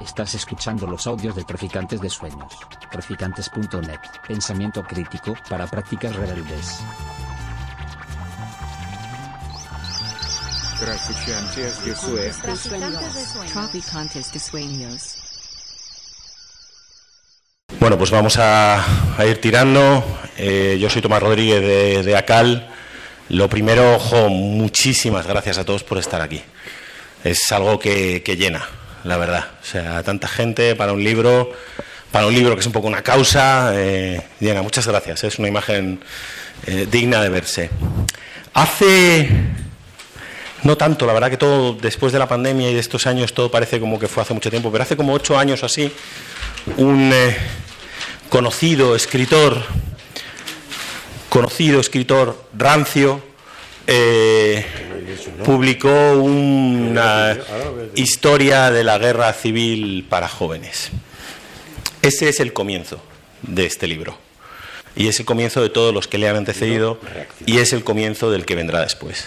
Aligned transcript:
Estás 0.00 0.34
escuchando 0.34 0.86
los 0.86 1.06
audios 1.06 1.36
de 1.36 1.44
Traficantes 1.44 2.00
de 2.00 2.10
Sueños. 2.10 2.52
Traficantes.net. 2.90 4.00
Pensamiento 4.26 4.82
crítico 4.82 5.34
para 5.48 5.66
prácticas 5.66 6.14
rebeldes. 6.16 6.80
Traficantes 10.80 11.84
de 11.84 11.94
Sueños. 11.94 13.52
Traficantes 13.52 14.32
de 14.32 14.38
sueños. 14.40 15.18
Bueno, 17.78 17.96
pues 17.98 18.10
vamos 18.10 18.36
a, 18.38 19.16
a 19.16 19.26
ir 19.26 19.40
tirando. 19.40 20.04
Eh, 20.36 20.78
yo 20.80 20.90
soy 20.90 21.02
Tomás 21.02 21.22
Rodríguez 21.22 21.60
de, 21.60 22.02
de 22.02 22.16
ACAL. 22.16 22.68
Lo 23.28 23.48
primero, 23.48 23.94
ojo, 23.94 24.28
muchísimas 24.28 25.26
gracias 25.26 25.58
a 25.58 25.64
todos 25.64 25.84
por 25.84 25.98
estar 25.98 26.20
aquí. 26.20 26.42
Es 27.24 27.50
algo 27.52 27.78
que, 27.78 28.22
que 28.22 28.36
llena, 28.36 28.66
la 29.04 29.16
verdad. 29.16 29.46
O 29.62 29.64
sea, 29.64 30.02
tanta 30.02 30.28
gente 30.28 30.74
para 30.74 30.92
un 30.92 31.02
libro, 31.02 31.52
para 32.10 32.26
un 32.26 32.34
libro 32.34 32.54
que 32.54 32.60
es 32.60 32.66
un 32.66 32.72
poco 32.72 32.88
una 32.88 33.02
causa, 33.02 33.72
eh, 33.74 34.20
llena. 34.40 34.62
Muchas 34.62 34.86
gracias. 34.86 35.24
Es 35.24 35.38
una 35.38 35.48
imagen 35.48 36.00
eh, 36.66 36.86
digna 36.90 37.22
de 37.22 37.28
verse. 37.28 37.70
Hace 38.54 39.28
no 40.62 40.76
tanto, 40.76 41.06
la 41.06 41.12
verdad 41.12 41.30
que 41.30 41.36
todo 41.36 41.74
después 41.74 42.12
de 42.12 42.20
la 42.20 42.28
pandemia 42.28 42.70
y 42.70 42.74
de 42.74 42.80
estos 42.80 43.06
años 43.08 43.34
todo 43.34 43.50
parece 43.50 43.80
como 43.80 43.98
que 43.98 44.06
fue 44.06 44.22
hace 44.22 44.32
mucho 44.32 44.50
tiempo, 44.50 44.70
pero 44.70 44.84
hace 44.84 44.96
como 44.96 45.12
ocho 45.12 45.36
años 45.36 45.62
o 45.62 45.66
así, 45.66 45.92
un 46.76 47.10
eh, 47.12 47.36
conocido 48.28 48.94
escritor, 48.94 49.60
conocido 51.28 51.80
escritor 51.80 52.44
rancio, 52.56 53.20
eh, 53.88 54.64
publicó 55.44 56.12
una 56.14 57.36
historia 57.94 58.70
de 58.70 58.84
la 58.84 58.98
guerra 58.98 59.32
civil 59.32 60.06
para 60.08 60.28
jóvenes. 60.28 60.90
Ese 62.02 62.28
es 62.28 62.40
el 62.40 62.52
comienzo 62.52 63.00
de 63.42 63.66
este 63.66 63.86
libro. 63.86 64.16
Y 64.94 65.08
es 65.08 65.18
el 65.20 65.26
comienzo 65.26 65.62
de 65.62 65.70
todos 65.70 65.94
los 65.94 66.06
que 66.06 66.18
le 66.18 66.28
han 66.28 66.36
antecedido 66.36 67.00
y 67.46 67.58
es 67.58 67.72
el 67.72 67.82
comienzo 67.82 68.30
del 68.30 68.44
que 68.44 68.54
vendrá 68.54 68.80
después. 68.80 69.26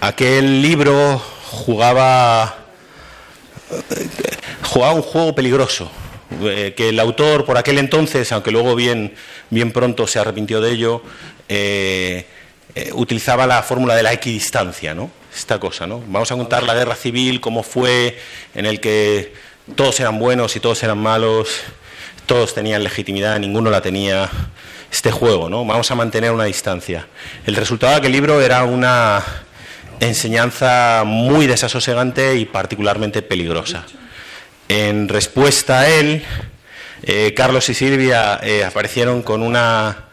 Aquel 0.00 0.60
libro 0.60 1.18
jugaba, 1.18 2.66
jugaba 4.62 4.92
un 4.92 5.02
juego 5.02 5.34
peligroso, 5.34 5.90
eh, 6.42 6.74
que 6.76 6.90
el 6.90 7.00
autor 7.00 7.46
por 7.46 7.56
aquel 7.56 7.78
entonces, 7.78 8.30
aunque 8.32 8.50
luego 8.50 8.74
bien, 8.74 9.14
bien 9.48 9.72
pronto 9.72 10.06
se 10.06 10.18
arrepintió 10.18 10.60
de 10.60 10.72
ello, 10.72 11.02
eh, 11.48 12.26
eh, 12.74 12.90
utilizaba 12.92 13.46
la 13.46 13.62
fórmula 13.62 13.94
de 13.94 14.02
la 14.02 14.12
equidistancia, 14.12 14.94
¿no? 14.94 15.10
Esta 15.34 15.58
cosa, 15.58 15.86
¿no? 15.86 16.02
Vamos 16.08 16.30
a 16.32 16.36
contar 16.36 16.62
la 16.62 16.74
guerra 16.74 16.96
civil, 16.96 17.40
cómo 17.40 17.62
fue, 17.62 18.18
en 18.54 18.66
el 18.66 18.80
que 18.80 19.32
todos 19.76 19.98
eran 20.00 20.18
buenos 20.18 20.56
y 20.56 20.60
todos 20.60 20.82
eran 20.82 20.98
malos, 20.98 21.60
todos 22.26 22.54
tenían 22.54 22.82
legitimidad, 22.82 23.38
ninguno 23.38 23.70
la 23.70 23.80
tenía. 23.80 24.30
Este 24.90 25.10
juego, 25.10 25.48
¿no? 25.50 25.64
Vamos 25.64 25.90
a 25.90 25.96
mantener 25.96 26.30
una 26.30 26.44
distancia. 26.44 27.08
El 27.46 27.56
resultado 27.56 27.90
de 27.94 27.98
aquel 27.98 28.12
libro 28.12 28.40
era 28.40 28.62
una 28.62 29.24
enseñanza 29.98 31.02
muy 31.04 31.48
desasosegante 31.48 32.36
y 32.36 32.44
particularmente 32.44 33.20
peligrosa. 33.20 33.86
En 34.68 35.08
respuesta 35.08 35.80
a 35.80 35.88
él, 35.88 36.22
eh, 37.02 37.34
Carlos 37.34 37.68
y 37.68 37.74
Silvia 37.74 38.38
eh, 38.42 38.64
aparecieron 38.64 39.22
con 39.22 39.42
una 39.42 40.06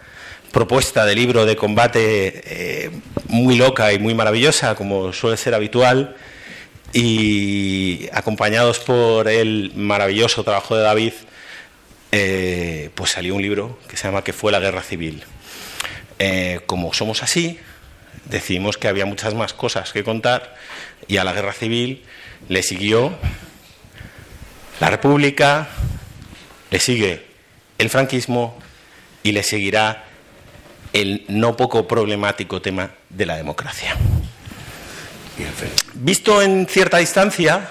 propuesta 0.52 1.06
de 1.06 1.16
libro 1.16 1.46
de 1.46 1.56
combate 1.56 2.44
eh, 2.46 2.92
muy 3.28 3.56
loca 3.56 3.92
y 3.94 4.00
muy 4.00 4.14
maravillosa, 4.14 4.76
como 4.76 5.14
suele 5.14 5.38
ser 5.38 5.54
habitual, 5.54 6.16
y 6.94 8.10
acompañados 8.12 8.80
por 8.80 9.30
el 9.30 9.72
maravilloso 9.76 10.44
trabajo 10.44 10.76
de 10.76 10.84
David, 10.84 11.14
eh, 12.12 12.90
pues 12.96 13.12
salió 13.12 13.36
un 13.36 13.42
libro 13.42 13.80
que 13.88 13.96
se 13.96 14.04
llama 14.04 14.24
Que 14.24 14.34
fue 14.34 14.52
la 14.52 14.60
guerra 14.60 14.82
civil. 14.82 15.24
Eh, 16.20 16.60
como 16.66 16.94
somos 16.94 17.24
así, 17.24 17.58
decidimos 18.26 18.78
que 18.78 18.90
había 18.90 19.06
muchas 19.06 19.34
más 19.34 19.54
cosas 19.54 19.94
que 19.94 20.04
contar 20.04 20.56
y 21.08 21.18
a 21.18 21.24
la 21.24 21.34
guerra 21.34 21.54
civil 21.54 22.04
le 22.50 22.62
siguió 22.62 23.16
la 24.80 24.90
República, 24.90 25.70
le 26.70 26.80
sigue 26.80 27.26
el 27.78 27.90
franquismo 27.90 28.60
y 29.24 29.32
le 29.32 29.44
seguirá 29.44 30.11
el 30.94 31.26
no 31.28 31.56
poco 31.56 31.88
problemático 31.88 32.62
tema 32.62 32.92
de 33.10 33.26
la 33.26 33.38
democracia. 33.38 33.96
Visto 35.94 36.42
en 36.42 36.68
cierta 36.68 36.98
distancia, 36.98 37.70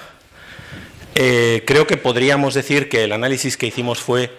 eh, 1.14 1.62
creo 1.66 1.86
que 1.86 1.96
podríamos 1.96 2.54
decir 2.54 2.88
que 2.88 3.04
el 3.04 3.12
análisis 3.12 3.56
que 3.56 3.66
hicimos 3.66 4.00
fue 4.00 4.30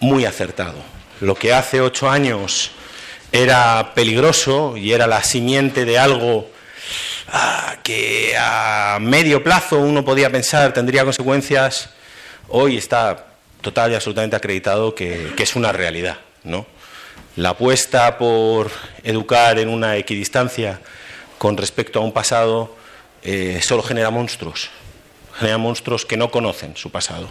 muy 0.00 0.24
acertado. 0.24 0.76
Lo 1.20 1.34
que 1.34 1.52
hace 1.52 1.80
ocho 1.80 2.10
años 2.10 2.72
era 3.32 3.92
peligroso 3.94 4.76
y 4.76 4.92
era 4.92 5.06
la 5.06 5.22
simiente 5.22 5.84
de 5.84 5.98
algo 5.98 6.50
ah, 7.28 7.76
que 7.82 8.34
a 8.38 8.98
medio 9.00 9.42
plazo 9.42 9.78
uno 9.78 10.04
podía 10.04 10.30
pensar 10.30 10.72
tendría 10.72 11.04
consecuencias, 11.04 11.90
hoy 12.48 12.76
está 12.76 13.26
total 13.60 13.92
y 13.92 13.94
absolutamente 13.94 14.36
acreditado 14.36 14.94
que, 14.94 15.32
que 15.36 15.42
es 15.42 15.56
una 15.56 15.72
realidad, 15.72 16.18
¿no? 16.44 16.66
La 17.38 17.50
apuesta 17.50 18.18
por 18.18 18.68
educar 19.04 19.60
en 19.60 19.68
una 19.68 19.96
equidistancia 19.96 20.80
con 21.38 21.56
respecto 21.56 22.00
a 22.00 22.02
un 22.02 22.10
pasado 22.10 22.74
eh, 23.22 23.60
solo 23.62 23.84
genera 23.84 24.10
monstruos, 24.10 24.70
genera 25.38 25.56
monstruos 25.56 26.04
que 26.04 26.16
no 26.16 26.32
conocen 26.32 26.76
su 26.76 26.90
pasado 26.90 27.30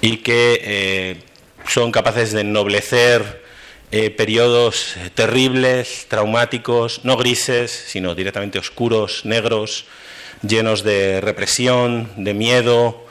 y 0.00 0.16
que 0.24 0.60
eh, 0.64 1.22
son 1.68 1.92
capaces 1.92 2.32
de 2.32 2.40
ennoblecer 2.40 3.44
eh, 3.92 4.10
periodos 4.10 4.96
terribles, 5.14 6.06
traumáticos, 6.08 7.04
no 7.04 7.16
grises, 7.16 7.70
sino 7.70 8.16
directamente 8.16 8.58
oscuros, 8.58 9.24
negros, 9.24 9.84
llenos 10.42 10.82
de 10.82 11.20
represión, 11.20 12.10
de 12.16 12.34
miedo, 12.34 13.06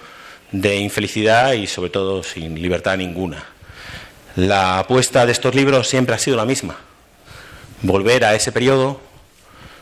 de 0.51 0.75
infelicidad 0.75 1.53
y 1.53 1.67
sobre 1.67 1.89
todo 1.89 2.21
sin 2.21 2.61
libertad 2.61 2.97
ninguna. 2.97 3.56
La 4.37 4.77
apuesta 4.77 5.25
de 5.25 5.31
estos 5.31 5.55
libros 5.55 5.89
siempre 5.89 6.13
ha 6.13 6.19
sido 6.19 6.37
la 6.37 6.45
misma. 6.45 6.75
Volver 7.81 8.23
a 8.23 8.35
ese 8.35 8.51
periodo, 8.51 9.01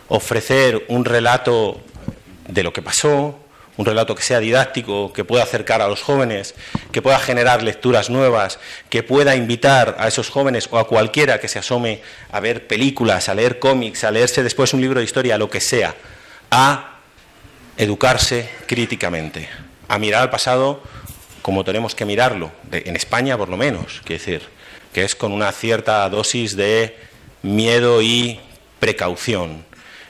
ofrecer 0.08 0.86
un 0.88 1.04
relato 1.04 1.82
de 2.48 2.64
lo 2.64 2.72
que 2.72 2.82
pasó, 2.82 3.38
un 3.76 3.86
relato 3.86 4.16
que 4.16 4.24
sea 4.24 4.40
didáctico, 4.40 5.12
que 5.12 5.26
pueda 5.26 5.44
acercar 5.44 5.82
a 5.82 5.90
los 5.90 6.02
jóvenes, 6.02 6.56
que 6.94 7.02
pueda 7.02 7.20
generar 7.20 7.64
lecturas 7.64 8.10
nuevas, 8.10 8.58
que 8.90 9.04
pueda 9.04 9.36
invitar 9.36 9.98
a 10.00 10.08
esos 10.08 10.30
jóvenes 10.30 10.70
o 10.72 10.80
a 10.80 10.88
cualquiera 10.88 11.42
que 11.42 11.50
se 11.50 11.60
asome 11.60 12.02
a 12.32 12.40
ver 12.40 12.66
películas, 12.66 13.28
a 13.28 13.36
leer 13.36 13.60
cómics, 13.60 14.06
a 14.06 14.12
leerse 14.12 14.42
después 14.42 14.74
un 14.74 14.80
libro 14.80 15.02
de 15.02 15.06
historia, 15.06 15.38
lo 15.38 15.50
que 15.50 15.60
sea, 15.60 15.96
a 16.50 17.00
educarse 17.76 18.50
críticamente, 18.68 19.50
a 19.90 20.00
mirar 20.00 20.22
al 20.22 20.30
pasado 20.30 20.82
como 21.46 21.64
tenemos 21.64 21.94
que 21.94 22.06
mirarlo, 22.06 22.52
en 22.72 22.96
España 22.96 23.38
por 23.38 23.50
lo 23.50 23.56
menos, 23.56 24.02
quiero 24.04 24.20
decir, 24.20 24.42
que 24.92 25.04
es 25.04 25.14
con 25.14 25.32
una 25.32 25.52
cierta 25.52 26.10
dosis 26.10 26.56
de 26.56 26.98
miedo 27.44 28.02
y 28.02 28.40
precaución, 28.80 29.64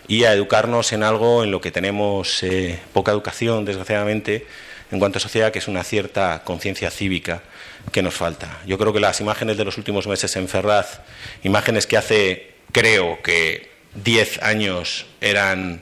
y 0.07 0.23
a 0.23 0.31
educarnos 0.31 0.94
en 0.94 1.03
algo 1.03 1.44
en 1.44 1.51
lo 1.51 1.59
que 1.59 1.72
tenemos 1.72 2.41
eh, 2.41 2.79
poca 2.94 3.12
educación, 3.12 3.66
desgraciadamente, 3.66 4.47
en 4.94 5.00
cuanto 5.00 5.18
a 5.18 5.19
sociedad, 5.19 5.51
que 5.51 5.59
es 5.59 5.68
una 5.68 5.84
cierta 5.84 6.41
conciencia 6.46 6.90
cívica 6.90 7.44
que 7.91 8.02
nos 8.02 8.13
falta. 8.13 8.62
Yo 8.66 8.78
creo 8.78 8.94
que 8.94 9.02
las 9.02 9.19
imágenes 9.19 9.57
de 9.57 9.66
los 9.66 9.78
últimos 9.78 10.07
meses 10.07 10.34
en 10.38 10.47
Ferraz, 10.47 11.02
imágenes 11.44 11.85
que 11.85 11.97
hace, 11.97 12.53
creo 12.72 13.22
que 13.22 13.72
10 13.96 14.41
años 14.41 15.06
eran 15.19 15.81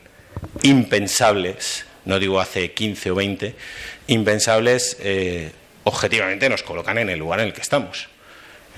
impensables, 0.64 1.86
no 2.06 2.18
digo 2.18 2.40
hace 2.40 2.72
15 2.72 3.12
o 3.12 3.16
20, 3.16 3.56
impensables, 4.08 4.98
eh, 5.00 5.52
objetivamente 5.84 6.50
nos 6.50 6.64
colocan 6.64 6.98
en 6.98 7.10
el 7.10 7.20
lugar 7.20 7.40
en 7.40 7.48
el 7.48 7.54
que 7.54 7.62
estamos. 7.62 8.08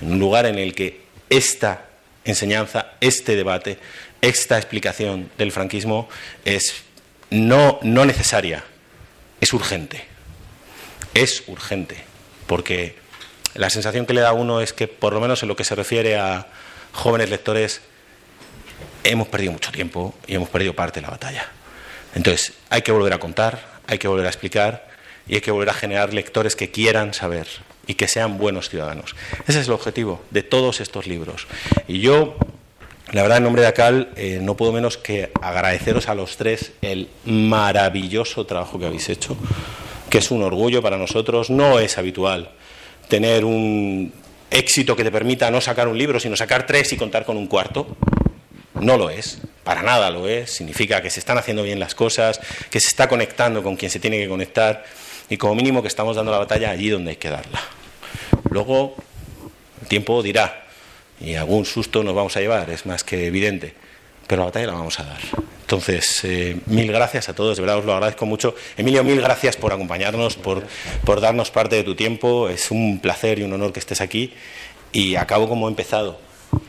En 0.00 0.12
un 0.12 0.18
lugar 0.18 0.46
en 0.46 0.58
el 0.58 0.74
que 0.74 1.02
esta 1.30 1.86
enseñanza, 2.24 2.92
este 3.00 3.36
debate, 3.36 3.78
esta 4.20 4.56
explicación 4.58 5.30
del 5.38 5.52
franquismo 5.52 6.08
es 6.44 6.82
no, 7.30 7.78
no 7.82 8.04
necesaria, 8.04 8.64
es 9.40 9.52
urgente. 9.52 10.04
Es 11.14 11.44
urgente, 11.46 11.96
porque 12.46 12.96
la 13.54 13.70
sensación 13.70 14.04
que 14.04 14.12
le 14.12 14.20
da 14.20 14.30
a 14.30 14.32
uno 14.34 14.60
es 14.60 14.72
que, 14.72 14.86
por 14.86 15.14
lo 15.14 15.20
menos 15.20 15.42
en 15.42 15.48
lo 15.48 15.56
que 15.56 15.64
se 15.64 15.74
refiere 15.74 16.16
a 16.16 16.46
jóvenes 16.92 17.30
lectores, 17.30 17.80
hemos 19.02 19.28
perdido 19.28 19.52
mucho 19.52 19.72
tiempo 19.72 20.14
y 20.26 20.34
hemos 20.34 20.48
perdido 20.48 20.74
parte 20.74 21.00
de 21.00 21.06
la 21.06 21.10
batalla. 21.10 21.48
Entonces, 22.14 22.52
hay 22.68 22.82
que 22.82 22.92
volver 22.92 23.12
a 23.14 23.18
contar, 23.18 23.80
hay 23.86 23.98
que 23.98 24.08
volver 24.08 24.26
a 24.26 24.28
explicar 24.28 24.85
y 25.28 25.34
hay 25.36 25.40
que 25.40 25.50
volver 25.50 25.70
a 25.70 25.74
generar 25.74 26.14
lectores 26.14 26.56
que 26.56 26.70
quieran 26.70 27.14
saber 27.14 27.46
y 27.86 27.94
que 27.94 28.08
sean 28.08 28.38
buenos 28.38 28.68
ciudadanos. 28.68 29.14
Ese 29.46 29.60
es 29.60 29.66
el 29.66 29.72
objetivo 29.72 30.20
de 30.30 30.42
todos 30.42 30.80
estos 30.80 31.06
libros. 31.06 31.46
Y 31.88 32.00
yo, 32.00 32.36
la 33.12 33.22
verdad, 33.22 33.38
en 33.38 33.44
nombre 33.44 33.62
de 33.62 33.68
ACAL, 33.68 34.10
eh, 34.16 34.38
no 34.42 34.56
puedo 34.56 34.72
menos 34.72 34.98
que 34.98 35.30
agradeceros 35.40 36.08
a 36.08 36.14
los 36.14 36.36
tres 36.36 36.72
el 36.82 37.08
maravilloso 37.24 38.46
trabajo 38.46 38.78
que 38.78 38.86
habéis 38.86 39.08
hecho. 39.08 39.36
que 40.10 40.18
es 40.18 40.30
un 40.30 40.42
orgullo 40.42 40.82
para 40.82 40.96
nosotros. 40.96 41.50
No 41.50 41.80
es 41.80 41.98
habitual 41.98 42.50
tener 43.08 43.44
un 43.44 44.12
éxito 44.50 44.94
que 44.94 45.02
te 45.02 45.10
permita 45.10 45.50
no 45.50 45.60
sacar 45.60 45.88
un 45.88 45.98
libro, 45.98 46.20
sino 46.20 46.36
sacar 46.36 46.64
tres 46.66 46.92
y 46.92 46.96
contar 46.96 47.24
con 47.24 47.36
un 47.36 47.48
cuarto. 47.48 47.96
No 48.80 48.96
lo 48.96 49.10
es, 49.10 49.38
para 49.64 49.82
nada 49.82 50.10
lo 50.10 50.28
es. 50.28 50.50
Significa 50.50 51.02
que 51.02 51.10
se 51.10 51.18
están 51.18 51.38
haciendo 51.38 51.62
bien 51.62 51.80
las 51.80 51.94
cosas, 51.94 52.40
que 52.70 52.78
se 52.78 52.88
está 52.88 53.08
conectando 53.08 53.62
con 53.62 53.76
quien 53.76 53.90
se 53.90 53.98
tiene 53.98 54.18
que 54.18 54.28
conectar 54.28 54.84
y 55.28 55.36
como 55.36 55.54
mínimo 55.54 55.82
que 55.82 55.88
estamos 55.88 56.16
dando 56.16 56.32
la 56.32 56.38
batalla 56.38 56.70
allí 56.70 56.88
donde 56.88 57.10
hay 57.10 57.16
que 57.16 57.30
darla. 57.30 57.60
Luego, 58.50 58.94
el 59.82 59.88
tiempo 59.88 60.22
dirá 60.22 60.66
y 61.20 61.34
algún 61.34 61.64
susto 61.64 62.02
nos 62.02 62.14
vamos 62.14 62.36
a 62.36 62.40
llevar, 62.40 62.70
es 62.70 62.86
más 62.86 63.04
que 63.04 63.26
evidente, 63.26 63.74
pero 64.26 64.42
la 64.42 64.46
batalla 64.46 64.66
la 64.66 64.72
vamos 64.74 64.98
a 65.00 65.04
dar. 65.04 65.18
Entonces, 65.66 66.20
eh, 66.22 66.56
mil 66.66 66.92
gracias 66.92 67.28
a 67.28 67.34
todos, 67.34 67.56
de 67.56 67.62
verdad 67.62 67.78
os 67.78 67.84
lo 67.84 67.92
agradezco 67.92 68.24
mucho. 68.24 68.54
Emilio, 68.76 69.02
mil 69.02 69.20
gracias 69.20 69.56
por 69.56 69.72
acompañarnos, 69.72 70.36
por, 70.36 70.64
por 71.04 71.20
darnos 71.20 71.50
parte 71.50 71.74
de 71.74 71.82
tu 71.82 71.96
tiempo. 71.96 72.48
Es 72.48 72.70
un 72.70 73.00
placer 73.00 73.40
y 73.40 73.42
un 73.42 73.52
honor 73.52 73.72
que 73.72 73.80
estés 73.80 74.00
aquí. 74.00 74.32
Y 74.92 75.16
acabo 75.16 75.48
como 75.48 75.66
he 75.66 75.70
empezado. 75.70 76.20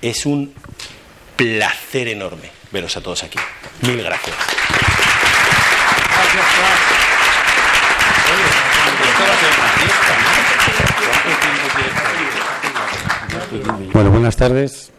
Es 0.02 0.26
un 0.26 0.52
placer 1.36 2.08
enorme 2.08 2.50
veros 2.72 2.98
a 2.98 3.02
todos 3.02 3.24
aquí. 3.24 3.38
Mil 3.82 4.02
gracias. 4.02 4.36
Bueno, 13.94 14.12
buenas 14.12 14.36
tardes 14.36 14.92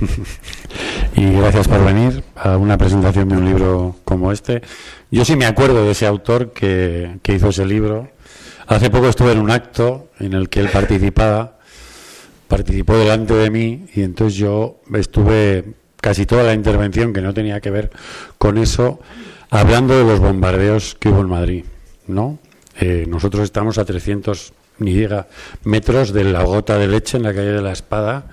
y 1.16 1.30
gracias 1.32 1.68
por 1.68 1.84
venir 1.84 2.22
a 2.34 2.56
una 2.56 2.76
presentación 2.76 3.28
de 3.28 3.36
un 3.36 3.44
libro 3.44 3.96
como 4.04 4.32
este. 4.32 4.62
Yo 5.10 5.24
sí 5.24 5.36
me 5.36 5.46
acuerdo 5.46 5.84
de 5.84 5.92
ese 5.92 6.06
autor 6.06 6.52
que, 6.52 7.18
que 7.22 7.34
hizo 7.34 7.48
ese 7.48 7.64
libro. 7.64 8.10
Hace 8.66 8.90
poco 8.90 9.08
estuve 9.08 9.32
en 9.32 9.38
un 9.38 9.50
acto 9.50 10.10
en 10.18 10.32
el 10.32 10.48
que 10.48 10.60
él 10.60 10.68
participaba, 10.68 11.58
participó 12.48 12.96
delante 12.96 13.34
de 13.34 13.50
mí 13.50 13.86
y 13.94 14.02
entonces 14.02 14.36
yo 14.36 14.80
estuve 14.94 15.64
casi 16.00 16.26
toda 16.26 16.42
la 16.42 16.52
intervención 16.52 17.12
que 17.12 17.22
no 17.22 17.32
tenía 17.32 17.60
que 17.60 17.70
ver 17.70 17.90
con 18.38 18.58
eso, 18.58 19.00
hablando 19.50 19.96
de 19.96 20.04
los 20.04 20.20
bombardeos 20.20 20.96
que 20.98 21.08
hubo 21.08 21.20
en 21.20 21.28
Madrid, 21.28 21.64
¿no? 22.06 22.38
Eh, 22.78 23.06
nosotros 23.08 23.44
estamos 23.44 23.78
a 23.78 23.84
300 23.84 24.52
ni 24.78 25.06
metros 25.64 26.12
de 26.12 26.24
la 26.24 26.42
gota 26.42 26.76
de 26.78 26.86
leche 26.86 27.16
en 27.16 27.22
la 27.22 27.34
calle 27.34 27.52
de 27.52 27.62
la 27.62 27.72
Espada, 27.72 28.26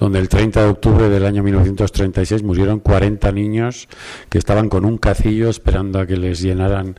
donde 0.00 0.18
el 0.18 0.28
30 0.28 0.62
de 0.64 0.70
octubre 0.70 1.08
del 1.08 1.26
año 1.26 1.42
1936 1.42 2.42
murieron 2.42 2.80
40 2.80 3.30
niños 3.32 3.88
que 4.28 4.38
estaban 4.38 4.68
con 4.68 4.84
un 4.84 4.96
cacillo 4.98 5.50
esperando 5.50 6.00
a 6.00 6.06
que 6.06 6.16
les 6.16 6.40
llenaran 6.40 6.96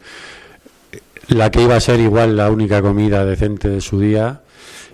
la 1.28 1.52
que 1.52 1.62
iba 1.62 1.76
a 1.76 1.80
ser 1.80 2.00
igual 2.00 2.38
la 2.38 2.52
única 2.52 2.82
comida 2.82 3.26
decente 3.26 3.70
de 3.70 3.82
su 3.82 4.00
día 4.00 4.42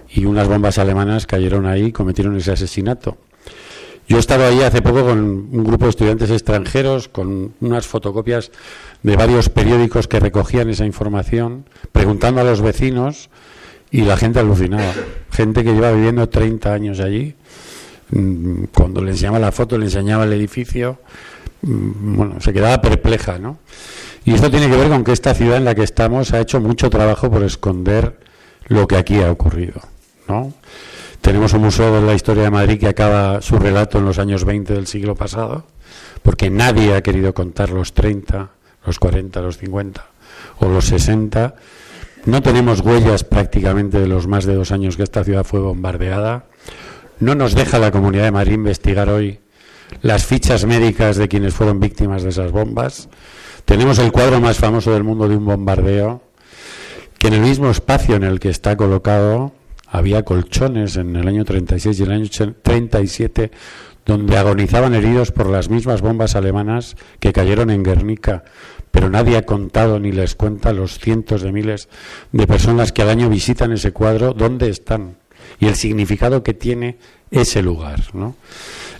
y 0.10 0.26
unas 0.26 0.48
bombas 0.48 0.78
alemanas 0.78 1.28
cayeron 1.28 1.66
ahí 1.66 1.86
y 1.86 1.92
cometieron 1.92 2.36
ese 2.38 2.52
asesinato. 2.52 3.18
Yo 4.10 4.18
he 4.18 4.20
estado 4.20 4.48
ahí 4.48 4.64
hace 4.64 4.82
poco 4.82 5.06
con 5.06 5.20
un 5.20 5.64
grupo 5.64 5.86
de 5.86 5.92
estudiantes 5.92 6.32
extranjeros, 6.32 7.08
con 7.08 7.54
unas 7.62 7.86
fotocopias 7.86 8.50
de 9.04 9.16
varios 9.16 9.50
periódicos 9.50 10.08
que 10.08 10.20
recogían 10.20 10.68
esa 10.72 10.84
información, 10.84 11.66
preguntando 11.92 12.42
a 12.42 12.44
los 12.44 12.60
vecinos 12.60 13.30
y 13.92 14.02
la 14.02 14.18
gente 14.18 14.40
alucinaba. 14.40 14.94
Gente 15.30 15.64
que 15.64 15.74
lleva 15.74 15.92
viviendo 15.92 16.28
30 16.28 16.74
años 16.74 17.00
allí, 17.00 17.36
mm, 18.10 18.64
cuando 18.74 19.04
le 19.04 19.12
enseñaba 19.12 19.38
la 19.38 19.52
foto, 19.52 19.78
le 19.78 19.86
enseñaba 19.86 20.24
el 20.24 20.34
edificio, 20.34 20.98
mm, 21.62 22.16
bueno, 22.16 22.42
se 22.42 22.52
quedaba 22.52 22.82
perpleja, 22.82 23.38
¿no? 23.38 23.60
Y 24.26 24.34
esto 24.34 24.50
tiene 24.50 24.70
que 24.72 24.76
ver 24.76 24.90
con 24.90 25.04
que 25.04 25.12
esta 25.12 25.36
ciudad 25.36 25.58
en 25.58 25.66
la 25.66 25.76
que 25.76 25.84
estamos 25.84 26.34
ha 26.34 26.40
hecho 26.40 26.60
mucho 26.60 26.90
trabajo 26.90 27.30
por 27.30 27.44
esconder 27.44 28.18
lo 28.70 28.88
que 28.88 28.98
aquí 28.98 29.22
ha 29.22 29.32
ocurrido, 29.32 29.82
¿no? 30.28 30.52
Tenemos 31.22 31.54
un 31.54 31.62
museo 31.62 31.94
de 31.94 32.06
la 32.06 32.14
historia 32.14 32.44
de 32.44 32.52
Madrid 32.52 32.80
que 32.80 32.88
acaba 32.88 33.42
su 33.42 33.60
relato 33.60 33.98
en 33.98 34.06
los 34.06 34.20
años 34.20 34.46
20 34.46 34.74
del 34.74 34.88
siglo 34.88 35.16
pasado, 35.16 35.66
porque 36.24 36.50
nadie 36.50 36.96
ha 36.96 37.04
querido 37.04 37.34
contar 37.34 37.72
los 37.72 37.94
30, 37.94 38.50
los 38.86 39.00
40, 39.00 39.42
los 39.42 39.58
50 39.58 40.06
o 40.60 40.70
los 40.70 40.86
60. 40.86 41.56
No 42.26 42.42
tenemos 42.42 42.80
huellas 42.82 43.24
prácticamente 43.24 44.00
de 44.00 44.08
los 44.08 44.28
más 44.28 44.46
de 44.46 44.56
dos 44.56 44.72
años 44.72 44.96
que 44.96 45.04
esta 45.04 45.24
ciudad 45.24 45.44
fue 45.44 45.60
bombardeada. 45.60 46.46
No 47.20 47.36
nos 47.36 47.54
deja 47.54 47.80
la 47.80 47.92
Comunidad 47.92 48.24
de 48.24 48.32
Madrid 48.32 48.54
investigar 48.54 49.10
hoy 49.10 49.40
las 50.02 50.26
fichas 50.26 50.66
médicas 50.66 51.18
de 51.18 51.28
quienes 51.28 51.54
fueron 51.54 51.80
víctimas 51.80 52.24
de 52.24 52.30
esas 52.30 52.52
bombas. 52.52 53.10
Tenemos 53.66 54.00
el 54.00 54.12
cuadro 54.12 54.40
más 54.40 54.58
famoso 54.58 54.92
del 54.94 55.04
mundo 55.04 55.28
de 55.28 55.36
un 55.36 55.46
bombardeo, 55.46 56.22
que 57.18 57.28
en 57.28 57.34
el 57.34 57.42
mismo 57.42 57.70
espacio 57.70 58.16
en 58.16 58.24
el 58.24 58.40
que 58.40 58.50
está 58.50 58.78
colocado 58.78 59.52
había 59.90 60.24
colchones 60.24 60.98
en 60.98 61.16
el 61.16 61.28
año 61.28 61.46
36 61.46 62.00
y 62.00 62.04
el 62.04 62.12
año 62.12 62.28
37 62.62 63.52
donde 64.06 64.38
agonizaban 64.38 64.96
heridos 64.96 65.32
por 65.32 65.48
las 65.48 65.70
mismas 65.70 66.02
bombas 66.02 66.36
alemanas 66.36 66.96
que 67.20 67.32
cayeron 67.32 67.70
en 67.70 67.84
Guernica, 67.84 68.44
pero 68.92 69.10
nadie 69.10 69.38
ha 69.38 69.46
contado 69.46 70.00
ni 70.00 70.12
les 70.12 70.36
cuenta 70.36 70.74
los 70.74 70.98
cientos 70.98 71.42
de 71.42 71.52
miles 71.52 71.90
de 72.32 72.48
personas 72.48 72.92
que 72.92 73.04
al 73.04 73.10
año 73.10 73.30
visitan 73.30 73.72
ese 73.72 73.92
cuadro, 73.92 74.34
dónde 74.34 74.70
están 74.70 75.18
y 75.60 75.68
el 75.68 75.76
significado 75.76 76.44
que 76.44 76.54
tiene 76.54 76.98
ese 77.30 77.62
lugar. 77.62 78.02
¿no? 78.14 78.36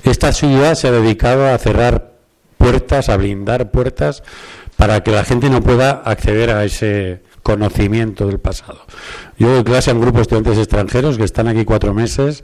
Esta 0.04 0.32
ciudad 0.32 0.76
se 0.76 0.88
ha 0.88 0.92
dedicado 0.92 1.48
a 1.48 1.58
cerrar 1.58 2.14
puertas, 2.58 3.10
a 3.10 3.18
blindar 3.18 3.72
puertas, 3.72 4.24
para 4.76 5.02
que 5.04 5.12
la 5.12 5.24
gente 5.24 5.50
no 5.50 5.62
pueda 5.62 5.92
acceder 5.92 6.52
a 6.52 6.64
ese 6.64 7.22
conocimiento 7.44 8.28
del 8.28 8.40
pasado. 8.40 8.80
Yo 9.38 9.54
doy 9.54 9.64
clase 9.64 9.92
a 9.92 9.94
un 9.94 10.02
grupo 10.02 10.18
de 10.18 10.24
estudiantes 10.24 10.58
extranjeros 10.58 11.18
que 11.18 11.24
están 11.24 11.48
aquí 11.48 11.66
cuatro 11.66 11.94
meses 11.94 12.44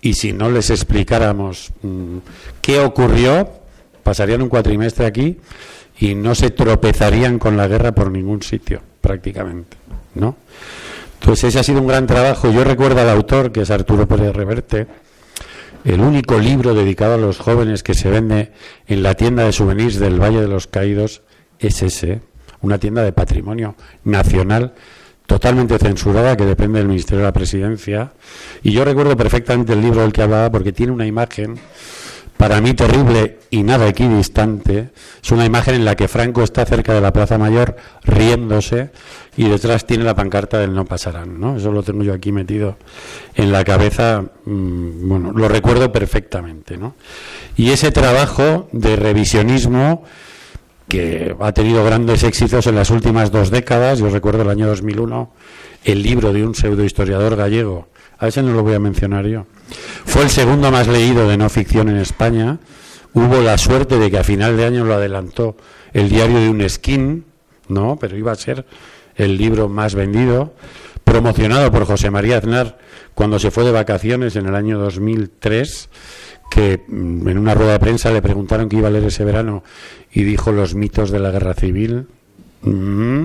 y 0.00 0.14
si 0.14 0.32
no 0.32 0.50
les 0.50 0.70
explicáramos 0.70 1.72
mm, 1.82 2.18
qué 2.60 2.80
ocurrió, 2.80 3.50
pasarían 4.02 4.42
un 4.42 4.48
cuatrimestre 4.48 5.06
aquí 5.06 5.38
y 5.98 6.14
no 6.14 6.34
se 6.34 6.50
tropezarían 6.50 7.38
con 7.38 7.56
la 7.56 7.66
guerra 7.68 7.92
por 7.92 8.10
ningún 8.10 8.42
sitio, 8.42 8.82
prácticamente, 9.00 9.76
¿no? 10.14 10.36
Entonces 11.20 11.48
ese 11.48 11.58
ha 11.58 11.62
sido 11.62 11.80
un 11.80 11.86
gran 11.86 12.06
trabajo. 12.06 12.50
Yo 12.50 12.62
recuerdo 12.62 13.00
al 13.00 13.08
autor, 13.08 13.50
que 13.50 13.62
es 13.62 13.70
Arturo 13.70 14.06
Pérez 14.06 14.34
Reverte, 14.34 14.86
el 15.84 16.00
único 16.00 16.38
libro 16.38 16.74
dedicado 16.74 17.14
a 17.14 17.18
los 17.18 17.38
jóvenes 17.38 17.82
que 17.82 17.94
se 17.94 18.10
vende 18.10 18.52
en 18.86 19.02
la 19.02 19.14
tienda 19.14 19.44
de 19.44 19.52
souvenirs 19.52 19.98
del 19.98 20.20
Valle 20.20 20.40
de 20.40 20.48
los 20.48 20.66
Caídos 20.66 21.22
es 21.58 21.82
ese, 21.82 22.20
una 22.66 22.78
tienda 22.78 23.02
de 23.02 23.12
patrimonio 23.12 23.74
nacional 24.04 24.74
totalmente 25.26 25.78
censurada 25.78 26.36
que 26.36 26.44
depende 26.44 26.78
del 26.78 26.88
Ministerio 26.88 27.18
de 27.18 27.24
la 27.24 27.32
Presidencia. 27.32 28.12
Y 28.62 28.72
yo 28.72 28.84
recuerdo 28.84 29.16
perfectamente 29.16 29.72
el 29.72 29.82
libro 29.82 30.02
del 30.02 30.12
que 30.12 30.22
hablaba 30.22 30.50
porque 30.50 30.72
tiene 30.72 30.92
una 30.92 31.06
imagen 31.06 31.58
para 32.36 32.60
mí 32.60 32.74
terrible 32.74 33.38
y 33.50 33.62
nada 33.62 33.88
equidistante. 33.88 34.90
Es 35.22 35.30
una 35.30 35.46
imagen 35.46 35.74
en 35.74 35.84
la 35.84 35.94
que 35.94 36.06
Franco 36.06 36.42
está 36.42 36.64
cerca 36.66 36.92
de 36.92 37.00
la 37.00 37.12
Plaza 37.12 37.38
Mayor 37.38 37.76
riéndose 38.04 38.90
y 39.36 39.48
detrás 39.48 39.86
tiene 39.86 40.04
la 40.04 40.14
pancarta 40.14 40.58
del 40.58 40.74
no 40.74 40.84
pasarán. 40.84 41.40
¿no? 41.40 41.56
Eso 41.56 41.72
lo 41.72 41.82
tengo 41.82 42.02
yo 42.02 42.12
aquí 42.12 42.32
metido 42.32 42.76
en 43.34 43.52
la 43.52 43.64
cabeza. 43.64 44.24
Mm, 44.44 45.08
bueno, 45.08 45.32
lo 45.32 45.48
recuerdo 45.48 45.90
perfectamente. 45.92 46.76
¿no? 46.76 46.94
Y 47.56 47.70
ese 47.70 47.90
trabajo 47.90 48.68
de 48.72 48.96
revisionismo 48.96 50.04
que 50.88 51.34
ha 51.40 51.52
tenido 51.52 51.84
grandes 51.84 52.22
éxitos 52.22 52.66
en 52.66 52.76
las 52.76 52.90
últimas 52.90 53.30
dos 53.30 53.50
décadas. 53.50 53.98
Yo 53.98 54.08
recuerdo 54.08 54.42
el 54.42 54.50
año 54.50 54.66
2001 54.66 55.32
el 55.84 56.02
libro 56.02 56.32
de 56.32 56.44
un 56.44 56.54
pseudohistoriador 56.54 57.36
gallego, 57.36 57.88
a 58.18 58.28
ese 58.28 58.42
no 58.42 58.52
lo 58.52 58.62
voy 58.62 58.74
a 58.74 58.80
mencionar 58.80 59.26
yo. 59.26 59.46
Fue 60.04 60.22
el 60.22 60.30
segundo 60.30 60.70
más 60.70 60.88
leído 60.88 61.28
de 61.28 61.36
no 61.36 61.48
ficción 61.48 61.88
en 61.88 61.96
España. 61.96 62.58
Hubo 63.12 63.40
la 63.40 63.58
suerte 63.58 63.98
de 63.98 64.10
que 64.10 64.18
a 64.18 64.24
final 64.24 64.56
de 64.56 64.66
año 64.66 64.84
lo 64.84 64.94
adelantó 64.94 65.56
el 65.92 66.08
diario 66.08 66.38
de 66.38 66.48
un 66.48 66.68
skin, 66.68 67.24
¿no? 67.68 67.98
Pero 68.00 68.16
iba 68.16 68.32
a 68.32 68.36
ser 68.36 68.66
el 69.16 69.36
libro 69.36 69.68
más 69.68 69.94
vendido, 69.94 70.54
promocionado 71.04 71.70
por 71.72 71.86
José 71.86 72.10
María 72.10 72.38
Aznar 72.38 72.78
cuando 73.14 73.38
se 73.38 73.50
fue 73.50 73.64
de 73.64 73.72
vacaciones 73.72 74.36
en 74.36 74.46
el 74.46 74.54
año 74.54 74.78
2003 74.78 75.88
que 76.50 76.84
mm, 76.86 77.28
en 77.28 77.38
una 77.38 77.54
rueda 77.54 77.72
de 77.72 77.80
prensa 77.80 78.10
le 78.10 78.22
preguntaron 78.22 78.68
qué 78.68 78.76
iba 78.76 78.88
a 78.88 78.90
leer 78.90 79.04
ese 79.04 79.24
verano 79.24 79.62
y 80.12 80.24
dijo 80.24 80.52
Los 80.52 80.74
mitos 80.74 81.10
de 81.10 81.18
la 81.18 81.30
guerra 81.30 81.54
civil, 81.54 82.06
mm, 82.62 83.24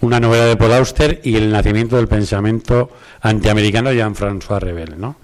una 0.00 0.20
novela 0.20 0.44
de 0.44 0.56
Paul 0.56 0.72
Auster 0.74 1.20
y 1.24 1.36
el 1.36 1.50
nacimiento 1.50 1.96
del 1.96 2.08
pensamiento 2.08 2.90
antiamericano 3.22 3.90
de 3.90 3.96
Jean-François 3.96 4.60
Rebel. 4.60 4.94
¿no? 4.98 5.16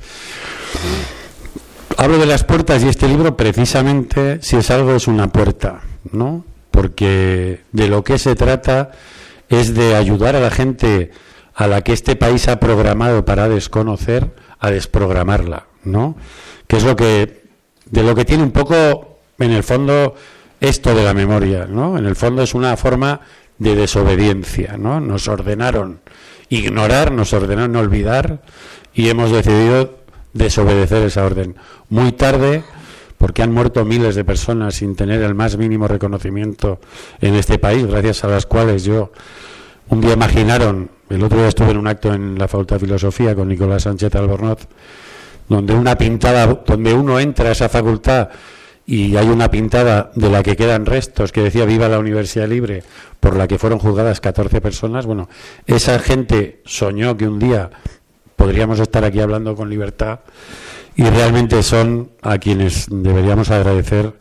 Hablo 1.96 2.18
de 2.18 2.26
las 2.26 2.44
puertas 2.44 2.82
y 2.82 2.88
este 2.88 3.08
libro 3.08 3.36
precisamente, 3.36 4.38
si 4.42 4.56
es 4.56 4.70
algo, 4.70 4.94
es 4.94 5.06
una 5.06 5.28
puerta, 5.28 5.80
¿no? 6.12 6.44
porque 6.70 7.60
de 7.72 7.88
lo 7.88 8.04
que 8.04 8.18
se 8.18 8.34
trata 8.34 8.92
es 9.48 9.74
de 9.74 9.96
ayudar 9.96 10.36
a 10.36 10.40
la 10.40 10.50
gente 10.50 11.10
a 11.54 11.66
la 11.66 11.82
que 11.82 11.92
este 11.92 12.16
país 12.16 12.48
ha 12.48 12.58
programado 12.58 13.24
para 13.24 13.48
desconocer, 13.48 14.30
a 14.60 14.70
desprogramarla, 14.70 15.66
¿no? 15.84 16.16
Que 16.70 16.76
es 16.76 16.84
lo 16.84 16.94
que 16.94 17.42
de 17.86 18.02
lo 18.04 18.14
que 18.14 18.24
tiene 18.24 18.44
un 18.44 18.52
poco 18.52 19.18
en 19.40 19.50
el 19.50 19.64
fondo 19.64 20.14
esto 20.60 20.94
de 20.94 21.02
la 21.02 21.12
memoria, 21.12 21.66
¿no? 21.68 21.98
En 21.98 22.06
el 22.06 22.14
fondo 22.14 22.42
es 22.42 22.54
una 22.54 22.76
forma 22.76 23.22
de 23.58 23.74
desobediencia, 23.74 24.76
¿no? 24.78 25.00
Nos 25.00 25.26
ordenaron 25.26 25.98
ignorar, 26.48 27.10
nos 27.10 27.32
ordenaron 27.32 27.74
olvidar 27.74 28.42
y 28.94 29.08
hemos 29.08 29.32
decidido 29.32 29.98
desobedecer 30.32 31.02
esa 31.02 31.24
orden. 31.24 31.56
Muy 31.88 32.12
tarde, 32.12 32.62
porque 33.18 33.42
han 33.42 33.50
muerto 33.50 33.84
miles 33.84 34.14
de 34.14 34.22
personas 34.22 34.76
sin 34.76 34.94
tener 34.94 35.22
el 35.22 35.34
más 35.34 35.56
mínimo 35.56 35.88
reconocimiento 35.88 36.78
en 37.20 37.34
este 37.34 37.58
país, 37.58 37.84
gracias 37.84 38.22
a 38.22 38.28
las 38.28 38.46
cuales 38.46 38.84
yo 38.84 39.10
un 39.88 40.00
día 40.00 40.12
imaginaron, 40.12 40.88
el 41.08 41.24
otro 41.24 41.38
día 41.38 41.48
estuve 41.48 41.72
en 41.72 41.78
un 41.78 41.88
acto 41.88 42.14
en 42.14 42.38
la 42.38 42.46
Facultad 42.46 42.76
de 42.76 42.86
Filosofía 42.86 43.34
con 43.34 43.48
Nicolás 43.48 43.82
Sánchez 43.82 44.14
Albornoz, 44.14 44.68
donde 45.50 45.75
una 45.75 45.99
pintada, 45.99 46.47
donde 46.47 46.95
uno 46.95 47.19
entra 47.19 47.49
a 47.49 47.52
esa 47.52 47.69
facultad 47.69 48.28
y 48.87 49.16
hay 49.16 49.26
una 49.26 49.50
pintada 49.50 50.12
de 50.14 50.30
la 50.30 50.45
que 50.45 50.57
quedan 50.57 50.87
restos 50.87 51.33
que 51.33 51.42
decía 51.42 51.64
viva 51.64 51.88
la 51.88 51.99
Universidad 51.99 52.49
Libre, 52.49 52.85
por 53.19 53.37
la 53.37 53.49
que 53.49 53.59
fueron 53.59 53.80
juzgadas 53.80 54.21
14 54.21 54.61
personas, 54.61 55.07
bueno, 55.07 55.28
esa 55.66 55.99
gente 55.99 56.62
soñó 56.64 57.16
que 57.16 57.26
un 57.26 57.40
día 57.40 57.69
podríamos 58.37 58.78
estar 58.78 59.04
aquí 59.04 59.19
hablando 59.19 59.57
con 59.57 59.69
libertad 59.69 60.21
y 60.95 61.02
realmente 61.02 61.64
son 61.64 62.12
a 62.23 62.38
quienes 62.38 62.87
deberíamos 62.88 63.50
agradecer 63.50 64.14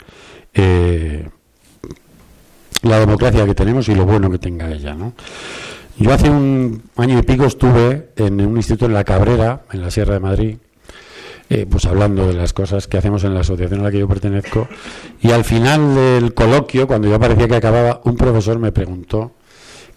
eh, 0.52 1.28
la 2.82 2.98
democracia 2.98 3.46
que 3.46 3.54
tenemos 3.54 3.88
y 3.88 3.94
lo 3.94 4.04
bueno 4.04 4.28
que 4.30 4.38
tenga 4.38 4.68
ella. 4.68 4.94
¿no? 4.94 5.12
Yo 5.96 6.12
hace 6.12 6.28
un 6.28 6.82
año 6.96 7.20
y 7.20 7.22
pico 7.22 7.44
estuve 7.44 8.10
en 8.16 8.40
un 8.44 8.56
instituto 8.56 8.86
en 8.86 8.94
La 8.94 9.04
Cabrera, 9.04 9.62
en 9.72 9.80
la 9.80 9.92
Sierra 9.92 10.14
de 10.14 10.20
Madrid, 10.20 10.56
eh, 11.50 11.66
pues 11.68 11.84
hablando 11.84 12.28
de 12.28 12.32
las 12.32 12.52
cosas 12.52 12.86
que 12.86 12.96
hacemos 12.96 13.24
en 13.24 13.34
la 13.34 13.40
asociación 13.40 13.80
a 13.80 13.82
la 13.84 13.90
que 13.90 13.98
yo 13.98 14.08
pertenezco, 14.08 14.68
y 15.20 15.32
al 15.32 15.44
final 15.44 15.96
del 15.96 16.32
coloquio, 16.32 16.86
cuando 16.86 17.08
ya 17.08 17.18
parecía 17.18 17.48
que 17.48 17.56
acababa, 17.56 18.00
un 18.04 18.16
profesor 18.16 18.60
me 18.60 18.70
preguntó 18.70 19.32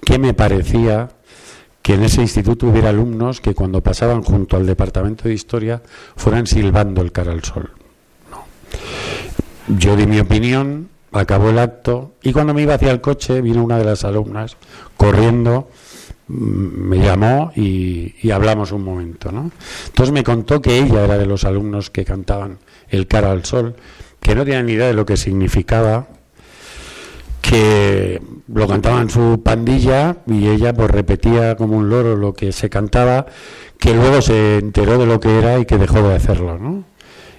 qué 0.03 0.17
me 0.17 0.33
parecía 0.33 1.09
que 1.83 1.93
en 1.93 2.03
ese 2.03 2.21
instituto 2.21 2.67
hubiera 2.67 2.89
alumnos 2.89 3.39
que 3.39 3.53
cuando 3.53 3.81
pasaban 3.81 4.23
junto 4.23 4.57
al 4.57 4.65
departamento 4.65 5.25
de 5.27 5.35
historia 5.35 5.83
fueran 6.15 6.47
silbando 6.47 7.01
el 7.01 7.11
cara 7.11 7.33
al 7.33 7.43
sol. 7.43 7.71
Yo 9.67 9.95
di 9.95 10.07
mi 10.07 10.19
opinión, 10.19 10.89
acabó 11.11 11.49
el 11.49 11.59
acto 11.59 12.13
y 12.23 12.33
cuando 12.33 12.53
me 12.53 12.63
iba 12.63 12.73
hacia 12.73 12.89
el 12.89 13.01
coche 13.01 13.41
vino 13.41 13.63
una 13.63 13.77
de 13.77 13.85
las 13.85 14.03
alumnas 14.05 14.57
corriendo, 14.97 15.69
me 16.33 16.97
llamó 16.97 17.51
y, 17.55 18.31
hablamos 18.31 18.71
un 18.71 18.83
momento. 18.83 19.31
¿no? 19.31 19.51
Entonces 19.87 20.13
me 20.13 20.23
contó 20.23 20.61
que 20.61 20.79
ella 20.79 21.03
era 21.03 21.17
de 21.17 21.25
los 21.25 21.45
alumnos 21.45 21.89
que 21.89 22.05
cantaban 22.05 22.59
el 22.89 23.07
cara 23.07 23.31
al 23.31 23.45
sol, 23.45 23.75
que 24.19 24.35
no 24.35 24.43
tenían 24.43 24.65
ni 24.65 24.73
idea 24.73 24.87
de 24.87 24.93
lo 24.93 25.05
que 25.05 25.17
significaba 25.17 26.07
que 27.41 28.21
lo 28.47 28.67
cantaba 28.67 29.01
en 29.01 29.09
su 29.09 29.41
pandilla 29.43 30.15
y 30.25 30.47
ella 30.47 30.73
pues 30.73 30.89
repetía 30.89 31.57
como 31.57 31.77
un 31.77 31.89
loro 31.89 32.15
lo 32.15 32.33
que 32.33 32.53
se 32.53 32.69
cantaba, 32.69 33.25
que 33.77 33.93
luego 33.93 34.21
se 34.21 34.59
enteró 34.59 34.97
de 34.97 35.05
lo 35.05 35.19
que 35.19 35.37
era 35.39 35.59
y 35.59 35.65
que 35.65 35.77
dejó 35.77 36.01
de 36.07 36.15
hacerlo, 36.15 36.57
¿no? 36.57 36.85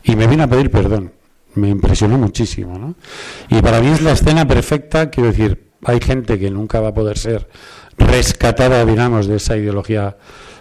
Y 0.04 0.14
me 0.14 0.26
vino 0.26 0.44
a 0.44 0.46
pedir 0.46 0.70
perdón, 0.70 1.12
me 1.54 1.70
impresionó 1.70 2.18
muchísimo, 2.18 2.78
¿no? 2.78 2.94
Y 3.48 3.62
para 3.62 3.80
mí 3.80 3.88
es 3.88 4.02
la 4.02 4.12
escena 4.12 4.46
perfecta, 4.46 5.08
quiero 5.08 5.30
decir, 5.30 5.70
hay 5.84 6.00
gente 6.00 6.38
que 6.38 6.50
nunca 6.50 6.80
va 6.80 6.88
a 6.88 6.94
poder 6.94 7.16
ser 7.16 7.48
rescatada, 7.98 8.84
digamos, 8.84 9.26
de 9.26 9.36
esa 9.36 9.56
ideología 9.56 10.16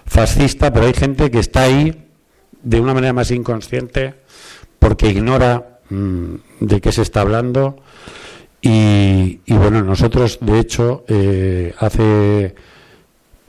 fascista, 0.06 0.72
pero 0.72 0.88
hay 0.88 0.94
gente 0.94 1.32
que 1.32 1.40
está 1.40 1.64
ahí 1.64 2.08
de 2.62 2.80
una 2.80 2.94
manera 2.94 3.14
más 3.14 3.32
inconsciente 3.32 4.16
porque 4.80 5.10
ignora 5.10 5.80
mm, 5.90 6.36
de 6.62 6.82
qué 6.82 6.92
se 6.92 7.02
está 7.02 7.22
hablando. 7.22 7.82
Y, 8.66 9.42
bueno, 9.48 9.84
nosotros, 9.84 10.38
de 10.40 10.60
hecho, 10.60 11.04
eh, 11.10 11.74
hace 11.80 12.56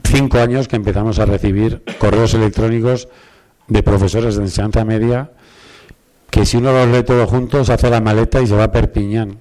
cinco 0.03 0.39
años 0.39 0.67
que 0.67 0.75
empezamos 0.75 1.19
a 1.19 1.25
recibir 1.25 1.83
correos 1.99 2.33
electrónicos 2.33 3.07
de 3.67 3.81
profesores 3.81 4.35
de 4.35 4.43
enseñanza 4.43 4.83
media 4.83 5.31
que 6.29 6.45
si 6.45 6.57
uno 6.57 6.73
los 6.73 6.87
lee 6.89 7.03
todos 7.03 7.29
juntos 7.29 7.69
hace 7.69 7.89
la 7.89 8.01
maleta 8.01 8.41
y 8.41 8.47
se 8.47 8.55
va 8.55 8.65
a 8.65 8.71
Perpiñán 8.71 9.39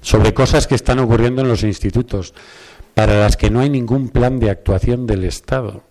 sobre 0.00 0.32
cosas 0.32 0.66
que 0.66 0.74
están 0.74 0.98
ocurriendo 0.98 1.42
en 1.42 1.48
los 1.48 1.62
institutos 1.62 2.32
para 2.94 3.18
las 3.18 3.36
que 3.36 3.50
no 3.50 3.60
hay 3.60 3.70
ningún 3.70 4.08
plan 4.08 4.38
de 4.38 4.50
actuación 4.50 5.06
del 5.06 5.24
Estado. 5.24 5.82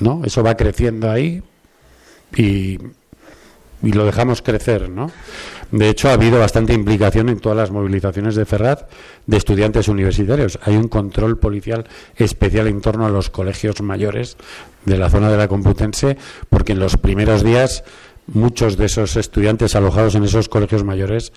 ¿no? 0.00 0.22
Eso 0.24 0.42
va 0.42 0.56
creciendo 0.56 1.10
ahí 1.10 1.42
y, 2.36 2.78
y 3.82 3.92
lo 3.92 4.04
dejamos 4.04 4.42
crecer, 4.42 4.88
¿no? 4.88 5.10
De 5.70 5.88
hecho, 5.88 6.10
ha 6.10 6.12
habido 6.12 6.38
bastante 6.38 6.74
implicación 6.74 7.30
en 7.30 7.40
todas 7.40 7.56
las 7.56 7.70
movilizaciones 7.70 8.34
de 8.34 8.44
Ferraz 8.44 8.84
de 9.26 9.38
estudiantes 9.38 9.88
universitarios. 9.88 10.58
Hay 10.62 10.76
un 10.76 10.88
control 10.88 11.38
policial 11.38 11.86
especial 12.16 12.66
en 12.66 12.82
torno 12.82 13.06
a 13.06 13.10
los 13.10 13.30
colegios 13.30 13.80
mayores 13.80 14.36
de 14.84 14.98
la 14.98 15.08
zona 15.08 15.30
de 15.30 15.38
la 15.38 15.48
Complutense, 15.48 16.18
porque 16.50 16.72
en 16.72 16.78
los 16.78 16.98
primeros 16.98 17.42
días 17.42 17.84
muchos 18.26 18.76
de 18.76 18.84
esos 18.84 19.16
estudiantes 19.16 19.74
alojados 19.74 20.14
en 20.14 20.24
esos 20.24 20.50
colegios 20.50 20.84
mayores 20.84 21.32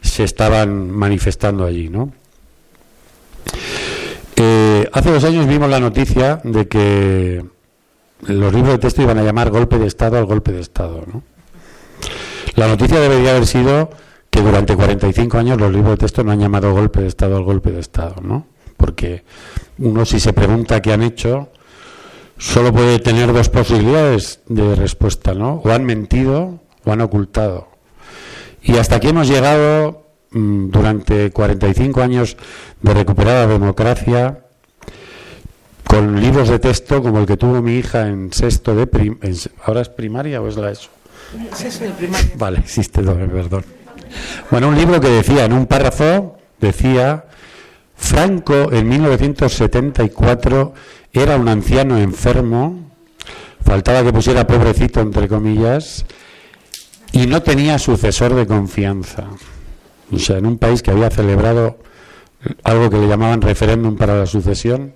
se 0.00 0.22
estaban 0.22 0.88
manifestando 0.90 1.64
allí, 1.64 1.88
¿no? 1.88 2.12
Hace 4.92 5.10
dos 5.10 5.24
años 5.24 5.46
vimos 5.46 5.68
la 5.70 5.80
noticia 5.80 6.40
de 6.44 6.68
que 6.68 7.44
los 8.26 8.52
libros 8.52 8.72
de 8.74 8.78
texto 8.78 9.02
iban 9.02 9.18
a 9.18 9.22
llamar 9.22 9.50
golpe 9.50 9.78
de 9.78 9.86
Estado 9.86 10.18
al 10.18 10.26
golpe 10.26 10.52
de 10.52 10.60
Estado, 10.60 11.04
¿no? 11.12 11.22
La 12.54 12.68
noticia 12.68 13.00
debería 13.00 13.30
haber 13.30 13.46
sido 13.46 13.90
que 14.30 14.40
durante 14.40 14.76
45 14.76 15.38
años 15.38 15.60
los 15.60 15.72
libros 15.72 15.92
de 15.92 15.96
texto 15.96 16.22
no 16.22 16.32
han 16.32 16.40
llamado 16.40 16.72
golpe 16.72 17.00
de 17.00 17.08
Estado 17.08 17.36
al 17.36 17.44
golpe 17.44 17.70
de 17.70 17.80
Estado, 17.80 18.16
¿no? 18.22 18.46
Porque 18.76 19.24
uno 19.78 20.04
si 20.04 20.20
se 20.20 20.32
pregunta 20.32 20.82
qué 20.82 20.92
han 20.92 21.02
hecho, 21.02 21.48
solo 22.38 22.72
puede 22.72 22.98
tener 22.98 23.32
dos 23.32 23.48
posibilidades 23.48 24.40
de 24.46 24.74
respuesta, 24.74 25.34
¿no? 25.34 25.62
O 25.64 25.70
han 25.70 25.84
mentido 25.84 26.60
o 26.84 26.92
han 26.92 27.00
ocultado. 27.00 27.68
Y 28.62 28.76
hasta 28.76 28.96
aquí 28.96 29.08
hemos 29.08 29.28
llegado 29.28 30.02
durante 30.32 31.30
45 31.30 32.02
años 32.02 32.36
de 32.80 32.94
recuperada 32.94 33.46
democracia 33.46 34.40
con 35.84 36.20
libros 36.20 36.48
de 36.48 36.58
texto 36.58 37.02
como 37.02 37.18
el 37.18 37.26
que 37.26 37.36
tuvo 37.36 37.60
mi 37.60 37.76
hija 37.76 38.08
en 38.08 38.32
sexto 38.32 38.74
de 38.74 38.86
prim 38.86 39.18
ahora 39.64 39.82
es 39.82 39.88
primaria 39.88 40.40
o 40.40 40.48
es 40.48 40.56
la 40.56 40.70
ESO 40.70 40.88
Vale, 42.36 42.58
existe 42.58 43.02
doble, 43.02 43.26
perdón. 43.26 43.64
Bueno, 44.50 44.68
un 44.68 44.76
libro 44.76 45.00
que 45.00 45.08
decía, 45.08 45.44
en 45.44 45.52
un 45.52 45.66
párrafo, 45.66 46.38
decía, 46.60 47.24
Franco 47.96 48.72
en 48.72 48.88
1974 48.88 50.74
era 51.12 51.36
un 51.36 51.48
anciano 51.48 51.98
enfermo, 51.98 52.90
faltaba 53.64 54.02
que 54.02 54.12
pusiera 54.12 54.46
pobrecito 54.46 55.00
entre 55.00 55.28
comillas, 55.28 56.04
y 57.12 57.26
no 57.26 57.42
tenía 57.42 57.78
sucesor 57.78 58.34
de 58.34 58.46
confianza. 58.46 59.28
O 60.12 60.18
sea, 60.18 60.38
en 60.38 60.46
un 60.46 60.58
país 60.58 60.82
que 60.82 60.90
había 60.90 61.10
celebrado 61.10 61.78
algo 62.64 62.90
que 62.90 62.98
le 62.98 63.08
llamaban 63.08 63.40
referéndum 63.40 63.96
para 63.96 64.18
la 64.18 64.26
sucesión, 64.26 64.94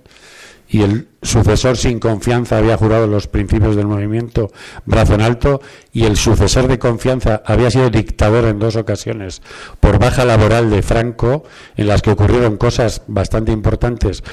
y 0.69 0.81
el 0.81 1.07
sucesor 1.21 1.77
sin 1.77 1.99
confianza 1.99 2.57
había 2.57 2.77
jurado 2.77 3.07
los 3.07 3.27
principios 3.27 3.75
del 3.75 3.87
movimiento 3.87 4.51
brazo 4.85 5.15
en 5.15 5.21
alto 5.21 5.61
y 5.93 6.03
el 6.03 6.17
sucesor 6.17 6.67
de 6.67 6.77
confianza 6.77 7.41
había 7.45 7.71
sido 7.71 7.89
dictador 7.89 8.45
en 8.45 8.59
dos 8.59 8.75
ocasiones 8.75 9.41
por 9.79 9.97
baja 9.97 10.25
laboral 10.25 10.69
de 10.69 10.81
Franco, 10.81 11.43
en 11.77 11.87
las 11.87 12.01
que 12.01 12.11
ocurrieron 12.11 12.57
cosas 12.57 13.03
bastante 13.07 13.51
importantes 13.51 14.23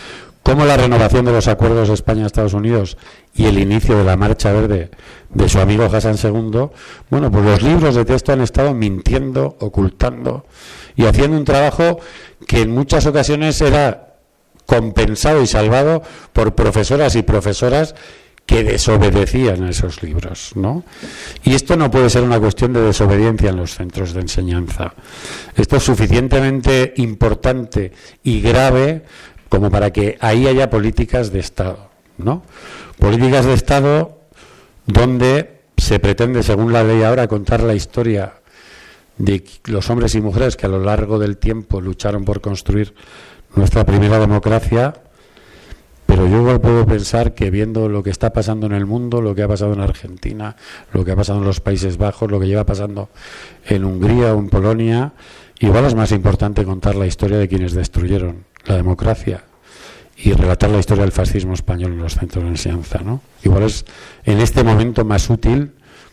como 0.44 0.66
la 0.66 0.76
renovación 0.76 1.24
de 1.24 1.32
los 1.32 1.48
acuerdos 1.48 1.88
España-Estados 1.88 2.52
Unidos 2.52 2.98
y 3.34 3.46
el 3.46 3.58
inicio 3.58 3.96
de 3.96 4.04
la 4.04 4.16
marcha 4.16 4.52
verde 4.52 4.90
de 5.30 5.48
su 5.48 5.58
amigo 5.58 5.84
Hassan 5.84 6.16
II, 6.22 6.68
bueno, 7.10 7.30
pues 7.32 7.44
los 7.44 7.62
libros 7.62 7.94
de 7.94 8.04
texto 8.04 8.32
han 8.32 8.42
estado 8.42 8.74
mintiendo, 8.74 9.56
ocultando 9.58 10.44
y 10.96 11.06
haciendo 11.06 11.38
un 11.38 11.44
trabajo 11.44 11.98
que 12.46 12.60
en 12.60 12.72
muchas 12.72 13.06
ocasiones 13.06 13.58
era 13.62 14.16
compensado 14.66 15.42
y 15.42 15.46
salvado 15.46 16.02
por 16.34 16.54
profesoras 16.54 17.16
y 17.16 17.22
profesoras 17.22 17.94
que 18.44 18.62
desobedecían 18.62 19.62
a 19.64 19.70
esos 19.70 20.02
libros, 20.02 20.52
¿no? 20.54 20.84
Y 21.44 21.54
esto 21.54 21.76
no 21.76 21.90
puede 21.90 22.10
ser 22.10 22.22
una 22.22 22.38
cuestión 22.38 22.74
de 22.74 22.82
desobediencia 22.82 23.48
en 23.48 23.56
los 23.56 23.74
centros 23.74 24.12
de 24.12 24.20
enseñanza. 24.20 24.92
Esto 25.56 25.76
es 25.76 25.82
suficientemente 25.82 26.92
importante 26.98 27.92
y 28.22 28.42
grave 28.42 29.04
como 29.54 29.70
para 29.70 29.92
que 29.92 30.18
ahí 30.20 30.49
haya 30.49 30.68
políticas 30.68 31.30
de 31.30 31.38
Estado, 31.38 31.88
¿no? 32.18 32.42
Políticas 32.99 33.44
de 33.46 33.54
Estado 33.54 34.18
donde 34.84 35.61
se 35.76 36.00
pretende, 36.00 36.42
según 36.42 36.73
la 36.73 36.82
ley 36.82 37.04
ahora, 37.04 37.28
contar 37.28 37.62
la 37.62 37.75
historia 37.75 38.32
de 39.16 39.44
los 39.66 39.88
hombres 39.90 40.16
y 40.16 40.20
mujeres 40.20 40.56
que 40.56 40.66
a 40.66 40.68
lo 40.68 40.80
largo 40.80 41.20
del 41.20 41.37
tiempo 41.37 41.80
lucharon 41.80 42.25
por 42.25 42.40
construir 42.40 42.94
nuestra 43.54 43.84
primera 43.84 44.18
democracia, 44.18 44.94
pero 46.04 46.26
yo 46.26 46.38
igual 46.38 46.61
puedo 46.61 46.84
pensar 46.84 47.34
que 47.34 47.50
viendo 47.50 47.88
lo 47.88 48.02
que 48.02 48.11
está 48.11 48.32
pasando 48.32 48.66
en 48.66 48.73
el 48.73 48.87
mundo, 48.87 49.23
lo 49.23 49.37
que 49.37 49.44
ha 49.44 49.49
pasado 49.49 49.73
en 49.73 49.80
Argentina, 49.80 50.56
lo 50.92 51.04
que 51.04 51.12
ha 51.12 51.16
pasado 51.16 51.38
en 51.38 51.44
los 51.44 51.61
Países 51.61 51.96
Bajos, 51.96 52.28
lo 52.28 52.40
que 52.40 52.49
lleva 52.49 52.66
pasando 52.66 53.08
en 53.66 53.84
Hungría 53.84 54.34
o 54.34 54.40
en 54.40 54.49
Polonia, 54.49 55.12
igual 55.61 55.84
es 55.84 55.94
más 55.94 56.11
importante 56.11 56.64
contar 56.64 56.96
la 56.96 57.06
historia 57.06 57.38
de 57.38 57.46
quienes 57.46 57.73
destruyeron 57.73 58.52
la 58.66 58.76
democracia 58.76 59.44
y 60.16 60.33
relatar 60.33 60.71
la 60.71 60.78
historia 60.78 61.02
del 61.02 61.12
fascismo 61.12 61.54
español 61.54 61.92
en 61.92 61.99
los 61.99 62.14
centros 62.14 62.44
de 62.44 62.50
enseñanza. 62.50 63.00
¿no? 63.02 63.21
Igual 63.42 63.64
es 63.64 63.85
en 64.25 64.40
este 64.40 64.62
momento 64.62 65.04
más 65.04 65.28
útil, 65.28 65.73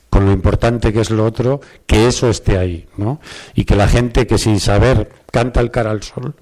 con 0.10 0.26
lo 0.26 0.32
importante 0.32 0.92
que 0.92 1.00
es 1.02 1.10
lo 1.10 1.26
otro, 1.26 1.62
que 1.86 2.08
eso 2.08 2.30
esté 2.30 2.58
ahí. 2.58 2.88
¿no? 2.98 3.22
Y 3.54 3.66
que 3.66 3.76
la 3.76 3.88
gente 3.88 4.28
que 4.28 4.38
sin 4.38 4.60
saber 4.60 5.10
canta 5.32 5.60
el 5.62 5.72
cara 5.72 5.92
al 5.92 6.04
sol, 6.04 6.36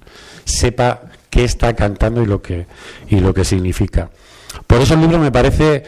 sepa 0.44 1.02
qué 1.28 1.44
está 1.44 1.74
cantando 1.74 2.22
y 2.22 2.26
lo 2.26 2.42
que, 2.42 2.66
y 3.08 3.20
lo 3.20 3.32
que 3.32 3.44
significa. 3.44 4.10
Por 4.66 4.80
eso 4.80 4.94
el 4.94 5.00
libro 5.00 5.18
me 5.18 5.30
parece 5.30 5.84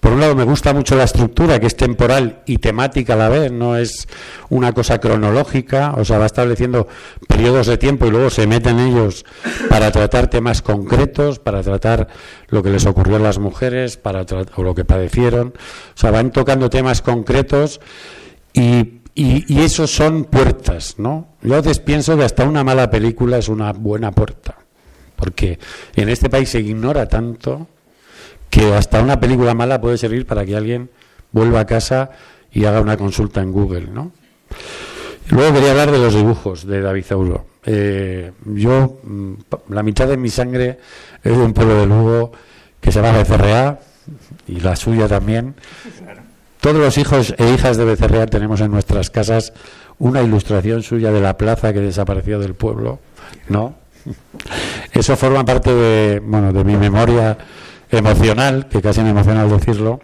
por 0.00 0.12
un 0.12 0.20
lado 0.20 0.34
me 0.34 0.44
gusta 0.44 0.72
mucho 0.72 0.96
la 0.96 1.04
estructura, 1.04 1.60
que 1.60 1.66
es 1.66 1.76
temporal 1.76 2.42
y 2.46 2.56
temática 2.56 3.12
a 3.12 3.16
la 3.16 3.28
vez, 3.28 3.52
no 3.52 3.76
es 3.76 4.08
una 4.48 4.72
cosa 4.72 4.98
cronológica, 4.98 5.94
o 5.96 6.04
sea, 6.06 6.18
va 6.18 6.26
estableciendo 6.26 6.88
periodos 7.28 7.66
de 7.66 7.76
tiempo 7.76 8.06
y 8.06 8.10
luego 8.10 8.30
se 8.30 8.46
meten 8.46 8.80
ellos 8.80 9.26
para 9.68 9.92
tratar 9.92 10.28
temas 10.28 10.62
concretos, 10.62 11.38
para 11.38 11.62
tratar 11.62 12.08
lo 12.48 12.62
que 12.62 12.70
les 12.70 12.86
ocurrió 12.86 13.16
a 13.16 13.20
las 13.20 13.38
mujeres, 13.38 13.98
para 13.98 14.24
o 14.56 14.62
lo 14.62 14.74
que 14.74 14.86
padecieron, 14.86 15.48
o 15.48 15.98
sea, 15.98 16.10
van 16.10 16.30
tocando 16.32 16.70
temas 16.70 17.02
concretos 17.02 17.80
y, 18.54 19.00
y, 19.14 19.60
esos 19.60 19.90
son 19.90 20.24
puertas, 20.24 20.94
¿no? 20.98 21.28
Yo 21.42 21.54
a 21.54 21.60
veces 21.60 21.78
pienso 21.78 22.16
que 22.16 22.24
hasta 22.24 22.44
una 22.44 22.64
mala 22.64 22.90
película 22.90 23.36
es 23.36 23.48
una 23.48 23.72
buena 23.74 24.12
puerta, 24.12 24.56
porque 25.14 25.58
en 25.94 26.08
este 26.08 26.30
país 26.30 26.48
se 26.48 26.60
ignora 26.60 27.06
tanto 27.06 27.68
que 28.50 28.74
hasta 28.74 29.00
una 29.00 29.20
película 29.20 29.54
mala 29.54 29.80
puede 29.80 29.96
servir 29.96 30.26
para 30.26 30.44
que 30.44 30.56
alguien 30.56 30.90
vuelva 31.32 31.60
a 31.60 31.66
casa 31.66 32.10
y 32.52 32.64
haga 32.64 32.80
una 32.80 32.96
consulta 32.96 33.40
en 33.40 33.52
Google, 33.52 33.86
¿no? 33.92 34.12
Luego 35.28 35.54
quería 35.54 35.70
hablar 35.70 35.92
de 35.92 35.98
los 35.98 36.14
dibujos 36.14 36.66
de 36.66 36.80
David 36.80 37.04
Zauro. 37.04 37.46
Eh, 37.64 38.32
yo, 38.46 38.98
mm, 39.04 39.34
la 39.68 39.82
mitad 39.84 40.08
de 40.08 40.16
mi 40.16 40.28
sangre 40.28 40.78
es 41.22 41.36
de 41.36 41.42
un 41.42 41.52
pueblo 41.52 41.76
de 41.76 41.86
Lugo 41.86 42.32
que 42.80 42.90
se 42.90 43.00
llama 43.00 43.18
Becerrea 43.18 43.78
y 44.48 44.58
la 44.60 44.74
suya 44.74 45.06
también. 45.06 45.54
Todos 46.60 46.76
los 46.76 46.98
hijos 46.98 47.34
e 47.38 47.54
hijas 47.54 47.76
de 47.76 47.84
Becerrea 47.84 48.26
tenemos 48.26 48.60
en 48.60 48.72
nuestras 48.72 49.10
casas 49.10 49.52
una 49.98 50.22
ilustración 50.22 50.82
suya 50.82 51.12
de 51.12 51.20
la 51.20 51.36
plaza 51.38 51.72
que 51.72 51.80
desapareció 51.80 52.40
del 52.40 52.54
pueblo, 52.54 52.98
¿no? 53.48 53.76
Eso 54.92 55.16
forma 55.16 55.44
parte 55.44 55.72
de, 55.72 56.20
bueno, 56.20 56.52
de 56.52 56.64
mi 56.64 56.76
memoria 56.76 57.36
emocional, 57.90 58.68
que 58.68 58.80
casi 58.82 59.00
me 59.00 59.10
emociona 59.10 59.44
decirlo. 59.46 60.00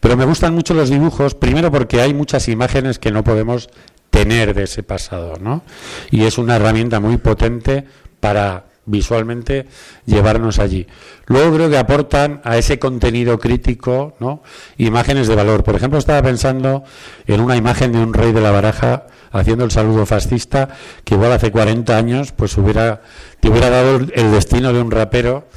Pero 0.00 0.16
me 0.16 0.24
gustan 0.24 0.54
mucho 0.54 0.74
los 0.74 0.90
dibujos, 0.90 1.34
primero 1.34 1.70
porque 1.70 2.00
hay 2.00 2.14
muchas 2.14 2.48
imágenes 2.48 2.98
que 2.98 3.10
no 3.10 3.24
podemos 3.24 3.68
tener 4.10 4.54
de 4.54 4.64
ese 4.64 4.82
pasado, 4.82 5.34
¿no? 5.40 5.62
Y 6.10 6.24
es 6.24 6.38
una 6.38 6.56
herramienta 6.56 7.00
muy 7.00 7.16
potente 7.16 7.84
para 8.20 8.66
visualmente 8.86 9.66
llevarnos 10.04 10.58
allí. 10.58 10.86
Luego 11.26 11.56
creo 11.56 11.70
que 11.70 11.78
aportan 11.78 12.40
a 12.44 12.58
ese 12.58 12.78
contenido 12.78 13.38
crítico, 13.38 14.14
¿no? 14.20 14.42
Imágenes 14.76 15.26
de 15.26 15.34
valor. 15.34 15.64
Por 15.64 15.74
ejemplo, 15.74 15.98
estaba 15.98 16.22
pensando 16.22 16.84
en 17.26 17.40
una 17.40 17.56
imagen 17.56 17.92
de 17.92 17.98
un 17.98 18.12
rey 18.12 18.32
de 18.32 18.40
la 18.40 18.50
baraja 18.50 19.06
haciendo 19.32 19.64
el 19.64 19.70
saludo 19.70 20.06
fascista 20.06 20.68
que 21.02 21.14
igual 21.14 21.32
hace 21.32 21.50
40 21.50 21.96
años 21.96 22.30
pues 22.30 22.56
hubiera 22.56 23.02
te 23.40 23.48
hubiera 23.48 23.68
dado 23.68 23.96
el 23.96 24.30
destino 24.30 24.72
de 24.72 24.80
un 24.80 24.92
rapero 24.92 25.48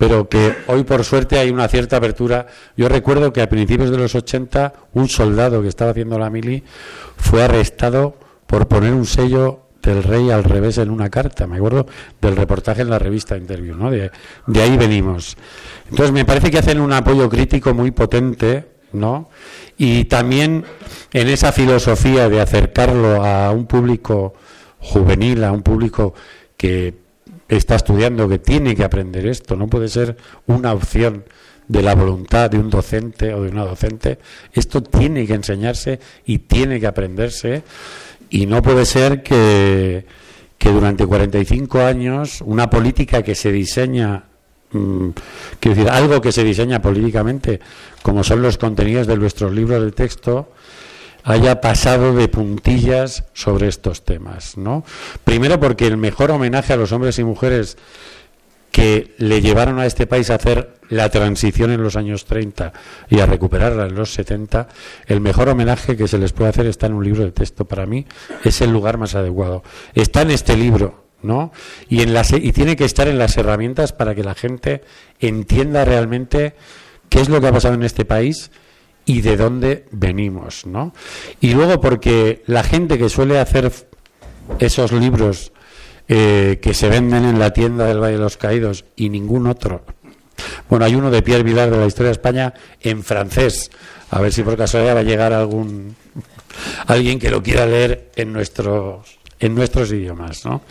pero 0.00 0.30
que 0.30 0.56
hoy 0.68 0.82
por 0.84 1.04
suerte 1.04 1.38
hay 1.38 1.50
una 1.50 1.68
cierta 1.68 1.98
apertura. 1.98 2.46
Yo 2.74 2.88
recuerdo 2.88 3.34
que 3.34 3.42
a 3.42 3.50
principios 3.50 3.90
de 3.90 3.98
los 3.98 4.14
80 4.14 4.72
un 4.94 5.10
soldado 5.10 5.60
que 5.60 5.68
estaba 5.68 5.90
haciendo 5.90 6.18
la 6.18 6.30
mili 6.30 6.64
fue 7.18 7.42
arrestado 7.42 8.16
por 8.46 8.66
poner 8.66 8.94
un 8.94 9.04
sello 9.04 9.66
del 9.82 10.02
rey 10.02 10.30
al 10.30 10.44
revés 10.44 10.78
en 10.78 10.88
una 10.88 11.10
carta. 11.10 11.46
Me 11.46 11.56
acuerdo 11.56 11.84
del 12.18 12.34
reportaje 12.34 12.80
en 12.80 12.88
la 12.88 12.98
revista 12.98 13.36
Interview, 13.36 13.76
¿no? 13.76 13.90
De, 13.90 14.10
de 14.46 14.62
ahí 14.62 14.74
venimos. 14.78 15.36
Entonces 15.90 16.12
me 16.12 16.24
parece 16.24 16.50
que 16.50 16.60
hacen 16.60 16.80
un 16.80 16.94
apoyo 16.94 17.28
crítico 17.28 17.74
muy 17.74 17.90
potente, 17.90 18.68
¿no? 18.94 19.28
Y 19.76 20.06
también 20.06 20.64
en 21.12 21.28
esa 21.28 21.52
filosofía 21.52 22.30
de 22.30 22.40
acercarlo 22.40 23.22
a 23.22 23.50
un 23.50 23.66
público 23.66 24.32
juvenil, 24.78 25.44
a 25.44 25.52
un 25.52 25.60
público 25.60 26.14
que 26.56 27.09
está 27.56 27.74
estudiando, 27.74 28.28
que 28.28 28.38
tiene 28.38 28.76
que 28.76 28.84
aprender 28.84 29.26
esto, 29.26 29.56
no 29.56 29.66
puede 29.66 29.88
ser 29.88 30.16
una 30.46 30.72
opción 30.72 31.24
de 31.66 31.82
la 31.82 31.94
voluntad 31.94 32.50
de 32.50 32.58
un 32.58 32.70
docente 32.70 33.34
o 33.34 33.42
de 33.42 33.50
una 33.50 33.64
docente, 33.64 34.18
esto 34.52 34.82
tiene 34.82 35.26
que 35.26 35.34
enseñarse 35.34 36.00
y 36.24 36.38
tiene 36.38 36.80
que 36.80 36.86
aprenderse. 36.86 37.62
Y 38.28 38.46
no 38.46 38.62
puede 38.62 38.84
ser 38.86 39.22
que, 39.22 40.04
que 40.58 40.70
durante 40.70 41.06
45 41.06 41.80
años 41.80 42.40
una 42.44 42.70
política 42.70 43.22
que 43.22 43.34
se 43.34 43.52
diseña 43.52 44.24
mm, 44.72 45.08
quiero 45.58 45.76
decir, 45.76 45.90
algo 45.90 46.20
que 46.20 46.32
se 46.32 46.44
diseña 46.44 46.80
políticamente, 46.82 47.60
como 48.02 48.24
son 48.24 48.42
los 48.42 48.58
contenidos 48.58 49.06
de 49.06 49.16
nuestros 49.16 49.52
libros 49.52 49.82
de 49.84 49.92
texto, 49.92 50.52
haya 51.24 51.60
pasado 51.60 52.14
de 52.14 52.28
puntillas 52.28 53.24
sobre 53.32 53.68
estos 53.68 54.04
temas, 54.04 54.56
¿no? 54.56 54.84
Primero 55.24 55.60
porque 55.60 55.86
el 55.86 55.96
mejor 55.96 56.30
homenaje 56.30 56.72
a 56.72 56.76
los 56.76 56.92
hombres 56.92 57.18
y 57.18 57.24
mujeres 57.24 57.76
que 58.70 59.14
le 59.18 59.40
llevaron 59.40 59.78
a 59.78 59.86
este 59.86 60.06
país 60.06 60.30
a 60.30 60.36
hacer 60.36 60.74
la 60.88 61.08
transición 61.08 61.70
en 61.70 61.82
los 61.82 61.96
años 61.96 62.24
30 62.24 62.72
y 63.08 63.20
a 63.20 63.26
recuperarla 63.26 63.86
en 63.86 63.94
los 63.94 64.12
70, 64.12 64.68
el 65.06 65.20
mejor 65.20 65.48
homenaje 65.48 65.96
que 65.96 66.08
se 66.08 66.18
les 66.18 66.32
puede 66.32 66.50
hacer 66.50 66.66
está 66.66 66.86
en 66.86 66.94
un 66.94 67.04
libro 67.04 67.24
de 67.24 67.32
texto. 67.32 67.64
Para 67.64 67.86
mí 67.86 68.06
es 68.44 68.60
el 68.60 68.70
lugar 68.70 68.98
más 68.98 69.14
adecuado. 69.14 69.62
Está 69.94 70.22
en 70.22 70.30
este 70.30 70.56
libro, 70.56 71.04
¿no? 71.22 71.52
Y, 71.88 72.02
en 72.02 72.12
las, 72.14 72.32
y 72.32 72.52
tiene 72.52 72.76
que 72.76 72.84
estar 72.84 73.08
en 73.08 73.18
las 73.18 73.36
herramientas 73.36 73.92
para 73.92 74.14
que 74.14 74.24
la 74.24 74.34
gente 74.34 74.82
entienda 75.18 75.84
realmente 75.84 76.54
qué 77.08 77.20
es 77.20 77.28
lo 77.28 77.40
que 77.40 77.48
ha 77.48 77.52
pasado 77.52 77.74
en 77.74 77.82
este 77.82 78.04
país 78.04 78.50
y 79.10 79.22
de 79.22 79.36
dónde 79.36 79.86
venimos, 79.90 80.66
¿no? 80.66 80.94
Y 81.40 81.52
luego 81.52 81.80
porque 81.80 82.44
la 82.46 82.62
gente 82.62 82.96
que 82.96 83.08
suele 83.08 83.40
hacer 83.40 83.72
esos 84.60 84.92
libros 84.92 85.50
eh, 86.06 86.60
que 86.62 86.74
se 86.74 86.88
venden 86.88 87.24
en 87.24 87.40
la 87.40 87.52
tienda 87.52 87.86
del 87.86 87.98
Valle 87.98 88.12
de 88.12 88.22
los 88.22 88.36
Caídos 88.36 88.84
y 88.94 89.08
ningún 89.08 89.48
otro. 89.48 89.84
Bueno, 90.68 90.84
hay 90.84 90.94
uno 90.94 91.10
de 91.10 91.22
Pierre 91.22 91.42
Vilar 91.42 91.72
de 91.72 91.78
la 91.78 91.86
Historia 91.86 92.10
de 92.10 92.12
España 92.12 92.54
en 92.80 93.02
francés. 93.02 93.72
A 94.10 94.20
ver 94.20 94.32
si 94.32 94.44
por 94.44 94.56
casualidad 94.56 94.94
va 94.94 95.00
a 95.00 95.02
llegar 95.02 95.32
algún 95.32 95.96
alguien 96.86 97.18
que 97.18 97.30
lo 97.30 97.42
quiera 97.42 97.66
leer 97.66 98.12
en 98.14 98.32
nuestros 98.32 99.18
en 99.40 99.56
nuestros 99.56 99.90
idiomas, 99.90 100.44
¿no? 100.44 100.62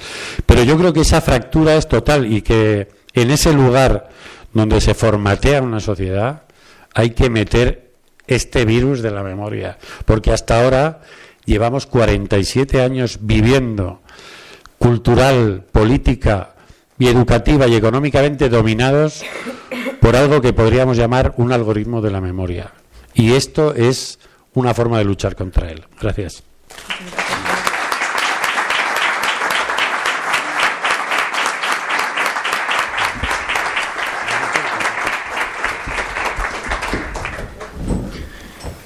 Pero 0.46 0.64
yo 0.64 0.78
creo 0.78 0.94
que 0.94 1.02
esa 1.02 1.20
fractura 1.20 1.76
es 1.76 1.90
total 1.90 2.32
y 2.32 2.42
que 2.42 2.88
en 3.14 3.32
ese 3.32 3.52
lugar 3.52 4.08
donde 4.54 4.80
se 4.80 4.94
formatea 4.94 5.62
una 5.62 5.82
sociedad 5.82 6.44
hay 6.94 7.10
que 7.10 7.30
meter 7.30 7.89
este 8.30 8.64
virus 8.64 9.02
de 9.02 9.12
la 9.12 9.24
memoria, 9.24 9.78
porque 10.06 10.32
hasta 10.32 10.64
ahora 10.64 11.02
llevamos 11.46 11.86
47 11.88 12.82
años 12.82 13.20
viviendo 13.22 14.02
cultural, 14.78 15.66
política 15.72 16.54
y 16.98 17.08
educativa 17.08 17.68
y 17.68 17.76
económicamente 17.76 18.50
dominados 18.50 19.24
por 20.00 20.16
algo 20.16 20.42
que 20.42 20.54
podríamos 20.54 20.96
llamar 20.96 21.34
un 21.38 21.52
algoritmo 21.52 22.02
de 22.02 22.12
la 22.12 22.22
memoria. 22.22 22.72
Y 23.14 23.34
esto 23.34 23.74
es 23.74 24.20
una 24.54 24.74
forma 24.74 25.00
de 25.00 25.06
luchar 25.06 25.36
contra 25.36 25.72
él. 25.72 25.84
Gracias. 26.00 26.44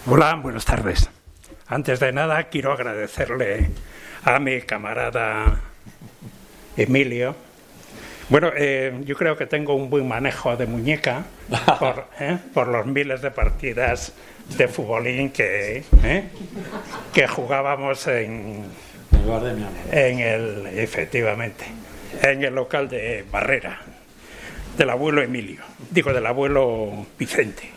Hola, 0.06 0.36
buenas 0.36 0.66
tardes. 0.66 1.10
Antes 1.66 2.02
de 2.02 2.12
nada, 2.12 2.44
quiero 2.50 2.74
agradecerle 2.74 3.70
a 4.26 4.38
mi 4.38 4.60
camarada 4.64 5.62
Emilio. 6.76 7.38
Bueno, 8.28 8.52
eh, 8.54 9.00
yo 9.06 9.16
creo 9.16 9.38
que 9.38 9.46
tengo 9.46 9.76
un 9.76 9.90
buen 9.90 10.06
manejo 10.06 10.58
de 10.58 10.66
muñeca 10.66 11.24
por, 11.80 12.08
eh, 12.20 12.38
por 12.54 12.68
los 12.68 12.86
miles 12.86 13.22
de 13.22 13.32
partidas 13.32 14.12
de 14.58 14.68
futbolín 14.68 15.30
que, 15.30 15.86
eh, 16.04 16.24
que 17.14 17.26
jugábamos 17.26 18.06
en, 18.08 18.66
en 19.90 20.20
el, 20.20 20.68
efectivamente, 20.68 21.64
en 22.22 22.44
el 22.44 22.54
local 22.54 22.90
de 22.90 23.24
Barrera, 23.32 23.80
del 24.78 24.90
abuelo 24.90 25.22
Emilio, 25.22 25.62
digo, 25.92 26.12
del 26.12 26.26
abuelo 26.26 27.06
Vicente. 27.18 27.72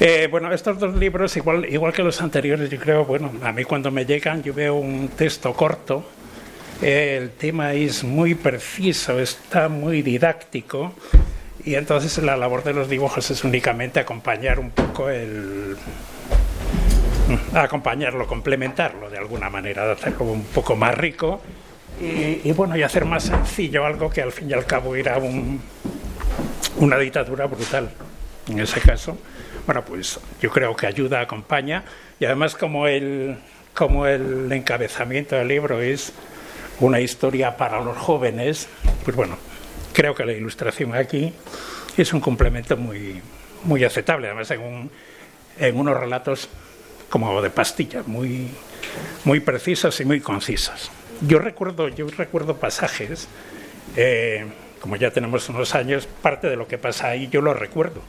Eh, 0.00 0.28
bueno, 0.30 0.52
estos 0.52 0.78
dos 0.78 0.96
libros, 0.96 1.36
igual, 1.36 1.66
igual 1.70 1.92
que 1.92 2.02
los 2.02 2.20
anteriores, 2.20 2.68
yo 2.70 2.78
creo, 2.78 3.04
bueno, 3.04 3.30
a 3.42 3.52
mí 3.52 3.64
cuando 3.64 3.90
me 3.90 4.04
llegan 4.04 4.42
yo 4.42 4.52
veo 4.52 4.74
un 4.74 5.08
texto 5.08 5.52
corto, 5.52 6.04
el 6.80 7.30
tema 7.30 7.72
es 7.74 8.02
muy 8.02 8.34
preciso, 8.34 9.20
está 9.20 9.68
muy 9.68 10.02
didáctico, 10.02 10.92
y 11.64 11.76
entonces 11.76 12.18
la 12.18 12.36
labor 12.36 12.64
de 12.64 12.72
los 12.72 12.88
dibujos 12.88 13.30
es 13.30 13.44
únicamente 13.44 14.00
acompañar 14.00 14.58
un 14.58 14.70
poco 14.70 15.08
el 15.08 15.76
acompañarlo, 17.54 18.26
complementarlo 18.26 19.08
de 19.08 19.18
alguna 19.18 19.48
manera, 19.48 19.92
hacerlo 19.92 20.24
un 20.24 20.44
poco 20.44 20.74
más 20.74 20.96
rico 20.96 21.40
y, 22.00 22.50
bueno, 22.52 22.76
y 22.76 22.82
hacer 22.82 23.04
más 23.04 23.24
sencillo 23.24 23.86
algo 23.86 24.10
que 24.10 24.22
al 24.22 24.32
fin 24.32 24.50
y 24.50 24.52
al 24.52 24.66
cabo 24.66 24.96
era 24.96 25.18
un, 25.18 25.60
una 26.78 26.98
dictadura 26.98 27.46
brutal. 27.46 27.90
En 28.48 28.58
ese 28.58 28.80
caso, 28.80 29.16
bueno, 29.66 29.84
pues 29.84 30.18
yo 30.40 30.50
creo 30.50 30.74
que 30.74 30.86
ayuda, 30.86 31.20
acompaña 31.20 31.84
y 32.18 32.24
además 32.24 32.54
como 32.54 32.86
el, 32.86 33.36
como 33.74 34.06
el 34.06 34.50
encabezamiento 34.52 35.36
del 35.36 35.48
libro 35.48 35.80
es 35.80 36.12
una 36.80 37.00
historia 37.00 37.56
para 37.56 37.80
los 37.80 37.96
jóvenes, 37.96 38.68
pues 39.04 39.16
bueno, 39.16 39.36
creo 39.92 40.14
que 40.14 40.24
la 40.24 40.32
ilustración 40.32 40.94
aquí 40.94 41.32
es 41.96 42.12
un 42.12 42.20
complemento 42.20 42.76
muy, 42.76 43.20
muy 43.64 43.84
aceptable, 43.84 44.28
además 44.28 44.50
en, 44.50 44.90
en 45.58 45.78
unos 45.78 45.98
relatos 45.98 46.48
como 47.08 47.42
de 47.42 47.50
pastilla, 47.50 48.02
muy, 48.06 48.48
muy 49.24 49.40
precisas 49.40 50.00
y 50.00 50.04
muy 50.04 50.20
concisas. 50.20 50.90
Yo 51.20 51.38
recuerdo, 51.38 51.88
yo 51.88 52.06
recuerdo 52.16 52.56
pasajes, 52.56 53.28
eh, 53.96 54.46
como 54.80 54.96
ya 54.96 55.10
tenemos 55.10 55.48
unos 55.48 55.74
años, 55.74 56.06
parte 56.06 56.48
de 56.48 56.56
lo 56.56 56.66
que 56.66 56.78
pasa 56.78 57.08
ahí 57.08 57.28
yo 57.28 57.42
lo 57.42 57.54
recuerdo. 57.54 58.00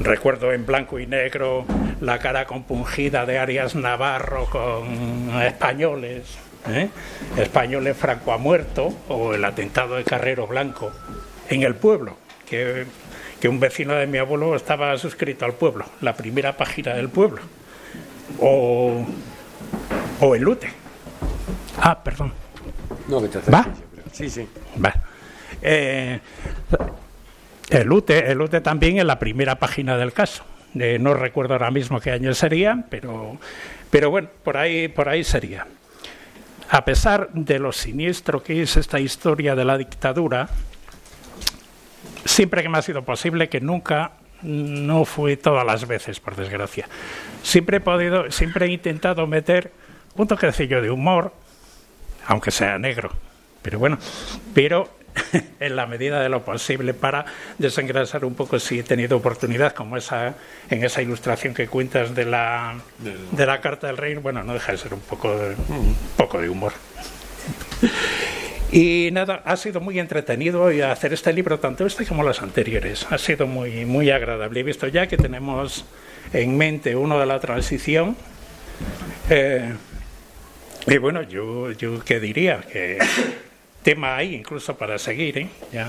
Recuerdo 0.00 0.52
en 0.52 0.66
blanco 0.66 0.98
y 0.98 1.06
negro 1.06 1.64
la 2.00 2.18
cara 2.18 2.46
compungida 2.46 3.26
de 3.26 3.38
Arias 3.38 3.74
Navarro 3.74 4.46
con 4.46 5.40
españoles, 5.42 6.38
¿eh? 6.68 6.88
españoles 7.36 7.96
Franco 7.96 8.32
ha 8.32 8.38
muerto, 8.38 8.94
o 9.08 9.34
el 9.34 9.44
atentado 9.44 9.96
de 9.96 10.04
Carrero 10.04 10.46
Blanco 10.46 10.92
en 11.48 11.62
el 11.62 11.74
pueblo, 11.74 12.16
que 12.48 12.86
que 13.40 13.48
un 13.48 13.60
vecino 13.60 13.94
de 13.94 14.06
mi 14.06 14.18
abuelo 14.18 14.56
estaba 14.56 14.96
suscrito 14.98 15.44
al 15.44 15.54
pueblo, 15.54 15.84
la 16.00 16.14
primera 16.14 16.56
página 16.56 16.94
del 16.94 17.08
pueblo. 17.08 17.42
O, 18.40 19.04
o 20.20 20.34
el 20.34 20.48
UTE. 20.48 20.68
Ah, 21.78 22.02
perdón. 22.02 22.32
No, 23.08 23.20
¿Va? 23.20 23.66
Sí, 24.12 24.30
sí. 24.30 24.48
Va. 24.82 24.94
Eh, 25.62 26.18
el 27.70 27.90
UTE, 27.90 28.30
el 28.30 28.40
UTE 28.40 28.60
también 28.60 28.98
en 28.98 29.06
la 29.06 29.18
primera 29.18 29.58
página 29.58 29.96
del 29.96 30.12
caso. 30.12 30.44
Eh, 30.78 30.98
no 31.00 31.14
recuerdo 31.14 31.54
ahora 31.54 31.70
mismo 31.70 32.00
qué 32.00 32.10
año 32.10 32.34
sería, 32.34 32.84
pero, 32.90 33.38
pero 33.90 34.10
bueno, 34.10 34.28
por 34.44 34.56
ahí, 34.56 34.88
por 34.88 35.08
ahí 35.08 35.24
sería. 35.24 35.66
A 36.68 36.84
pesar 36.84 37.30
de 37.32 37.58
lo 37.58 37.72
siniestro 37.72 38.42
que 38.42 38.62
es 38.62 38.76
esta 38.76 39.00
historia 39.00 39.54
de 39.54 39.64
la 39.64 39.78
dictadura, 39.78 40.48
siempre 42.24 42.62
que 42.62 42.68
me 42.68 42.78
ha 42.78 42.82
sido 42.82 43.02
posible, 43.02 43.48
que 43.48 43.60
nunca 43.60 44.12
no 44.42 45.04
fue 45.04 45.36
todas 45.36 45.64
las 45.64 45.86
veces, 45.86 46.20
por 46.20 46.36
desgracia. 46.36 46.88
Siempre 47.42 47.78
he 47.78 47.80
podido, 47.80 48.30
siempre 48.30 48.66
he 48.66 48.70
intentado 48.70 49.26
meter 49.26 49.72
un 50.14 50.26
toquecillo 50.26 50.82
de 50.82 50.90
humor, 50.90 51.32
aunque 52.26 52.50
sea 52.50 52.78
negro, 52.78 53.12
pero 53.62 53.78
bueno, 53.78 53.98
pero 54.54 54.95
en 55.60 55.76
la 55.76 55.86
medida 55.86 56.20
de 56.20 56.28
lo 56.28 56.44
posible 56.44 56.94
para 56.94 57.24
desengrasar 57.58 58.24
un 58.24 58.34
poco 58.34 58.58
si 58.58 58.78
he 58.78 58.82
tenido 58.82 59.16
oportunidad, 59.16 59.72
como 59.74 59.96
esa 59.96 60.34
en 60.70 60.84
esa 60.84 61.02
ilustración 61.02 61.54
que 61.54 61.66
cuentas 61.68 62.14
de 62.14 62.24
la 62.24 62.78
de 63.32 63.46
la 63.46 63.60
carta 63.60 63.86
del 63.86 63.96
rey, 63.96 64.14
bueno, 64.16 64.42
no 64.42 64.54
deja 64.54 64.72
de 64.72 64.78
ser 64.78 64.94
un 64.94 65.00
poco 65.00 65.36
de, 65.36 65.54
un 65.68 65.96
poco 66.16 66.40
de 66.40 66.48
humor. 66.48 66.72
Y 68.72 69.10
nada, 69.12 69.42
ha 69.44 69.56
sido 69.56 69.80
muy 69.80 70.00
entretenido 70.00 70.66
hacer 70.90 71.12
este 71.12 71.32
libro, 71.32 71.60
tanto 71.60 71.86
este 71.86 72.04
como 72.04 72.24
los 72.24 72.42
anteriores. 72.42 73.06
Ha 73.10 73.16
sido 73.18 73.46
muy, 73.46 73.84
muy 73.84 74.10
agradable. 74.10 74.60
He 74.60 74.62
visto 74.64 74.88
ya 74.88 75.06
que 75.06 75.16
tenemos 75.16 75.84
en 76.32 76.56
mente 76.56 76.96
uno 76.96 77.18
de 77.20 77.26
la 77.26 77.38
transición. 77.38 78.16
Eh, 79.30 79.72
y 80.88 80.98
bueno, 80.98 81.22
yo, 81.22 81.70
yo 81.72 82.00
qué 82.04 82.20
diría, 82.20 82.60
que 82.70 82.98
tema 83.86 84.16
hay 84.16 84.34
incluso 84.34 84.76
para 84.76 84.98
seguir. 84.98 85.38
¿eh? 85.38 85.48
Ya. 85.72 85.88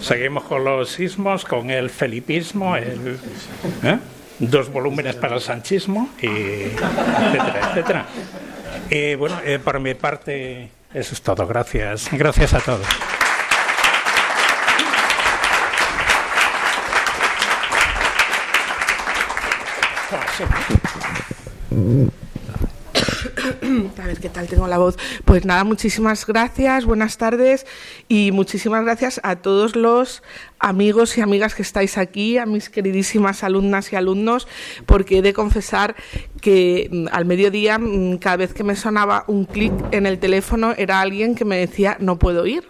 Seguimos 0.00 0.44
con 0.44 0.62
los 0.62 0.90
sismos, 0.90 1.44
con 1.44 1.68
el 1.68 1.90
felipismo, 1.90 2.76
el, 2.76 3.18
¿eh? 3.82 3.98
dos 4.38 4.70
volúmenes 4.70 5.16
para 5.16 5.34
el 5.34 5.40
sanchismo, 5.40 6.10
etcétera, 6.16 7.70
etcétera. 7.70 8.06
Y 8.88 9.16
bueno, 9.16 9.40
eh, 9.44 9.58
por 9.58 9.80
mi 9.80 9.94
parte 9.94 10.70
eso 10.94 11.14
es 11.14 11.22
todo. 11.22 11.44
Gracias. 11.44 12.08
Gracias 12.12 12.54
a 12.54 12.60
todos. 12.60 12.86
A 24.02 24.06
ver 24.06 24.18
qué 24.18 24.28
tal 24.28 24.46
tengo 24.46 24.66
la 24.66 24.78
voz. 24.78 24.96
Pues 25.24 25.44
nada, 25.44 25.64
muchísimas 25.64 26.26
gracias, 26.26 26.84
buenas 26.84 27.16
tardes 27.16 27.66
y 28.08 28.30
muchísimas 28.32 28.84
gracias 28.84 29.20
a 29.22 29.36
todos 29.36 29.76
los 29.76 30.22
amigos 30.58 31.16
y 31.18 31.20
amigas 31.20 31.54
que 31.54 31.62
estáis 31.62 31.98
aquí, 31.98 32.38
a 32.38 32.46
mis 32.46 32.70
queridísimas 32.70 33.44
alumnas 33.44 33.92
y 33.92 33.96
alumnos, 33.96 34.48
porque 34.86 35.18
he 35.18 35.22
de 35.22 35.32
confesar 35.32 35.94
que 36.40 36.88
mm, 36.90 37.06
al 37.12 37.24
mediodía, 37.26 37.78
mm, 37.78 38.18
cada 38.18 38.36
vez 38.36 38.54
que 38.54 38.64
me 38.64 38.76
sonaba 38.76 39.24
un 39.28 39.44
clic 39.44 39.72
en 39.92 40.06
el 40.06 40.18
teléfono, 40.18 40.74
era 40.76 41.00
alguien 41.00 41.34
que 41.34 41.44
me 41.44 41.58
decía, 41.58 41.96
no 42.00 42.18
puedo 42.18 42.46
ir. 42.46 42.64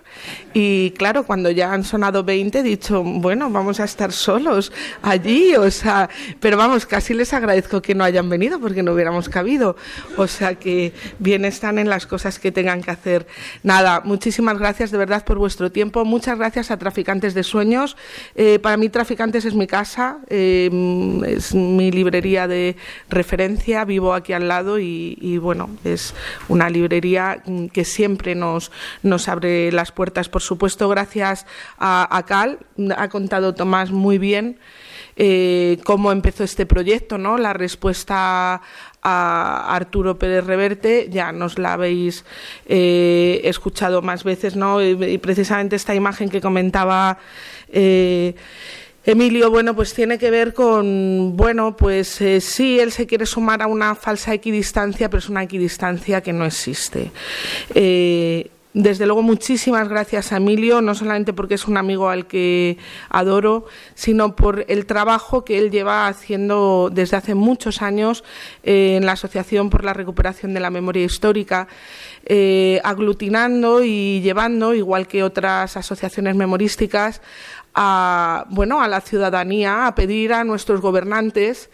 Y 0.52 0.90
claro, 0.92 1.24
cuando 1.24 1.50
ya 1.50 1.72
han 1.72 1.84
sonado 1.84 2.22
20, 2.24 2.60
he 2.60 2.62
dicho, 2.62 3.02
bueno, 3.02 3.50
vamos 3.50 3.80
a 3.80 3.84
estar 3.84 4.12
solos 4.12 4.72
allí, 5.02 5.56
o 5.56 5.70
sea, 5.70 6.08
pero 6.40 6.56
vamos, 6.56 6.86
casi 6.86 7.14
les 7.14 7.32
agradezco 7.32 7.82
que 7.82 7.94
no 7.94 8.04
hayan 8.04 8.28
venido 8.28 8.60
porque 8.60 8.82
no 8.82 8.92
hubiéramos 8.92 9.28
cabido. 9.28 9.76
O 10.16 10.26
sea 10.26 10.54
que 10.54 10.83
bien 11.18 11.44
están 11.44 11.78
en 11.78 11.88
las 11.88 12.06
cosas 12.06 12.38
que 12.38 12.52
tengan 12.52 12.82
que 12.82 12.90
hacer. 12.90 13.26
Nada, 13.62 14.02
muchísimas 14.04 14.58
gracias 14.58 14.90
de 14.90 14.98
verdad 14.98 15.24
por 15.24 15.38
vuestro 15.38 15.70
tiempo. 15.70 16.04
Muchas 16.04 16.38
gracias 16.38 16.70
a 16.70 16.76
Traficantes 16.76 17.34
de 17.34 17.42
Sueños. 17.42 17.96
Eh, 18.34 18.58
para 18.58 18.76
mí, 18.76 18.88
Traficantes 18.88 19.44
es 19.44 19.54
mi 19.54 19.66
casa, 19.66 20.18
eh, 20.28 20.70
es 21.26 21.54
mi 21.54 21.90
librería 21.90 22.46
de 22.48 22.76
referencia. 23.08 23.84
Vivo 23.84 24.14
aquí 24.14 24.32
al 24.32 24.48
lado 24.48 24.78
y, 24.78 25.38
bueno, 25.38 25.70
es 25.84 26.14
una 26.48 26.70
librería 26.70 27.42
que 27.72 27.84
siempre 27.84 28.34
nos, 28.34 28.70
nos 29.02 29.28
abre 29.28 29.72
las 29.72 29.92
puertas. 29.92 30.28
Por 30.28 30.42
supuesto, 30.42 30.88
gracias 30.88 31.46
a, 31.78 32.16
a 32.16 32.24
Cal. 32.24 32.58
Ha 32.96 33.08
contado 33.08 33.54
Tomás 33.54 33.90
muy 33.90 34.18
bien. 34.18 34.58
Eh, 35.16 35.78
cómo 35.84 36.10
empezó 36.10 36.42
este 36.42 36.66
proyecto, 36.66 37.18
¿no? 37.18 37.38
La 37.38 37.52
respuesta 37.52 38.62
a 39.04 39.74
Arturo 39.76 40.18
Pérez 40.18 40.44
Reverte, 40.44 41.08
ya 41.10 41.30
nos 41.30 41.58
la 41.58 41.74
habéis 41.74 42.24
eh, 42.66 43.42
escuchado 43.44 44.00
más 44.00 44.24
veces, 44.24 44.56
¿no? 44.56 44.82
Y, 44.82 45.18
precisamente 45.18 45.76
esta 45.76 45.94
imagen 45.94 46.30
que 46.30 46.40
comentaba 46.40 47.18
eh, 47.70 48.34
Emilio, 49.06 49.50
bueno, 49.50 49.76
pues 49.76 49.92
tiene 49.92 50.18
que 50.18 50.30
ver 50.30 50.54
con, 50.54 51.36
bueno, 51.36 51.76
pues 51.76 52.22
eh, 52.22 52.40
sí, 52.40 52.80
él 52.80 52.90
se 52.90 53.06
quiere 53.06 53.26
sumar 53.26 53.60
a 53.60 53.66
una 53.66 53.94
falsa 53.94 54.32
equidistancia, 54.32 55.10
pero 55.10 55.18
es 55.18 55.28
una 55.28 55.42
equidistancia 55.42 56.22
que 56.22 56.32
no 56.32 56.46
existe. 56.46 57.10
Desde 58.74 59.06
luego, 59.06 59.22
muchísimas 59.22 59.88
gracias 59.88 60.32
a 60.32 60.38
Emilio, 60.38 60.80
no 60.80 60.96
solamente 60.96 61.32
porque 61.32 61.54
es 61.54 61.68
un 61.68 61.76
amigo 61.76 62.08
al 62.08 62.26
que 62.26 62.76
adoro, 63.08 63.66
sino 63.94 64.34
por 64.34 64.64
el 64.66 64.84
trabajo 64.84 65.44
que 65.44 65.58
él 65.58 65.70
lleva 65.70 66.08
haciendo 66.08 66.90
desde 66.92 67.16
hace 67.16 67.36
muchos 67.36 67.82
años 67.82 68.24
eh, 68.64 68.96
en 68.96 69.06
la 69.06 69.12
Asociación 69.12 69.70
por 69.70 69.84
la 69.84 69.92
Recuperación 69.92 70.54
de 70.54 70.58
la 70.58 70.70
Memoria 70.70 71.04
Histórica, 71.04 71.68
eh, 72.24 72.80
aglutinando 72.82 73.84
y 73.84 74.20
llevando, 74.22 74.74
igual 74.74 75.06
que 75.06 75.22
otras 75.22 75.76
asociaciones 75.76 76.34
memorísticas, 76.34 77.22
a, 77.74 78.46
bueno, 78.50 78.82
a 78.82 78.88
la 78.88 79.00
ciudadanía 79.00 79.86
a 79.86 79.94
pedir 79.94 80.32
a 80.32 80.44
nuestros 80.44 80.80
gobernantes 80.80 81.70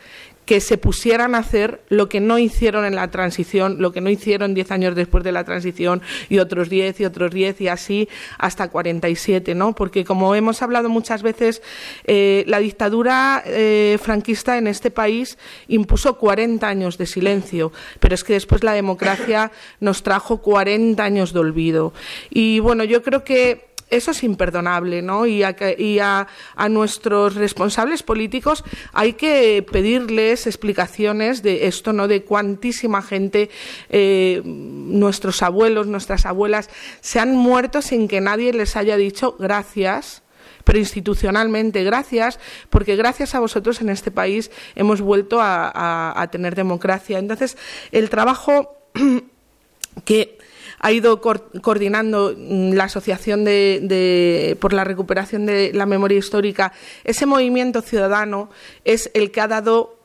que 0.50 0.60
se 0.60 0.78
pusieran 0.78 1.36
a 1.36 1.38
hacer 1.38 1.80
lo 1.90 2.08
que 2.08 2.18
no 2.18 2.36
hicieron 2.36 2.84
en 2.84 2.96
la 2.96 3.08
transición, 3.12 3.76
lo 3.78 3.92
que 3.92 4.00
no 4.00 4.10
hicieron 4.10 4.52
diez 4.52 4.72
años 4.72 4.96
después 4.96 5.22
de 5.22 5.30
la 5.30 5.44
transición 5.44 6.02
y 6.28 6.40
otros 6.40 6.68
diez 6.68 6.98
y 6.98 7.04
otros 7.04 7.30
diez 7.30 7.60
y 7.60 7.68
así 7.68 8.08
hasta 8.36 8.66
47, 8.66 9.54
¿no? 9.54 9.76
Porque 9.76 10.04
como 10.04 10.34
hemos 10.34 10.60
hablado 10.60 10.88
muchas 10.88 11.22
veces, 11.22 11.62
eh, 12.02 12.42
la 12.48 12.58
dictadura 12.58 13.44
eh, 13.46 13.96
franquista 14.02 14.58
en 14.58 14.66
este 14.66 14.90
país 14.90 15.38
impuso 15.68 16.18
40 16.18 16.66
años 16.66 16.98
de 16.98 17.06
silencio, 17.06 17.70
pero 18.00 18.16
es 18.16 18.24
que 18.24 18.32
después 18.32 18.64
la 18.64 18.72
democracia 18.72 19.52
nos 19.78 20.02
trajo 20.02 20.42
40 20.42 21.00
años 21.00 21.32
de 21.32 21.38
olvido. 21.38 21.92
Y 22.28 22.58
bueno, 22.58 22.82
yo 22.82 23.04
creo 23.04 23.22
que 23.22 23.69
eso 23.90 24.12
es 24.12 24.22
imperdonable, 24.22 25.02
¿no? 25.02 25.26
Y, 25.26 25.42
a, 25.42 26.26
nuestros 26.70 27.34
responsables 27.34 28.02
políticos 28.02 28.64
hay 28.92 29.14
que 29.14 29.64
pedirles 29.70 30.46
explicaciones 30.46 31.42
de 31.42 31.66
esto, 31.66 31.92
¿no? 31.92 32.08
De 32.08 32.22
cuantísima 32.22 33.02
gente, 33.02 33.50
eh, 33.88 34.40
nuestros 34.44 35.42
abuelos, 35.42 35.86
nuestras 35.86 36.26
abuelas, 36.26 36.70
se 37.00 37.18
han 37.18 37.34
muerto 37.36 37.82
sin 37.82 38.08
que 38.08 38.20
nadie 38.20 38.52
les 38.52 38.76
haya 38.76 38.96
dicho 38.96 39.36
gracias 39.38 40.22
pero 40.62 40.78
institucionalmente 40.78 41.82
gracias, 41.82 42.38
porque 42.68 42.94
gracias 42.94 43.34
a 43.34 43.40
vosotros 43.40 43.80
en 43.80 43.88
este 43.88 44.10
país 44.10 44.50
hemos 44.76 45.00
vuelto 45.00 45.38
a 45.40 46.28
tener 46.30 46.54
democracia. 46.54 47.18
Entonces, 47.18 47.56
el 47.90 48.10
trabajo 48.10 48.76
que 50.04 50.38
ha 50.80 50.92
ido 50.92 51.20
coordinando 51.20 52.34
mm, 52.36 52.72
la 52.72 52.84
Asociación 52.84 53.44
de, 53.44 54.56
por 54.60 54.72
la 54.72 54.84
Recuperación 54.84 55.46
de 55.46 55.72
la 55.72 55.86
Memoria 55.86 56.18
Histórica, 56.18 56.72
ese 57.04 57.26
movimiento 57.26 57.82
ciudadano 57.82 58.50
es 58.84 59.10
el 59.14 59.30
que 59.30 59.40
ha 59.42 59.48
dado 59.48 59.96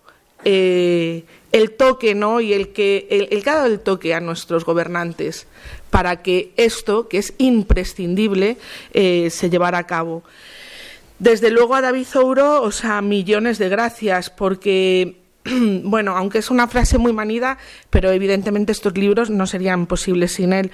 eh, 0.44 1.24
el 1.54 1.72
toque, 1.72 2.14
¿no? 2.14 2.42
Y 2.42 2.54
el 2.54 2.74
que, 2.74 3.08
el, 3.10 3.42
ha 3.48 3.56
dado 3.56 3.68
el 3.68 3.80
toque 3.80 4.14
a 4.14 4.20
nuestros 4.20 4.66
gobernantes 4.66 5.48
para 5.90 6.22
que 6.22 6.52
esto, 6.58 7.08
que 7.08 7.20
es 7.20 7.34
imprescindible, 7.38 8.58
eh, 8.94 9.30
se 9.32 9.50
llevara 9.50 9.78
a 9.78 9.88
cabo. 9.88 10.24
Desde 11.20 11.50
luego 11.50 11.76
a 11.76 11.82
David 11.82 12.06
Zouro, 12.06 12.62
o 12.62 12.72
sea, 12.72 13.02
millones 13.02 13.58
de 13.58 13.70
gracias, 13.70 14.30
porque 14.30 15.16
bueno, 15.84 16.18
aunque 16.18 16.40
es 16.40 16.50
una 16.50 16.68
frase 16.68 16.98
muy 16.98 17.14
manida, 17.14 17.58
pero 17.90 18.12
evidentemente 18.12 18.72
estos 18.72 18.98
libros 18.98 19.30
no 19.30 19.46
serían 19.46 19.86
posibles 19.86 20.34
sin 20.34 20.54
él. 20.54 20.72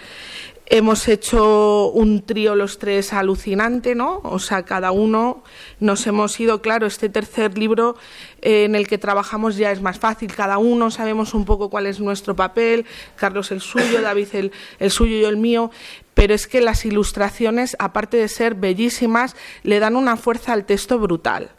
Hemos 0.65 1.09
hecho 1.09 1.89
un 1.89 2.21
trío 2.21 2.55
los 2.55 2.79
tres 2.79 3.11
alucinante, 3.11 3.93
¿no? 3.93 4.21
O 4.23 4.39
sea, 4.39 4.63
cada 4.63 4.93
uno 4.93 5.43
nos 5.81 6.07
hemos 6.07 6.39
ido, 6.39 6.61
claro, 6.61 6.87
este 6.87 7.09
tercer 7.09 7.57
libro 7.57 7.97
eh, 8.41 8.63
en 8.63 8.75
el 8.75 8.87
que 8.87 8.97
trabajamos 8.97 9.57
ya 9.57 9.73
es 9.73 9.81
más 9.81 9.99
fácil, 9.99 10.33
cada 10.33 10.57
uno 10.59 10.89
sabemos 10.89 11.33
un 11.33 11.43
poco 11.43 11.69
cuál 11.69 11.87
es 11.87 11.99
nuestro 11.99 12.37
papel, 12.37 12.85
Carlos 13.17 13.51
el 13.51 13.59
suyo, 13.59 14.01
David 14.01 14.27
el, 14.31 14.53
el 14.79 14.91
suyo 14.91 15.17
y 15.17 15.25
el 15.25 15.35
mío, 15.35 15.71
pero 16.13 16.33
es 16.33 16.47
que 16.47 16.61
las 16.61 16.85
ilustraciones, 16.85 17.75
aparte 17.77 18.15
de 18.15 18.29
ser 18.29 18.55
bellísimas, 18.55 19.35
le 19.63 19.79
dan 19.79 19.97
una 19.97 20.15
fuerza 20.15 20.53
al 20.53 20.63
texto 20.63 20.97
brutal. 20.99 21.51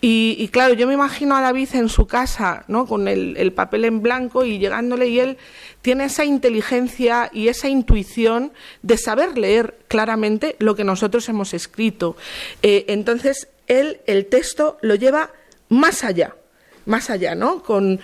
Y, 0.00 0.48
claro, 0.48 0.74
yo 0.74 0.86
me 0.86 0.94
imagino 0.94 1.36
a 1.36 1.40
David 1.40 1.68
en 1.74 1.88
su 1.88 2.06
casa, 2.06 2.64
¿no? 2.66 2.86
con 2.86 3.06
el, 3.06 3.52
papel 3.52 3.84
en 3.84 4.02
blanco 4.02 4.44
y 4.44 4.58
llegándole 4.58 5.08
y 5.08 5.20
él 5.20 5.38
tiene 5.80 6.04
esa 6.04 6.24
inteligencia 6.24 7.30
y 7.32 7.48
esa 7.48 7.68
intuición 7.68 8.52
de 8.82 8.98
saber 8.98 9.38
leer 9.38 9.78
claramente 9.88 10.56
lo 10.58 10.74
que 10.74 10.84
nosotros 10.84 11.28
hemos 11.28 11.54
escrito. 11.54 12.16
Eh, 12.62 12.86
entonces, 12.88 13.48
él 13.68 14.00
el 14.06 14.26
texto 14.26 14.78
lo 14.82 14.94
lleva 14.96 15.30
más 15.68 16.02
allá 16.04 16.34
más 16.86 17.10
allá, 17.10 17.34
¿no? 17.34 17.62
Con, 17.62 18.00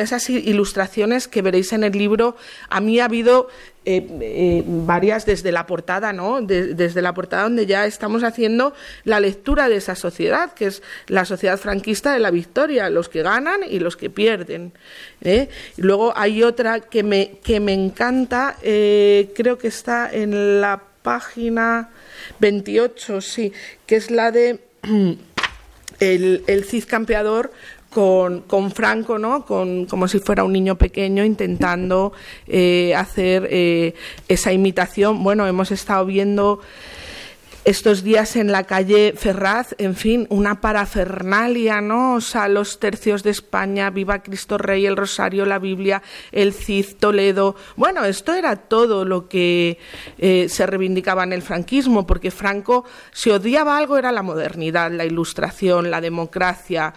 esas 0.00 0.30
ilustraciones 0.30 1.28
que 1.28 1.42
veréis 1.42 1.72
en 1.72 1.84
el 1.84 1.92
libro. 1.92 2.36
A 2.68 2.80
mí 2.80 3.00
ha 3.00 3.04
habido 3.04 3.48
eh, 3.90 4.06
eh, 4.20 4.64
varias 4.66 5.24
desde 5.24 5.50
la 5.50 5.64
portada, 5.64 6.12
¿no? 6.12 6.42
desde 6.42 7.00
la 7.00 7.14
portada 7.14 7.44
donde 7.44 7.64
ya 7.64 7.86
estamos 7.86 8.22
haciendo 8.22 8.74
la 9.04 9.18
lectura 9.18 9.70
de 9.70 9.76
esa 9.76 9.94
sociedad, 9.94 10.52
que 10.52 10.66
es 10.66 10.82
la 11.06 11.24
sociedad 11.24 11.58
franquista 11.58 12.12
de 12.12 12.18
la 12.18 12.30
victoria, 12.30 12.90
los 12.90 13.08
que 13.08 13.22
ganan 13.22 13.60
y 13.66 13.78
los 13.78 13.96
que 13.96 14.10
pierden. 14.10 14.74
¿eh? 15.22 15.48
luego 15.78 16.12
hay 16.14 16.42
otra 16.42 16.80
que 16.80 17.02
me, 17.02 17.38
que 17.42 17.60
me 17.60 17.72
encanta, 17.72 18.56
creo 18.60 19.56
que 19.56 19.68
está 19.68 20.12
en 20.12 20.60
la 20.60 20.82
página 21.02 21.88
28, 22.40 23.22
sí, 23.22 23.54
que 23.86 23.96
es 23.96 24.10
la 24.10 24.30
de 24.30 24.60
el, 26.00 26.44
el 26.46 26.64
Cid 26.64 26.84
campeador 26.84 27.52
con, 27.98 28.42
con, 28.42 28.70
Franco, 28.70 29.18
¿no? 29.18 29.44
Con, 29.44 29.86
como 29.86 30.06
si 30.06 30.20
fuera 30.20 30.44
un 30.44 30.52
niño 30.52 30.78
pequeño 30.78 31.24
intentando 31.24 32.12
eh, 32.46 32.94
hacer 32.94 33.48
eh, 33.50 33.92
esa 34.28 34.52
imitación. 34.52 35.24
Bueno, 35.24 35.48
hemos 35.48 35.72
estado 35.72 36.06
viendo 36.06 36.60
estos 37.64 38.02
días 38.02 38.36
en 38.36 38.50
la 38.50 38.64
calle 38.64 39.12
Ferraz, 39.16 39.74
en 39.78 39.94
fin, 39.94 40.26
una 40.30 40.60
parafernalia, 40.60 41.80
¿no? 41.80 42.14
O 42.14 42.20
sea, 42.20 42.48
los 42.48 42.78
tercios 42.78 43.22
de 43.22 43.30
España, 43.30 43.90
Viva 43.90 44.22
Cristo 44.22 44.56
Rey, 44.56 44.86
el 44.86 44.96
Rosario, 44.96 45.44
la 45.44 45.58
Biblia, 45.58 46.02
el 46.32 46.54
Cid, 46.54 46.96
Toledo. 46.98 47.56
Bueno, 47.76 48.04
esto 48.04 48.32
era 48.32 48.56
todo 48.56 49.04
lo 49.04 49.28
que 49.28 49.78
eh, 50.16 50.46
se 50.48 50.66
reivindicaba 50.66 51.24
en 51.24 51.32
el 51.32 51.42
franquismo, 51.42 52.06
porque 52.06 52.30
Franco, 52.30 52.84
si 53.12 53.30
odiaba 53.30 53.76
algo, 53.76 53.98
era 53.98 54.12
la 54.12 54.22
modernidad, 54.22 54.90
la 54.90 55.04
ilustración, 55.04 55.90
la 55.90 56.00
democracia. 56.00 56.94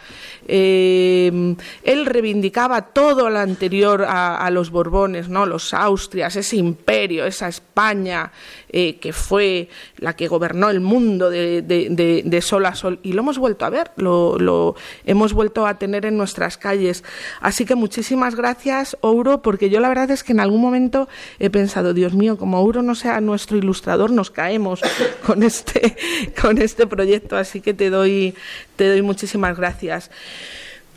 Eh, 0.47 1.55
él 1.83 2.05
reivindicaba 2.05 2.81
todo 2.93 3.29
lo 3.29 3.39
anterior 3.39 4.05
a, 4.07 4.49
los 4.51 4.69
Borbones, 4.69 5.29
¿no? 5.29 5.45
Los 5.45 5.73
Austrias, 5.73 6.35
ese 6.35 6.57
imperio, 6.57 7.25
esa 7.25 7.47
España 7.47 8.31
eh, 8.69 8.99
que 8.99 9.13
fue 9.13 9.69
la 9.97 10.15
que 10.15 10.27
gobernó 10.27 10.60
el 10.69 10.79
mundo 10.79 11.29
de, 11.29 12.39
sol 12.41 12.65
a 12.65 12.75
sol 12.75 12.99
y 13.03 13.13
lo 13.13 13.21
hemos 13.21 13.37
vuelto 13.37 13.65
a 13.65 13.69
ver, 13.69 13.91
lo, 13.95 14.75
hemos 15.05 15.33
vuelto 15.33 15.65
a 15.65 15.77
tener 15.77 16.05
en 16.05 16.17
nuestras 16.17 16.57
calles. 16.57 17.03
Así 17.39 17.65
que 17.65 17.75
muchísimas 17.75 18.35
gracias, 18.35 18.97
Ouro, 19.01 19.41
porque 19.41 19.69
yo 19.69 19.79
la 19.79 19.89
verdad 19.89 20.11
es 20.11 20.23
que 20.23 20.33
en 20.33 20.39
algún 20.39 20.61
momento 20.61 21.07
he 21.39 21.49
pensado, 21.49 21.93
Dios 21.93 22.13
mío, 22.13 22.37
como 22.37 22.59
Ouro 22.59 22.81
no 22.81 22.95
sea 22.95 23.21
nuestro 23.21 23.57
ilustrador, 23.57 24.11
nos 24.11 24.31
caemos 24.31 24.81
con 25.25 25.43
este, 25.43 25.95
con 26.41 26.57
este 26.57 26.87
proyecto, 26.87 27.37
así 27.37 27.61
que 27.61 27.73
te 27.73 27.89
doy, 27.89 28.35
te 28.75 28.89
doy 28.89 29.01
muchísimas 29.01 29.57
gracias. 29.57 30.11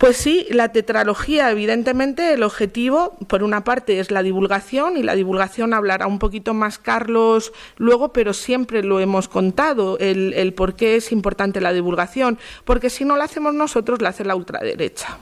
Pues 0.05 0.19
sí, 0.19 0.47
la 0.51 0.71
tetralogía, 0.71 1.51
evidentemente, 1.51 2.35
el 2.35 2.43
objetivo, 2.43 3.17
por 3.27 3.43
una 3.43 3.65
parte, 3.65 4.01
es 4.01 4.11
la 4.11 4.23
divulgación, 4.23 4.99
y 4.99 5.03
la 5.03 5.15
divulgación 5.15 5.73
hablará 5.73 6.07
un 6.07 6.19
poquito 6.19 6.53
más 6.53 6.79
Carlos 6.79 7.55
luego, 7.79 8.13
pero 8.13 8.35
siempre 8.35 8.85
lo 8.85 9.01
hemos 9.01 9.29
contado, 9.29 9.97
el, 10.01 10.35
el 10.35 10.53
por 10.53 10.75
qué 10.75 10.97
es 10.97 11.11
importante 11.11 11.63
la 11.63 11.73
divulgación, 11.73 12.39
porque 12.67 12.91
si 12.91 13.07
no 13.07 13.17
la 13.17 13.25
hacemos 13.25 13.55
nosotros, 13.55 14.03
la 14.03 14.11
hace 14.11 14.27
la 14.27 14.37
ultraderecha. 14.37 15.21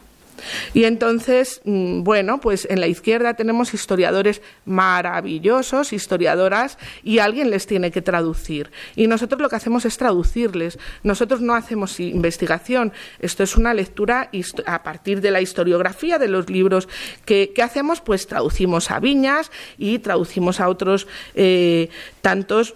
Y 0.74 0.84
entonces, 0.84 1.60
mm, 1.64 2.02
bueno, 2.02 2.40
pues 2.40 2.66
en 2.70 2.80
la 2.80 2.86
izquierda 2.86 3.34
tenemos 3.34 3.74
historiadores 3.74 4.42
maravillosos, 4.64 5.92
historiadoras, 5.92 6.78
y 7.02 7.18
alguien 7.18 7.50
les 7.50 7.66
tiene 7.66 7.90
que 7.90 8.02
traducir. 8.02 8.70
Y 8.96 9.06
nosotros 9.06 9.40
lo 9.40 9.48
que 9.48 9.56
hacemos 9.56 9.84
es 9.84 9.96
traducirles. 9.96 10.78
Nosotros 11.02 11.40
no 11.40 11.54
hacemos 11.54 12.00
investigación. 12.00 12.92
Esto 13.18 13.42
es 13.42 13.56
una 13.56 13.74
lectura 13.74 14.30
a 14.66 14.82
partir 14.82 15.20
de 15.20 15.30
la 15.30 15.40
historiografía 15.40 16.18
de 16.18 16.28
los 16.28 16.50
libros 16.50 16.88
que, 17.24 17.52
hacemos, 17.62 18.00
pues 18.00 18.26
traducimos 18.26 18.90
a 18.90 18.98
Viñas 18.98 19.50
y 19.78 19.98
traducimos 20.00 20.60
a 20.60 20.68
otros 20.68 21.06
eh, 21.34 21.88
tantos 22.20 22.74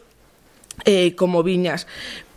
eh, 0.85 1.15
como 1.17 1.43
Viñas. 1.43 1.87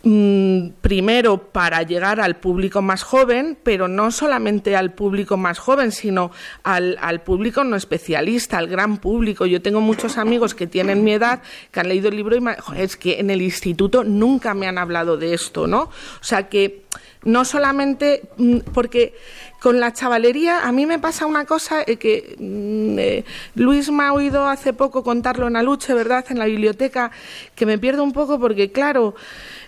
Mm, 0.01 0.69
primero 0.79 1.51
para 1.51 1.83
llegar 1.83 2.21
al 2.21 2.38
público 2.38 2.81
más 2.81 3.03
joven, 3.03 3.57
pero 3.63 3.89
no 3.89 4.12
solamente 4.12 4.77
al 4.77 4.93
público 4.93 5.35
más 5.35 5.59
joven, 5.59 5.91
sino 5.91 6.31
al, 6.63 7.21
público 7.25 7.65
no 7.65 7.75
especialista, 7.75 8.57
al 8.57 8.67
gran 8.67 8.99
público. 8.99 9.45
Yo 9.45 9.62
tengo 9.62 9.81
muchos 9.81 10.17
amigos 10.17 10.55
que 10.55 10.67
tienen 10.67 11.03
mi 11.03 11.12
edad, 11.12 11.41
que 11.71 11.81
han 11.81 11.89
leído 11.89 12.07
el 12.07 12.15
libro 12.15 12.38
y 12.38 12.41
es 12.77 12.95
que 12.95 13.19
en 13.19 13.29
el 13.29 13.41
instituto 13.41 14.05
nunca 14.05 14.53
me 14.53 14.67
han 14.67 14.77
hablado 14.77 15.17
de 15.17 15.33
esto, 15.33 15.67
¿no? 15.67 15.81
O 15.81 16.23
sea 16.23 16.47
que 16.47 16.85
no 17.25 17.43
solamente 17.43 18.21
mm, 18.38 18.59
porque 18.73 19.13
con 19.59 19.81
la 19.81 19.91
chavalería 19.91 20.62
a 20.62 20.71
mí 20.71 20.85
me 20.85 20.99
pasa 20.99 21.25
una 21.25 21.43
cosa 21.43 21.83
eh, 21.85 21.97
que 21.97 22.35
mm, 22.39 22.99
eh, 22.99 23.25
Luis 23.55 23.91
me 23.91 24.03
ha 24.03 24.13
oído 24.13 24.47
hace 24.47 24.71
poco 24.71 25.03
contarlo 25.03 25.47
en 25.47 25.57
Aluche, 25.57 25.93
¿verdad? 25.93 26.25
En 26.29 26.39
la 26.39 26.45
biblioteca, 26.45 27.12
que 27.55 27.65
me 27.65 27.77
pierdo 27.77 28.03
un 28.03 28.13
poco 28.13 28.39
porque, 28.39 28.71
claro, 28.71 29.15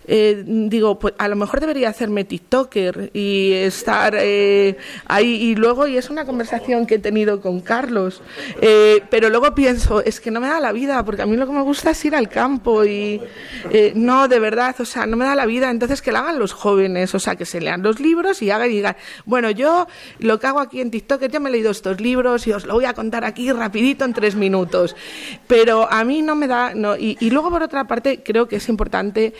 eh, 0.07 0.43
digo, 0.45 0.97
pues 0.97 1.13
a 1.17 1.27
lo 1.27 1.35
mejor 1.35 1.59
debería 1.59 1.89
hacerme 1.89 2.23
TikToker 2.23 3.11
y 3.13 3.53
estar 3.53 4.15
eh, 4.17 4.77
ahí. 5.05 5.35
Y 5.35 5.55
luego, 5.55 5.87
y 5.87 5.97
es 5.97 6.09
una 6.09 6.25
conversación 6.25 6.87
que 6.87 6.95
he 6.95 6.99
tenido 6.99 7.41
con 7.41 7.61
Carlos, 7.61 8.21
eh, 8.61 9.03
pero 9.09 9.29
luego 9.29 9.53
pienso, 9.53 10.01
es 10.01 10.19
que 10.19 10.31
no 10.31 10.41
me 10.41 10.47
da 10.47 10.59
la 10.59 10.71
vida, 10.71 11.03
porque 11.05 11.21
a 11.21 11.25
mí 11.25 11.37
lo 11.37 11.45
que 11.45 11.53
me 11.53 11.61
gusta 11.61 11.91
es 11.91 12.05
ir 12.05 12.15
al 12.15 12.29
campo 12.29 12.83
y 12.85 13.21
no, 13.95 14.27
de 14.27 14.39
verdad, 14.39 14.75
o 14.79 14.85
sea, 14.85 15.05
no 15.05 15.17
me 15.17 15.25
da 15.25 15.35
la 15.35 15.45
vida. 15.45 15.69
Entonces, 15.69 16.01
que 16.01 16.11
lo 16.11 16.19
hagan 16.19 16.39
los 16.39 16.53
jóvenes, 16.53 17.13
o 17.13 17.19
sea, 17.19 17.35
que 17.35 17.45
se 17.45 17.61
lean 17.61 17.83
los 17.83 17.99
libros 17.99 18.41
y 18.41 18.49
hagan 18.49 18.69
y 18.71 18.75
digan, 18.75 18.95
bueno, 19.25 19.51
yo 19.51 19.87
lo 20.19 20.39
que 20.39 20.47
hago 20.47 20.59
aquí 20.59 20.81
en 20.81 20.91
TikTok, 20.91 21.27
yo 21.27 21.39
me 21.39 21.49
he 21.49 21.51
leído 21.51 21.71
estos 21.71 22.01
libros 22.01 22.47
y 22.47 22.53
os 22.53 22.65
lo 22.65 22.73
voy 22.73 22.85
a 22.85 22.93
contar 22.93 23.23
aquí 23.23 23.51
rapidito 23.51 24.05
en 24.05 24.13
tres 24.13 24.35
minutos. 24.35 24.95
Pero 25.47 25.91
a 25.91 26.03
mí 26.03 26.21
no 26.21 26.35
me 26.35 26.47
da, 26.47 26.73
no, 26.73 26.95
y 26.97 27.29
luego 27.29 27.49
por 27.49 27.63
otra 27.63 27.85
parte, 27.85 28.21
creo 28.23 28.47
que 28.47 28.57
es 28.57 28.69
importante 28.69 29.33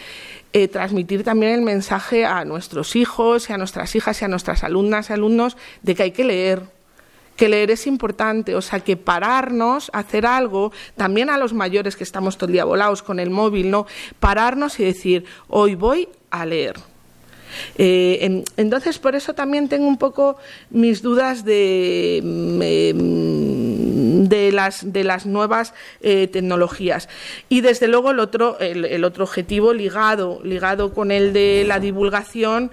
eh, 0.54 0.68
transmitir 0.68 1.24
también 1.24 1.54
el 1.54 1.62
mensaje 1.62 2.26
a 2.26 2.44
nuestros 2.46 2.96
hijos 2.96 3.50
y 3.50 3.54
a 3.54 3.58
nuestras 3.58 3.96
hijas 3.96 4.22
y 4.22 4.26
a 4.26 4.28
nuestras 4.28 4.64
alumnas 4.64 5.10
y 5.10 5.14
alumnos 5.14 5.58
de 5.82 5.96
que 5.96 6.04
hay 6.04 6.12
que 6.12 6.24
leer, 6.24 6.64
que 7.36 7.50
leer 7.50 7.72
es 7.72 7.88
importante, 7.88 8.56
o 8.56 8.62
sea, 8.62 8.82
que 8.82 8.98
pararnos, 8.98 9.90
hacer 9.94 10.26
algo, 10.26 10.72
también 10.96 11.30
a 11.30 11.38
los 11.38 11.54
mayores 11.54 11.96
que 11.96 12.04
estamos 12.04 12.38
todo 12.38 12.48
el 12.48 12.54
día 12.54 12.66
volados 12.66 13.02
con 13.02 13.20
el 13.20 13.30
móvil, 13.30 13.72
¿no? 13.72 13.88
Pararnos 14.20 14.80
y 14.80 14.84
decir, 14.84 15.26
hoy 15.48 15.76
voy 15.76 16.10
a 16.30 16.46
leer. 16.46 16.76
Eh, 17.78 18.44
entonces, 18.58 19.00
por 19.00 19.16
eso 19.16 19.34
también 19.34 19.70
tengo 19.70 19.88
un 19.88 19.98
poco 19.98 20.38
mis 20.70 21.02
dudas 21.02 21.44
de, 21.44 22.22
mm, 22.24 23.91
de, 24.30 24.52
las, 24.52 24.92
de 24.92 25.04
las 25.04 25.26
nuevas 25.26 25.74
eh, 26.02 26.28
tecnologías. 26.28 27.10
Y 27.50 27.62
desde 27.62 27.88
luego 27.88 28.12
el 28.12 28.20
otro, 28.20 28.60
el, 28.60 29.04
otro 29.04 29.24
objetivo 29.24 29.74
ligado, 29.74 30.40
ligado 30.44 30.94
con 30.94 31.12
el 31.12 31.34
de 31.34 31.64
la 31.68 31.80
divulgación 31.80 32.72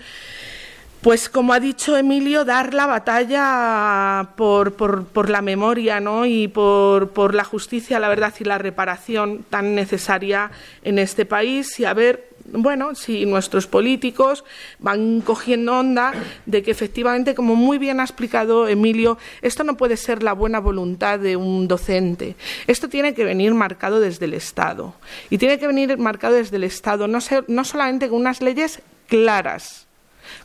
pues 1.00 1.28
como 1.28 1.52
ha 1.52 1.60
dicho 1.60 1.96
Emilio, 1.96 2.44
dar 2.44 2.74
la 2.74 2.86
batalla 2.86 4.30
por, 4.34 4.74
por, 4.74 5.30
la 5.30 5.42
memoria 5.42 6.00
¿no? 6.00 6.26
y 6.26 6.48
por, 6.48 7.10
por, 7.10 7.36
la 7.36 7.44
justicia, 7.44 8.00
la 8.00 8.08
verdad 8.08 8.34
y 8.40 8.44
la 8.44 8.58
reparación 8.58 9.44
tan 9.48 9.76
necesaria 9.76 10.50
en 10.82 10.98
este 10.98 11.24
país 11.24 11.78
y 11.78 11.84
a 11.84 11.94
ver 11.94 12.27
bueno, 12.52 12.94
si 12.94 13.26
nuestros 13.26 13.66
políticos 13.66 14.44
van 14.78 15.20
cogiendo 15.20 15.78
onda 15.78 16.12
de 16.46 16.62
que 16.62 16.70
efectivamente, 16.70 17.34
como 17.34 17.56
muy 17.56 17.78
bien 17.78 18.00
ha 18.00 18.04
explicado 18.04 18.68
Emilio, 18.68 19.18
esto 19.42 19.64
no 19.64 19.76
puede 19.76 19.96
ser 19.96 20.22
la 20.22 20.32
buena 20.32 20.58
voluntad 20.58 21.18
de 21.18 21.36
un 21.36 21.68
docente. 21.68 22.36
Esto 22.66 22.88
tiene 22.88 23.14
que 23.14 23.24
venir 23.24 23.54
marcado 23.54 24.00
desde 24.00 24.24
el 24.24 24.34
Estado. 24.34 24.94
Y 25.30 25.38
tiene 25.38 25.58
que 25.58 25.66
venir 25.66 25.96
marcado 25.98 26.34
desde 26.34 26.56
el 26.56 26.64
Estado, 26.64 27.06
no, 27.06 27.18
no 27.48 27.64
solamente 27.64 28.08
con 28.08 28.20
unas 28.20 28.40
leyes 28.40 28.80
claras, 29.08 29.86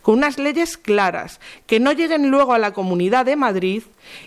con 0.02 0.18
unas 0.18 0.38
leyes 0.38 0.78
claras, 0.78 1.40
que 1.68 1.80
no 1.80 1.92
lleguen 1.92 2.30
luego 2.30 2.54
a 2.54 2.60
la 2.60 2.74
Comunidad 2.74 3.26
de 3.26 3.36
Madrid 3.36 3.84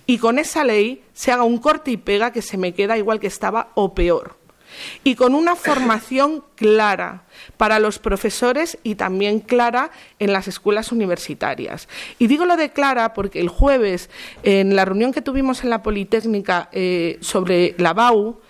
y 0.07 0.19
con 0.19 0.39
esa 0.39 0.65
ley 0.65 1.03
se 1.15 1.33
haga 1.33 1.45
un 1.45 1.59
corte 1.59 1.91
y 1.91 1.97
pega 1.97 2.33
que 2.33 2.43
se 2.43 2.57
me 2.57 2.75
queda 2.75 2.99
igual 2.99 3.21
que 3.21 3.27
estaba 3.27 3.69
o 3.75 3.95
peor 3.95 4.46
y 5.05 5.15
con 5.15 5.35
una 5.35 5.57
formación 5.57 6.45
clara 6.55 7.25
para 7.57 7.79
los 7.79 7.99
profesores 7.99 8.79
y 8.83 8.95
también 8.95 9.41
clara 9.41 9.91
en 10.19 10.33
las 10.33 10.49
escuelas 10.49 10.93
universitarias. 10.93 11.89
Y 12.19 12.27
digo 12.27 12.45
lo 12.45 12.57
de 12.57 12.71
clara 12.71 13.15
porque 13.15 13.41
el 13.41 13.49
jueves, 13.49 14.11
en 14.43 14.77
la 14.77 14.85
reunión 14.85 15.13
que 15.13 15.23
tuvimos 15.23 15.63
en 15.63 15.71
la 15.71 15.83
Politécnica 15.83 16.69
eh, 16.73 17.19
sobre 17.21 17.75
la 17.79 17.93
BAU, 17.93 18.41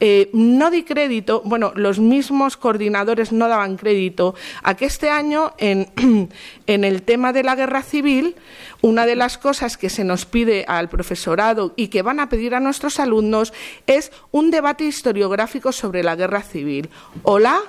eh, 0.00 0.28
no 0.32 0.70
di 0.70 0.82
crédito, 0.82 1.42
bueno, 1.44 1.72
los 1.76 1.98
mismos 1.98 2.56
coordinadores 2.56 3.32
no 3.32 3.48
daban 3.48 3.76
crédito 3.76 4.34
a 4.62 4.74
que 4.74 4.86
este 4.86 5.08
año 5.08 5.54
en, 5.58 5.88
en 6.66 6.84
el 6.84 7.02
tema 7.02 7.32
de 7.32 7.44
la 7.44 7.54
guerra 7.54 7.82
civil, 7.82 8.34
una 8.82 9.06
de 9.06 9.16
las 9.16 9.38
cosas 9.38 9.76
que 9.76 9.88
se 9.88 10.04
nos 10.04 10.26
pide 10.26 10.64
al 10.66 10.88
profesorado 10.88 11.72
y 11.76 11.88
que 11.88 12.02
van 12.02 12.20
a 12.20 12.28
pedir 12.28 12.54
a 12.54 12.60
nuestros 12.60 12.98
alumnos 12.98 13.52
es 13.86 14.12
un 14.30 14.50
debate 14.50 14.84
historiográfico 14.84 15.72
sobre 15.72 16.02
la 16.02 16.16
guerra 16.16 16.42
civil. 16.42 16.90
Hola, 17.22 17.60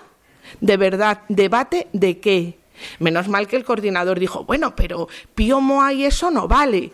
de 0.62 0.78
verdad, 0.78 1.22
debate 1.30 1.88
de 1.94 2.20
qué. 2.20 2.58
Menos 3.00 3.28
mal 3.28 3.48
que 3.48 3.56
el 3.56 3.64
coordinador 3.64 4.20
dijo, 4.20 4.44
bueno, 4.46 4.76
pero 4.76 5.08
Pío 5.36 5.62
Moa 5.62 5.94
y 5.94 6.06
eso 6.06 6.32
no 6.32 6.48
vale. 6.48 6.92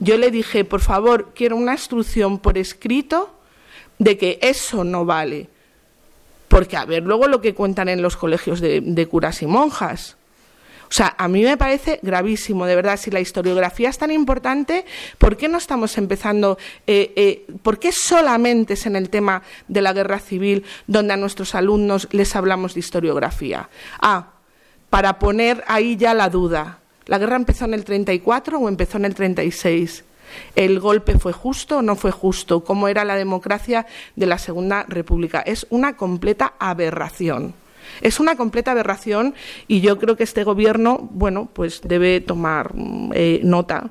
Yo 0.00 0.16
le 0.16 0.30
dije, 0.30 0.64
por 0.64 0.80
favor, 0.80 1.32
quiero 1.34 1.56
una 1.56 1.72
instrucción 1.72 2.38
por 2.38 2.58
escrito 2.58 3.39
de 4.00 4.16
que 4.18 4.38
eso 4.42 4.82
no 4.82 5.04
vale. 5.04 5.48
Porque 6.48 6.76
a 6.76 6.84
ver 6.84 7.04
luego 7.04 7.28
lo 7.28 7.40
que 7.40 7.54
cuentan 7.54 7.88
en 7.88 8.02
los 8.02 8.16
colegios 8.16 8.60
de, 8.60 9.06
curas 9.08 9.40
y 9.42 9.46
monjas. 9.46 10.16
O 10.88 10.92
sea, 10.92 11.14
a 11.16 11.28
mí 11.28 11.44
me 11.44 11.56
parece 11.56 12.00
gravísimo, 12.02 12.66
de 12.66 12.74
verdad, 12.74 12.96
si 12.96 13.12
la 13.12 13.20
historiografía 13.20 13.88
es 13.88 13.98
tan 13.98 14.10
importante, 14.10 14.84
¿por 15.18 15.36
qué 15.36 15.46
no 15.46 15.58
estamos 15.58 15.96
empezando, 15.98 16.58
eh, 16.88 17.12
eh, 17.14 17.46
por 17.62 17.78
qué 17.78 17.92
solamente 17.92 18.72
es 18.72 18.86
en 18.86 18.96
el 18.96 19.08
tema 19.08 19.42
de 19.68 19.82
la 19.82 19.92
guerra 19.92 20.18
civil 20.18 20.64
donde 20.88 21.12
a 21.12 21.16
nuestros 21.16 21.54
alumnos 21.54 22.08
les 22.10 22.34
hablamos 22.34 22.74
de 22.74 22.80
historiografía? 22.80 23.68
Ah, 24.00 24.30
para 24.88 25.20
poner 25.20 25.62
ahí 25.68 25.96
ya 25.96 26.12
la 26.12 26.28
duda, 26.28 26.80
¿la 27.06 27.18
guerra 27.18 27.36
empezó 27.36 27.66
en 27.66 27.74
el 27.74 27.84
34 27.84 28.58
o 28.58 28.68
empezó 28.68 28.96
en 28.96 29.04
el 29.04 29.14
36? 29.14 30.02
¿El 30.56 30.80
golpe 30.80 31.18
fue 31.18 31.32
justo 31.32 31.78
o 31.78 31.82
no 31.82 31.96
fue 31.96 32.10
justo? 32.10 32.64
¿Cómo 32.64 32.88
era 32.88 33.04
la 33.04 33.16
democracia 33.16 33.86
de 34.16 34.26
la 34.26 34.38
Segunda 34.38 34.84
República? 34.88 35.40
Es 35.40 35.66
una 35.70 35.96
completa 35.96 36.54
aberración. 36.58 37.54
Es 38.02 38.20
una 38.20 38.36
completa 38.36 38.70
aberración 38.70 39.34
y 39.66 39.80
yo 39.80 39.98
creo 39.98 40.16
que 40.16 40.24
este 40.24 40.44
gobierno, 40.44 41.08
bueno, 41.12 41.48
pues 41.52 41.80
debe 41.82 42.20
tomar 42.20 42.72
eh, 43.14 43.40
nota. 43.42 43.90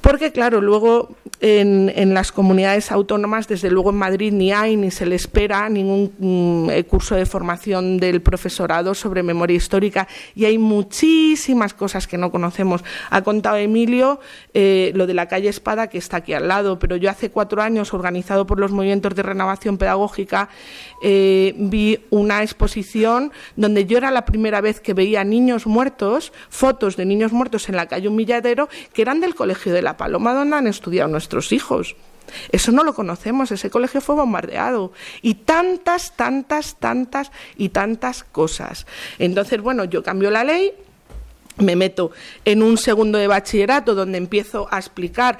Porque, 0.00 0.30
claro, 0.30 0.60
luego 0.60 1.16
en, 1.40 2.14
las 2.14 2.32
comunidades 2.32 2.92
autónomas, 2.92 3.48
desde 3.48 3.70
luego 3.70 3.90
en 3.90 3.96
Madrid 3.96 4.32
ni 4.32 4.52
hay 4.52 4.76
ni 4.76 4.90
se 4.90 5.06
le 5.06 5.16
espera 5.16 5.68
ningún 5.68 6.12
mm, 6.18 6.70
eh, 6.70 6.84
curso 6.84 7.14
de 7.14 7.26
formación 7.26 7.98
del 7.98 8.22
profesorado 8.22 8.94
sobre 8.94 9.22
memoria 9.22 9.56
histórica 9.56 10.08
y 10.34 10.46
hay 10.46 10.58
muchísimas 10.58 11.74
cosas 11.74 12.06
que 12.06 12.16
no 12.16 12.30
conocemos. 12.30 12.84
Ha 13.10 13.22
contado 13.22 13.56
Emilio 13.56 14.20
eh, 14.54 14.92
lo 14.94 15.06
de 15.06 15.14
la 15.14 15.26
calle 15.26 15.48
Espada, 15.48 15.88
que 15.88 15.98
está 15.98 16.18
aquí 16.18 16.32
al 16.32 16.48
lado, 16.48 16.78
pero 16.78 16.96
yo 16.96 17.10
hace 17.10 17.30
cuatro 17.30 17.62
años, 17.62 17.92
organizado 17.92 18.46
por 18.46 18.58
los 18.58 18.72
movimientos 18.72 19.14
de 19.14 19.22
renovación 19.22 19.78
pedagógica, 19.78 20.48
eh, 21.02 21.54
vi 21.56 22.00
una 22.10 22.42
exposición 22.42 23.32
donde 23.56 23.86
yo 23.86 23.98
era 23.98 24.10
la 24.10 24.24
primera 24.24 24.60
vez 24.60 24.80
que 24.80 24.94
veía 24.94 25.24
niños 25.24 25.66
muertos, 25.66 26.32
fotos 26.48 26.96
de 26.96 27.04
niños 27.04 27.32
muertos 27.32 27.68
en 27.68 27.76
la 27.76 27.86
calle 27.86 28.08
Humilladero, 28.08 28.68
que 28.92 29.02
eran 29.02 29.20
del 29.20 29.34
Colegio 29.34 29.72
de 29.72 29.82
la 29.82 29.96
Paloma 29.96 30.34
donde 30.34 30.56
han 30.56 30.66
estudiado 30.66 31.08
nuestros 31.08 31.52
hijos. 31.52 31.96
Eso 32.50 32.72
no 32.72 32.82
lo 32.82 32.94
conocemos, 32.94 33.52
ese 33.52 33.70
colegio 33.70 34.00
fue 34.00 34.14
bombardeado. 34.14 34.92
Y 35.22 35.34
tantas, 35.34 36.16
tantas, 36.16 36.76
tantas 36.76 37.30
y 37.56 37.68
tantas 37.68 38.24
cosas. 38.24 38.86
Entonces, 39.18 39.60
bueno, 39.60 39.84
yo 39.84 40.02
cambio 40.02 40.30
la 40.30 40.44
ley, 40.44 40.72
me 41.58 41.76
meto 41.76 42.10
en 42.44 42.62
un 42.62 42.76
segundo 42.76 43.18
de 43.18 43.28
bachillerato 43.28 43.94
donde 43.94 44.18
empiezo 44.18 44.68
a 44.70 44.78
explicar 44.78 45.38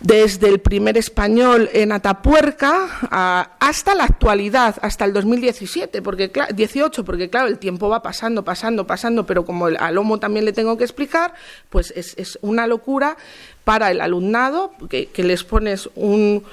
desde 0.00 0.48
el 0.48 0.60
primer 0.60 0.98
español 0.98 1.70
en 1.72 1.92
Atapuerca 1.92 3.54
hasta 3.58 3.94
la 3.94 4.04
actualidad, 4.04 4.76
hasta 4.82 5.04
el 5.04 5.12
2017, 5.12 6.02
porque 6.02 6.30
18, 6.54 7.04
porque 7.04 7.30
claro, 7.30 7.48
el 7.48 7.58
tiempo 7.58 7.88
va 7.88 8.02
pasando, 8.02 8.44
pasando, 8.44 8.86
pasando, 8.86 9.26
pero 9.26 9.44
como 9.44 9.66
al 9.66 9.94
Lomo 9.94 10.18
también 10.18 10.44
le 10.44 10.52
tengo 10.52 10.76
que 10.76 10.84
explicar, 10.84 11.34
pues 11.70 11.92
es, 11.96 12.38
una 12.42 12.66
locura 12.66 13.16
para 13.64 13.90
el 13.90 14.00
alumnado, 14.00 14.72
que, 14.88 15.08
les 15.16 15.44
pones 15.44 15.88
un, 15.94 16.44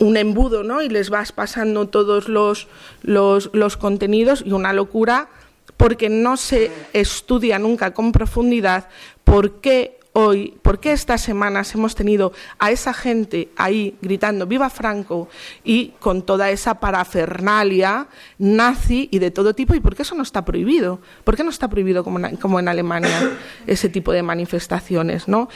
un 0.00 0.16
embudo 0.16 0.62
¿no? 0.62 0.82
y 0.82 0.88
les 0.88 1.08
vas 1.08 1.32
pasando 1.32 1.88
todos 1.88 2.28
los, 2.28 2.68
los, 3.02 3.50
los 3.52 3.76
contenidos 3.76 4.42
y 4.44 4.52
una 4.52 4.72
locura 4.72 5.28
porque 5.76 6.08
no 6.08 6.36
se 6.36 6.70
estudia 6.92 7.58
nunca 7.58 7.92
con 7.92 8.12
profundidad 8.12 8.88
por 9.24 9.60
qué 9.60 9.98
hoy, 10.18 10.54
por 10.62 10.80
qué 10.80 10.92
estas 10.92 11.20
semanas 11.20 11.74
hemos 11.74 11.94
tenido 11.94 12.32
a 12.58 12.70
esa 12.70 12.94
gente 12.94 13.50
ahí 13.54 13.96
gritando 14.00 14.46
Viva 14.46 14.70
Franco 14.70 15.28
y 15.62 15.88
con 16.00 16.22
toda 16.22 16.48
esa 16.48 16.80
parafernalia 16.80 18.08
nazi 18.38 19.10
y 19.12 19.18
de 19.18 19.30
todo 19.30 19.54
tipo, 19.54 19.74
y 19.74 19.80
por 19.80 19.94
qué 19.94 20.02
eso 20.02 20.14
no 20.14 20.22
está 20.22 20.42
prohibido. 20.42 21.00
¿Por 21.22 21.36
qué 21.36 21.44
no 21.44 21.50
está 21.50 21.68
prohibido 21.68 22.02
como 22.02 22.58
en, 22.58 22.68
Alemania 22.68 23.36
ese 23.66 23.90
tipo 23.90 24.10
de 24.10 24.22
manifestaciones? 24.22 25.28
¿no? 25.28 25.50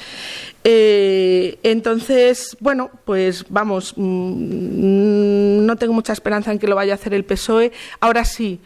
Eh, 0.62 1.59
entonces, 1.62 2.55
bueno, 2.61 2.90
pues 3.07 3.46
vamos, 3.49 3.94
mm, 3.96 5.64
no 5.64 5.77
tengo 5.77 5.94
mucha 5.94 6.12
esperanza 6.12 6.53
en 6.53 6.59
que 6.59 6.68
lo 6.68 6.77
vaya 6.77 6.92
a 6.92 6.96
hacer 6.96 7.14
el 7.14 7.25
PSOE. 7.25 7.73
Ahora 7.99 8.27
sí. 8.27 8.61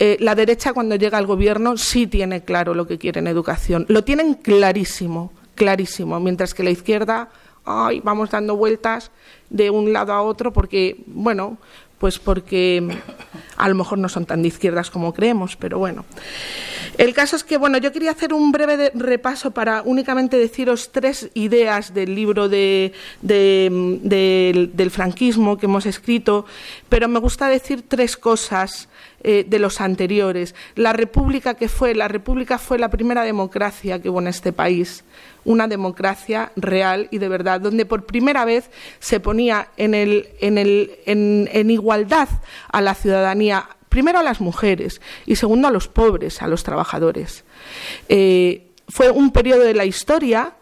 Eh, 0.00 0.16
la 0.20 0.34
derecha 0.34 0.72
cuando 0.72 0.94
llega 0.94 1.18
al 1.18 1.26
gobierno 1.26 1.76
sí 1.76 2.06
tiene 2.06 2.42
claro 2.44 2.74
lo 2.74 2.86
que 2.86 2.98
quiere 2.98 3.18
en 3.18 3.26
educación. 3.26 3.84
Lo 3.88 4.04
tienen 4.04 4.34
clarísimo, 4.34 5.32
clarísimo, 5.54 6.20
mientras 6.20 6.54
que 6.54 6.62
la 6.62 6.70
izquierda, 6.70 7.30
ay, 7.64 8.00
vamos 8.04 8.30
dando 8.30 8.56
vueltas 8.56 9.10
de 9.50 9.70
un 9.70 9.92
lado 9.92 10.12
a 10.12 10.22
otro 10.22 10.52
porque, 10.52 11.02
bueno, 11.06 11.58
pues 11.98 12.18
porque 12.18 12.96
a 13.56 13.68
lo 13.68 13.74
mejor 13.74 13.98
no 13.98 14.08
son 14.08 14.24
tan 14.24 14.42
de 14.42 14.48
izquierdas 14.48 14.90
como 14.90 15.12
creemos, 15.12 15.56
pero 15.56 15.78
bueno. 15.78 16.04
El 16.96 17.14
caso 17.14 17.36
es 17.36 17.44
que, 17.44 17.58
bueno, 17.58 17.78
yo 17.78 17.92
quería 17.92 18.10
hacer 18.10 18.32
un 18.32 18.50
breve 18.50 18.90
repaso 18.94 19.52
para 19.52 19.82
únicamente 19.82 20.36
deciros 20.36 20.90
tres 20.90 21.30
ideas 21.34 21.94
del 21.94 22.14
libro 22.14 22.48
de, 22.48 22.92
del 23.22 24.90
franquismo 24.90 25.58
que 25.58 25.66
hemos 25.66 25.86
escrito, 25.86 26.46
pero 26.88 27.08
me 27.08 27.20
gusta 27.20 27.48
decir 27.48 27.84
tres 27.86 28.16
cosas 28.16 28.87
eh, 29.24 29.44
de 29.48 29.58
los 29.58 29.80
anteriores. 29.80 30.54
La 30.76 30.92
república 30.92 31.54
que 31.54 31.68
fue, 31.68 31.92
la 31.94 32.06
república 32.06 32.56
fue 32.56 32.78
la 32.78 32.88
primera 32.88 33.24
democracia 33.24 34.00
que 34.00 34.08
hubo 34.10 34.20
en 34.20 34.28
este 34.28 34.52
país, 34.52 35.02
una 35.44 35.66
democracia 35.66 36.52
real 36.54 37.08
y 37.10 37.18
de 37.18 37.28
verdad, 37.28 37.60
donde 37.60 37.84
por 37.84 38.06
primera 38.06 38.44
vez 38.44 38.70
se 39.00 39.18
ponía 39.18 39.70
en, 39.76 39.94
el, 39.94 40.28
en, 40.40 40.56
el, 40.56 41.00
en, 41.04 41.70
igualdad 41.70 42.28
a 42.70 42.80
la 42.80 42.94
ciudadanía, 42.94 43.68
primero 43.88 44.20
a 44.20 44.22
las 44.22 44.40
mujeres 44.40 45.00
y 45.26 45.34
segundo 45.34 45.66
a 45.66 45.72
los 45.72 45.88
pobres, 45.88 46.40
a 46.40 46.46
los 46.46 46.62
trabajadores. 46.62 47.44
Eh, 48.08 48.70
fue 48.88 49.10
un 49.10 49.32
periodo 49.32 49.64
de 49.64 49.74
la 49.74 49.84
historia 49.84 50.54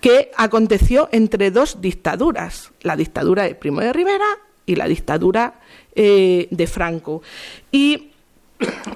que 0.00 0.30
aconteció 0.36 1.08
entre 1.12 1.50
dos 1.50 1.80
dictaduras, 1.80 2.72
la 2.80 2.96
dictadura 2.96 3.44
de 3.44 3.54
Primo 3.54 3.80
de 3.80 3.92
Rivera 3.92 4.38
y 4.66 4.76
la 4.76 4.86
dictadura 4.86 5.60
eh, 5.96 6.48
de 6.50 6.66
Franco. 6.66 7.22
Y 7.70 8.10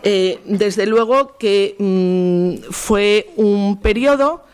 eh, 0.03 0.41
desde 0.45 0.87
luego 0.87 1.37
que 1.39 1.77
mm, 1.79 2.71
fue 2.73 3.31
un 3.37 3.81
periodo 3.81 4.45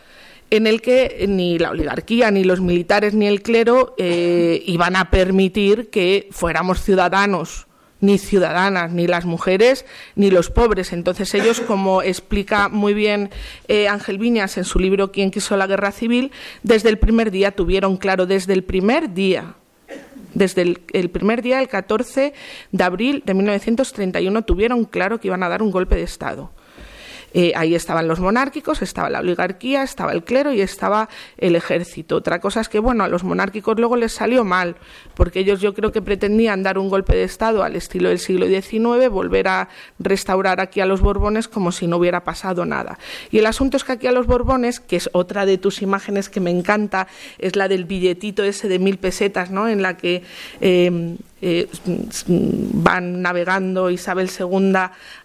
en 0.51 0.67
el 0.67 0.81
que 0.81 1.25
ni 1.27 1.57
la 1.57 1.71
oligarquía, 1.71 2.29
ni 2.29 2.43
los 2.43 2.61
militares, 2.61 3.15
ni 3.15 3.25
el 3.25 3.41
clero 3.41 3.95
eh, 3.97 4.61
iban 4.67 4.95
a 4.95 5.09
permitir 5.09 5.89
que 5.89 6.27
fuéramos 6.31 6.83
ciudadanos 6.83 7.65
ni 7.99 8.19
ciudadanas, 8.19 8.91
ni 8.91 9.07
las 9.07 9.25
mujeres, 9.25 9.85
ni 10.15 10.29
los 10.29 10.51
pobres. 10.51 10.93
Entonces 10.93 11.33
ellos, 11.33 11.61
como 11.61 12.03
explica 12.03 12.69
muy 12.69 12.93
bien 12.93 13.31
Ángel 13.89 14.19
Viñas 14.19 14.57
en 14.57 14.65
su 14.65 14.77
libro 14.77 15.11
Quién 15.11 15.31
quiso 15.31 15.57
la 15.57 15.65
guerra 15.65 15.91
civil, 15.91 16.31
desde 16.61 16.89
el 16.89 16.99
primer 16.99 17.31
día 17.31 17.51
tuvieron 17.51 17.97
claro, 17.97 18.27
desde 18.27 18.53
el 18.53 18.63
primer 18.63 19.15
día, 19.15 19.55
desde 20.35 20.61
el, 20.61 20.81
el, 20.93 21.09
primer 21.09 21.41
día, 21.41 21.59
el 21.59 21.67
14 21.67 22.33
de 22.71 22.83
abril 22.83 23.23
de 23.25 23.33
1931, 23.33 24.43
tuvieron 24.43 24.85
claro 24.85 25.19
que 25.19 25.29
iban 25.29 25.41
a 25.41 25.49
dar 25.49 25.63
un 25.63 25.71
golpe 25.71 25.95
de 25.95 26.03
Estado. 26.03 26.51
Eh, 27.37 27.51
ahí 27.53 27.75
estaban 27.75 28.07
los 28.07 28.21
monárquicos, 28.21 28.81
estaba 28.81 29.09
la 29.09 29.19
oligarquía, 29.19 29.83
estaba 29.83 30.13
el 30.13 30.23
clero 30.23 30.53
y 30.53 30.61
estaba 30.61 31.09
el 31.37 31.57
ejército. 31.57 32.15
Otra 32.15 32.39
cosa 32.39 32.61
es 32.61 32.69
que, 32.69 32.79
bueno, 32.79 33.03
a 33.03 33.09
los 33.09 33.25
monárquicos 33.25 33.77
luego 33.77 33.97
les 33.97 34.13
salió 34.13 34.45
mal, 34.45 34.77
porque 35.15 35.41
ellos 35.41 35.59
yo 35.59 35.73
creo 35.73 35.91
que 35.91 36.01
pretendían 36.01 36.63
dar 36.63 36.77
un 36.77 36.87
golpe 36.87 37.13
de 37.13 37.23
Estado 37.23 37.63
al 37.63 37.75
estilo 37.75 38.07
del 38.07 38.19
siglo 38.19 38.47
XIX, 38.47 39.09
volver 39.09 39.49
a 39.49 39.67
restaurar 39.99 40.61
aquí 40.61 40.79
a 40.79 40.85
los 40.85 41.01
Borbones 41.01 41.49
como 41.49 41.73
si 41.73 41.87
no 41.87 41.97
hubiera 41.97 42.23
pasado 42.23 42.65
nada. 42.65 42.97
Y 43.31 43.39
el 43.39 43.47
asunto 43.47 43.75
es 43.75 43.83
que 43.83 43.91
aquí 43.91 44.07
a 44.07 44.13
los 44.13 44.27
Borbones, 44.27 44.79
que 44.79 44.95
es 44.95 45.09
otra 45.11 45.45
de 45.45 45.57
tus 45.57 45.81
imágenes 45.81 46.29
que 46.29 46.39
me 46.39 46.51
encanta, 46.51 47.07
es 47.37 47.57
la 47.57 47.67
del 47.67 47.83
billetito 47.83 48.45
ese 48.45 48.69
de 48.69 48.79
mil 48.79 48.97
pesetas, 48.97 49.51
¿no? 49.51 49.67
En 49.67 49.81
la 49.81 49.97
que 49.97 50.23
eh, 50.61 51.17
eh, 51.41 51.67
van 52.27 53.21
navegando 53.21 53.89
Isabel 53.89 54.29
II, 54.29 54.73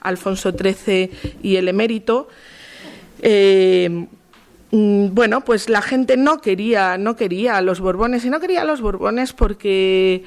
Alfonso 0.01 0.53
XIII 0.53 1.11
y 1.43 1.57
el 1.57 1.69
emérito. 1.69 2.29
Eh, 3.23 4.07
mm, 4.71 5.07
bueno, 5.13 5.43
pues 5.43 5.69
la 5.69 5.83
gente 5.83 6.17
no 6.17 6.41
quería, 6.41 6.99
no 6.99 7.17
quería 7.17 7.57
a 7.57 7.63
los 7.63 7.81
Borbones 7.81 8.25
y 8.25 8.31
no 8.31 8.41
quería 8.41 8.63
a 8.63 8.65
los 8.65 8.81
Borbones 8.81 9.33
porque, 9.33 10.25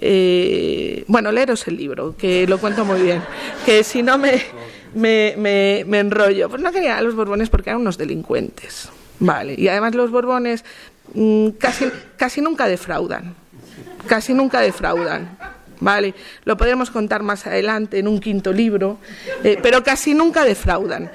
eh, 0.00 1.04
bueno, 1.08 1.32
leeros 1.32 1.66
el 1.68 1.76
libro, 1.76 2.16
que 2.16 2.46
lo 2.46 2.58
cuento 2.58 2.84
muy 2.84 3.00
bien, 3.00 3.22
que 3.64 3.82
si 3.82 4.02
no 4.02 4.18
me, 4.18 4.42
me, 4.94 5.34
me, 5.36 5.98
enrollo, 5.98 6.50
pues 6.50 6.60
no 6.60 6.70
quería 6.70 6.98
a 6.98 7.02
los 7.02 7.14
Borbones 7.14 7.48
porque 7.48 7.70
eran 7.70 7.80
unos 7.80 7.96
delincuentes, 7.98 8.90
vale, 9.20 9.54
y 9.56 9.68
además 9.68 9.94
los 9.94 10.10
Borbones 10.10 10.64
mm, 11.14 11.50
casi, 11.58 11.86
casi 12.16 12.40
nunca 12.40 12.66
defraudan 12.66 13.43
casi 14.06 14.34
nunca 14.34 14.60
defraudan. 14.60 15.36
Vale, 15.80 16.14
lo 16.44 16.56
podemos 16.56 16.90
contar 16.90 17.22
más 17.22 17.46
adelante 17.46 17.98
en 17.98 18.08
un 18.08 18.18
quinto 18.20 18.52
libro, 18.52 18.98
eh, 19.42 19.58
pero 19.62 19.82
casi 19.82 20.14
nunca 20.14 20.44
defraudan. 20.44 21.10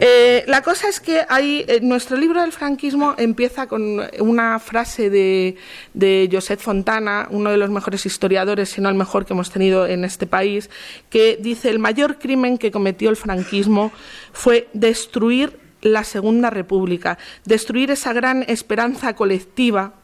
Eh, 0.00 0.44
la 0.46 0.62
cosa 0.62 0.88
es 0.88 1.00
que 1.00 1.22
hay, 1.28 1.64
eh, 1.66 1.80
nuestro 1.82 2.16
libro 2.16 2.42
del 2.42 2.52
franquismo 2.52 3.14
empieza 3.16 3.66
con 3.66 4.02
una 4.20 4.58
frase 4.58 5.08
de, 5.08 5.56
de 5.94 6.28
Josep 6.30 6.60
Fontana, 6.60 7.26
uno 7.30 7.50
de 7.50 7.56
los 7.56 7.70
mejores 7.70 8.04
historiadores, 8.04 8.68
si 8.68 8.80
no 8.80 8.88
el 8.88 8.94
mejor 8.94 9.24
que 9.24 9.32
hemos 9.32 9.50
tenido 9.50 9.86
en 9.86 10.04
este 10.04 10.26
país, 10.26 10.68
que 11.08 11.38
dice 11.40 11.70
el 11.70 11.78
mayor 11.78 12.18
crimen 12.18 12.58
que 12.58 12.70
cometió 12.70 13.08
el 13.08 13.16
franquismo 13.16 13.90
fue 14.32 14.68
destruir 14.74 15.58
la 15.80 16.04
Segunda 16.04 16.50
República, 16.50 17.18
destruir 17.44 17.90
esa 17.90 18.12
gran 18.12 18.44
esperanza 18.48 19.14
colectiva 19.14 19.94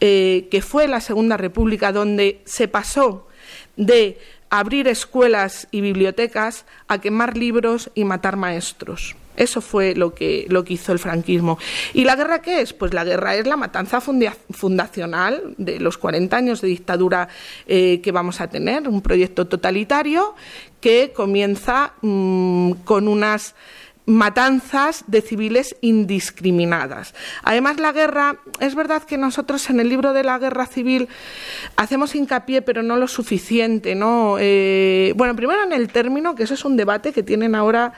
eh, 0.00 0.48
que 0.50 0.62
fue 0.62 0.88
la 0.88 1.00
Segunda 1.00 1.36
República, 1.36 1.92
donde 1.92 2.40
se 2.44 2.68
pasó 2.68 3.26
de 3.76 4.18
abrir 4.50 4.88
escuelas 4.88 5.68
y 5.70 5.80
bibliotecas 5.80 6.66
a 6.88 7.00
quemar 7.00 7.36
libros 7.36 7.90
y 7.94 8.04
matar 8.04 8.36
maestros. 8.36 9.16
Eso 9.36 9.60
fue 9.60 9.94
lo 9.94 10.14
que, 10.14 10.46
lo 10.48 10.64
que 10.64 10.74
hizo 10.74 10.92
el 10.92 10.98
franquismo. 10.98 11.58
¿Y 11.92 12.04
la 12.04 12.16
guerra 12.16 12.40
qué 12.40 12.62
es? 12.62 12.72
Pues 12.72 12.94
la 12.94 13.04
guerra 13.04 13.36
es 13.36 13.46
la 13.46 13.56
matanza 13.56 14.00
fundacional 14.00 15.54
de 15.58 15.78
los 15.78 15.98
40 15.98 16.36
años 16.36 16.60
de 16.62 16.68
dictadura 16.68 17.28
eh, 17.66 18.00
que 18.02 18.12
vamos 18.12 18.40
a 18.40 18.48
tener, 18.48 18.88
un 18.88 19.02
proyecto 19.02 19.46
totalitario 19.46 20.34
que 20.80 21.12
comienza 21.14 21.92
mmm, 22.00 22.72
con 22.84 23.08
unas 23.08 23.54
matanzas 24.06 25.04
de 25.08 25.20
civiles 25.20 25.76
indiscriminadas. 25.80 27.12
Además, 27.42 27.78
la 27.78 27.92
guerra, 27.92 28.36
es 28.60 28.76
verdad 28.76 29.02
que 29.02 29.18
nosotros 29.18 29.68
en 29.68 29.80
el 29.80 29.88
libro 29.88 30.12
de 30.12 30.22
la 30.22 30.38
guerra 30.38 30.66
civil 30.66 31.08
hacemos 31.76 32.14
hincapié, 32.14 32.62
pero 32.62 32.82
no 32.82 32.96
lo 32.96 33.08
suficiente, 33.08 33.96
¿no? 33.96 34.36
Eh, 34.38 35.12
bueno, 35.16 35.34
primero 35.34 35.62
en 35.64 35.72
el 35.72 35.88
término, 35.88 36.36
que 36.36 36.44
eso 36.44 36.54
es 36.54 36.64
un 36.64 36.76
debate 36.76 37.12
que 37.12 37.24
tienen 37.24 37.56
ahora 37.56 37.92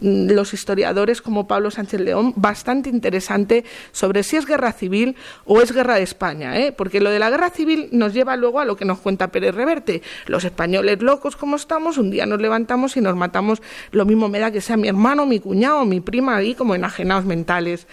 los 0.00 0.54
historiadores 0.54 1.22
como 1.22 1.46
Pablo 1.46 1.70
Sánchez 1.70 2.00
León 2.00 2.32
bastante 2.36 2.90
interesante 2.90 3.64
sobre 3.92 4.22
si 4.22 4.36
es 4.36 4.46
guerra 4.46 4.72
civil 4.72 5.16
o 5.44 5.60
es 5.60 5.72
guerra 5.72 5.96
de 5.96 6.02
España, 6.02 6.58
¿eh? 6.58 6.72
porque 6.72 7.00
lo 7.00 7.10
de 7.10 7.18
la 7.18 7.30
guerra 7.30 7.50
civil 7.50 7.88
nos 7.92 8.12
lleva 8.12 8.36
luego 8.36 8.60
a 8.60 8.64
lo 8.64 8.76
que 8.76 8.84
nos 8.84 8.98
cuenta 8.98 9.28
Pérez 9.28 9.54
Reverte. 9.54 10.02
Los 10.26 10.44
españoles 10.44 11.02
locos 11.02 11.36
como 11.36 11.56
estamos, 11.56 11.98
un 11.98 12.10
día 12.10 12.26
nos 12.26 12.40
levantamos 12.40 12.96
y 12.96 13.00
nos 13.00 13.16
matamos, 13.16 13.62
lo 13.92 14.04
mismo 14.04 14.28
me 14.28 14.38
da 14.38 14.50
que 14.50 14.60
sea 14.60 14.76
mi 14.76 14.88
hermano, 14.88 15.26
mi 15.26 15.40
cuñado, 15.40 15.84
mi 15.84 16.00
prima, 16.00 16.36
ahí 16.36 16.54
como 16.54 16.74
enajenados 16.74 17.24
mentales. 17.24 17.86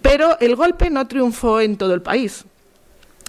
Pero 0.00 0.38
el 0.40 0.56
golpe 0.56 0.90
no 0.90 1.06
triunfó 1.06 1.60
en 1.60 1.76
todo 1.76 1.94
el 1.94 2.02
país. 2.02 2.44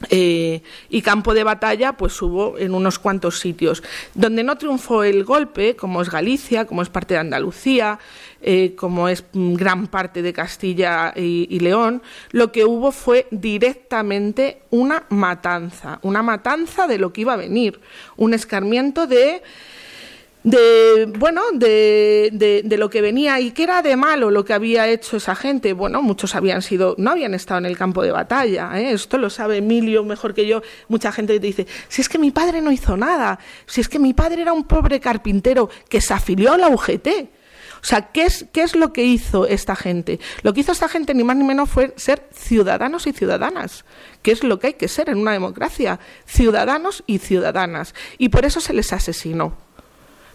Eh, 0.10 0.62
y 0.90 1.02
campo 1.02 1.34
de 1.34 1.44
batalla 1.44 1.94
pues 1.94 2.22
hubo 2.22 2.58
en 2.58 2.74
unos 2.74 3.00
cuantos 3.00 3.40
sitios. 3.40 3.84
Donde 4.14 4.44
no 4.44 4.58
triunfó 4.58 5.04
el 5.04 5.24
golpe, 5.24 5.76
como 5.76 6.02
es 6.02 6.10
Galicia, 6.10 6.66
como 6.66 6.82
es 6.82 6.90
parte 6.90 7.14
de 7.14 7.22
Andalucía, 7.22 8.00
eh, 8.42 8.76
como 8.76 9.08
es 9.08 9.24
gran 9.34 9.88
parte 9.88 10.22
de 10.22 10.34
Castilla 10.34 11.14
y, 11.16 11.60
León, 11.60 12.02
lo 12.32 12.52
que 12.52 12.66
hubo 12.66 12.92
fue 12.92 13.28
directamente 13.32 14.64
una 14.70 15.06
matanza, 15.10 16.00
una 16.02 16.22
matanza 16.22 16.88
de 16.88 16.98
lo 16.98 17.14
que 17.14 17.22
iba 17.22 17.34
a 17.34 17.38
venir, 17.38 17.80
un 18.18 18.34
escarmiento 18.34 19.08
de 19.08 19.42
de 20.44 21.06
bueno 21.18 21.42
de, 21.54 22.62
de, 22.66 22.78
lo 22.78 22.90
que 22.90 23.02
venía 23.02 23.40
y 23.40 23.52
qué 23.52 23.64
era 23.64 23.82
de 23.82 23.96
malo 23.96 24.30
lo 24.30 24.44
que 24.44 24.54
había 24.54 24.90
hecho 24.90 25.16
esa 25.16 25.36
gente 25.36 25.72
bueno 25.72 26.02
muchos 26.02 26.36
habían 26.36 26.62
sido 26.62 26.96
no 26.98 27.12
habían 27.12 27.34
estado 27.34 27.60
en 27.60 27.66
el 27.66 27.78
campo 27.78 28.04
de 28.04 28.12
batalla 28.12 28.72
¿eh? 28.78 28.92
esto 28.92 29.18
lo 29.18 29.30
sabe 29.30 29.58
Emilio 29.58 30.04
mejor 30.04 30.34
que 30.34 30.46
yo 30.46 30.62
mucha 30.90 31.14
gente 31.14 31.40
te 31.40 31.48
dice 31.48 31.68
si 31.88 32.02
es 32.02 32.10
que 32.10 32.18
mi 32.18 32.32
padre 32.32 32.62
no 32.62 32.72
hizo 32.72 32.98
nada 32.98 33.40
si 33.66 33.80
es 33.80 33.88
que 33.88 34.00
mi 34.00 34.14
padre 34.14 34.42
era 34.42 34.52
un 34.52 34.66
pobre 34.66 35.00
carpintero 35.00 35.70
que 35.88 36.02
se 36.02 36.14
afilió 36.14 36.52
a 36.54 36.58
la 36.58 36.68
UGT 36.68 37.08
o 37.82 37.86
sea, 37.86 38.14
¿qué 38.14 38.24
es, 38.24 38.46
¿qué 38.54 38.62
es 38.62 38.78
lo 38.78 38.94
que 38.94 39.04
hizo 39.04 39.46
esta 39.46 39.76
gente? 39.76 40.22
Lo 40.42 40.54
que 40.54 40.62
hizo 40.62 40.72
esta 40.72 40.88
gente, 40.88 41.14
ni 41.14 41.26
más 41.26 41.36
ni 41.36 41.44
menos, 41.44 41.70
fue 41.70 41.94
ser 41.98 42.30
ciudadanos 42.32 43.08
y 43.08 43.12
ciudadanas, 43.12 43.84
que 44.22 44.32
es 44.32 44.46
lo 44.46 44.58
que 44.58 44.68
hay 44.68 44.74
que 44.76 44.88
ser 44.88 45.10
en 45.10 45.18
una 45.18 45.34
democracia, 45.34 46.00
ciudadanos 46.26 47.04
y 47.08 47.18
ciudadanas. 47.18 47.94
Y 48.18 48.30
por 48.30 48.46
eso 48.46 48.62
se 48.62 48.72
les 48.72 48.94
asesinó 48.94 49.58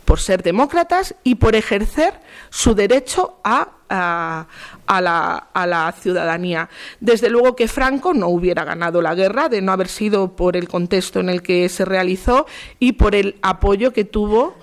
por 0.09 0.21
ser 0.21 0.43
demócratas 0.43 1.15
y 1.23 1.35
por 1.35 1.55
ejercer 1.55 2.15
su 2.49 2.75
derecho 2.75 3.41
a, 3.45 4.47
la, 4.89 5.95
ciudadanía. 6.01 6.71
Desde 6.99 7.29
luego 7.29 7.55
que 7.55 7.69
Franco 7.69 8.15
no 8.15 8.29
hubiera 8.29 8.65
ganado 8.65 9.03
la 9.03 9.15
guerra 9.15 9.51
de 9.51 9.61
no 9.61 9.71
haber 9.71 9.89
sido 9.89 10.35
por 10.35 10.57
el 10.57 10.67
contexto 10.67 11.21
en 11.21 11.29
el 11.29 11.43
que 11.43 11.69
se 11.69 11.85
realizó 11.85 12.47
y 12.79 12.93
por 12.93 13.15
el 13.15 13.37
apoyo 13.43 13.93
que 13.93 14.05
tuvo 14.05 14.57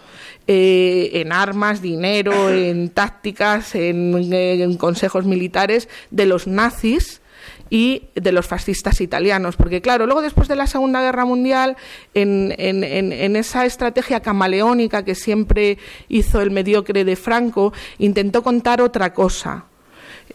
eh, 0.48 1.12
en 1.14 1.32
armas, 1.32 1.80
dinero, 1.80 2.50
en 2.50 2.90
tácticas, 2.90 3.76
en 3.76 4.78
consejos 4.78 5.26
militares 5.26 5.90
de 6.10 6.26
los 6.26 6.48
nazis 6.48 7.22
y 7.70 8.10
de 8.16 8.32
los 8.32 8.46
fascistas 8.46 9.02
italianos. 9.02 9.56
Porque, 9.56 9.82
claro, 9.82 10.06
luego 10.06 10.22
después 10.22 10.48
de 10.48 10.56
la 10.56 10.68
Segunda 10.68 11.02
Guerra 11.02 11.26
Mundial, 11.26 11.78
en, 12.14 13.36
esa 13.36 13.66
estrategia 13.66 14.22
camaleónica 14.22 15.04
que 15.04 15.16
siempre 15.16 15.78
hizo 16.10 16.42
el 16.42 16.52
mediocre 16.52 17.04
de 17.04 17.16
Franco, 17.16 17.74
intentó 17.98 18.44
contar 18.44 18.82
otra 18.82 19.14
cosa. 19.14 19.66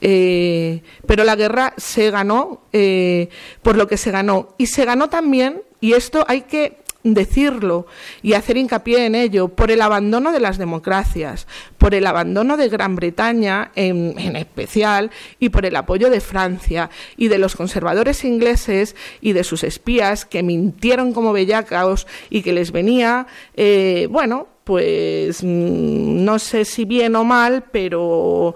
Eh, 0.00 0.82
pero 1.06 1.24
la 1.24 1.36
guerra 1.36 1.74
se 1.76 2.10
ganó 2.10 2.62
eh, 2.72 3.28
por 3.62 3.76
lo 3.76 3.86
que 3.86 3.96
se 3.96 4.10
ganó. 4.10 4.54
Y 4.58 4.66
se 4.66 4.84
ganó 4.84 5.08
también, 5.08 5.62
y 5.80 5.92
esto 5.92 6.24
hay 6.28 6.42
que 6.42 6.80
decirlo 7.02 7.86
y 8.22 8.34
hacer 8.34 8.56
hincapié 8.56 9.06
en 9.06 9.14
ello 9.14 9.48
por 9.48 9.70
el 9.70 9.80
abandono 9.80 10.32
de 10.32 10.40
las 10.40 10.58
democracias, 10.58 11.46
por 11.78 11.94
el 11.94 12.06
abandono 12.06 12.56
de 12.56 12.68
Gran 12.68 12.96
Bretaña 12.96 13.72
en, 13.74 14.18
en, 14.18 14.36
especial 14.36 15.10
y 15.38 15.48
por 15.48 15.64
el 15.64 15.76
apoyo 15.76 16.10
de 16.10 16.20
Francia 16.20 16.90
y 17.16 17.28
de 17.28 17.38
los 17.38 17.56
conservadores 17.56 18.24
ingleses 18.24 18.96
y 19.20 19.32
de 19.32 19.44
sus 19.44 19.64
espías 19.64 20.24
que 20.24 20.42
mintieron 20.42 21.12
como 21.12 21.32
bellacos 21.32 22.06
y 22.28 22.42
que 22.42 22.52
les 22.52 22.72
venía, 22.72 23.26
eh, 23.54 24.06
bueno, 24.10 24.48
pues 24.70 25.42
no 25.42 26.38
sé 26.38 26.64
si 26.64 26.84
bien 26.84 27.16
o 27.16 27.24
mal, 27.24 27.64
pero 27.72 28.54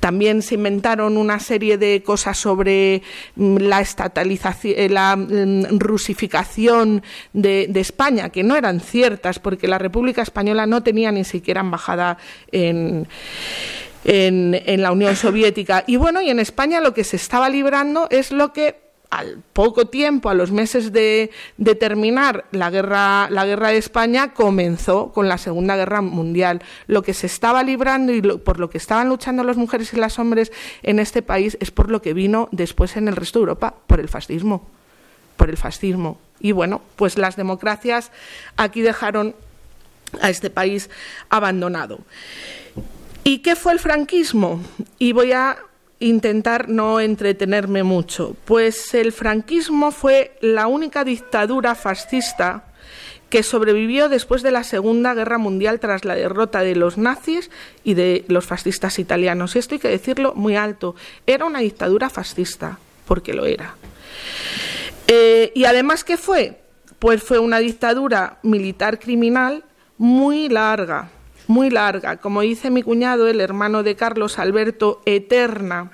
también 0.00 0.40
se 0.40 0.54
inventaron 0.54 1.18
una 1.18 1.38
serie 1.38 1.76
de 1.76 2.02
cosas 2.02 2.38
sobre 2.38 3.02
la 3.36 3.82
estatalización, 3.82 4.94
la 4.94 5.18
rusificación 5.72 7.02
de, 7.34 7.66
de, 7.68 7.80
España, 7.80 8.30
que 8.30 8.42
no 8.42 8.56
eran 8.56 8.80
ciertas, 8.80 9.38
porque 9.38 9.68
la 9.68 9.76
República 9.76 10.22
Española 10.22 10.64
no 10.64 10.82
tenía 10.82 11.12
ni 11.12 11.24
siquiera 11.24 11.60
embajada 11.60 12.16
en. 12.50 13.06
En, 14.02 14.58
en 14.64 14.80
la 14.80 14.92
Unión 14.92 15.14
Soviética. 15.14 15.84
Y 15.86 15.96
bueno, 15.96 16.22
y 16.22 16.30
en 16.30 16.40
España 16.40 16.80
lo 16.80 16.94
que 16.94 17.04
se 17.04 17.16
estaba 17.16 17.50
librando 17.50 18.06
es 18.08 18.32
lo 18.32 18.54
que 18.54 18.89
al 19.10 19.42
poco 19.52 19.86
tiempo, 19.86 20.30
a 20.30 20.34
los 20.34 20.52
meses 20.52 20.92
de, 20.92 21.30
terminar 21.78 22.44
la 22.52 22.70
guerra, 22.70 23.28
la 23.28 23.44
guerra 23.44 23.68
de 23.68 23.76
España, 23.76 24.32
comenzó 24.32 25.10
con 25.12 25.28
la 25.28 25.36
Segunda 25.36 25.76
Guerra 25.76 26.00
Mundial. 26.00 26.62
Lo 26.86 27.02
que 27.02 27.12
se 27.12 27.26
estaba 27.26 27.62
librando 27.64 28.12
y 28.12 28.22
por 28.22 28.60
lo 28.60 28.70
que 28.70 28.78
estaban 28.78 29.08
luchando 29.08 29.42
las 29.42 29.56
mujeres 29.56 29.92
y 29.92 29.96
los 29.96 30.18
hombres 30.18 30.52
en 30.82 31.00
este 31.00 31.22
país 31.22 31.58
es 31.60 31.72
por 31.72 31.90
lo 31.90 32.00
que 32.00 32.14
vino 32.14 32.48
después 32.52 32.96
en 32.96 33.08
el 33.08 33.16
resto 33.16 33.40
de 33.40 33.44
Europa, 33.44 33.74
por 33.86 33.98
el 33.98 34.08
fascismo. 34.08 34.66
Por 35.36 35.50
el 35.50 35.56
fascismo. 35.56 36.18
Y 36.38 36.52
bueno, 36.52 36.80
pues 36.96 37.18
las 37.18 37.36
democracias 37.36 38.12
aquí 38.56 38.80
dejaron 38.80 39.34
a 40.20 40.30
este 40.30 40.50
país 40.50 40.88
abandonado. 41.28 41.98
¿Y 43.24 43.38
qué 43.38 43.56
fue 43.56 43.72
el 43.72 43.80
franquismo? 43.80 44.60
Y 44.98 45.12
voy 45.12 45.32
a 45.32 45.58
intentar 46.00 46.68
no 46.68 46.98
entretenerme 46.98 47.82
mucho. 47.84 48.34
Pues 48.44 48.94
el 48.94 49.12
franquismo 49.12 49.92
fue 49.92 50.36
la 50.40 50.66
única 50.66 51.04
dictadura 51.04 51.74
fascista 51.74 52.64
que 53.28 53.42
sobrevivió 53.44 54.08
después 54.08 54.42
de 54.42 54.50
la 54.50 54.64
Segunda 54.64 55.14
Guerra 55.14 55.38
Mundial 55.38 55.78
tras 55.78 56.04
la 56.04 56.16
derrota 56.16 56.62
de 56.62 56.74
los 56.74 56.98
nazis 56.98 57.50
y 57.84 57.94
de 57.94 58.24
los 58.26 58.46
fascistas 58.46 58.98
italianos. 58.98 59.54
Y 59.54 59.60
esto 59.60 59.76
hay 59.76 59.78
que 59.78 59.88
decirlo 59.88 60.34
muy 60.34 60.56
alto. 60.56 60.96
Era 61.26 61.44
una 61.44 61.60
dictadura 61.60 62.10
fascista, 62.10 62.78
porque 63.06 63.32
lo 63.32 63.46
era. 63.46 63.76
Eh, 65.06 65.52
y 65.54 65.64
además, 65.64 66.02
¿qué 66.02 66.16
fue? 66.16 66.60
Pues 66.98 67.22
fue 67.22 67.38
una 67.38 67.60
dictadura 67.60 68.38
militar 68.42 68.98
criminal 68.98 69.64
muy 69.96 70.48
larga, 70.48 71.10
muy 71.50 71.68
larga, 71.68 72.16
como 72.16 72.40
dice 72.40 72.70
mi 72.70 72.82
cuñado, 72.82 73.28
el 73.28 73.40
hermano 73.40 73.82
de 73.82 73.96
Carlos 73.96 74.38
Alberto, 74.38 75.02
eterna. 75.04 75.90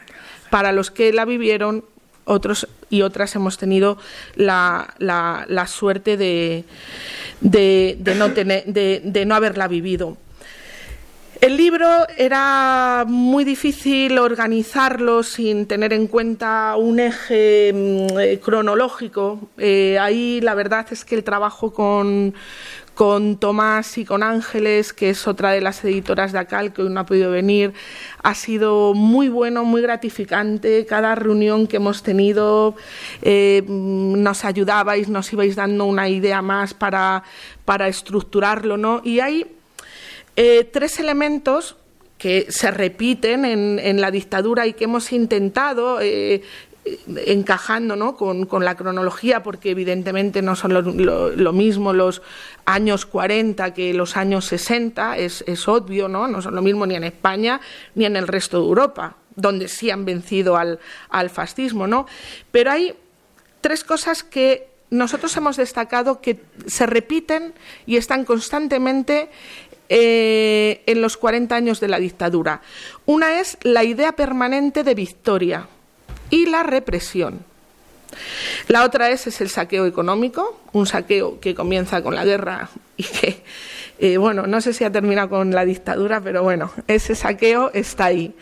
Para 0.51 0.71
los 0.71 0.91
que 0.91 1.13
la 1.13 1.25
vivieron, 1.25 1.85
otros 2.25 2.69
y 2.91 3.03
otras 3.03 3.35
hemos 3.35 3.57
tenido 3.57 3.99
la, 4.35 4.95
la, 4.99 5.67
suerte 5.67 6.17
de, 6.17 6.65
de, 7.41 8.15
no 8.17 8.33
tener, 8.33 8.65
de, 8.67 9.25
no 9.27 9.35
haberla 9.35 9.67
vivido. 9.67 10.17
El 11.41 11.57
libro 11.57 11.89
era 12.17 13.05
muy 13.07 13.45
difícil 13.45 14.19
organizarlo 14.19 15.23
sin 15.23 15.67
tener 15.67 15.93
en 15.93 16.07
cuenta 16.07 16.75
un 16.77 16.99
eje 16.99 17.73
mm, 17.75 18.19
eh, 18.19 18.41
cronológico. 18.41 19.41
Eh, 19.59 19.99
ahí 19.99 20.41
la 20.41 20.55
verdad 20.55 20.87
es 20.91 21.05
que 21.05 21.15
el 21.15 21.25
trabajo 21.25 21.73
con, 21.73 22.35
con 22.97 23.37
Tomás 23.37 23.99
y 23.99 24.07
con 24.07 24.23
Ángeles, 24.23 24.95
que 24.95 25.11
es 25.11 25.29
otra 25.29 25.51
de 25.53 25.61
las 25.61 25.85
editoras 25.85 26.33
de 26.33 26.39
ACAL, 26.39 26.73
que 26.73 26.81
hoy 26.81 26.89
no 26.89 27.01
ha 27.01 27.07
podido 27.07 27.31
venir. 27.31 27.75
Ha 28.23 28.35
sido 28.35 28.95
muy 28.95 29.29
bueno, 29.29 29.65
muy 29.65 29.83
gratificante. 29.83 30.87
Cada 30.87 31.15
reunión 31.15 31.67
que 31.67 31.77
hemos 31.77 32.03
tenido 32.03 32.75
eh, 33.21 33.63
nos 33.69 34.47
ayudabais, 34.47 35.11
nos 35.11 35.31
ibais 35.31 35.57
dando 35.57 35.85
una 35.85 36.09
idea 36.09 36.41
más 36.41 36.73
para, 36.73 37.23
para 37.67 37.87
estructurarlo. 37.87 38.79
¿no? 38.79 39.03
Y 39.05 39.21
hay 39.21 39.47
eh, 40.35 40.65
tres 40.65 40.99
elementos 40.99 41.77
que 42.17 42.47
se 42.49 42.71
repiten 42.71 43.45
en, 43.45 44.01
la 44.01 44.11
dictadura 44.11 44.67
y 44.67 44.73
que 44.73 44.85
hemos 44.85 45.13
intentado 45.13 46.01
eh, 46.01 46.41
encajando 47.27 47.97
¿no? 47.97 48.17
con, 48.17 48.65
la 48.65 48.77
cronología, 48.77 49.43
porque 49.43 49.71
evidentemente 49.71 50.43
no 50.43 50.57
son 50.57 50.75
lo, 50.75 51.53
mismo 51.53 51.93
los 51.93 52.23
años 52.65 53.07
40 53.07 53.75
que 53.75 53.95
los 53.95 54.17
años 54.17 54.45
60, 54.47 55.19
es, 55.19 55.43
obvio, 55.69 56.09
¿no? 56.09 56.29
no 56.29 56.43
son 56.43 56.55
lo 56.55 56.63
mismo 56.63 56.87
ni 56.87 56.95
en 56.95 57.05
España 57.05 57.61
ni 57.95 58.05
en 58.05 58.17
el 58.17 58.29
resto 58.29 58.59
de 58.59 58.67
Europa, 58.67 59.17
donde 59.35 59.69
sí 59.69 59.91
han 59.91 60.05
vencido 60.05 60.57
al, 60.57 60.79
fascismo. 61.31 61.87
¿no? 61.87 62.07
Pero 62.51 62.71
hay 62.71 62.95
tres 63.61 63.83
cosas 63.83 64.23
que 64.23 64.69
nosotros 64.91 65.37
hemos 65.37 65.57
destacado 65.57 66.21
que 66.21 66.41
se 66.67 66.87
repiten 66.87 67.55
y 67.87 67.97
están 67.97 68.25
constantemente 68.25 69.29
eh, 69.89 70.83
en 70.87 71.03
los 71.03 71.17
40 71.17 71.55
años 71.55 71.81
de 71.81 71.89
la 71.89 71.99
dictadura. 71.99 72.63
Una 73.07 73.41
es 73.41 73.59
la 73.63 73.83
idea 73.83 74.13
permanente 74.13 74.85
de 74.85 74.95
victoria 74.95 75.69
y 76.31 76.47
la 76.47 76.63
represión. 76.63 77.45
La 78.69 78.85
otra 78.85 79.11
es, 79.11 79.27
es 79.27 79.41
el 79.41 79.49
saqueo 79.49 79.87
económico, 79.87 80.61
un 80.73 80.87
saqueo 80.87 81.41
que 81.41 81.55
comienza 81.55 82.03
con 82.03 82.15
la 82.15 82.25
guerra 82.25 82.69
y 82.97 83.03
que, 83.05 83.43
eh, 83.99 84.17
bueno, 84.17 84.47
no 84.47 84.61
sé 84.61 84.73
si 84.73 84.85
ha 84.85 84.93
terminado 84.93 85.29
con 85.29 85.51
la 85.53 85.65
dictadura, 85.65 86.21
pero 86.21 86.43
bueno, 86.43 86.73
ese 86.87 87.15
saqueo 87.15 87.71
está 87.75 88.07
ahí, 88.07 88.35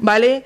¿vale? 0.00 0.44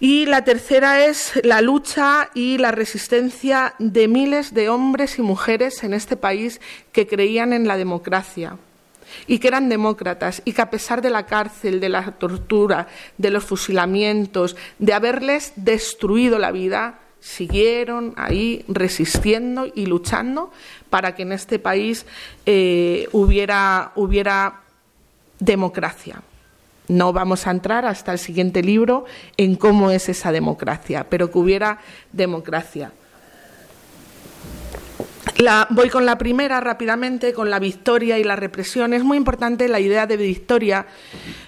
Y 0.00 0.26
la 0.26 0.44
tercera 0.44 1.06
es 1.06 1.32
la 1.44 1.60
lucha 1.60 2.30
y 2.34 2.58
la 2.58 2.72
resistencia 2.72 3.74
de 3.78 4.08
miles 4.08 4.52
de 4.52 4.68
hombres 4.68 5.18
y 5.18 5.22
mujeres 5.22 5.82
en 5.84 5.94
este 5.94 6.16
país 6.16 6.60
que 6.92 7.06
creían 7.06 7.52
en 7.52 7.66
la 7.66 7.76
democracia, 7.76 8.56
y 9.26 9.38
que 9.38 9.48
eran 9.48 9.68
demócratas 9.68 10.42
y 10.44 10.52
que 10.52 10.62
a 10.62 10.70
pesar 10.70 11.02
de 11.02 11.10
la 11.10 11.26
cárcel, 11.26 11.80
de 11.80 11.88
la 11.88 12.12
tortura, 12.12 12.88
de 13.18 13.30
los 13.30 13.44
fusilamientos, 13.44 14.56
de 14.78 14.92
haberles 14.92 15.52
destruido 15.56 16.38
la 16.38 16.52
vida, 16.52 17.00
siguieron 17.20 18.12
ahí 18.16 18.64
resistiendo 18.68 19.66
y 19.74 19.86
luchando 19.86 20.50
para 20.90 21.14
que 21.14 21.22
en 21.22 21.32
este 21.32 21.58
país 21.58 22.06
eh, 22.44 23.08
hubiera, 23.12 23.92
hubiera 23.94 24.60
democracia. 25.38 26.22
No 26.86 27.14
vamos 27.14 27.46
a 27.46 27.50
entrar 27.50 27.86
hasta 27.86 28.12
el 28.12 28.18
siguiente 28.18 28.62
libro 28.62 29.06
en 29.38 29.56
cómo 29.56 29.90
es 29.90 30.10
esa 30.10 30.32
democracia, 30.32 31.06
pero 31.08 31.30
que 31.30 31.38
hubiera 31.38 31.78
democracia 32.12 32.92
voy 35.70 35.90
con 35.90 36.06
la 36.06 36.18
primera 36.18 36.60
rápidamente, 36.60 37.32
con 37.32 37.50
la 37.50 37.58
victoria 37.58 38.18
y 38.18 38.24
la 38.24 38.36
represión. 38.36 38.92
Es 38.92 39.04
muy 39.04 39.16
importante 39.16 39.68
la 39.68 39.80
idea 39.80 40.06
de 40.06 40.16
victoria, 40.16 40.86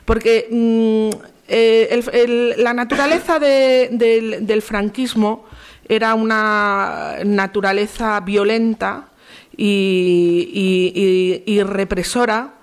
porque 0.05 0.49
mm, 0.51 1.11
eh, 1.49 2.55
la 2.59 2.75
naturaleza 2.75 3.39
del, 3.39 4.63
franquismo 4.63 5.45
era 5.89 6.15
una 6.15 7.19
naturaleza 7.25 8.21
violenta 8.21 9.09
y, 9.57 11.63
represora. 11.65 12.55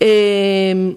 Eh, 0.00 0.96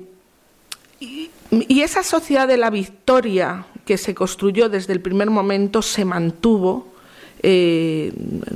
y 1.52 1.82
esa 1.82 2.04
sociedad 2.04 2.48
de 2.48 2.58
la 2.58 2.70
victoria 2.70 3.66
que 3.86 3.98
se 3.98 4.16
construyó 4.16 4.68
desde 4.68 4.94
el 4.94 5.02
primer 5.02 5.30
momento 5.30 5.82
se 5.82 6.04
mantuvo 6.04 6.95
eh, 7.42 8.12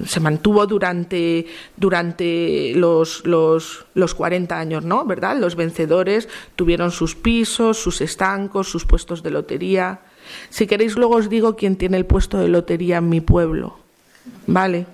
se 0.05 0.19
mantuvo 0.19 0.65
durante, 0.65 1.45
durante 1.77 2.73
los, 2.75 3.25
los, 3.25 3.85
los 3.93 4.15
40 4.15 4.57
años, 4.57 4.85
¿no? 4.85 5.05
¿Verdad? 5.05 5.37
Los 5.37 5.55
vencedores 5.55 6.27
tuvieron 6.55 6.91
sus 6.91 7.15
pisos, 7.15 7.77
sus 7.77 8.01
estancos, 8.01 8.69
sus 8.69 8.85
puestos 8.85 9.23
de 9.23 9.31
lotería. 9.31 10.01
Si 10.49 10.67
queréis, 10.67 10.95
luego 10.95 11.15
os 11.15 11.29
digo 11.29 11.55
quién 11.55 11.75
tiene 11.75 11.97
el 11.97 12.05
puesto 12.05 12.37
de 12.37 12.47
lotería 12.47 12.97
en 12.97 13.09
mi 13.09 13.21
pueblo. 13.21 13.77
¿Vale? 14.47 14.85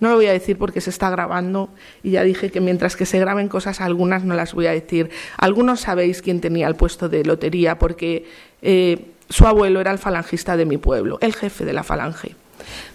No 0.00 0.10
lo 0.10 0.16
voy 0.16 0.26
a 0.26 0.32
decir 0.32 0.58
porque 0.58 0.80
se 0.80 0.90
está 0.90 1.08
grabando 1.10 1.70
y 2.02 2.12
ya 2.12 2.22
dije 2.22 2.50
que 2.50 2.60
mientras 2.60 2.96
que 2.96 3.06
se 3.06 3.18
graben 3.18 3.48
cosas, 3.48 3.80
algunas 3.80 4.24
no 4.24 4.34
las 4.34 4.52
voy 4.52 4.66
a 4.66 4.72
decir. 4.72 5.10
Algunos 5.38 5.80
sabéis 5.80 6.20
quién 6.20 6.40
tenía 6.40 6.68
el 6.68 6.76
puesto 6.76 7.08
de 7.08 7.24
lotería 7.24 7.78
porque 7.78 8.26
eh, 8.60 9.12
su 9.30 9.46
abuelo 9.46 9.80
era 9.80 9.92
el 9.92 9.98
falangista 9.98 10.56
de 10.56 10.66
mi 10.66 10.76
pueblo, 10.76 11.18
el 11.20 11.34
jefe 11.34 11.64
de 11.64 11.72
la 11.72 11.82
falange. 11.82 12.34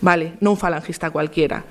Vale, 0.01 0.33
no 0.39 0.51
un 0.51 0.57
falangista 0.57 1.09
cualquiera. 1.09 1.63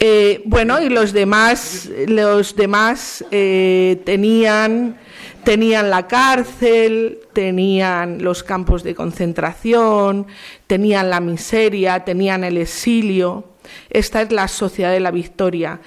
Eh, 0.00 0.42
bueno, 0.44 0.80
y 0.80 0.88
los 0.88 1.12
demás, 1.12 1.90
los 2.06 2.54
demás 2.54 3.24
eh, 3.32 4.00
tenían, 4.04 4.96
tenían 5.42 5.90
la 5.90 6.06
cárcel, 6.06 7.18
tenían 7.32 8.22
los 8.22 8.44
campos 8.44 8.84
de 8.84 8.94
concentración, 8.94 10.28
tenían 10.68 11.10
la 11.10 11.20
miseria, 11.20 12.04
tenían 12.04 12.44
el 12.44 12.58
exilio. 12.58 13.44
Esta 13.90 14.22
es 14.22 14.32
la 14.32 14.48
sociedad 14.48 14.92
de 14.92 15.00
la 15.00 15.10
victoria. 15.10 15.80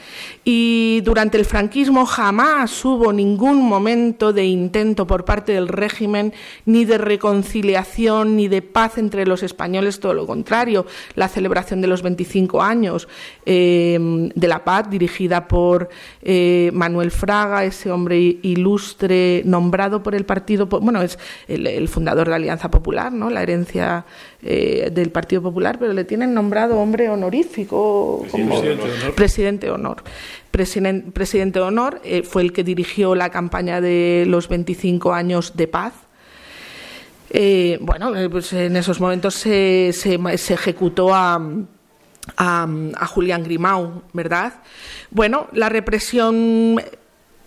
Y 0.44 1.02
durante 1.04 1.38
el 1.38 1.46
franquismo 1.46 2.06
jamás 2.06 2.84
hubo 2.84 3.14
ningún 3.14 3.64
momento 3.64 4.34
de 4.34 4.46
intento 4.46 5.06
por 5.08 5.26
parte 5.26 5.54
del 5.54 5.68
régimen 5.68 6.34
ni 6.66 6.86
de 6.86 6.98
reconciliación 6.98 8.36
ni 8.36 8.48
de 8.48 8.62
paz 8.62 8.98
entre 8.98 9.26
los 9.26 9.44
españoles, 9.44 10.00
todo 10.00 10.14
lo 10.14 10.26
contrario. 10.26 10.86
La 11.16 11.28
celebración 11.28 11.82
de 11.82 11.88
los 11.88 12.02
25 12.02 12.62
años 12.62 13.08
em, 13.46 14.30
de 14.30 14.48
la 14.48 14.64
paz, 14.64 14.90
dirigida 14.90 15.48
por 15.48 15.90
eh, 16.22 16.72
Manuel 16.74 17.12
Fraga, 17.12 17.64
ese 17.66 17.92
hombre 17.92 18.18
ilustre 18.42 19.44
nombrado 19.46 20.04
por 20.04 20.16
el 20.16 20.26
Partido, 20.26 20.66
bueno, 20.68 21.02
es 21.02 21.18
el, 21.48 21.88
fundador 21.88 22.26
de 22.28 22.32
la 22.32 22.36
Alianza 22.38 22.70
Popular, 22.72 23.12
¿no? 23.12 23.30
la 23.30 23.42
herencia 23.44 24.06
eh, 24.42 24.90
del 24.92 25.12
Partido 25.12 25.42
Popular, 25.42 25.78
pero 25.80 25.94
le 25.94 26.04
tienen 26.04 26.34
nombrado 26.34 26.80
hombre 26.80 27.10
honorífico 27.10 27.71
como 27.72 28.62
presidente 29.16 29.68
de 29.68 29.72
honor 29.72 30.04
presidente 30.52 31.60
de 31.60 31.66
honor, 31.66 32.02
eh, 32.04 32.24
fue 32.24 32.42
el 32.44 32.54
que 32.54 32.64
dirigió 32.64 33.16
la 33.16 33.30
campaña 33.30 33.82
de 33.82 34.26
los 34.28 34.48
25 34.48 35.14
años 35.14 35.56
de 35.56 35.68
paz. 35.68 35.94
Eh, 37.30 37.78
bueno, 37.82 38.16
eh, 38.16 38.30
pues 38.30 38.52
en 38.54 38.76
esos 38.76 39.00
momentos 39.00 39.34
se, 39.34 39.92
se, 39.94 40.20
se 40.38 40.54
ejecutó 40.54 41.14
a, 41.14 41.42
a, 42.38 42.68
a 42.96 43.08
Julián 43.08 43.44
Grimau, 43.44 44.04
¿verdad? 44.12 44.56
Bueno, 45.10 45.48
la 45.54 45.70
represión 45.70 46.82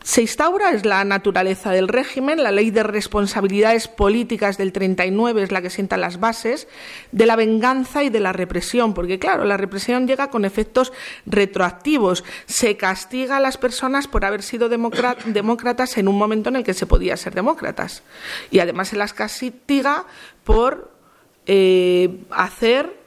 se 0.05 0.21
instaura, 0.21 0.73
es 0.73 0.85
la 0.85 1.03
naturaleza 1.03 1.71
del 1.71 1.89
régimen, 1.89 2.43
la 2.43 2.53
ley 2.53 2.71
de 2.71 2.83
responsabilidades 2.83 3.89
políticas 3.89 4.59
del 4.59 4.71
39 4.71 5.45
es 5.45 5.51
la 5.51 5.63
que 5.63 5.71
sienta 5.71 5.97
las 5.97 6.21
bases 6.21 6.69
de 7.11 7.25
la 7.25 7.37
venganza 7.37 8.05
y 8.05 8.11
de 8.11 8.21
la 8.21 8.35
represión, 8.35 8.93
porque 8.93 9.19
claro, 9.19 9.47
la 9.47 9.57
represión 9.57 10.07
llega 10.07 10.29
con 10.29 10.45
efectos 10.45 10.93
retroactivos, 11.25 12.23
se 12.45 12.77
castiga 12.77 13.39
a 13.39 13.41
las 13.41 13.57
personas 13.57 14.07
por 14.07 14.27
haber 14.27 14.43
sido 14.43 14.69
demócratas 15.25 15.97
en 15.97 16.09
un 16.09 16.19
momento 16.19 16.51
en 16.51 16.57
el 16.57 16.65
que 16.65 16.75
se 16.75 16.85
podía 16.85 17.17
ser 17.17 17.35
demócratas 17.35 18.03
y 18.51 18.59
además 18.59 18.89
se 18.89 18.97
las 18.97 19.15
castiga 19.15 20.05
por 20.45 20.93
eh, 21.47 22.21
hacer 22.29 23.05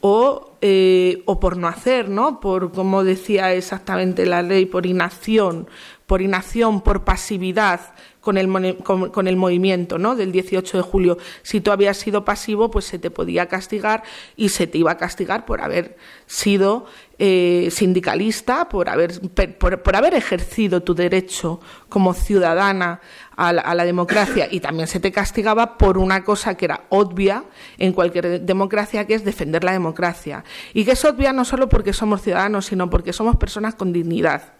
eh, 0.00 1.22
o, 1.26 1.40
por 1.40 1.56
no 1.56 1.68
hacer, 1.68 2.08
¿no? 2.08 2.40
Por, 2.40 2.72
como 2.72 3.04
decía 3.04 3.52
exactamente 3.52 4.26
la 4.26 4.42
ley, 4.42 4.64
por 4.64 4.86
inacción, 4.86 5.68
por 6.08 6.22
inacción, 6.22 6.80
por 6.80 7.04
pasividad 7.04 7.80
con 8.22 8.38
el, 8.38 8.78
con, 8.78 9.10
con 9.10 9.28
el 9.28 9.36
movimiento 9.36 9.98
¿no? 9.98 10.16
del 10.16 10.32
18 10.32 10.78
de 10.78 10.82
julio. 10.82 11.18
Si 11.42 11.60
tú 11.60 11.70
habías 11.70 11.98
sido 11.98 12.24
pasivo, 12.24 12.70
pues 12.70 12.86
se 12.86 12.98
te 12.98 13.10
podía 13.10 13.46
castigar 13.46 14.02
y 14.34 14.48
se 14.48 14.66
te 14.66 14.78
iba 14.78 14.92
a 14.92 14.96
castigar 14.96 15.44
por 15.44 15.60
haber 15.60 15.98
sido 16.24 16.86
eh, 17.18 17.68
sindicalista, 17.70 18.70
por 18.70 18.88
haber, 18.88 19.20
por, 19.58 19.96
haber 19.96 20.14
ejercido 20.14 20.82
tu 20.82 20.94
derecho 20.94 21.60
como 21.90 22.14
ciudadana 22.14 23.02
a 23.36 23.52
la, 23.52 23.60
a 23.60 23.74
la, 23.74 23.84
democracia 23.84 24.48
y 24.50 24.60
también 24.60 24.88
se 24.88 25.00
te 25.00 25.12
castigaba 25.12 25.76
por 25.76 25.98
una 25.98 26.24
cosa 26.24 26.56
que 26.56 26.64
era 26.64 26.84
obvia 26.88 27.44
en 27.76 27.92
cualquier 27.92 28.40
democracia, 28.40 29.06
que 29.06 29.12
es 29.12 29.26
defender 29.26 29.62
la 29.62 29.72
democracia. 29.72 30.42
Y 30.72 30.86
que 30.86 30.92
es 30.92 31.04
obvia 31.04 31.34
no 31.34 31.44
solo 31.44 31.68
porque 31.68 31.92
somos 31.92 32.22
ciudadanos, 32.22 32.64
sino 32.64 32.88
porque 32.88 33.12
somos 33.12 33.36
personas 33.36 33.74
con 33.74 33.92
dignidad 33.92 34.57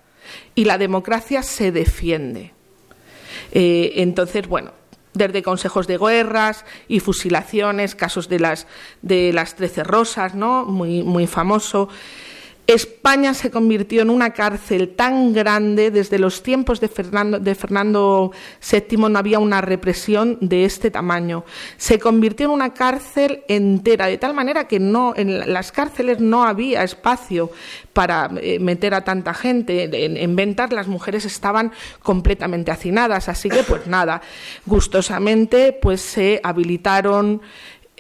y 0.54 0.64
la 0.64 0.78
democracia 0.78 1.42
se 1.42 1.72
defiende. 1.72 2.52
Eh, 3.52 3.92
entonces, 3.96 4.46
bueno, 4.46 4.72
desde 5.14 5.42
consejos 5.42 5.86
de 5.86 5.98
guerras 5.98 6.64
y 6.86 7.00
fusilaciones, 7.00 7.94
casos 7.94 8.28
de 8.28 8.40
las 8.40 8.66
de 9.02 9.32
las 9.32 9.56
Trece 9.56 9.84
Rosas, 9.84 10.34
¿no? 10.34 10.64
Muy, 10.64 11.02
muy 11.02 11.26
famoso. 11.26 11.88
España 12.68 13.32
se 13.32 13.50
convirtió 13.50 14.02
en 14.02 14.10
una 14.10 14.34
cárcel 14.34 14.94
tan 14.94 15.32
grande, 15.32 15.90
desde 15.90 16.18
los 16.18 16.42
tiempos 16.42 16.80
de 16.80 16.88
Fernando, 16.88 18.30
VII 18.60 18.98
no 19.08 19.18
había 19.18 19.38
una 19.38 19.62
represión 19.62 20.36
de 20.42 20.66
este 20.66 20.90
tamaño. 20.90 21.46
Se 21.78 21.98
convirtió 21.98 22.44
en 22.44 22.52
una 22.52 22.74
cárcel 22.74 23.42
entera, 23.48 24.04
de 24.04 24.18
tal 24.18 24.34
manera 24.34 24.68
que 24.68 24.80
no, 24.80 25.14
en 25.16 25.50
las 25.50 25.72
cárceles 25.72 26.20
no 26.20 26.44
había 26.44 26.82
espacio 26.84 27.50
para 27.94 28.30
eh, 28.42 28.58
meter 28.58 28.92
a 28.92 29.02
tanta 29.02 29.32
gente. 29.32 29.84
En, 30.04 30.18
en 30.18 30.36
ventas 30.36 30.70
las 30.70 30.88
mujeres 30.88 31.24
estaban 31.24 31.72
completamente 32.02 32.70
hacinadas, 32.70 33.30
así 33.30 33.48
que 33.48 33.62
pues 33.62 33.86
nada, 33.86 34.20
gustosamente 34.66 35.72
pues 35.72 36.02
se 36.02 36.38
habilitaron 36.44 37.40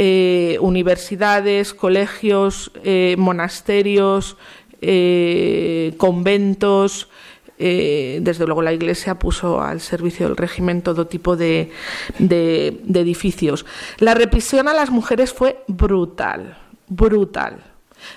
eh, 0.00 0.58
universidades, 0.60 1.74
colegios, 1.74 2.70
eh, 2.84 3.16
monasterios, 3.18 4.36
eh, 4.80 5.92
conventos. 5.96 7.08
Desde 7.58 8.46
luego 8.46 8.62
la 8.62 8.72
Iglesia 8.72 9.18
puso 9.18 9.60
al 9.60 9.80
servicio 9.80 10.28
del 10.28 10.36
régimen 10.36 10.80
todo 10.80 11.08
tipo 11.08 11.36
de, 11.36 11.72
de, 12.20 12.80
de 12.84 13.00
edificios. 13.00 13.66
La 13.98 14.14
represión 14.14 14.68
a 14.68 14.74
las 14.74 14.90
mujeres 14.90 15.32
fue 15.32 15.64
brutal, 15.66 16.56
brutal 16.86 17.64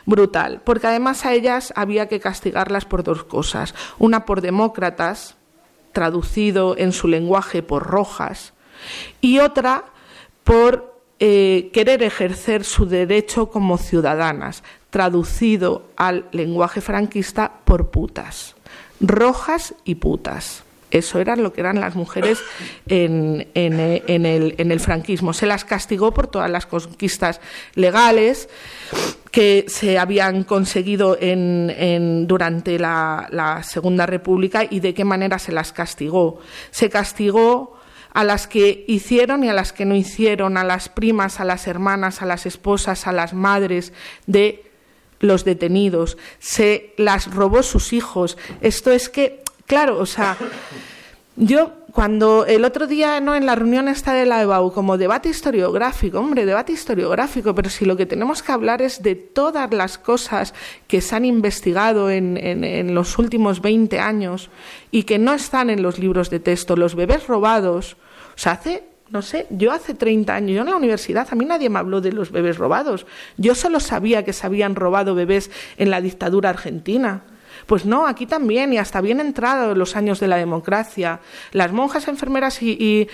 brutal, 0.05 0.61
porque 0.63 0.85
además 0.85 1.25
a 1.25 1.33
ellas 1.33 1.73
había 1.75 2.07
que 2.07 2.19
castigarlas 2.19 2.85
por 2.85 3.03
dos 3.03 3.23
cosas. 3.23 3.73
Una 3.97 4.27
por 4.27 4.41
demócratas, 4.41 5.37
traducido 5.91 6.75
en 6.77 6.91
su 6.91 7.07
lenguaje 7.07 7.63
por 7.63 7.87
rojas, 7.87 8.53
y 9.21 9.39
otra 9.39 9.85
por 10.43 10.90
eh, 11.23 11.69
querer 11.71 12.01
ejercer 12.01 12.63
su 12.63 12.87
derecho 12.87 13.51
como 13.51 13.77
ciudadanas, 13.77 14.63
traducido 14.89 15.83
al 15.95 16.25
lenguaje 16.31 16.81
franquista 16.81 17.51
por 17.63 17.91
putas, 17.91 18.55
rojas 18.99 19.75
y 19.85 19.95
putas. 19.95 20.63
Eso 20.89 21.19
era 21.19 21.35
lo 21.35 21.53
que 21.53 21.61
eran 21.61 21.79
las 21.79 21.93
mujeres 21.93 22.39
en, 22.87 23.47
en, 23.53 24.25
el, 24.25 24.79
franquismo. 24.79 25.33
Se 25.33 25.45
las 25.45 25.63
castigó 25.63 26.11
por 26.11 26.25
todas 26.25 26.49
las 26.49 26.65
conquistas 26.65 27.39
legales 27.75 28.49
que 29.29 29.65
se 29.67 29.99
habían 29.99 30.43
conseguido 30.43 31.19
durante 32.25 32.79
la 32.79 33.61
Segunda 33.63 34.07
República 34.07 34.65
y 34.67 34.79
de 34.79 34.95
qué 34.95 35.05
manera 35.05 35.37
se 35.37 35.51
las 35.51 35.71
castigó. 35.71 36.39
Se 36.71 36.89
castigó 36.89 37.79
a 38.13 38.23
las 38.23 38.47
que 38.47 38.83
hicieron 38.87 39.43
y 39.43 39.49
a 39.49 39.53
las 39.53 39.73
que 39.73 39.85
no 39.85 39.95
hicieron, 39.95 40.57
a 40.57 40.63
las 40.63 40.89
primas, 40.89 41.39
a 41.39 41.45
las 41.45 41.67
hermanas, 41.67 42.21
a 42.21 42.25
las 42.25 42.45
esposas, 42.45 43.07
a 43.07 43.11
las 43.11 43.33
madres 43.33 43.93
de 44.27 44.63
los 45.19 45.45
detenidos, 45.45 46.17
se 46.39 46.93
las 46.97 47.33
robó 47.33 47.63
sus 47.63 47.93
hijos. 47.93 48.37
Esto 48.61 48.91
es 48.91 49.09
que, 49.09 49.43
claro, 49.67 49.99
o 49.99 50.05
sea, 50.05 50.35
yo 51.35 51.73
cuando 51.91 52.45
el 52.45 52.65
otro 52.65 52.87
día 52.87 53.19
no 53.19 53.35
en 53.35 53.45
la 53.45 53.55
reunión 53.55 53.87
esta 53.87 54.13
de 54.13 54.25
la 54.25 54.41
EBAU 54.41 54.71
como 54.71 54.97
debate 54.97 55.29
historiográfico, 55.29 56.19
hombre, 56.19 56.45
debate 56.45 56.73
historiográfico, 56.73 57.53
pero 57.53 57.69
si 57.69 57.85
lo 57.85 57.97
que 57.97 58.05
tenemos 58.05 58.41
que 58.43 58.51
hablar 58.51 58.81
es 58.81 59.03
de 59.03 59.15
todas 59.15 59.73
las 59.73 59.97
cosas 59.97 60.53
que 60.87 61.01
se 61.01 61.15
han 61.15 61.25
investigado 61.25 62.09
en, 62.09 62.37
en, 62.37 62.63
en 62.63 62.95
los 62.95 63.17
últimos 63.17 63.61
20 63.61 63.99
años 63.99 64.49
y 64.91 65.03
que 65.03 65.19
no 65.19 65.33
están 65.33 65.69
en 65.69 65.81
los 65.81 65.99
libros 65.99 66.29
de 66.29 66.39
texto, 66.39 66.75
los 66.75 66.95
bebés 66.95 67.27
robados, 67.27 67.97
o 68.35 68.37
sea, 68.37 68.53
hace 68.53 68.91
no 69.11 69.21
sé, 69.21 69.45
yo 69.49 69.73
hace 69.73 69.93
30 69.93 70.33
años, 70.33 70.51
yo 70.55 70.61
en 70.61 70.69
la 70.69 70.77
universidad, 70.77 71.27
a 71.29 71.35
mí 71.35 71.43
nadie 71.43 71.69
me 71.69 71.79
habló 71.79 71.99
de 71.99 72.13
los 72.13 72.31
bebés 72.31 72.57
robados. 72.57 73.05
Yo 73.35 73.55
solo 73.55 73.81
sabía 73.81 74.23
que 74.23 74.31
se 74.31 74.47
habían 74.47 74.73
robado 74.73 75.15
bebés 75.15 75.51
en 75.75 75.89
la 75.89 75.99
dictadura 75.99 76.49
argentina. 76.49 77.25
Pues 77.65 77.85
no, 77.85 78.07
aquí 78.07 78.25
también, 78.25 78.73
y 78.73 78.77
hasta 78.77 79.01
bien 79.01 79.19
entrados 79.19 79.77
los 79.77 79.95
años 79.95 80.19
de 80.19 80.27
la 80.27 80.37
democracia. 80.37 81.19
Las 81.51 81.71
monjas, 81.71 82.07
enfermeras 82.07 82.61
y, 82.61 83.07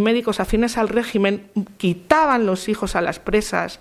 médicos 0.00 0.40
afines 0.40 0.76
al 0.78 0.88
régimen 0.88 1.44
quitaban 1.76 2.46
los 2.46 2.68
hijos 2.68 2.96
a 2.96 3.00
las 3.00 3.18
presas 3.18 3.80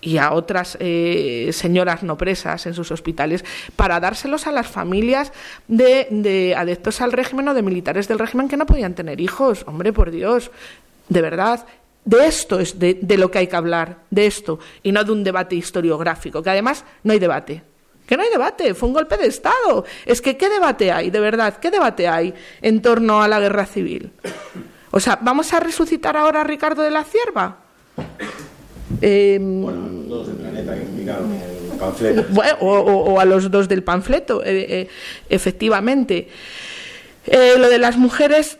y 0.00 0.18
a 0.18 0.32
otras 0.32 0.76
eh, 0.78 1.50
señoras 1.52 2.02
no 2.02 2.16
presas 2.16 2.66
en 2.66 2.74
sus 2.74 2.92
hospitales 2.92 3.44
para 3.74 3.98
dárselos 3.98 4.46
a 4.46 4.52
las 4.52 4.68
familias 4.68 5.32
de, 5.66 6.06
de, 6.10 6.54
adeptos 6.54 7.00
al 7.00 7.12
régimen 7.12 7.48
o 7.48 7.54
de 7.54 7.62
militares 7.62 8.06
del 8.06 8.18
régimen 8.18 8.48
que 8.48 8.56
no 8.56 8.66
podían 8.66 8.94
tener 8.94 9.20
hijos. 9.20 9.64
Hombre, 9.66 9.92
por 9.92 10.10
Dios, 10.10 10.50
de 11.08 11.22
verdad. 11.22 11.66
De 12.04 12.24
esto 12.28 12.60
es 12.60 12.78
de 12.78 13.16
lo 13.18 13.32
que 13.32 13.38
hay 13.38 13.48
que 13.48 13.56
hablar, 13.56 13.98
de 14.10 14.26
esto, 14.26 14.60
y 14.84 14.92
no 14.92 15.02
de 15.02 15.10
un 15.10 15.24
debate 15.24 15.56
historiográfico, 15.56 16.40
que 16.40 16.50
además 16.50 16.84
no 17.02 17.12
hay 17.12 17.18
debate. 17.18 17.64
Que 18.06 18.16
no 18.16 18.22
hay 18.22 18.30
debate, 18.30 18.74
fue 18.74 18.88
un 18.88 18.94
golpe 18.94 19.16
de 19.16 19.26
Estado. 19.26 19.84
Es 20.04 20.20
que, 20.20 20.36
¿qué 20.36 20.48
debate 20.48 20.92
hay, 20.92 21.10
de 21.10 21.20
verdad? 21.20 21.58
¿Qué 21.58 21.70
debate 21.70 22.06
hay 22.06 22.32
en 22.62 22.80
torno 22.80 23.22
a 23.22 23.28
la 23.28 23.40
guerra 23.40 23.66
civil? 23.66 24.12
O 24.92 25.00
sea, 25.00 25.18
¿vamos 25.20 25.52
a 25.52 25.60
resucitar 25.60 26.16
ahora 26.16 26.42
a 26.42 26.44
Ricardo 26.44 26.82
de 26.82 26.90
la 26.90 27.04
Cierva? 27.04 27.58
Eh, 29.00 29.38
bueno, 29.40 29.88
dos 30.08 30.28
del 30.28 30.36
planeta 30.36 30.74
que 30.74 30.82
explicaron 30.82 31.32
el 31.32 31.78
panfleto. 31.78 32.24
Bueno, 32.30 32.56
o, 32.60 32.78
o, 32.78 33.14
o, 33.14 33.20
a 33.20 33.24
los 33.24 33.50
dos 33.50 33.68
del 33.68 33.82
panfleto, 33.82 34.44
eh, 34.44 34.66
eh, 34.68 34.88
efectivamente. 35.28 36.28
Eh, 37.26 37.54
lo 37.58 37.68
de 37.68 37.78
las 37.78 37.96
mujeres 37.96 38.58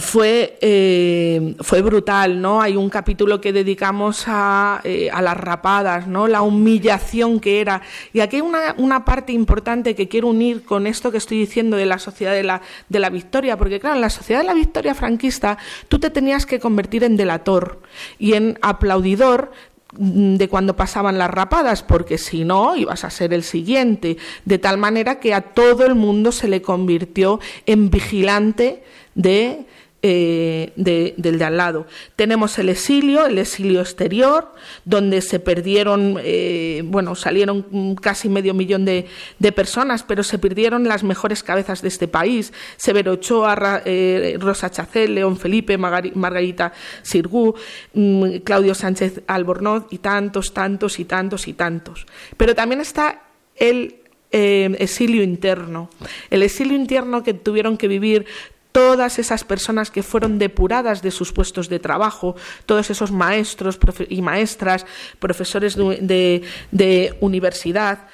fue, 0.00 0.58
eh, 0.60 1.54
fue 1.60 1.82
brutal, 1.82 2.40
¿no? 2.40 2.62
Hay 2.62 2.76
un 2.76 2.88
capítulo 2.88 3.40
que 3.40 3.52
dedicamos 3.52 4.24
a, 4.26 4.80
eh, 4.84 5.10
a, 5.12 5.20
las 5.20 5.36
rapadas, 5.36 6.06
¿no? 6.06 6.28
La 6.28 6.42
humillación 6.42 7.40
que 7.40 7.60
era. 7.60 7.82
Y 8.12 8.20
aquí 8.20 8.36
hay 8.36 8.42
una, 8.42 8.74
una, 8.78 9.04
parte 9.04 9.32
importante 9.32 9.94
que 9.94 10.08
quiero 10.08 10.28
unir 10.28 10.64
con 10.64 10.86
esto 10.86 11.10
que 11.10 11.18
estoy 11.18 11.38
diciendo 11.38 11.76
de 11.76 11.86
la 11.86 11.98
sociedad 11.98 12.32
de 12.32 12.42
la, 12.42 12.62
de 12.88 12.98
la 12.98 13.10
victoria, 13.10 13.56
porque 13.56 13.80
claro, 13.80 13.96
en 13.96 14.02
la 14.02 14.10
sociedad 14.10 14.40
de 14.40 14.46
la 14.46 14.54
victoria 14.54 14.94
franquista 14.94 15.58
tú 15.88 15.98
te 15.98 16.10
tenías 16.10 16.46
que 16.46 16.60
convertir 16.60 17.04
en 17.04 17.16
delator 17.16 17.80
y 18.18 18.34
en 18.34 18.58
aplaudidor 18.62 19.52
de 19.94 20.48
cuando 20.48 20.74
pasaban 20.74 21.18
las 21.18 21.30
rapadas, 21.30 21.82
porque 21.82 22.16
si 22.16 22.44
no 22.44 22.76
ibas 22.76 23.04
a 23.04 23.10
ser 23.10 23.34
el 23.34 23.42
siguiente, 23.42 24.16
de 24.46 24.58
tal 24.58 24.78
manera 24.78 25.20
que 25.20 25.34
a 25.34 25.42
todo 25.42 25.84
el 25.84 25.94
mundo 25.94 26.32
se 26.32 26.48
le 26.48 26.62
convirtió 26.62 27.40
en 27.66 27.90
vigilante 27.90 28.82
de 29.14 29.66
eh, 30.04 30.72
del 30.74 31.38
de 31.38 31.44
al 31.44 31.56
lado. 31.56 31.86
Tenemos 32.16 32.58
el 32.58 32.70
exilio, 32.70 33.24
el 33.24 33.38
exilio 33.38 33.80
exterior, 33.80 34.52
donde 34.84 35.20
se 35.20 35.38
perdieron, 35.38 36.18
eh, 36.24 36.82
bueno, 36.84 37.14
salieron 37.14 37.94
casi 37.94 38.28
medio 38.28 38.52
millón 38.52 38.84
de, 38.84 39.06
personas, 39.54 40.02
pero 40.02 40.24
se 40.24 40.40
perdieron 40.40 40.88
las 40.88 41.04
mejores 41.04 41.44
cabezas 41.44 41.82
de 41.82 41.88
este 41.88 42.08
país. 42.08 42.52
Severo 42.76 43.12
Ochoa, 43.12 43.82
eh, 43.84 44.36
Rosa 44.40 44.72
Chacel, 44.72 45.14
León 45.14 45.36
Felipe, 45.36 45.78
Margarita 45.78 46.72
Sirgú, 47.02 47.54
mm, 47.94 48.38
Claudio 48.38 48.74
Sánchez 48.74 49.22
Albornoz 49.28 49.84
y 49.90 49.98
tantos, 49.98 50.52
tantos 50.52 50.98
y 50.98 51.04
tantos 51.04 51.46
y 51.46 51.52
tantos. 51.52 52.06
Pero 52.36 52.56
también 52.56 52.80
está 52.80 53.22
el 53.54 53.98
exilio 54.32 55.22
interno. 55.22 55.90
El 56.30 56.42
exilio 56.42 56.74
interno 56.74 57.22
que 57.22 57.34
tuvieron 57.34 57.76
que 57.76 57.86
vivir 57.86 58.24
todas 58.72 59.18
esas 59.18 59.44
personas 59.44 59.90
que 59.90 60.02
fueron 60.02 60.38
depuradas 60.38 61.02
de 61.02 61.10
sus 61.10 61.32
puestos 61.32 61.68
de 61.68 61.78
trabajo, 61.78 62.34
todos 62.66 62.90
esos 62.90 63.12
maestros 63.12 63.78
y 64.08 64.22
maestras, 64.22 64.86
profesores 65.20 65.76
de, 65.76 67.16
universidad, 67.20 68.08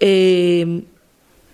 eh, 0.00 0.82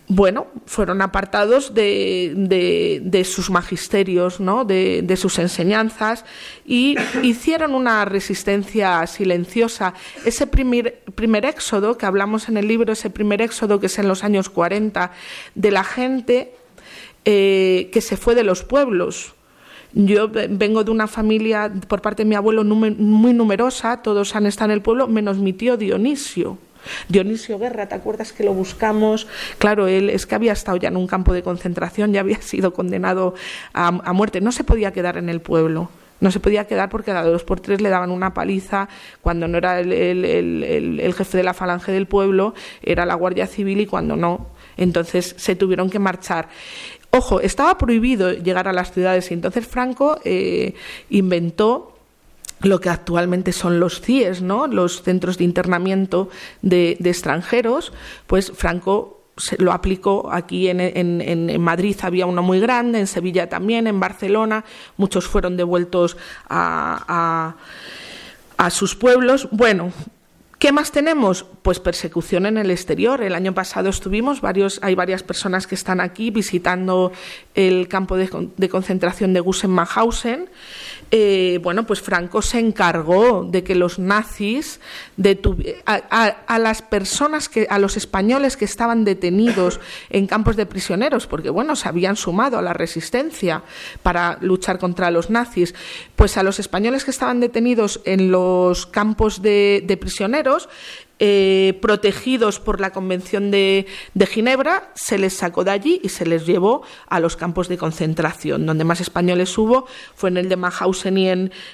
bueno, 0.09 0.47
fueron 0.67 1.03
apartados 1.03 1.75
de, 1.75 3.23
sus 3.29 3.51
magisterios, 3.51 4.39
¿no? 4.39 4.65
de, 4.65 5.17
sus 5.17 5.39
enseñanzas 5.39 6.25
y 6.65 6.97
hicieron 7.23 7.75
una 7.75 8.05
resistencia 8.05 9.05
silenciosa. 9.09 9.95
Ese 10.25 10.47
primer, 10.47 11.01
primer 11.17 11.45
éxodo 11.45 11.99
que 11.99 12.07
hablamos 12.07 12.49
en 12.49 12.57
el 12.57 12.69
libro, 12.69 12.93
ese 12.93 13.11
primer 13.11 13.43
éxodo 13.43 13.81
que 13.81 13.87
es 13.87 13.99
en 13.99 14.07
los 14.07 14.23
años 14.23 14.49
40, 14.49 15.11
de 15.57 15.71
la 15.73 15.83
gente 15.83 16.53
eh, 17.27 17.91
que 17.93 18.01
se 18.01 18.17
fue 18.17 18.35
de 18.35 18.45
los 18.45 18.63
pueblos. 18.63 19.35
Yo 19.93 20.29
vengo 20.29 20.85
de 20.85 20.91
una 20.91 21.07
familia, 21.07 21.73
por 21.89 22.01
parte 22.01 22.23
de 22.23 22.29
mi 22.29 22.35
abuelo, 22.35 22.65
muy 22.65 23.33
numerosa, 23.35 24.03
todos 24.03 24.35
han 24.37 24.47
estado 24.47 24.71
en 24.71 24.77
el 24.77 24.83
pueblo, 24.83 25.09
menos 25.09 25.39
mi 25.39 25.53
tío 25.53 25.77
Dionisio. 25.77 26.59
Dionisio 27.09 27.59
Guerra, 27.59 27.89
¿te 27.89 27.95
acuerdas 27.95 28.33
que 28.33 28.45
lo 28.45 28.53
buscamos? 28.53 29.27
Claro, 29.59 29.89
él 29.89 30.11
es 30.11 30.27
que 30.27 30.35
había 30.35 30.53
estado 30.53 30.77
ya 30.77 30.89
en 30.89 30.97
un 30.97 31.07
campo 31.07 31.33
de 31.33 31.43
concentración, 31.43 32.13
ya 32.13 32.21
había 32.21 32.41
sido 32.43 32.73
condenado 32.73 33.35
a, 33.73 33.91
muerte, 33.91 34.41
no 34.41 34.53
se 34.53 34.65
podía 34.65 34.93
quedar 34.93 35.17
en 35.17 35.29
el 35.29 35.41
pueblo. 35.41 35.91
No 36.19 36.31
se 36.31 36.41
podía 36.41 36.67
quedar 36.67 36.89
porque 36.89 37.11
a 37.11 37.23
dos 37.23 37.45
por 37.45 37.61
tres 37.61 37.83
le 37.83 37.91
daban 37.91 38.11
una 38.11 38.33
paliza 38.33 38.89
cuando 39.21 39.49
no 39.49 39.59
era 39.59 39.81
el, 39.81 39.93
el, 39.93 41.15
jefe 41.15 41.37
de 41.37 41.43
la 41.43 41.53
falange 41.53 41.93
del 41.93 42.07
pueblo, 42.07 42.55
era 42.83 43.05
la 43.05 43.15
Guardia 43.15 43.47
Civil 43.47 43.83
y 43.83 43.87
cuando 43.87 44.17
no, 44.17 44.47
entonces 44.79 45.35
se 45.37 45.57
tuvieron 45.57 45.91
que 45.91 45.99
marchar. 45.99 46.49
Ojo, 47.17 47.41
estaba 47.41 47.79
prohibido 47.79 48.33
llegar 48.33 48.69
a 48.69 48.75
las 48.75 48.93
ciudades 48.93 49.31
y 49.31 49.35
entonces 49.35 49.67
Franco 49.67 50.21
eh, 50.23 50.75
inventó 51.09 51.97
lo 52.61 52.79
que 52.79 52.91
actualmente 52.91 53.53
son 53.53 53.81
los 53.81 54.03
CIES, 54.03 54.43
¿no? 54.43 54.67
los 54.67 55.03
centros 55.03 55.39
de 55.39 55.45
internamiento 55.45 56.29
de, 56.61 56.99
extranjeros, 57.03 57.95
pues 58.27 58.53
Franco 58.53 59.23
lo 59.57 59.73
aplicó 59.73 60.31
aquí 60.31 60.69
en, 60.69 61.61
Madrid 61.61 61.97
había 62.03 62.27
uno 62.27 62.43
muy 62.43 62.61
grande, 62.61 63.01
en 63.01 63.07
Sevilla 63.07 63.49
también, 63.49 63.87
en 63.87 63.99
Barcelona, 63.99 64.67
muchos 64.99 65.27
fueron 65.27 65.57
devueltos 65.57 66.19
a, 66.51 67.57
a, 68.59 68.65
a 68.65 68.71
sus 68.71 68.95
pueblos. 68.95 69.49
Bueno, 69.53 69.91
¿Qué 70.59 70.73
más 70.73 70.91
tenemos? 70.91 71.45
Pues 71.61 71.81
persecución 71.81 72.47
en 72.47 72.57
el 72.57 72.71
exterior. 72.71 73.21
El 73.21 73.35
año 73.35 73.53
pasado 73.53 73.91
estuvimos, 73.91 74.41
varios, 74.41 74.79
hay 74.83 74.95
varias 74.95 75.23
personas 75.23 75.67
que 75.67 75.75
están 75.75 76.01
aquí 76.01 76.31
visitando 76.31 77.13
el 77.55 77.89
campo 77.89 78.17
de, 78.17 78.69
concentración 78.71 79.35
de 79.35 79.43
Gusen-Mauthausen 79.43 80.49
eh, 81.11 81.61
bueno, 81.63 81.87
pues 81.87 82.01
Franco 82.01 82.43
se 82.43 82.59
encargó 82.59 83.45
de 83.45 83.63
que 83.63 83.77
los 83.77 84.01
nazis 84.01 84.81
a, 85.85 86.59
las 86.59 86.83
personas 86.83 87.49
que, 87.49 87.69
a 87.71 87.79
los 87.79 87.97
españoles 87.97 88.57
que 88.57 88.65
estaban 88.65 89.05
detenidos 89.05 89.79
en 90.11 90.27
campos 90.27 90.57
de 90.57 90.67
prisioneros, 90.67 91.29
porque 91.29 91.51
bueno, 91.51 91.77
se 91.77 91.89
habían 91.89 92.17
sumado 92.17 92.59
a 92.59 92.63
la 92.63 92.73
resistencia 92.73 93.63
para 94.03 94.39
luchar 94.41 94.79
contra 94.79 95.13
los 95.13 95.31
nazis, 95.31 95.77
pues 96.17 96.37
a 96.39 96.43
los 96.43 96.59
españoles 96.59 97.05
que 97.05 97.13
estaban 97.13 97.39
detenidos 97.39 98.01
en 98.05 98.33
los 98.33 98.87
campos 98.87 99.43
de 99.43 99.99
prisioneros 100.01 100.46
eh, 101.19 101.79
protegidos 101.81 102.61
por 102.61 102.79
la 102.79 102.91
Convención 102.91 103.51
de, 103.51 103.87
Ginebra, 104.29 104.91
se 104.95 105.17
les 105.17 105.33
sacó 105.33 105.65
de 105.65 105.71
allí 105.71 105.99
y 106.03 106.11
se 106.11 106.27
les 106.27 106.45
llevó 106.45 106.83
a 107.09 107.21
los 107.21 107.37
campos 107.37 107.69
de 107.69 107.79
concentración. 107.79 108.67
Donde 108.67 108.85
más 108.85 109.01
españoles 109.01 109.57
hubo 109.57 109.87
fue 110.15 110.29
en 110.29 110.37
el 110.37 110.51
de 110.51 110.57
Mauthausen 110.57 111.17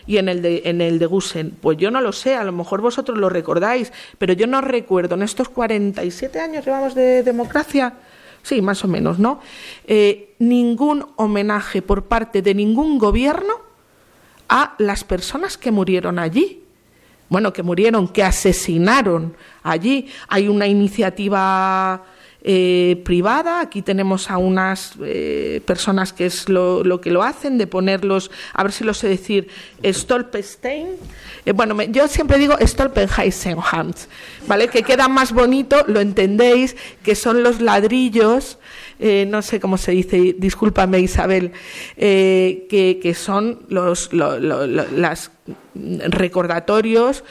y 0.07 0.17
en, 0.17 0.29
el, 0.29 0.43
de, 0.43 0.63
en 0.65 0.99
Gusen. 1.09 1.57
Pues 1.61 1.77
yo 1.79 1.91
no 1.91 2.01
lo 2.01 2.13
sé, 2.13 2.37
a 2.37 2.45
lo 2.45 2.53
mejor 2.53 2.83
vosotros 2.83 3.19
lo 3.19 3.29
recordáis, 3.29 3.93
pero 4.19 4.33
yo 4.33 4.47
no 4.47 4.61
recuerdo 4.61 5.17
en 5.17 5.23
estos 5.23 5.49
47 5.49 6.39
años 6.39 6.65
llevamos 6.65 6.95
de 6.95 7.25
democracia. 7.25 7.95
Sí, 8.45 8.63
más 8.63 8.85
o 8.85 8.89
menos, 8.89 9.19
¿no? 9.19 9.41
Eh, 9.87 10.35
ningún 10.39 11.07
homenaje 11.17 11.83
por 11.83 12.05
parte 12.05 12.43
de 12.43 12.55
ningún 12.55 12.99
gobierno 12.99 13.55
a 14.49 14.75
las 14.79 15.03
personas 15.03 15.59
que 15.59 15.71
murieron 15.71 16.19
allí 16.19 16.62
bueno, 17.33 17.51
que 17.53 17.63
murieron, 17.63 18.09
que 18.09 18.23
asesinaron 18.23 19.35
allí. 19.63 20.07
Hay 20.29 20.49
una 20.49 20.67
iniciativa 20.67 22.05
eh, 22.45 23.01
privada, 23.05 23.61
aquí 23.61 23.83
tenemos 23.83 24.29
a 24.29 24.37
unas 24.37 24.95
eh, 25.05 25.61
personas 25.65 26.13
que 26.13 26.27
es 26.27 26.49
lo, 26.49 27.01
que 27.01 27.13
lo 27.13 27.23
hacen, 27.23 27.57
de 27.57 27.69
ponerlos, 27.69 28.33
a 28.53 28.65
ver 28.65 28.73
si 28.73 28.83
lo 28.83 28.95
sé 28.95 29.09
decir, 29.09 29.47
Stolpenstein. 29.85 30.89
Eh, 31.47 31.53
bueno, 31.53 31.81
yo 31.83 32.09
siempre 32.09 32.39
digo 32.39 32.57
Stolpenheisenhans, 32.61 34.09
¿vale? 34.49 34.67
Que 34.67 34.83
queda 34.83 35.07
más 35.07 35.33
bonito, 35.33 35.85
lo 35.87 36.01
entendéis, 36.01 36.75
que 37.05 37.15
son 37.15 37.45
los 37.45 37.61
ladrillos 37.61 38.59
no 39.27 39.43
sé 39.43 39.59
cómo 39.59 39.79
se 39.79 39.91
dice, 39.91 40.37
discúlpame 40.39 41.01
Isabel, 41.01 41.51
que, 41.97 43.17
son 43.19 43.67
los, 43.69 44.13
las 44.13 45.33
recordatorios 45.75 47.25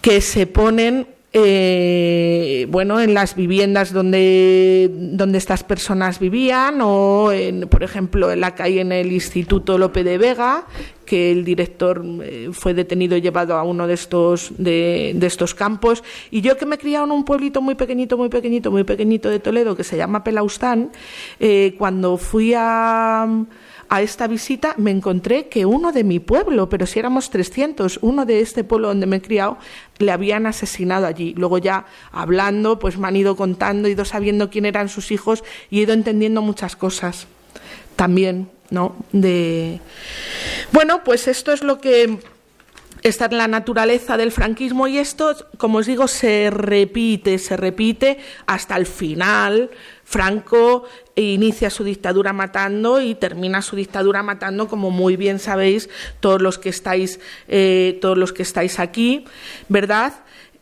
que 0.00 0.22
se 0.22 0.46
ponen 0.46 1.06
eh, 1.36 2.66
bueno, 2.70 3.00
en 3.00 3.12
las 3.12 3.34
viviendas 3.34 3.92
donde, 3.92 4.88
donde 4.94 5.38
estas 5.38 5.64
personas 5.64 6.20
vivían 6.20 6.78
o, 6.80 7.32
en, 7.32 7.62
por 7.62 7.82
ejemplo, 7.82 8.30
en 8.30 8.40
la 8.40 8.54
calle 8.54 8.80
en 8.80 8.92
el 8.92 9.10
Instituto 9.10 9.76
Lope 9.76 10.04
de 10.04 10.16
Vega, 10.16 10.64
que 11.04 11.32
el 11.32 11.44
director 11.44 12.04
eh, 12.22 12.50
fue 12.52 12.72
detenido 12.72 13.16
y 13.16 13.20
llevado 13.20 13.56
a 13.56 13.64
uno 13.64 13.88
de 13.88 13.94
estos, 13.94 14.52
de, 14.58 15.10
de, 15.16 15.26
estos 15.26 15.56
campos. 15.56 16.04
Y 16.30 16.40
yo 16.40 16.56
que 16.56 16.66
me 16.66 16.76
he 16.76 16.78
criado 16.78 17.04
en 17.04 17.10
un 17.10 17.24
pueblito 17.24 17.60
muy 17.60 17.74
pequeñito, 17.74 18.16
muy 18.16 18.28
pequeñito, 18.28 18.70
muy 18.70 18.84
pequeñito 18.84 19.28
de 19.28 19.40
Toledo, 19.40 19.74
que 19.74 19.82
se 19.82 19.96
llama 19.96 20.22
Pelaustán, 20.22 20.92
eh, 21.40 21.74
cuando 21.76 22.16
fui 22.16 22.54
a 22.56 23.26
a 23.88 24.02
esta 24.02 24.26
visita 24.26 24.74
me 24.76 24.90
encontré 24.90 25.48
que 25.48 25.66
uno 25.66 25.92
de 25.92 26.04
mi 26.04 26.20
pueblo, 26.20 26.68
pero 26.68 26.86
si 26.86 26.98
éramos 26.98 27.30
300, 27.30 27.98
uno 28.02 28.26
de 28.26 28.40
este 28.40 28.64
pueblo 28.64 28.88
donde 28.88 29.06
me 29.06 29.16
he 29.16 29.22
criado, 29.22 29.58
le 29.98 30.12
habían 30.12 30.46
asesinado 30.46 31.06
allí. 31.06 31.34
Luego 31.36 31.58
ya 31.58 31.86
hablando, 32.12 32.78
pues 32.78 32.98
me 32.98 33.08
han 33.08 33.16
ido 33.16 33.36
contando, 33.36 33.88
ido 33.88 34.04
sabiendo 34.04 34.50
quién 34.50 34.66
eran 34.66 34.88
sus 34.88 35.10
hijos 35.10 35.44
y 35.70 35.78
he 35.78 35.82
ido 35.82 35.92
entendiendo 35.92 36.42
muchas 36.42 36.76
cosas 36.76 37.26
también, 37.96 38.50
¿no? 38.70 38.96
De 39.12 39.80
Bueno, 40.72 41.04
pues 41.04 41.28
esto 41.28 41.52
es 41.52 41.62
lo 41.62 41.80
que 41.80 42.18
está 43.04 43.26
en 43.26 43.36
la 43.36 43.48
naturaleza 43.48 44.16
del 44.16 44.32
franquismo 44.32 44.88
y 44.88 44.98
esto, 44.98 45.36
como 45.58 45.78
os 45.78 45.86
digo, 45.86 46.08
se 46.08 46.50
repite, 46.50 47.38
se 47.38 47.56
repite 47.56 48.18
hasta 48.46 48.76
el 48.76 48.86
final. 48.86 49.70
Franco 50.04 50.84
inicia 51.22 51.70
su 51.70 51.84
dictadura 51.84 52.32
matando 52.32 53.00
y 53.00 53.14
termina 53.14 53.62
su 53.62 53.76
dictadura 53.76 54.22
matando, 54.22 54.68
como 54.68 54.90
muy 54.90 55.16
bien 55.16 55.38
sabéis 55.38 55.88
todos 56.20 56.42
los 56.42 56.58
que 56.58 56.68
estáis, 56.68 57.20
eh, 57.48 57.98
todos 58.00 58.18
los 58.18 58.32
que 58.32 58.42
estáis 58.42 58.78
aquí, 58.80 59.24
¿verdad? 59.68 60.14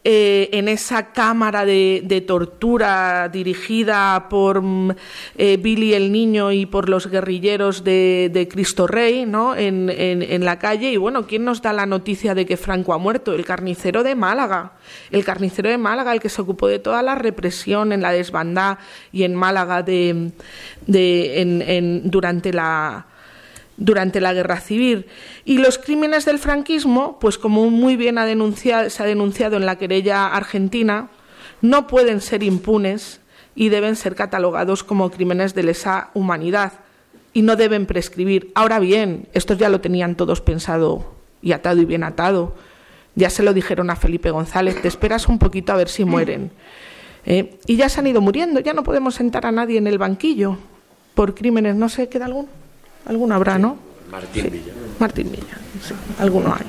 Eh, 0.05 0.49
en 0.59 0.67
esa 0.67 1.13
cámara 1.13 1.65
de, 1.65 2.25
tortura 2.27 3.29
dirigida 3.29 4.27
por 4.29 4.61
mm, 4.61 4.97
eh, 5.39 5.57
Billy 5.59 5.95
el 5.95 6.11
Niño 6.11 6.51
y 6.51 6.67
por 6.67 6.89
los 6.89 7.07
guerrilleros 7.07 7.85
de, 7.85 8.49
Cristo 8.51 8.89
Rey, 8.89 9.27
¿no? 9.27 9.55
En, 9.55 9.89
en, 9.89 10.45
la 10.45 10.59
calle. 10.59 10.91
Y 10.91 10.97
bueno, 10.97 11.29
¿quién 11.29 11.45
nos 11.45 11.63
da 11.63 11.73
la 11.73 11.87
noticia 11.87 12.35
de 12.35 12.47
que 12.47 12.57
Franco 12.57 12.95
ha 12.95 12.99
muerto? 12.99 13.33
El 13.33 13.45
carnicero 13.45 14.03
de 14.03 14.17
Málaga. 14.17 14.73
El 15.13 15.25
carnicero 15.25 15.71
de 15.71 15.79
Málaga, 15.79 16.13
el 16.13 16.21
que 16.21 16.29
se 16.29 16.43
ocupó 16.43 16.67
de 16.67 16.81
toda 16.81 17.01
la 17.03 17.15
represión 17.15 17.93
en 17.93 18.03
la 18.03 18.11
desbandada 18.11 18.81
y 19.13 19.23
en 19.23 19.37
Málaga 19.37 19.85
de, 19.85 20.33
en, 20.89 22.11
durante 22.11 22.53
la 22.53 23.07
durante 23.85 24.21
la 24.21 24.33
guerra 24.33 24.61
civil. 24.61 25.07
Y 25.45 25.59
los 25.59 25.79
crímenes 25.79 26.25
del 26.25 26.39
franquismo, 26.39 27.19
pues 27.19 27.37
como 27.37 27.69
muy 27.71 27.97
bien 27.97 28.17
ha 28.19 28.25
denunciado, 28.25 28.89
se 28.89 29.03
ha 29.03 29.07
denunciado 29.07 29.57
en 29.57 29.67
la 29.67 29.77
querella 29.77 30.29
argentina, 30.29 31.11
no 31.61 31.87
pueden 31.87 32.21
ser 32.21 32.43
impunes 32.43 33.21
y 33.55 33.69
deben 33.69 33.97
ser 33.97 34.15
catalogados 34.15 34.85
como 34.85 35.11
crímenes 35.11 35.55
de 35.55 35.65
lesa 35.65 36.11
humanidad. 36.15 36.73
y 37.35 37.41
no 37.41 37.57
deben 37.57 37.87
prescribir. 37.87 38.53
Ahora 38.55 38.79
bien, 38.79 39.27
estos 39.33 39.57
ya 39.57 39.71
lo 39.71 39.81
tenían 39.81 40.17
todos 40.17 40.43
pensado 40.43 41.15
y 41.41 41.53
atado 41.53 41.81
y 41.81 41.87
bien 41.87 42.05
atado. 42.05 42.55
Ya 43.15 43.31
se 43.31 43.43
lo 43.43 43.55
dijeron 43.55 43.89
a 43.89 43.97
Felipe 43.97 44.31
González, 44.31 44.83
te 44.83 44.89
esperas 44.89 45.27
un 45.29 45.39
poquito 45.39 45.73
a 45.73 45.77
ver 45.77 45.89
si 45.89 46.05
mueren. 46.05 46.51
Eh, 47.25 47.59
y 47.67 47.77
ya 47.77 47.89
se 47.89 48.01
han 48.01 48.07
ido 48.07 48.21
muriendo, 48.21 48.61
ya 48.61 48.75
no 48.75 48.83
podemos 48.83 49.15
sentar 49.15 49.47
a 49.47 49.51
nadie 49.51 49.79
en 49.79 49.87
el 49.87 49.97
banquillo 49.97 50.59
por 51.15 51.35
crímenes, 51.35 51.75
no 51.75 51.89
sé, 51.89 52.11
¿queda 52.11 52.27
alguno? 52.27 52.49
Alguno 53.07 53.35
habrá, 53.35 53.59
¿no? 53.59 53.79
Martín 54.11 54.51
Villa. 54.51 54.73
Martín 54.99 55.31
Villa, 55.31 55.59
sí, 55.81 55.95
alguno 56.19 56.55
hay. 56.55 56.67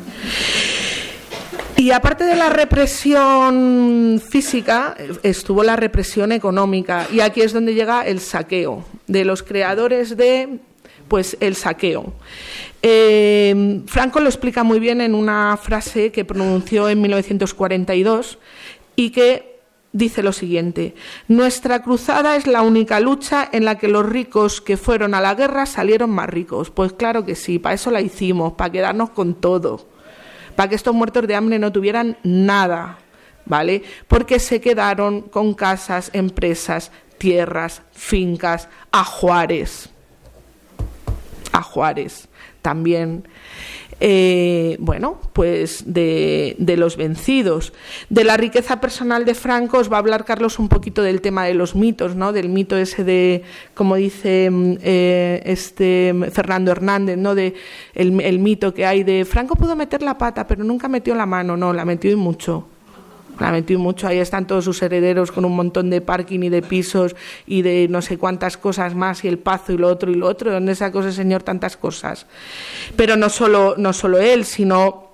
Y 1.76 1.92
aparte 1.92 2.24
de 2.24 2.36
la 2.36 2.50
represión 2.50 4.22
física, 4.26 4.96
estuvo 5.24 5.64
la 5.64 5.76
represión 5.76 6.32
económica. 6.32 7.08
Y 7.12 7.20
aquí 7.20 7.42
es 7.42 7.52
donde 7.52 7.74
llega 7.74 8.06
el 8.06 8.20
saqueo 8.20 8.86
de 9.08 9.26
los 9.26 9.44
creadores 9.44 10.16
de 10.16 10.60
pues 11.08 11.36
el 11.42 11.56
saqueo. 11.56 12.14
Eh, 12.82 13.82
Franco 13.88 14.20
lo 14.20 14.28
explica 14.28 14.64
muy 14.64 14.80
bien 14.80 15.02
en 15.02 15.16
una 15.16 15.58
frase 15.58 16.12
que 16.12 16.26
pronunció 16.26 16.90
en 16.90 17.02
1942 17.02 18.40
y 18.96 19.10
que 19.10 19.53
dice 19.94 20.24
lo 20.24 20.34
siguiente, 20.34 20.96
nuestra 21.28 21.84
cruzada 21.84 22.36
es 22.36 22.48
la 22.48 22.64
única 22.64 23.00
lucha 23.00 23.48
en 23.52 23.64
la 23.64 23.78
que 23.78 23.88
los 23.88 24.06
ricos 24.06 24.60
que 24.60 24.76
fueron 24.76 25.14
a 25.14 25.22
la 25.22 25.36
guerra 25.36 25.66
salieron 25.66 26.10
más 26.10 26.30
ricos. 26.30 26.72
Pues 26.72 26.92
claro 26.94 27.26
que 27.26 27.36
sí, 27.36 27.60
para 27.60 27.76
eso 27.76 27.92
la 27.92 28.02
hicimos, 28.02 28.54
para 28.54 28.72
quedarnos 28.72 29.12
con 29.12 29.36
todo, 29.36 29.88
para 30.56 30.68
que 30.68 30.76
estos 30.76 30.94
muertos 30.94 31.28
de 31.28 31.36
hambre 31.36 31.60
no 31.60 31.72
tuvieran 31.72 32.18
nada, 32.24 32.98
¿vale? 33.46 33.84
Porque 34.08 34.40
se 34.40 34.60
quedaron 34.60 35.22
con 35.22 35.54
casas, 35.54 36.10
empresas, 36.14 36.92
tierras, 37.20 37.84
fincas, 37.94 38.68
ajuares. 38.92 39.90
Ajuares 41.52 42.28
también 42.64 43.28
eh, 44.06 44.76
bueno, 44.80 45.18
pues 45.32 45.86
de, 45.86 46.58
los 46.78 46.98
vencidos. 46.98 47.72
De 48.10 48.26
la 48.26 48.36
riqueza 48.36 48.82
personal 48.82 49.24
de 49.24 49.34
Franco 49.34 49.78
os 49.78 49.90
va 49.90 49.96
a 49.96 50.00
hablar 50.00 50.26
Carlos 50.26 50.60
un 50.60 50.68
poquito 50.68 51.02
del 51.02 51.22
tema 51.22 51.46
de 51.46 51.54
los 51.54 51.74
mitos, 51.74 52.14
¿no? 52.14 52.34
Del 52.34 52.50
mito 52.50 52.76
ese 52.76 53.06
de, 53.06 53.44
como 53.74 53.96
dice 53.96 54.50
mm, 54.52 54.74
eh, 54.82 55.42
este 55.46 56.14
Fernando 56.34 56.72
Hernández, 56.74 57.18
¿no? 57.18 57.34
De 57.34 57.54
el, 57.96 58.20
el 58.20 58.40
mito 58.40 58.74
que 58.74 58.86
hay 58.86 59.04
de 59.04 59.24
Franco 59.24 59.56
pudo 59.56 59.78
meter 59.78 60.02
la 60.02 60.18
pata, 60.18 60.48
pero 60.48 60.66
nunca 60.66 60.90
metió 60.90 61.16
la 61.16 61.26
mano, 61.26 61.56
no, 61.56 61.72
la 61.72 61.86
metió 61.86 62.12
y 62.12 62.18
mucho. 62.18 62.73
La 63.52 63.78
mucho, 63.78 64.08
ahí 64.08 64.20
están 64.20 64.48
todos 64.48 64.64
sus 64.64 64.82
herederos 64.82 65.30
con 65.34 65.44
un 65.44 65.54
montón 65.54 65.90
de 65.90 66.00
parking 66.00 66.40
y 66.44 66.50
de 66.50 66.62
pisos 66.62 67.14
y 67.46 67.62
de 67.62 67.88
no 67.90 68.02
sé 68.02 68.18
cuántas 68.18 68.56
cosas 68.56 68.96
más 68.96 69.26
y 69.26 69.28
el 69.28 69.38
pazo 69.38 69.74
y 69.74 69.78
lo 69.78 69.90
otro 69.90 70.10
y 70.10 70.16
lo 70.16 70.28
otro. 70.28 70.50
¿Dónde 70.50 70.76
sacó 70.76 71.02
ese 71.02 71.12
señor 71.12 71.44
tantas 71.44 71.76
cosas? 71.76 72.26
Pero 72.96 73.18
no 73.18 73.28
solo, 73.28 73.76
no 73.78 73.92
solo 73.92 74.20
él, 74.20 74.46
sino 74.46 75.12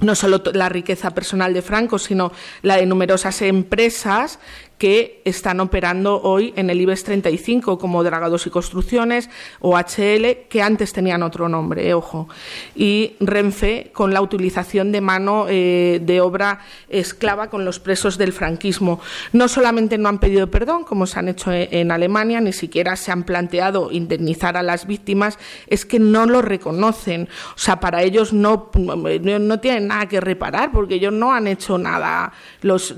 no 0.00 0.14
solo 0.14 0.42
la 0.54 0.70
riqueza 0.70 1.10
personal 1.10 1.52
de 1.52 1.60
Franco, 1.60 1.98
sino 1.98 2.32
la 2.62 2.76
de 2.76 2.86
numerosas 2.86 3.42
empresas 3.42 4.38
que 4.78 5.20
están 5.24 5.60
operando 5.60 6.22
hoy 6.22 6.54
en 6.56 6.70
el 6.70 6.80
IBEX 6.80 7.04
35, 7.04 7.78
como 7.78 8.04
Dragados 8.04 8.46
y 8.46 8.50
Construcciones 8.50 9.28
o 9.60 9.76
HL, 9.76 10.46
que 10.48 10.62
antes 10.62 10.92
tenían 10.92 11.22
otro 11.22 11.48
nombre, 11.48 11.88
eh, 11.88 11.94
ojo. 11.94 12.28
Y 12.74 13.16
Renfe, 13.20 13.90
con 13.92 14.14
la 14.14 14.22
utilización 14.22 14.92
de 14.92 15.00
mano 15.00 15.46
eh, 15.48 16.00
de 16.02 16.20
obra 16.20 16.60
esclava 16.88 17.50
con 17.50 17.64
los 17.64 17.80
presos 17.80 18.18
del 18.18 18.32
franquismo. 18.32 19.00
No 19.32 19.48
solamente 19.48 19.98
no 19.98 20.08
han 20.08 20.18
pedido 20.20 20.48
perdón, 20.50 20.84
como 20.84 21.06
se 21.06 21.18
han 21.18 21.28
hecho 21.28 21.50
en 21.52 21.90
Alemania, 21.90 22.40
ni 22.40 22.52
siquiera 22.52 22.94
se 22.96 23.10
han 23.10 23.24
planteado 23.24 23.90
indemnizar 23.90 24.56
a 24.56 24.62
las 24.62 24.86
víctimas, 24.86 25.38
es 25.66 25.84
que 25.84 25.98
no 25.98 26.26
lo 26.26 26.40
reconocen. 26.40 27.28
O 27.54 27.58
sea, 27.58 27.80
para 27.80 28.02
ellos 28.02 28.32
no, 28.32 28.70
no 28.74 29.60
tienen 29.60 29.88
nada 29.88 30.06
que 30.06 30.20
reparar, 30.20 30.70
porque 30.70 30.94
ellos 30.94 31.12
no 31.12 31.32
han 31.32 31.48
hecho 31.48 31.78
nada. 31.78 32.32
Los, 32.62 32.94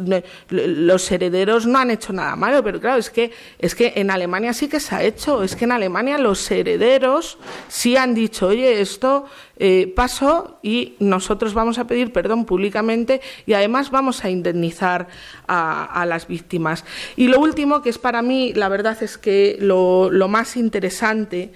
los 0.50 1.10
herederos 1.10 1.66
no 1.70 1.78
han 1.78 1.90
hecho 1.90 2.12
nada 2.12 2.36
malo, 2.36 2.62
pero 2.62 2.80
claro, 2.80 2.98
es 2.98 3.10
que, 3.10 3.32
es 3.58 3.74
que 3.74 3.94
en 3.96 4.10
Alemania 4.10 4.52
sí 4.52 4.68
que 4.68 4.80
se 4.80 4.94
ha 4.94 5.02
hecho, 5.02 5.42
es 5.42 5.56
que 5.56 5.64
en 5.64 5.72
Alemania 5.72 6.18
los 6.18 6.50
herederos 6.50 7.38
sí 7.68 7.96
han 7.96 8.14
dicho, 8.14 8.48
oye, 8.48 8.80
esto 8.80 9.26
eh, 9.56 9.92
pasó 9.94 10.58
y 10.62 10.94
nosotros 11.00 11.52
vamos 11.52 11.78
a 11.78 11.86
pedir 11.86 12.12
perdón 12.12 12.46
públicamente 12.46 13.20
y 13.44 13.52
además 13.52 13.90
vamos 13.90 14.24
a 14.24 14.30
indemnizar 14.30 15.08
a, 15.46 16.06
las 16.06 16.26
víctimas. 16.26 16.84
Y 17.16 17.28
lo 17.28 17.38
último, 17.40 17.82
que 17.82 17.90
es 17.90 17.98
para 17.98 18.22
mí, 18.22 18.52
la 18.54 18.68
verdad 18.68 19.02
es 19.02 19.18
que 19.18 19.58
lo, 19.60 20.10
lo 20.10 20.28
más 20.28 20.56
interesante, 20.56 21.52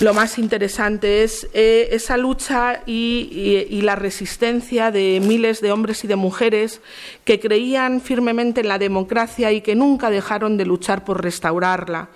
lo 0.00 0.12
más 0.12 0.38
interesante 0.38 1.24
es 1.24 1.48
eh, 1.54 1.88
esa 1.92 2.16
lucha 2.16 2.82
y, 2.86 3.80
la 3.82 3.96
resistencia 3.96 4.90
de 4.90 5.22
miles 5.24 5.60
de 5.60 5.72
hombres 5.72 6.04
y 6.04 6.08
de 6.08 6.16
mujeres 6.16 6.80
que 7.24 7.40
creían 7.40 8.00
firmemente 8.00 8.60
en 8.60 8.68
la 8.68 8.78
democracia 8.78 9.52
y 9.52 9.60
que 9.60 9.74
nunca 9.74 10.10
dejaron 10.10 10.56
de 10.56 10.66
luchar 10.66 11.04
por 11.04 11.22
restaurarla. 11.22 12.08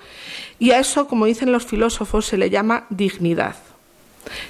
Y 0.59 0.73
a 0.73 0.79
eso, 0.79 1.07
como 1.07 1.27
dicen 1.27 1.53
los 1.53 1.65
filósofos, 1.65 2.27
se 2.27 2.37
le 2.37 2.51
llama 2.51 2.87
dignidad. 2.91 3.57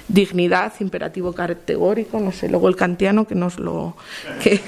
Dignidad, 0.07 0.73
imperativo 0.79 1.31
categórico, 1.31 2.19
no 2.19 2.31
sé, 2.31 2.49
luego 2.49 2.67
el 2.67 2.75
kantiano 2.75 3.25
que 3.25 3.35
nos 3.35 3.59
lo, 3.59 3.95
que, 4.43 4.59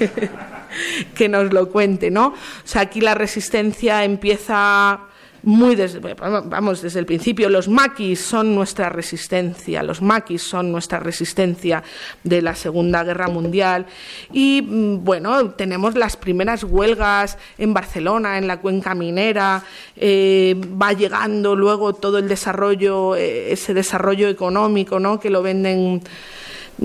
que 1.14 1.28
nos 1.28 1.52
lo 1.52 1.68
cuente, 1.70 2.10
¿no? 2.10 2.28
O 2.28 2.34
sea, 2.66 2.82
aquí 2.82 3.00
la 3.00 3.14
resistencia 3.14 4.04
empieza 4.04 5.00
muy 5.44 5.76
desde, 5.76 6.00
vamos, 6.00 6.82
desde 6.82 7.00
el 7.00 7.06
principio. 7.06 7.48
Los 7.48 7.68
maquis 7.68 8.20
son 8.20 8.54
nuestra 8.54 8.88
resistencia, 8.88 9.82
los 9.82 10.02
maquis 10.02 10.42
son 10.42 10.72
nuestra 10.72 11.00
resistencia 11.00 11.82
de 12.22 12.42
la 12.42 12.54
Segunda 12.54 13.04
Guerra 13.04 13.28
Mundial. 13.28 13.86
Y 14.32 14.62
mm, 14.62 15.04
bueno, 15.04 15.50
tenemos 15.50 15.94
las 15.94 16.16
primeras 16.16 16.64
huelgas 16.64 17.38
en 17.58 17.74
Barcelona, 17.74 18.38
en 18.38 18.46
la 18.46 18.60
cuenca 18.60 18.94
minera, 18.94 19.62
eh, 19.96 20.54
va 20.80 20.92
llegando 20.92 21.54
luego 21.54 21.94
todo 21.94 22.18
el 22.18 22.28
desarrollo, 22.28 23.16
eh, 23.16 23.52
ese 23.52 23.74
desarrollo 23.74 24.28
económico, 24.28 25.00
¿no? 25.00 25.20
que 25.20 25.30
lo 25.30 25.42
venden 25.42 26.02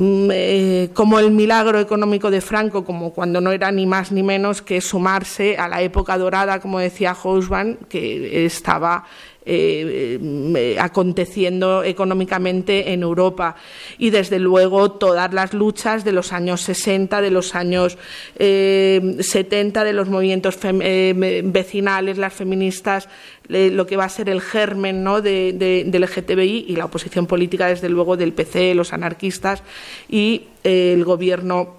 eh, 0.02 0.90
como 0.94 1.20
el 1.20 1.32
milagro 1.32 1.78
económico 1.78 2.32
de 2.32 2.40
Franco, 2.40 2.86
como 2.86 3.12
cuando 3.12 3.42
no 3.42 3.52
era 3.52 3.70
ni 3.72 3.86
más 3.86 4.14
ni 4.14 4.24
menos 4.24 4.62
que 4.62 4.80
sumarse 4.80 5.58
a 5.58 5.68
la 5.68 5.82
época 5.82 6.18
dorada, 6.18 6.62
como 6.62 6.80
decía 6.80 7.14
Hobsbawm, 7.14 7.76
que 7.90 8.46
estaba 8.46 9.04
eh, 9.52 10.20
eh, 10.22 10.78
aconteciendo 10.80 11.84
económicamente 11.84 12.94
en 12.94 13.02
Europa. 13.02 13.56
Y 13.98 14.12
desde 14.12 14.38
luego 14.38 14.92
todas 14.92 15.34
las 15.34 15.54
luchas 15.54 16.06
de 16.06 16.12
los 16.12 16.32
años 16.34 16.62
60, 16.62 17.20
de 17.22 17.32
los 17.32 17.56
años 17.56 17.98
70, 18.38 19.84
de 19.84 19.94
los 19.94 20.08
movimientos 20.08 20.58
vecinales, 20.62 22.18
las 22.18 22.34
feministas, 22.34 23.10
lo 23.50 23.88
que 23.88 23.98
va 23.98 24.06
a 24.06 24.10
ser 24.10 24.30
el 24.30 24.42
germen 24.42 25.04
¿no? 25.04 25.22
de, 25.22 25.54
del 25.88 26.04
LGTBI 26.04 26.66
y 26.68 26.76
la 26.76 26.86
oposición 26.86 27.26
política, 27.26 27.68
desde 27.68 27.90
luego, 27.90 28.16
del 28.16 28.34
PC, 28.34 28.76
los 28.76 28.94
anarquistas 28.94 29.64
y 30.08 30.44
eh, 30.64 30.94
el 30.94 31.04
gobierno 31.04 31.79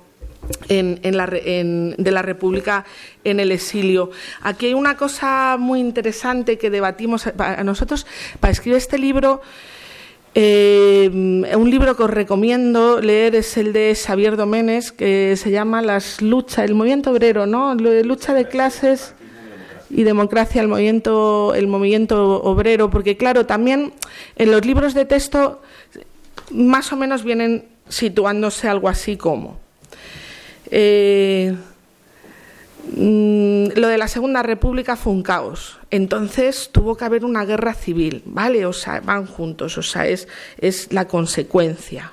en, 0.69 1.17
la, 1.17 1.27
de 1.27 2.11
la 2.11 2.23
República 2.23 2.85
en 3.25 3.41
el 3.41 3.53
exilio. 3.53 4.11
Aquí 4.43 4.67
hay 4.67 4.75
una 4.75 4.97
cosa 4.97 5.57
muy 5.59 5.81
interesante 5.81 6.59
que 6.59 6.71
debatimos 6.71 7.27
a 7.27 7.65
nosotros 7.65 8.07
para 8.39 8.53
escribir 8.53 8.77
este 8.77 8.99
libro. 8.99 9.41
Eh, 10.35 11.11
un 11.13 11.71
libro 11.71 11.97
que 11.97 12.05
os 12.05 12.11
recomiendo 12.11 13.01
leer 13.01 13.35
es 13.35 13.57
el 13.57 13.73
de 13.73 13.97
Xavier 13.97 14.37
Doménez, 14.37 14.93
que 14.93 15.35
se 15.37 15.51
llama 15.51 15.83
Las 15.83 16.23
luchas, 16.23 16.65
el 16.65 16.75
movimiento 16.75 17.11
obrero, 17.11 17.47
¿no? 17.47 17.75
Lucha 17.75 18.33
de 18.33 18.47
clases 18.47 19.15
y 19.91 20.05
democracia, 20.05 20.63
el 20.63 20.69
movimiento, 20.69 21.53
el 21.57 21.67
movimiento 21.67 22.43
obrero, 22.45 22.91
porque 22.91 23.17
claro, 23.17 23.45
también 23.45 23.93
en 24.37 24.53
los 24.53 24.65
libros 24.65 24.95
de 24.95 25.05
texto 25.05 25.63
más 26.53 26.93
o 26.93 26.97
menos 26.97 27.25
vienen 27.25 27.65
situándose 27.89 28.69
algo 28.69 28.89
así 28.89 29.17
como 29.17 29.59
eh, 30.71 31.55
mm, 32.97 33.79
lo 33.79 33.89
de 33.89 33.99
la 33.99 34.09
Segunda 34.09 34.43
República 34.43 34.97
fue 34.97 35.12
un 35.12 35.23
caos. 35.23 35.79
Entonces 35.91 36.71
tuvo 36.73 36.97
que 36.97 37.05
haber 37.05 37.25
una 37.25 37.45
guerra 37.45 37.75
civil, 37.75 38.23
¿vale? 38.27 38.64
O 38.66 38.73
sea, 38.73 39.01
van 39.01 39.27
juntos, 39.27 39.77
o 39.77 39.83
sea, 39.83 40.07
es, 40.07 40.29
es 40.59 40.93
la 40.93 41.07
consecuencia. 41.09 42.12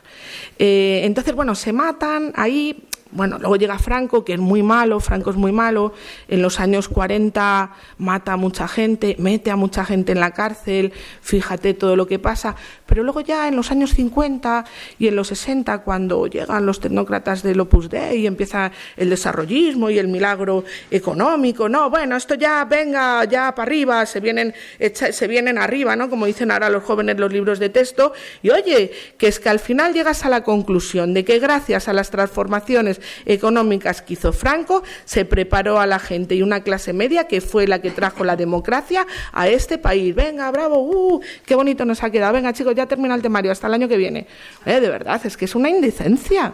Eh, 0.60 1.02
entonces, 1.04 1.36
bueno, 1.36 1.54
se 1.56 1.74
matan 1.74 2.34
ahí, 2.36 2.87
bueno, 3.12 3.38
luego 3.40 3.56
llega 3.56 3.80
Franco, 3.80 4.24
que 4.26 4.34
es 4.34 4.40
muy 4.40 4.64
malo, 4.64 5.00
Franco 5.00 5.30
es 5.30 5.36
muy 5.36 5.52
malo, 5.52 5.94
en 6.28 6.42
los 6.42 6.60
años 6.60 6.90
40 6.90 7.72
mata 7.98 8.34
a 8.34 8.38
mucha 8.38 8.68
gente, 8.68 9.16
mete 9.20 9.52
a 9.52 9.56
mucha 9.56 9.86
gente 9.86 10.12
en 10.12 10.20
la 10.20 10.32
cárcel, 10.32 10.94
fíjate 11.22 11.74
todo 11.74 11.96
lo 11.96 12.08
que 12.08 12.20
pasa, 12.20 12.56
pero 12.86 13.04
luego 13.04 13.22
ya 13.22 13.48
en 13.48 13.56
los 13.56 13.72
años 13.72 13.94
50 13.94 14.66
y 15.00 15.08
en 15.08 15.16
los 15.16 15.28
60, 15.28 15.80
cuando 15.80 16.28
llegan 16.28 16.66
los 16.66 16.80
tecnócratas 16.80 17.44
del 17.44 17.60
Opus 17.60 17.90
Dei 17.90 18.22
y 18.22 18.28
empieza 18.28 18.72
el 18.96 19.10
desarrollismo 19.10 19.90
y 19.90 20.00
el 20.00 20.08
milagro 20.08 20.64
económico, 20.92 21.70
no, 21.70 21.90
bueno, 21.90 22.16
esto 22.16 22.36
ya 22.36 22.66
venga, 22.66 23.24
ya 23.26 23.54
para 23.56 23.68
arriba, 23.68 24.06
se 24.06 24.20
vienen, 24.20 24.54
se 24.92 25.28
vienen 25.28 25.58
arriba, 25.58 25.96
¿no? 25.96 26.10
Como 26.10 26.26
dicen 26.26 26.52
ahora 26.52 26.70
los 26.70 26.84
jóvenes 26.84 27.18
los 27.18 27.32
libros 27.32 27.60
de 27.60 27.70
texto, 27.70 28.14
y 28.42 28.50
oye, 28.50 28.92
que 29.18 29.28
es 29.28 29.40
que 29.40 29.50
al 29.50 29.60
final 29.60 29.94
llegas 29.94 30.26
a 30.26 30.30
la 30.30 30.44
conclusión 30.44 31.14
de 31.14 31.26
que 31.26 31.40
gracias 31.40 31.88
a 31.88 31.94
las 31.94 32.10
transformaciones 32.10 32.97
económicas 33.26 34.02
que 34.02 34.14
hizo 34.14 34.34
Franco, 34.34 34.84
se 35.06 35.26
preparó 35.26 35.80
a 35.80 35.86
la 35.86 36.00
gente 36.00 36.36
y 36.36 36.42
una 36.42 36.62
clase 36.62 36.94
media 36.94 37.28
que 37.28 37.42
fue 37.42 37.68
la 37.68 37.82
que 37.82 37.92
trajo 37.92 38.24
la 38.24 38.36
democracia 38.36 39.06
a 39.32 39.48
este 39.48 39.78
país. 39.78 40.14
Venga, 40.16 40.50
bravo, 40.52 40.80
uh, 40.80 41.22
qué 41.46 41.56
bonito 41.56 41.86
nos 41.86 42.04
ha 42.04 42.10
quedado. 42.10 42.34
Venga, 42.34 42.54
chicos, 42.54 42.76
ya 42.76 42.86
termina 42.86 43.16
el 43.16 43.22
temario, 43.22 43.52
hasta 43.52 43.68
el 43.68 43.74
año 43.74 43.88
que 43.88 43.98
viene. 43.98 44.28
Eh, 44.66 44.80
de 44.80 44.90
verdad, 44.90 45.20
es 45.26 45.38
que 45.38 45.46
es 45.46 45.56
una 45.56 45.70
indecencia. 45.70 46.54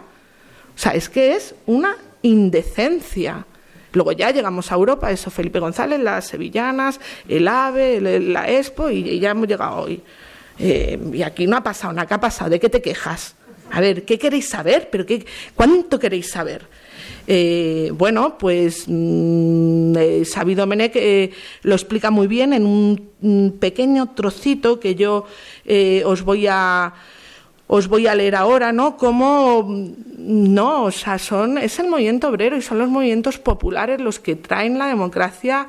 O 0.74 0.78
sea, 0.78 0.92
es 0.92 1.08
que 1.08 1.34
es 1.34 1.54
una 1.66 1.96
indecencia. 2.22 3.46
Luego 3.92 4.12
ya 4.12 4.30
llegamos 4.30 4.72
a 4.72 4.74
Europa, 4.74 5.10
eso 5.10 5.30
Felipe 5.30 5.60
González, 5.60 6.00
las 6.00 6.26
sevillanas, 6.26 6.98
el 7.28 7.46
AVE, 7.46 8.00
la 8.20 8.50
Expo, 8.50 8.90
y, 8.90 9.20
ya 9.20 9.30
hemos 9.30 9.46
llegado 9.46 9.82
hoy. 9.82 10.02
Eh, 10.58 10.98
y 11.12 11.22
aquí 11.22 11.46
no 11.46 11.56
ha 11.56 11.62
pasado 11.62 11.92
nada, 11.92 12.06
¿qué 12.06 12.14
ha 12.14 12.20
pasado? 12.20 12.50
¿De 12.50 12.58
qué 12.58 12.68
te 12.68 12.82
quejas? 12.82 13.36
A 13.74 13.80
ver, 13.80 14.04
¿qué 14.04 14.20
queréis 14.20 14.48
saber? 14.48 14.88
¿Pero 14.88 15.04
cuánto 15.56 15.98
queréis 15.98 16.30
saber? 16.30 16.62
Eh, 17.26 17.90
bueno, 17.92 18.38
pues 18.38 18.84
mm, 18.86 19.96
eh, 19.96 20.24
Sabido 20.24 20.64
eh, 20.70 21.32
lo 21.62 21.74
explica 21.74 22.12
muy 22.12 22.28
bien 22.28 22.52
en 22.52 22.66
un, 22.66 23.56
pequeño 23.58 24.10
trocito 24.14 24.78
que 24.78 24.94
yo 24.94 25.24
os 26.04 26.22
voy 26.22 26.46
a 26.46 26.92
os 27.66 27.88
voy 27.88 28.06
a 28.06 28.14
leer 28.14 28.36
ahora, 28.36 28.70
¿no? 28.70 28.96
Como 28.96 29.66
no, 30.18 30.84
o 30.84 30.90
sea, 30.92 31.18
son 31.18 31.58
es 31.58 31.78
el 31.80 31.88
movimiento 31.88 32.28
obrero 32.28 32.56
y 32.56 32.62
son 32.62 32.78
los 32.78 32.88
movimientos 32.88 33.38
populares 33.38 34.00
los 34.00 34.20
que 34.20 34.36
traen 34.36 34.78
la 34.78 34.86
democracia 34.86 35.66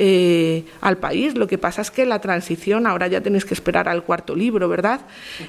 eh, 0.00 0.64
al 0.80 0.98
país. 0.98 1.36
Lo 1.36 1.48
que 1.48 1.58
pasa 1.58 1.82
es 1.82 1.90
que 1.90 2.06
la 2.06 2.20
transición, 2.20 2.86
ahora 2.86 3.08
ya 3.08 3.20
tenéis 3.20 3.44
que 3.44 3.54
esperar 3.54 3.88
al 3.88 4.04
cuarto 4.04 4.36
libro, 4.36 4.68
¿verdad? 4.68 5.00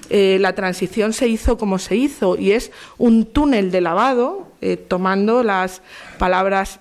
Eh, 0.09 0.37
la 0.41 0.55
transición 0.55 1.13
se 1.13 1.27
hizo 1.27 1.55
como 1.55 1.77
se 1.77 1.95
hizo 1.95 2.35
y 2.35 2.53
es 2.53 2.71
un 2.97 3.25
túnel 3.25 3.69
de 3.69 3.81
lavado, 3.81 4.47
eh, 4.61 4.75
tomando 4.75 5.43
las 5.43 5.83
palabras 6.17 6.79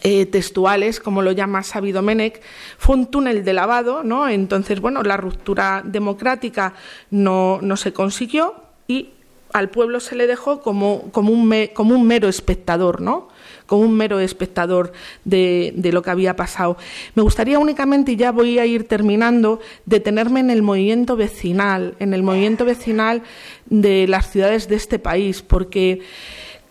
textuales, 0.00 1.00
como 1.00 1.20
lo 1.20 1.32
llama 1.32 1.62
Sabido 1.62 2.00
Menec, 2.00 2.40
fue 2.78 2.96
un 2.96 3.06
túnel 3.06 3.44
de 3.44 3.52
lavado, 3.52 4.02
¿no? 4.02 4.26
Entonces, 4.26 4.80
bueno, 4.80 5.02
la 5.02 5.18
ruptura 5.18 5.82
democrática 5.84 6.72
no, 7.10 7.58
no 7.60 7.76
se 7.76 7.92
consiguió 7.92 8.54
y 8.88 9.10
al 9.52 9.68
pueblo 9.68 10.00
se 10.00 10.16
le 10.16 10.26
dejó 10.26 10.62
como, 10.62 11.10
como, 11.12 11.30
un, 11.30 11.68
como 11.74 11.94
un 11.94 12.06
mero 12.06 12.28
espectador, 12.28 13.02
¿no? 13.02 13.28
Como 13.66 13.82
un 13.82 13.96
mero 13.96 14.20
espectador 14.20 14.92
de, 15.24 15.72
lo 15.92 16.02
que 16.02 16.10
había 16.10 16.36
pasado. 16.36 16.76
Me 17.14 17.22
gustaría 17.22 17.58
únicamente, 17.58 18.12
y 18.12 18.16
ya 18.16 18.32
voy 18.32 18.58
a 18.58 18.66
ir 18.66 18.88
terminando, 18.88 19.60
detenerme 19.86 20.40
en 20.40 20.50
el 20.50 20.62
movimiento 20.62 21.16
vecinal, 21.16 21.94
en 21.98 22.14
el 22.14 22.22
movimiento 22.22 22.64
vecinal 22.64 23.22
de 23.66 24.06
las 24.08 24.30
ciudades 24.30 24.68
de 24.68 24.76
este 24.76 24.98
país, 24.98 25.42
porque 25.42 26.00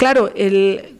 Claro, 0.01 0.31
el, 0.35 0.97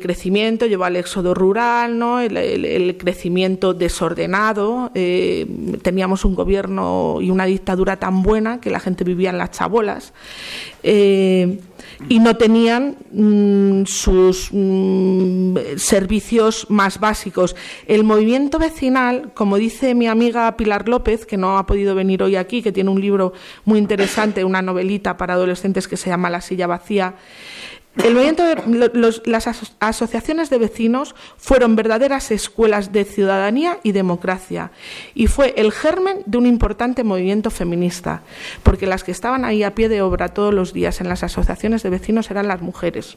crecimiento 0.00 0.64
llevó 0.64 0.84
al 0.84 0.96
éxodo 0.96 1.34
rural, 1.34 1.98
¿no? 1.98 2.20
el, 2.20 2.96
crecimiento 2.96 3.74
desordenado. 3.74 4.90
Eh, 4.94 5.46
teníamos 5.82 6.24
un 6.24 6.34
gobierno 6.34 7.18
y 7.20 7.28
una 7.28 7.44
dictadura 7.44 7.98
tan 7.98 8.22
buena 8.22 8.62
que 8.62 8.70
la 8.70 8.80
gente 8.80 9.04
vivía 9.04 9.28
en 9.28 9.36
las 9.36 9.50
chabolas. 9.50 10.14
Eh, 10.82 11.58
y 12.08 12.18
no 12.18 12.36
tenían 12.36 12.96
mm, 13.12 13.84
sus 13.86 14.50
mm, 14.52 15.56
servicios 15.76 16.66
más 16.68 17.00
básicos. 17.00 17.56
El 17.86 18.04
movimiento 18.04 18.58
vecinal, 18.58 19.32
como 19.34 19.56
dice 19.56 19.94
mi 19.94 20.06
amiga 20.06 20.56
Pilar 20.56 20.88
López, 20.88 21.26
que 21.26 21.36
no 21.36 21.58
ha 21.58 21.66
podido 21.66 21.94
venir 21.94 22.22
hoy 22.22 22.36
aquí, 22.36 22.62
que 22.62 22.72
tiene 22.72 22.90
un 22.90 23.00
libro 23.00 23.32
muy 23.64 23.78
interesante, 23.78 24.44
una 24.44 24.62
novelita 24.62 25.16
para 25.16 25.34
adolescentes 25.34 25.88
que 25.88 25.96
se 25.96 26.10
llama 26.10 26.30
La 26.30 26.40
silla 26.40 26.66
vacía, 26.66 27.14
el 28.02 28.12
movimiento 28.12 28.44
las 29.24 29.46
asociaciones 29.78 30.50
de 30.50 30.58
vecinos 30.58 31.14
fueron 31.36 31.76
verdaderas 31.76 32.32
escuelas 32.32 32.90
de 32.90 33.04
ciudadanía 33.04 33.78
y 33.84 33.92
democracia 33.92 34.72
y 35.14 35.28
fue 35.28 35.54
el 35.56 35.70
germen 35.70 36.22
de 36.26 36.38
un 36.38 36.46
importante 36.46 37.04
movimiento 37.04 37.50
feminista, 37.50 38.22
porque 38.64 38.86
las 38.86 39.04
que 39.04 39.12
estaban 39.12 39.44
ahí 39.44 39.62
a 39.62 39.76
pie 39.76 39.88
de 39.88 40.02
obra 40.02 40.30
todos 40.30 40.52
los 40.52 40.72
días 40.72 41.00
en 41.00 41.08
las 41.08 41.22
asociaciones 41.22 41.84
de 41.84 41.90
vecinos 41.90 42.30
eran 42.32 42.48
las 42.48 42.62
mujeres. 42.62 43.16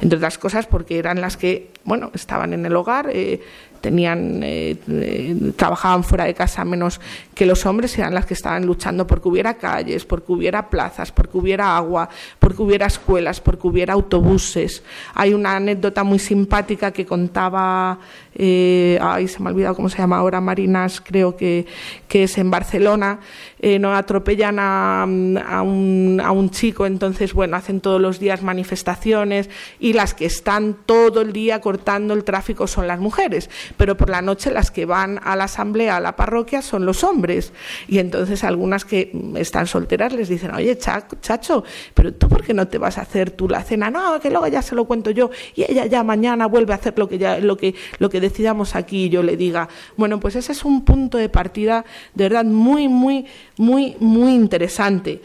Entre 0.00 0.16
otras 0.16 0.38
cosas 0.38 0.66
porque 0.66 0.98
eran 0.98 1.20
las 1.20 1.36
que, 1.36 1.70
bueno, 1.84 2.10
estaban 2.14 2.52
en 2.52 2.66
el 2.66 2.76
hogar, 2.76 3.10
eh, 3.12 3.40
tenían 3.80 4.42
eh, 4.42 4.76
eh, 4.88 5.52
trabajaban 5.56 6.04
fuera 6.04 6.24
de 6.24 6.34
casa 6.34 6.64
menos 6.64 7.00
que 7.34 7.46
los 7.46 7.64
hombres 7.66 7.96
eran 7.98 8.14
las 8.14 8.26
que 8.26 8.34
estaban 8.34 8.66
luchando 8.66 9.06
porque 9.06 9.28
hubiera 9.28 9.54
calles, 9.54 10.04
porque 10.04 10.32
hubiera 10.32 10.68
plazas, 10.68 11.10
porque 11.10 11.38
hubiera 11.38 11.76
agua, 11.76 12.08
porque 12.38 12.62
hubiera 12.62 12.86
escuelas, 12.86 13.40
porque 13.40 13.66
hubiera 13.66 13.94
autobuses. 13.94 14.82
Hay 15.14 15.32
una 15.32 15.56
anécdota 15.56 16.04
muy 16.04 16.18
simpática 16.18 16.92
que 16.92 17.06
contaba, 17.06 17.98
eh, 18.34 18.98
ay, 19.00 19.26
se 19.28 19.40
me 19.40 19.48
ha 19.48 19.52
olvidado 19.52 19.74
cómo 19.74 19.88
se 19.88 19.98
llama 19.98 20.18
ahora, 20.18 20.40
Marinas, 20.40 21.00
creo 21.00 21.36
que, 21.36 21.66
que 22.08 22.24
es 22.24 22.36
en 22.36 22.50
Barcelona, 22.50 23.20
eh, 23.58 23.78
no 23.78 23.94
atropellan 23.94 24.58
a, 24.58 25.02
a, 25.02 25.62
un, 25.62 26.20
a 26.22 26.30
un 26.32 26.50
chico, 26.50 26.84
entonces, 26.84 27.32
bueno, 27.32 27.56
hacen 27.56 27.80
todos 27.80 28.00
los 28.00 28.20
días 28.20 28.42
manifestaciones 28.42 29.48
y 29.78 29.94
las 29.94 30.14
que 30.14 30.26
están 30.26 30.76
todo 30.84 31.22
el 31.22 31.32
día 31.32 31.60
cortando 31.60 32.12
el 32.14 32.24
tráfico 32.24 32.66
son 32.66 32.86
las 32.86 33.00
mujeres 33.00 33.48
pero 33.76 33.96
por 33.96 34.10
la 34.10 34.22
noche 34.22 34.50
las 34.50 34.70
que 34.70 34.86
van 34.86 35.20
a 35.22 35.36
la 35.36 35.44
asamblea, 35.44 35.96
a 35.96 36.00
la 36.00 36.16
parroquia, 36.16 36.62
son 36.62 36.86
los 36.86 37.04
hombres. 37.04 37.52
Y 37.88 37.98
entonces 37.98 38.44
algunas 38.44 38.84
que 38.84 39.12
están 39.36 39.66
solteras 39.66 40.12
les 40.12 40.28
dicen, 40.28 40.54
oye, 40.54 40.76
chacho, 40.78 41.64
pero 41.94 42.14
tú 42.14 42.28
por 42.28 42.42
qué 42.44 42.54
no 42.54 42.68
te 42.68 42.78
vas 42.78 42.98
a 42.98 43.02
hacer 43.02 43.30
tú 43.30 43.48
la 43.48 43.62
cena? 43.62 43.90
No, 43.90 44.20
que 44.20 44.30
luego 44.30 44.46
ya 44.46 44.62
se 44.62 44.74
lo 44.74 44.84
cuento 44.84 45.10
yo 45.10 45.30
y 45.54 45.62
ella 45.62 45.86
ya 45.86 46.02
mañana 46.02 46.46
vuelve 46.46 46.72
a 46.72 46.76
hacer 46.76 46.98
lo 46.98 47.08
que, 47.08 47.18
ya, 47.18 47.38
lo 47.38 47.56
que, 47.56 47.74
lo 47.98 48.10
que 48.10 48.20
decidamos 48.20 48.74
aquí 48.74 49.04
y 49.04 49.08
yo 49.08 49.22
le 49.22 49.36
diga. 49.36 49.68
Bueno, 49.96 50.20
pues 50.20 50.36
ese 50.36 50.52
es 50.52 50.64
un 50.64 50.84
punto 50.84 51.18
de 51.18 51.28
partida 51.28 51.84
de 52.14 52.24
verdad 52.24 52.44
muy, 52.44 52.88
muy, 52.88 53.26
muy, 53.56 53.96
muy 54.00 54.32
interesante 54.32 55.20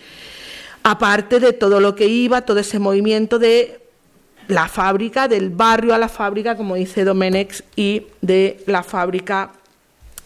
aparte 0.88 1.40
de 1.40 1.52
todo 1.52 1.80
lo 1.80 1.96
que 1.96 2.06
iba, 2.06 2.42
todo 2.42 2.60
ese 2.60 2.78
movimiento 2.78 3.40
de 3.40 3.85
la 4.48 4.68
fábrica, 4.68 5.28
del 5.28 5.50
barrio 5.50 5.94
a 5.94 5.98
la 5.98 6.10
fábrica, 6.10 6.56
como 6.58 6.76
dice 6.76 7.04
Domenex, 7.04 7.64
y 7.76 8.04
de 8.22 8.64
la 8.68 8.84
fábrica 8.84 9.52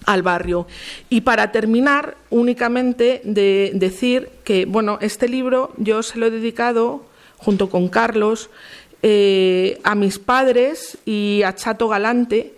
al 0.05 0.23
barrio. 0.23 0.67
Y 1.09 1.21
para 1.21 1.51
terminar, 1.51 2.17
únicamente 2.29 3.21
de 3.23 3.71
decir 3.73 4.29
que, 4.43 4.65
bueno, 4.65 4.97
este 5.01 5.27
libro 5.27 5.73
yo 5.77 6.03
se 6.03 6.17
lo 6.17 6.27
he 6.27 6.31
dedicado, 6.31 7.05
junto 7.37 7.69
con 7.69 7.87
Carlos, 7.87 8.49
eh, 9.01 9.79
a 9.83 9.95
mis 9.95 10.19
padres 10.19 10.97
y 11.05 11.41
a 11.45 11.55
Chato 11.55 11.87
Galante, 11.87 12.53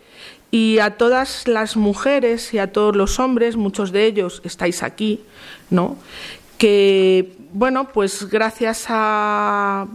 y 0.53 0.79
a 0.79 0.97
todas 0.97 1.47
las 1.47 1.77
mujeres 1.77 2.53
y 2.53 2.57
a 2.57 2.73
todos 2.73 2.95
los 2.95 3.19
hombres, 3.19 3.55
muchos 3.55 3.93
de 3.93 4.05
ellos 4.05 4.41
estáis 4.43 4.83
aquí, 4.83 5.21
¿no? 5.69 5.95
Que, 6.57 7.31
bueno, 7.53 7.87
pues 7.93 8.27
gracias 8.29 8.85
a 8.89 9.87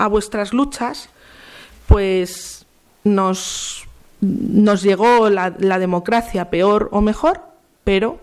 a 0.00 0.06
vuestras 0.08 0.54
luchas, 0.54 1.09
pues 1.90 2.64
nos, 3.02 3.84
nos 4.20 4.82
llegó 4.82 5.28
la, 5.28 5.50
democracia 5.50 6.48
peor 6.48 6.88
o 6.92 7.00
mejor, 7.00 7.40
pero 7.82 8.20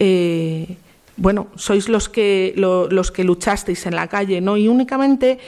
eh, 0.00 0.76
bueno, 1.16 1.46
sois 1.54 1.88
los 1.88 2.08
que, 2.08 2.54
los 2.56 3.12
que 3.12 3.22
luchasteis 3.22 3.86
en 3.86 3.94
la 3.94 4.08
calle, 4.08 4.40
¿no? 4.40 4.56
Y 4.56 4.66
únicamente 4.66 5.38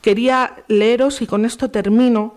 quería 0.00 0.54
leeros, 0.68 1.20
y 1.20 1.26
con 1.26 1.44
esto 1.44 1.68
termino, 1.68 2.36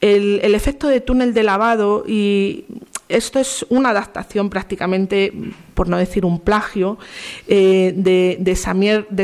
el, 0.00 0.40
el 0.42 0.56
efecto 0.56 0.88
de 0.88 1.00
túnel 1.00 1.32
de 1.32 1.44
lavado 1.44 2.02
y 2.04 2.64
esto 3.10 3.38
es 3.38 3.66
una 3.68 3.90
adaptación 3.90 4.50
prácticamente, 4.50 5.32
por 5.74 5.88
no 5.88 5.98
decir 5.98 6.24
un 6.24 6.40
plagio, 6.40 6.98
eh, 7.48 7.92
de, 7.96 8.36
de, 8.40 8.56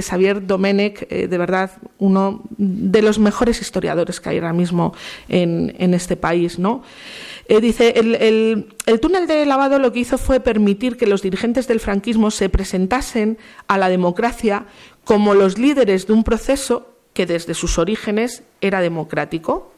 Xavier, 0.03 0.47
Domenech, 0.47 1.07
eh, 1.11 1.29
de 1.29 1.39
verdad 1.39 1.71
uno 1.99 2.43
de 2.59 3.03
los 3.03 3.19
mejores 3.19 3.61
historiadores 3.61 4.21
que 4.21 4.31
hay 4.31 4.37
ahora 4.37 4.53
mismo 4.53 4.95
en, 5.29 5.95
este 5.95 6.17
país. 6.17 6.59
¿no? 6.59 6.83
Eh, 7.49 7.61
dice, 7.61 7.95
el, 7.97 8.67
el 8.87 9.01
túnel 9.01 9.27
de 9.27 9.47
lavado 9.47 9.79
lo 9.79 9.93
que 9.93 10.01
hizo 10.01 10.19
fue 10.19 10.41
permitir 10.41 10.97
que 10.97 11.07
los 11.07 11.23
dirigentes 11.23 11.69
del 11.69 11.81
franquismo 11.81 12.31
se 12.31 12.49
presentasen 12.49 13.39
a 13.69 13.79
la 13.79 13.89
democracia 13.89 14.67
como 15.05 15.35
los 15.35 15.57
líderes 15.59 16.07
de 16.07 16.13
un 16.13 16.25
proceso 16.25 16.97
que 17.13 17.27
desde 17.27 17.55
sus 17.55 17.79
orígenes 17.79 18.43
era 18.61 18.81
democrático. 18.81 19.73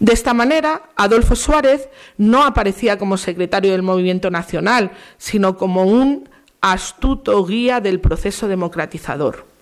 De 0.00 0.12
esta 0.12 0.34
manera, 0.34 0.82
Adolfo 0.96 1.36
Suárez 1.36 1.88
no 2.16 2.44
aparecía 2.44 2.98
como 2.98 3.16
secretario 3.16 3.72
del 3.72 3.82
Movimiento 3.82 4.30
Nacional, 4.30 4.92
sino 5.18 5.56
como 5.56 5.84
un 5.84 6.28
astuto 6.60 7.44
guía 7.44 7.80
del 7.80 8.00
proceso 8.00 8.48
democratizador. 8.48 9.53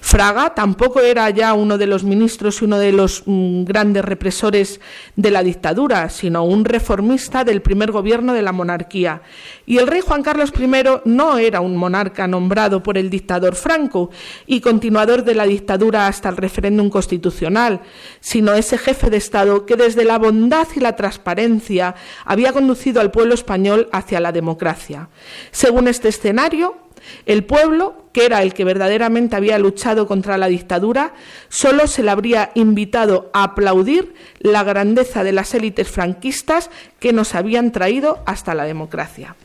Fraga 0.00 0.54
tampoco 0.54 1.00
era 1.00 1.28
ya 1.30 1.54
uno 1.54 1.78
de 1.78 1.86
los 1.86 2.04
ministros 2.04 2.60
y 2.60 2.64
uno 2.64 2.78
de 2.78 2.92
los 2.92 3.22
mm, 3.26 3.64
grandes 3.64 4.04
represores 4.04 4.80
de 5.16 5.30
la 5.30 5.42
dictadura, 5.42 6.08
sino 6.10 6.44
un 6.44 6.64
reformista 6.64 7.44
del 7.44 7.62
primer 7.62 7.90
gobierno 7.90 8.32
de 8.32 8.42
la 8.42 8.52
monarquía. 8.52 9.22
Y 9.66 9.78
el 9.78 9.86
rey 9.86 10.00
Juan 10.00 10.22
Carlos 10.22 10.52
I 10.58 10.70
no 11.04 11.38
era 11.38 11.60
un 11.60 11.76
monarca 11.76 12.26
nombrado 12.26 12.82
por 12.82 12.98
el 12.98 13.10
dictador 13.10 13.54
Franco 13.54 14.10
y 14.46 14.60
continuador 14.60 15.24
de 15.24 15.34
la 15.34 15.44
dictadura 15.44 16.06
hasta 16.06 16.28
el 16.28 16.36
referéndum 16.36 16.90
constitucional, 16.90 17.80
sino 18.20 18.52
ese 18.54 18.78
jefe 18.78 19.10
de 19.10 19.16
Estado 19.16 19.66
que 19.66 19.76
desde 19.76 20.04
la 20.04 20.18
bondad 20.18 20.68
y 20.74 20.80
la 20.80 20.96
transparencia 20.96 21.94
había 22.24 22.52
conducido 22.52 23.00
al 23.00 23.10
pueblo 23.10 23.34
español 23.34 23.88
hacia 23.92 24.20
la 24.20 24.32
democracia. 24.32 25.08
Según 25.50 25.88
este 25.88 26.08
escenario, 26.08 26.83
el 27.26 27.44
pueblo, 27.44 28.04
que 28.12 28.26
era 28.26 28.42
el 28.42 28.54
que 28.54 28.64
verdaderamente 28.64 29.36
había 29.36 29.58
luchado 29.58 30.06
contra 30.06 30.38
la 30.38 30.46
dictadura, 30.46 31.14
solo 31.48 31.86
se 31.86 32.02
le 32.02 32.10
habría 32.10 32.50
invitado 32.54 33.30
a 33.32 33.44
aplaudir 33.44 34.14
la 34.38 34.62
grandeza 34.62 35.24
de 35.24 35.32
las 35.32 35.54
élites 35.54 35.88
franquistas 35.88 36.70
que 37.00 37.12
nos 37.12 37.34
habían 37.34 37.72
traído 37.72 38.22
hasta 38.26 38.54
la 38.54 38.64
democracia. 38.64 39.36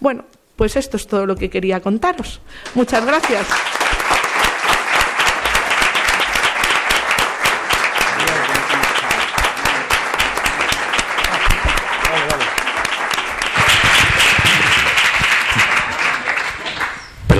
Bueno, 0.00 0.24
pues 0.56 0.76
esto 0.76 0.96
es 0.96 1.06
todo 1.06 1.26
lo 1.26 1.36
que 1.36 1.50
quería 1.50 1.80
contaros. 1.80 2.40
Muchas 2.74 3.04
gracias. 3.04 3.46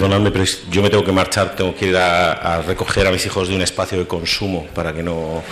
Perdonadme, 0.03 0.33
pero 0.33 0.45
yo 0.69 0.83
me 0.83 0.91
tengo 0.91 1.05
que 1.05 1.13
marchar, 1.13 1.55
tengo 1.55 1.77
que 1.77 1.87
ir 1.87 1.97
a, 1.97 2.61
recoger 2.67 3.07
a 3.07 3.13
mis 3.13 3.25
hijos 3.25 3.49
de 3.49 3.55
un 3.55 3.63
espacio 3.63 3.99
de 3.99 4.07
consumo 4.07 4.67
para 4.75 4.93
que 4.93 5.01
no. 5.01 5.45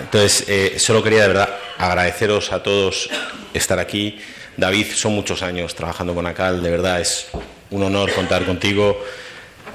entonces, 0.00 0.44
eh, 0.48 0.78
solo 0.78 1.02
quería 1.02 1.22
de 1.22 1.28
verdad 1.28 1.50
agradeceros 1.76 2.52
a 2.52 2.62
todos 2.62 3.10
estar 3.52 3.78
aquí. 3.78 4.18
David, 4.56 4.86
son 4.94 5.12
muchos 5.12 5.42
años 5.42 5.74
trabajando 5.74 6.14
con 6.14 6.26
ACAL, 6.26 6.62
de 6.62 6.70
verdad 6.70 7.02
es 7.02 7.28
un 7.70 7.82
honor 7.82 8.14
contar 8.14 8.46
contigo. 8.46 8.98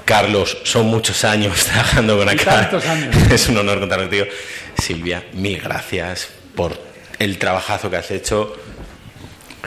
Carlos, 0.04 0.58
son 0.64 0.86
muchos 0.86 1.24
años 1.24 1.64
trabajando 1.64 2.18
con 2.18 2.28
ACAL. 2.28 2.82
Es 3.30 3.48
un 3.48 3.56
honor 3.56 3.78
contar 3.78 4.00
contigo. 4.00 4.26
Silvia, 4.76 5.22
mil 5.32 5.60
gracias 5.60 6.28
por 6.56 6.76
el 7.20 7.38
trabajazo 7.38 7.88
que 7.88 7.98
has 7.98 8.10
hecho. 8.10 8.52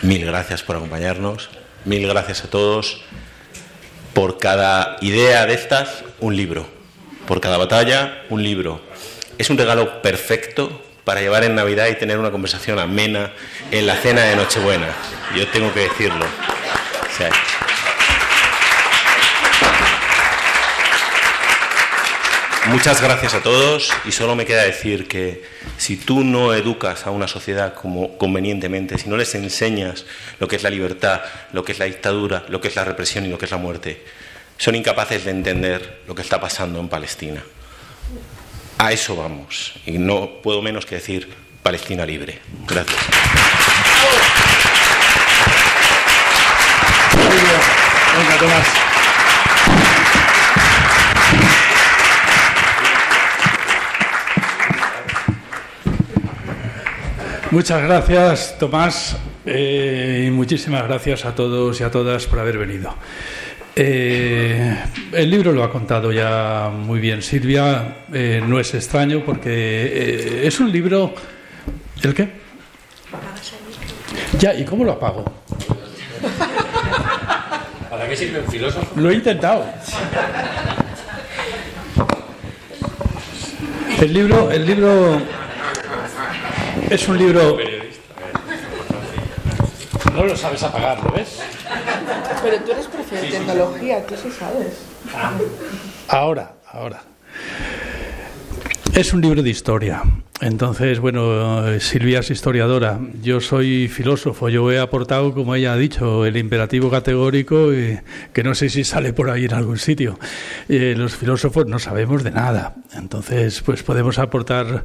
Mil 0.01 0.25
gracias 0.25 0.61
por 0.61 0.75
acompañarnos. 0.75 1.49
Mil 1.85 2.05
gracias 2.05 2.43
a 2.43 2.49
todos 2.49 3.01
por 4.17 4.39
cada 4.39 4.97
idea 5.01 5.45
de 5.45 5.53
estas, 5.53 6.03
un 6.21 6.35
libro. 6.35 6.65
Por 7.27 7.39
cada 7.39 7.55
batalla, 7.55 8.23
un 8.31 8.41
libro. 8.41 8.81
Es 9.37 9.51
un 9.51 9.59
regalo 9.59 10.01
perfecto 10.01 10.81
para 11.03 11.21
llevar 11.21 11.43
en 11.43 11.53
Navidad 11.53 11.85
y 11.85 11.93
tener 11.93 12.17
una 12.17 12.31
conversación 12.31 12.79
amena 12.79 13.31
en 13.69 13.85
la 13.85 13.95
cena 13.95 14.23
de 14.23 14.35
Nochebuena. 14.35 14.87
Yo 15.35 15.47
tengo 15.49 15.71
que 15.71 15.81
decirlo. 15.81 16.25
Muchas 22.69 23.01
gracias 23.01 23.33
a 23.33 23.41
todos 23.41 23.93
y 24.03 24.11
solo 24.11 24.35
me 24.35 24.45
queda 24.45 24.63
decir 24.63 25.07
que 25.07 25.41
si 25.77 25.95
tú 25.95 26.23
no 26.23 26.53
educas 26.53 27.07
a 27.07 27.11
una 27.11 27.27
sociedad 27.27 27.73
como 27.73 28.17
convenientemente, 28.17 28.97
si 28.97 29.09
no 29.09 29.15
les 29.15 29.33
enseñas 29.35 30.05
lo 30.39 30.49
que 30.49 30.57
es 30.57 30.63
la 30.63 30.69
libertad, 30.69 31.21
lo 31.53 31.63
que 31.63 31.71
es 31.71 31.79
la 31.79 31.85
dictadura, 31.85 32.43
lo 32.49 32.59
que 32.59 32.67
es 32.67 32.75
la 32.75 32.83
represión 32.83 33.25
y 33.25 33.29
lo 33.29 33.37
que 33.37 33.45
es 33.45 33.51
la 33.51 33.57
muerte, 33.57 34.03
son 34.57 34.75
incapaces 34.75 35.23
de 35.23 35.31
entender 35.31 36.01
lo 36.07 36.13
que 36.13 36.21
está 36.21 36.41
pasando 36.41 36.79
en 36.79 36.89
Palestina. 36.89 37.41
A 38.77 38.91
eso 38.91 39.15
vamos 39.15 39.73
y 39.85 39.97
no 39.97 40.41
puedo 40.43 40.61
menos 40.61 40.85
que 40.85 40.95
decir 40.95 41.33
Palestina 41.63 42.05
libre. 42.05 42.39
Gracias. 42.67 42.97
Muchas 57.57 57.81
gracias, 57.81 58.55
Tomás, 58.59 59.17
eh, 59.43 60.25
y 60.27 60.29
muchísimas 60.29 60.83
gracias 60.83 61.25
a 61.25 61.33
todos 61.33 61.81
y 61.81 61.83
a 61.83 61.89
todas 61.89 62.27
por 62.27 62.37
haber 62.37 62.59
venido. 62.59 62.93
Eh, 63.75 64.77
el 65.11 65.31
libro 65.31 65.51
lo 65.51 65.63
ha 65.63 65.71
contado 65.71 66.11
ya 66.11 66.69
muy 66.71 66.99
bien 66.99 67.23
Silvia, 67.23 68.05
eh, 68.13 68.43
no 68.45 68.59
es 68.59 68.75
extraño 68.75 69.23
porque 69.25 70.45
es 70.45 70.59
un 70.59 70.71
libro... 70.71 71.15
¿El 72.03 72.13
qué? 72.13 72.29
Ya, 74.37 74.53
¿y 74.53 74.63
cómo 74.63 74.83
lo 74.83 74.91
apago? 74.91 75.25
¿Para 77.89 78.07
qué 78.07 78.15
sirve 78.15 78.41
un 78.41 78.51
filósofo? 78.51 79.01
Lo 79.01 79.09
he 79.09 79.15
intentado. 79.15 79.65
El 83.99 84.13
libro, 84.13 84.51
el 84.51 84.63
libro 84.63 85.19
es 86.89 87.07
un 87.07 87.17
libro. 87.17 87.57
No 90.13 90.23
lo 90.25 90.35
sabes 90.35 90.63
apagar, 90.63 91.03
¿lo 91.03 91.11
ves? 91.11 91.39
Pero 92.41 92.59
tú 92.63 92.71
eres 92.71 92.87
profe 92.87 93.15
de 93.15 93.29
tecnología, 93.29 94.05
tú 94.05 94.15
sí 94.15 94.31
sabes. 94.31 94.79
Ahora, 96.07 96.53
ahora. 96.71 97.01
Es 98.97 99.13
un 99.13 99.21
libro 99.21 99.43
de 99.43 99.51
historia. 99.51 100.01
Entonces, 100.41 100.99
bueno, 100.99 101.79
Silvia 101.79 102.21
es 102.21 102.31
historiadora, 102.31 102.99
yo 103.21 103.39
soy 103.39 103.87
filósofo, 103.87 104.49
yo 104.49 104.71
he 104.71 104.79
aportado, 104.79 105.35
como 105.35 105.53
ella 105.53 105.73
ha 105.73 105.77
dicho, 105.77 106.25
el 106.25 106.35
imperativo 106.35 106.89
categórico, 106.89 107.69
que 107.69 108.43
no 108.43 108.55
sé 108.55 108.69
si 108.69 108.83
sale 108.83 109.13
por 109.13 109.29
ahí 109.29 109.45
en 109.45 109.53
algún 109.53 109.77
sitio. 109.77 110.17
Eh, 110.67 110.95
los 110.97 111.15
filósofos 111.15 111.67
no 111.67 111.77
sabemos 111.77 112.23
de 112.23 112.31
nada, 112.31 112.73
entonces, 112.95 113.61
pues 113.61 113.83
podemos 113.83 114.17
aportar 114.17 114.83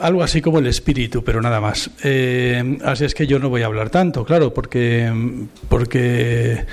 algo 0.00 0.22
así 0.22 0.40
como 0.40 0.58
el 0.58 0.66
espíritu, 0.66 1.22
pero 1.22 1.42
nada 1.42 1.60
más. 1.60 1.90
Eh, 2.02 2.78
así 2.86 3.04
es 3.04 3.12
que 3.12 3.26
yo 3.26 3.38
no 3.38 3.50
voy 3.50 3.60
a 3.60 3.66
hablar 3.66 3.90
tanto, 3.90 4.24
claro, 4.24 4.54
porque, 4.54 5.12
porque 5.68 6.64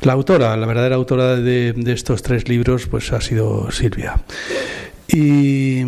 la 0.00 0.14
autora, 0.14 0.56
la 0.56 0.66
verdadera 0.66 0.96
autora 0.96 1.36
de, 1.36 1.74
de 1.74 1.92
estos 1.92 2.22
tres 2.22 2.48
libros, 2.48 2.88
pues 2.88 3.12
ha 3.12 3.20
sido 3.20 3.70
Silvia. 3.70 4.16
Y 5.08 5.82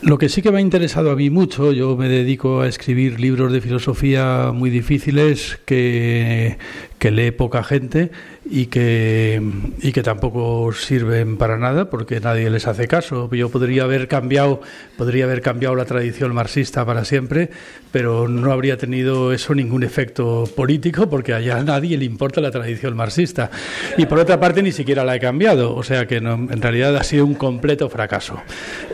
lo 0.00 0.16
que 0.16 0.28
sí 0.28 0.42
que 0.42 0.50
me 0.50 0.58
ha 0.58 0.60
interesado 0.60 1.10
a 1.10 1.16
mí 1.16 1.28
mucho, 1.28 1.72
yo 1.72 1.96
me 1.96 2.08
dedico 2.08 2.60
a 2.60 2.68
escribir 2.68 3.20
libros 3.20 3.52
de 3.52 3.60
filosofía 3.60 4.52
muy 4.54 4.70
difíciles 4.70 5.58
que, 5.64 6.58
que 6.98 7.10
lee 7.10 7.30
poca 7.32 7.62
gente 7.62 8.10
y 8.50 8.66
que, 8.66 9.42
y 9.82 9.92
que 9.92 10.02
tampoco 10.02 10.72
sirven 10.72 11.36
para 11.36 11.58
nada 11.58 11.90
porque 11.90 12.20
nadie 12.20 12.48
les 12.48 12.66
hace 12.66 12.88
caso. 12.88 13.28
Yo 13.32 13.50
podría 13.50 13.84
haber 13.84 14.08
cambiado, 14.08 14.60
podría 14.96 15.24
haber 15.24 15.42
cambiado 15.42 15.74
la 15.74 15.84
tradición 15.84 16.34
marxista 16.34 16.84
para 16.86 17.04
siempre, 17.04 17.50
pero 17.92 18.26
no 18.26 18.50
habría 18.52 18.78
tenido 18.78 19.32
eso 19.32 19.54
ningún 19.54 19.82
efecto 19.82 20.44
político 20.56 21.10
porque 21.10 21.34
allá 21.34 21.62
nadie 21.62 21.98
le 21.98 22.06
importa 22.06 22.40
la 22.40 22.50
tradición 22.50 22.96
marxista. 22.96 23.50
Y 23.98 24.06
por 24.06 24.18
otra 24.18 24.40
parte 24.40 24.62
ni 24.62 24.72
siquiera 24.72 25.04
la 25.04 25.16
he 25.16 25.20
cambiado, 25.20 25.74
o 25.74 25.82
sea 25.82 26.06
que 26.06 26.16
en 26.16 26.62
realidad 26.62 26.96
ha 26.96 27.04
sido 27.04 27.26
un 27.26 27.34
completo 27.34 27.88
fracaso. 27.90 28.40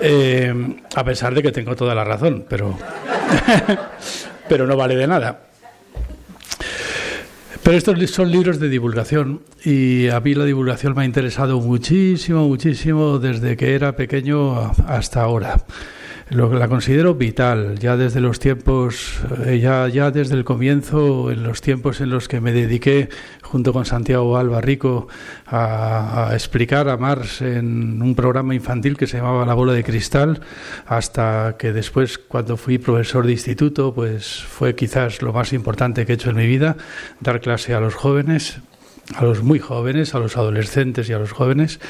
Eh, 0.00 0.52
a 0.94 1.04
pesar 1.04 1.34
de 1.34 1.42
que 1.42 1.52
tengo 1.52 1.76
toda 1.76 1.94
la 1.94 2.04
razón, 2.04 2.44
pero, 2.48 2.76
pero 4.48 4.66
no 4.66 4.76
vale 4.76 4.96
de 4.96 5.06
nada. 5.06 5.53
Pero 7.64 7.78
estos 7.78 8.10
son 8.10 8.30
libros 8.30 8.60
de 8.60 8.68
divulgación 8.68 9.40
y 9.64 10.08
a 10.08 10.20
mí 10.20 10.34
la 10.34 10.44
divulgación 10.44 10.94
me 10.94 11.00
ha 11.00 11.04
interesado 11.06 11.62
muchísimo, 11.62 12.46
muchísimo 12.46 13.18
desde 13.18 13.56
que 13.56 13.74
era 13.74 13.96
pequeño 13.96 14.70
hasta 14.86 15.22
ahora. 15.22 15.64
Lo, 16.30 16.52
la 16.54 16.68
considero 16.68 17.14
vital, 17.14 17.78
ya 17.78 17.98
desde 17.98 18.20
los 18.20 18.38
tiempos, 18.38 19.20
eh, 19.44 19.58
ya, 19.58 19.88
ya 19.88 20.10
desde 20.10 20.34
el 20.36 20.44
comienzo, 20.44 21.30
en 21.30 21.42
los 21.42 21.60
tiempos 21.60 22.00
en 22.00 22.08
los 22.08 22.28
que 22.28 22.40
me 22.40 22.52
dediqué 22.52 23.10
junto 23.42 23.74
con 23.74 23.84
Santiago 23.84 24.38
Alba 24.38 24.62
Rico 24.62 25.06
a, 25.46 26.30
explicar 26.32 26.88
a 26.88 26.96
Marx 26.96 27.42
en 27.42 28.00
un 28.00 28.14
programa 28.14 28.54
infantil 28.54 28.96
que 28.96 29.06
se 29.06 29.18
llamaba 29.18 29.44
La 29.44 29.52
bola 29.52 29.74
de 29.74 29.84
cristal, 29.84 30.40
hasta 30.86 31.56
que 31.58 31.74
después, 31.74 32.16
cuando 32.16 32.56
fui 32.56 32.78
profesor 32.78 33.26
de 33.26 33.32
instituto, 33.32 33.94
pues 33.94 34.42
fue 34.42 34.74
quizás 34.74 35.20
lo 35.20 35.34
más 35.34 35.52
importante 35.52 36.06
que 36.06 36.12
he 36.12 36.14
hecho 36.14 36.30
en 36.30 36.36
mi 36.36 36.46
vida, 36.46 36.76
dar 37.20 37.42
clase 37.42 37.74
a 37.74 37.80
los 37.80 37.94
jóvenes, 37.94 38.60
a 39.14 39.24
los 39.24 39.42
muy 39.42 39.58
jóvenes, 39.58 40.14
a 40.14 40.20
los 40.20 40.38
adolescentes 40.38 41.08
y 41.10 41.12
a 41.12 41.18
los 41.18 41.32
jóvenes. 41.32 41.80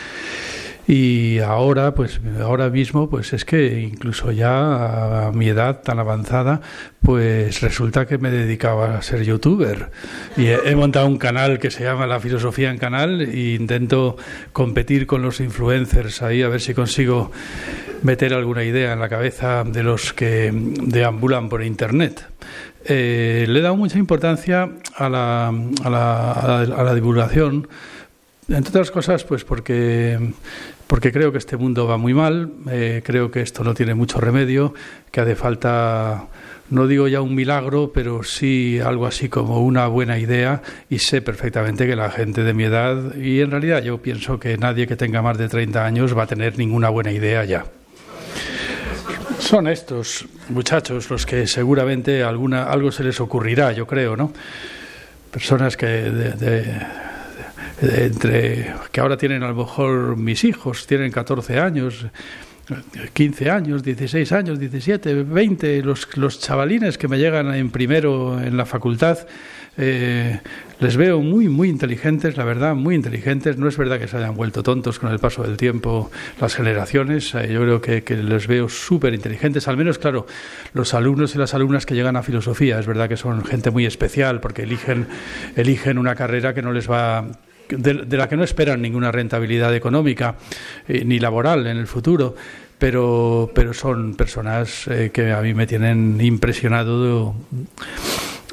Y 0.86 1.39
ahora, 1.39 1.94
pues 1.94 2.20
ahora 2.43 2.69
mismo, 2.69 3.09
pues 3.09 3.32
es 3.32 3.44
que 3.44 3.81
incluso 3.81 4.32
ya 4.32 5.28
a 5.28 5.32
mi 5.32 5.48
edad 5.48 5.81
tan 5.81 5.98
avanzada, 5.98 6.61
pues 7.01 7.62
resulta 7.62 8.06
que 8.06 8.19
me 8.19 8.31
dedicaba 8.31 8.98
a 8.98 9.02
ser 9.02 9.24
youtuber. 9.24 9.90
Y 10.36 10.47
he, 10.48 10.77
montado 10.77 11.06
un 11.06 11.16
canal 11.16 11.59
que 11.59 11.70
se 11.70 11.85
llama 11.85 12.06
La 12.06 12.20
Filosofía 12.20 12.70
en 12.70 12.77
Canal 12.77 13.23
e 13.23 13.55
intento 13.55 14.16
competir 14.52 15.06
con 15.06 15.23
los 15.23 15.40
influencers 15.40 16.20
ahí 16.20 16.43
a 16.43 16.48
ver 16.48 16.61
si 16.61 16.74
consigo 16.74 17.32
meter 18.02 18.35
alguna 18.35 18.65
idea 18.65 18.93
en 18.93 19.01
la 19.01 19.09
cabeza 19.09 19.65
de 19.65 19.82
los 19.82 20.12
que 20.12 20.52
deambulan 20.52 21.48
por 21.48 21.62
internet. 21.62 22.27
Eh, 22.85 23.47
le 23.48 23.61
he 23.61 23.62
dado 23.62 23.77
mucha 23.77 23.98
importancia 23.98 24.69
a 24.97 25.09
la, 25.09 25.48
a 25.48 25.90
la, 25.90 26.32
a 26.61 26.82
la 26.85 26.94
divulgación 26.94 27.69
entre 28.48 28.70
otras 28.70 28.90
cosas, 28.90 29.24
pues 29.24 29.44
porque 29.44 30.19
porque 30.95 31.11
creo 31.11 31.33
que 31.33 31.39
este 31.39 31.57
mundo 31.57 31.89
va 31.89 31.99
muy 31.99 32.15
mal, 32.15 32.53
eh, 32.71 33.03
creo 33.05 33.29
que 33.29 33.41
esto 33.41 33.65
no 33.65 33.75
tiene 33.75 33.95
mucho 33.95 34.21
remedio, 34.21 34.75
que 35.11 35.21
hace 35.21 35.35
falta, 35.35 36.29
no 36.71 36.87
digo 36.87 37.09
ya 37.09 37.21
un 37.21 37.35
milagro, 37.35 37.91
pero 37.93 38.23
sí 38.23 38.79
algo 38.79 39.05
así 39.05 39.29
como 39.29 39.59
una 39.65 39.89
buena 39.89 40.21
idea 40.21 40.62
y 40.89 41.01
sé 41.01 41.21
perfectamente 41.21 41.89
que 41.89 41.97
la 41.97 42.12
gente 42.12 42.45
de 42.45 42.55
mi 42.55 42.62
edad, 42.62 43.16
y 43.16 43.41
en 43.41 43.51
realidad 43.51 43.83
yo 43.83 43.99
pienso 43.99 44.39
que 44.39 44.57
nadie 44.57 44.87
que 44.87 44.95
tenga 44.95 45.21
más 45.21 45.37
de 45.37 45.49
30 45.49 45.85
años 45.85 46.16
va 46.16 46.23
a 46.23 46.27
tener 46.29 46.59
ninguna 46.59 46.91
buena 46.91 47.11
idea 47.11 47.45
ya. 47.45 47.65
Son 49.41 49.66
estos 49.66 50.27
muchachos 50.49 51.11
los 51.11 51.27
que 51.27 51.49
seguramente 51.49 52.23
alguna, 52.23 52.71
algo 52.71 52.93
se 52.93 53.03
les 53.03 53.19
ocurrirá, 53.21 53.73
yo 53.73 53.85
creo, 53.89 54.16
¿no? 54.16 54.33
Personas 55.33 55.77
que 55.77 55.87
de 55.87 56.87
entre 57.81 58.73
que 58.93 59.01
ahora 59.01 59.17
tienen 59.17 59.43
a 59.43 59.49
lo 59.49 59.55
mejor 59.55 60.17
mis 60.17 60.45
hijos, 60.45 60.87
tienen 60.87 61.11
14 61.11 61.59
años, 61.59 62.07
15 63.13 63.51
años, 63.51 63.83
16 63.83 64.33
años, 64.33 64.59
17, 64.59 65.23
20, 65.25 65.83
los, 65.83 66.17
los 66.17 66.41
chavalines 66.41 66.97
que 66.97 67.09
me 67.09 67.19
llegan 67.19 67.55
en 67.55 67.71
primero 67.71 68.41
en 68.41 68.57
la 68.57 68.65
facultad, 68.65 69.19
eh, 69.77 70.41
les 70.79 70.97
veo 70.97 71.21
muy, 71.21 71.49
muy 71.49 71.69
inteligentes, 71.69 72.37
la 72.37 72.45
verdad, 72.45 72.75
muy 72.75 72.95
inteligentes. 72.95 73.57
No 73.59 73.69
es 73.69 73.77
verdad 73.77 73.99
que 73.99 74.09
se 74.09 74.17
hayan 74.17 74.35
vuelto 74.35 74.63
tontos 74.63 74.99
con 74.99 75.11
el 75.11 75.19
paso 75.19 75.43
del 75.43 75.57
tiempo 75.57 76.11
las 76.41 76.55
generaciones. 76.55 77.35
Eh, 77.35 77.49
yo 77.53 77.61
creo 77.61 77.81
que, 77.81 78.03
que 78.03 78.17
les 78.17 78.47
veo 78.47 78.69
súper 78.69 79.15
inteligentes. 79.15 79.67
Al 79.69 79.77
menos, 79.77 79.99
claro, 79.99 80.27
los 80.73 80.95
alumnos 80.95 81.35
y 81.35 81.39
las 81.39 81.55
alumnas 81.55 81.87
que 81.87 81.95
llegan 81.95 82.17
a 82.17 82.23
filosofía, 82.23 82.79
es 82.79 82.87
verdad 82.87 83.09
que 83.09 83.17
son 83.17 83.45
gente 83.45 83.71
muy 83.71 83.87
especial 83.87 84.41
porque 84.41 84.63
eligen, 84.63 85.07
eligen 85.57 85.99
una 85.99 86.15
carrera 86.15 86.55
que 86.55 86.63
no 86.63 86.73
les 86.73 86.89
va 86.91 87.27
de, 87.79 88.17
la 88.17 88.29
que 88.29 88.37
no 88.37 88.45
esperan 88.45 88.83
ninguna 88.83 89.11
rentabilidad 89.13 89.75
económica 89.75 90.37
eh, 90.89 91.05
ni 91.05 91.19
laboral 91.19 91.67
en 91.67 91.77
el 91.77 91.87
futuro, 91.87 92.35
pero, 92.79 93.51
pero 93.55 93.73
son 93.73 94.15
personas 94.15 94.87
eh, 94.89 95.11
que 95.13 95.33
a 95.33 95.41
mí 95.41 95.55
me 95.55 95.67
tienen 95.67 96.21
impresionado 96.21 97.35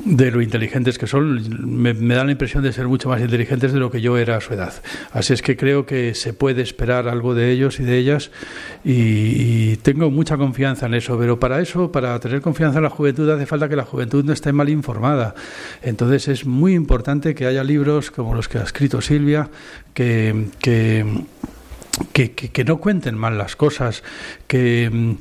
lo 0.05 0.41
inteligentes 0.41 0.97
que 0.97 1.07
son. 1.07 1.81
Me, 1.81 1.93
me, 1.93 2.15
da 2.15 2.23
la 2.23 2.31
impresión 2.31 2.63
de 2.63 2.73
ser 2.73 2.87
mucho 2.87 3.09
más 3.09 3.21
inteligentes 3.21 3.73
de 3.73 3.79
lo 3.79 3.91
que 3.91 4.01
yo 4.01 4.17
era 4.17 4.37
a 4.37 4.41
su 4.41 4.53
edad. 4.53 4.73
Así 5.11 5.33
es 5.33 5.41
que 5.41 5.57
creo 5.57 5.85
que 5.85 6.13
se 6.15 6.33
puede 6.33 6.61
esperar 6.61 7.07
algo 7.07 7.35
de 7.35 7.51
ellos 7.51 7.79
y 7.79 7.83
de 7.83 7.97
ellas 7.97 8.31
y, 8.83 9.77
tengo 9.77 10.11
mucha 10.11 10.37
confianza 10.37 10.85
en 10.85 10.93
eso. 10.93 11.17
Pero 11.17 11.39
para 11.39 11.61
eso, 11.61 11.91
para 11.91 12.19
tener 12.19 12.41
confianza 12.41 12.77
en 12.77 12.83
la 12.83 12.89
juventud, 12.89 13.29
hace 13.29 13.45
falta 13.45 13.69
que 13.69 13.75
la 13.75 13.85
juventud 13.85 14.23
no 14.23 14.33
esté 14.33 14.51
mal 14.53 14.69
informada. 14.69 15.35
Entonces 15.81 16.27
es 16.27 16.45
muy 16.45 16.73
importante 16.73 17.35
que 17.35 17.45
haya 17.45 17.63
libros 17.63 18.11
como 18.11 18.35
los 18.35 18.47
que 18.47 18.57
ha 18.57 18.63
escrito 18.63 19.01
Silvia, 19.01 19.49
que 19.93 20.49
que, 22.13 22.31
que, 22.31 22.49
que, 22.49 22.63
no 22.63 22.77
cuenten 22.77 23.17
mal 23.17 23.37
las 23.37 23.55
cosas, 23.55 24.03
que, 24.47 25.17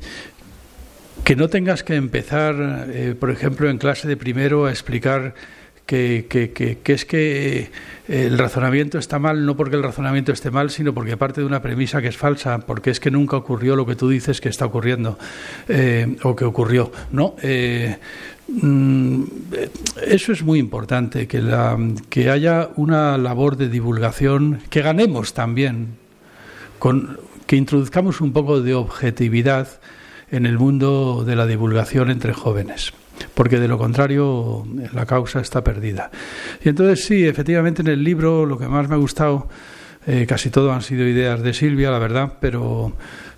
que 1.25 1.37
no 1.37 1.49
tengas 1.49 1.83
que 1.83 1.95
empezar, 1.97 2.89
eh, 2.89 3.15
por 3.19 3.31
ejemplo, 3.31 3.69
en 3.71 3.79
clase 3.79 4.09
de 4.09 4.17
primero 4.17 4.67
a 4.67 4.71
explicar 4.71 5.35
que, 5.91 6.27
que, 6.85 6.93
es 6.93 7.05
que 7.05 7.71
el 8.07 8.39
razonamiento 8.39 8.97
está 8.97 9.19
mal 9.19 9.45
no 9.45 9.57
porque 9.57 9.75
el 9.75 9.83
razonamiento 9.83 10.31
esté 10.31 10.53
mal, 10.53 10.71
sino 10.71 10.95
porque 10.95 11.17
parte 11.17 11.41
de 11.41 11.47
una 11.49 11.63
premisa 11.63 12.01
que 12.01 12.07
es 12.07 12.17
falsa, 12.17 12.61
porque 12.61 12.91
es 12.91 13.01
que 13.01 13.11
nunca 13.11 13.37
ocurrió 13.37 13.75
lo 13.75 13.85
que 13.87 13.97
tú 13.97 14.09
dices 14.09 14.41
que 14.41 14.49
está 14.49 14.67
ocurriendo 14.67 15.19
eh, 15.69 16.17
o 16.23 16.37
que 16.37 16.45
ocurrió. 16.45 16.93
No, 17.11 17.35
eh, 17.43 17.99
mm, 18.47 19.25
eso 20.07 20.33
es 20.33 20.45
muy 20.45 20.61
importante, 20.61 21.27
que, 21.27 21.43
la, 21.43 21.77
que 22.09 22.31
haya 22.31 22.71
una 22.77 23.19
labor 23.19 23.57
de 23.57 23.69
divulgación, 23.69 24.61
que 24.71 24.83
ganemos 24.83 25.35
también, 25.35 25.99
con, 26.79 27.19
que 27.49 27.57
introduzcamos 27.57 28.21
un 28.21 28.33
poco 28.33 28.61
de 28.61 28.75
objetividad 28.75 29.81
en 30.31 30.47
el 30.47 30.59
mundo 30.59 31.25
de 31.27 31.37
la 31.37 31.47
divulgación 31.47 32.11
entre 32.11 32.33
jóvenes 32.33 32.93
porque 33.35 33.61
de 33.61 33.69
lo 33.69 33.79
contrario 33.79 34.67
la 34.93 35.07
causa 35.07 35.41
está 35.41 35.63
perdida. 35.63 36.11
Y 36.65 36.69
entonces 36.69 37.05
sí, 37.05 37.27
efectivamente 37.27 37.83
en 37.83 37.89
el 37.89 38.03
libro 38.03 38.47
lo 38.47 38.59
que 38.59 38.69
más 38.69 38.89
me 38.89 38.95
ha 38.95 38.99
gustado, 38.99 39.49
eh, 40.07 40.27
casi 40.29 40.51
todo 40.51 40.73
han 40.73 40.83
sido 40.83 41.07
ideas 41.07 41.43
de 41.43 41.53
Silvia, 41.53 41.91
la 41.91 41.99
verdad, 41.99 42.35
pero 42.41 42.93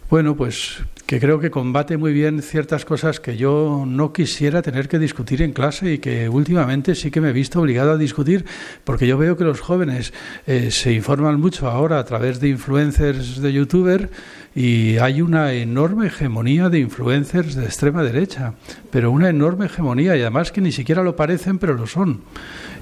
bueno, 0.09 0.37
pues 0.37 0.79
que 1.07 1.21
creo 1.21 1.41
que 1.41 1.51
combate 1.51 1.97
muy 1.97 2.13
bien 2.13 2.43
ciertas 2.43 2.85
cosas 2.85 3.21
que 3.21 3.37
yo 3.37 3.85
no 3.87 4.13
quisiera 4.13 4.63
tener 4.63 4.89
que 4.89 4.99
discutir 4.99 5.43
en 5.43 5.53
clase 5.53 5.95
y 5.95 5.99
que 5.99 6.29
últimamente 6.29 6.95
sí 6.95 7.11
que 7.11 7.21
me 7.21 7.31
he 7.31 7.33
visto 7.33 7.61
obligado 7.61 7.93
a 7.93 7.99
discutir, 7.99 8.45
porque 8.85 9.07
yo 9.07 9.19
veo 9.19 9.37
que 9.37 9.45
los 9.45 9.61
jóvenes 9.61 10.13
eh, 10.47 10.71
se 10.71 10.93
informan 10.93 11.41
mucho 11.41 11.69
ahora 11.69 11.99
a 11.99 12.05
través 12.05 12.41
de 12.41 12.49
influencers 12.49 13.41
de 13.41 13.53
youtuber 13.53 14.11
y 14.55 14.99
hay 14.99 15.23
una 15.23 15.53
enorme 15.53 16.07
hegemonía 16.07 16.69
de 16.69 16.81
influencers 16.81 17.55
de 17.55 17.65
extrema 17.65 18.03
derecha, 18.03 18.55
pero 18.91 19.11
una 19.11 19.29
enorme 19.29 19.67
hegemonía 19.67 20.17
y 20.17 20.21
además 20.21 20.53
que 20.53 20.61
ni 20.61 20.73
siquiera 20.73 21.03
lo 21.03 21.17
parecen, 21.17 21.59
pero 21.59 21.75
lo 21.75 21.87
son. 21.87 22.21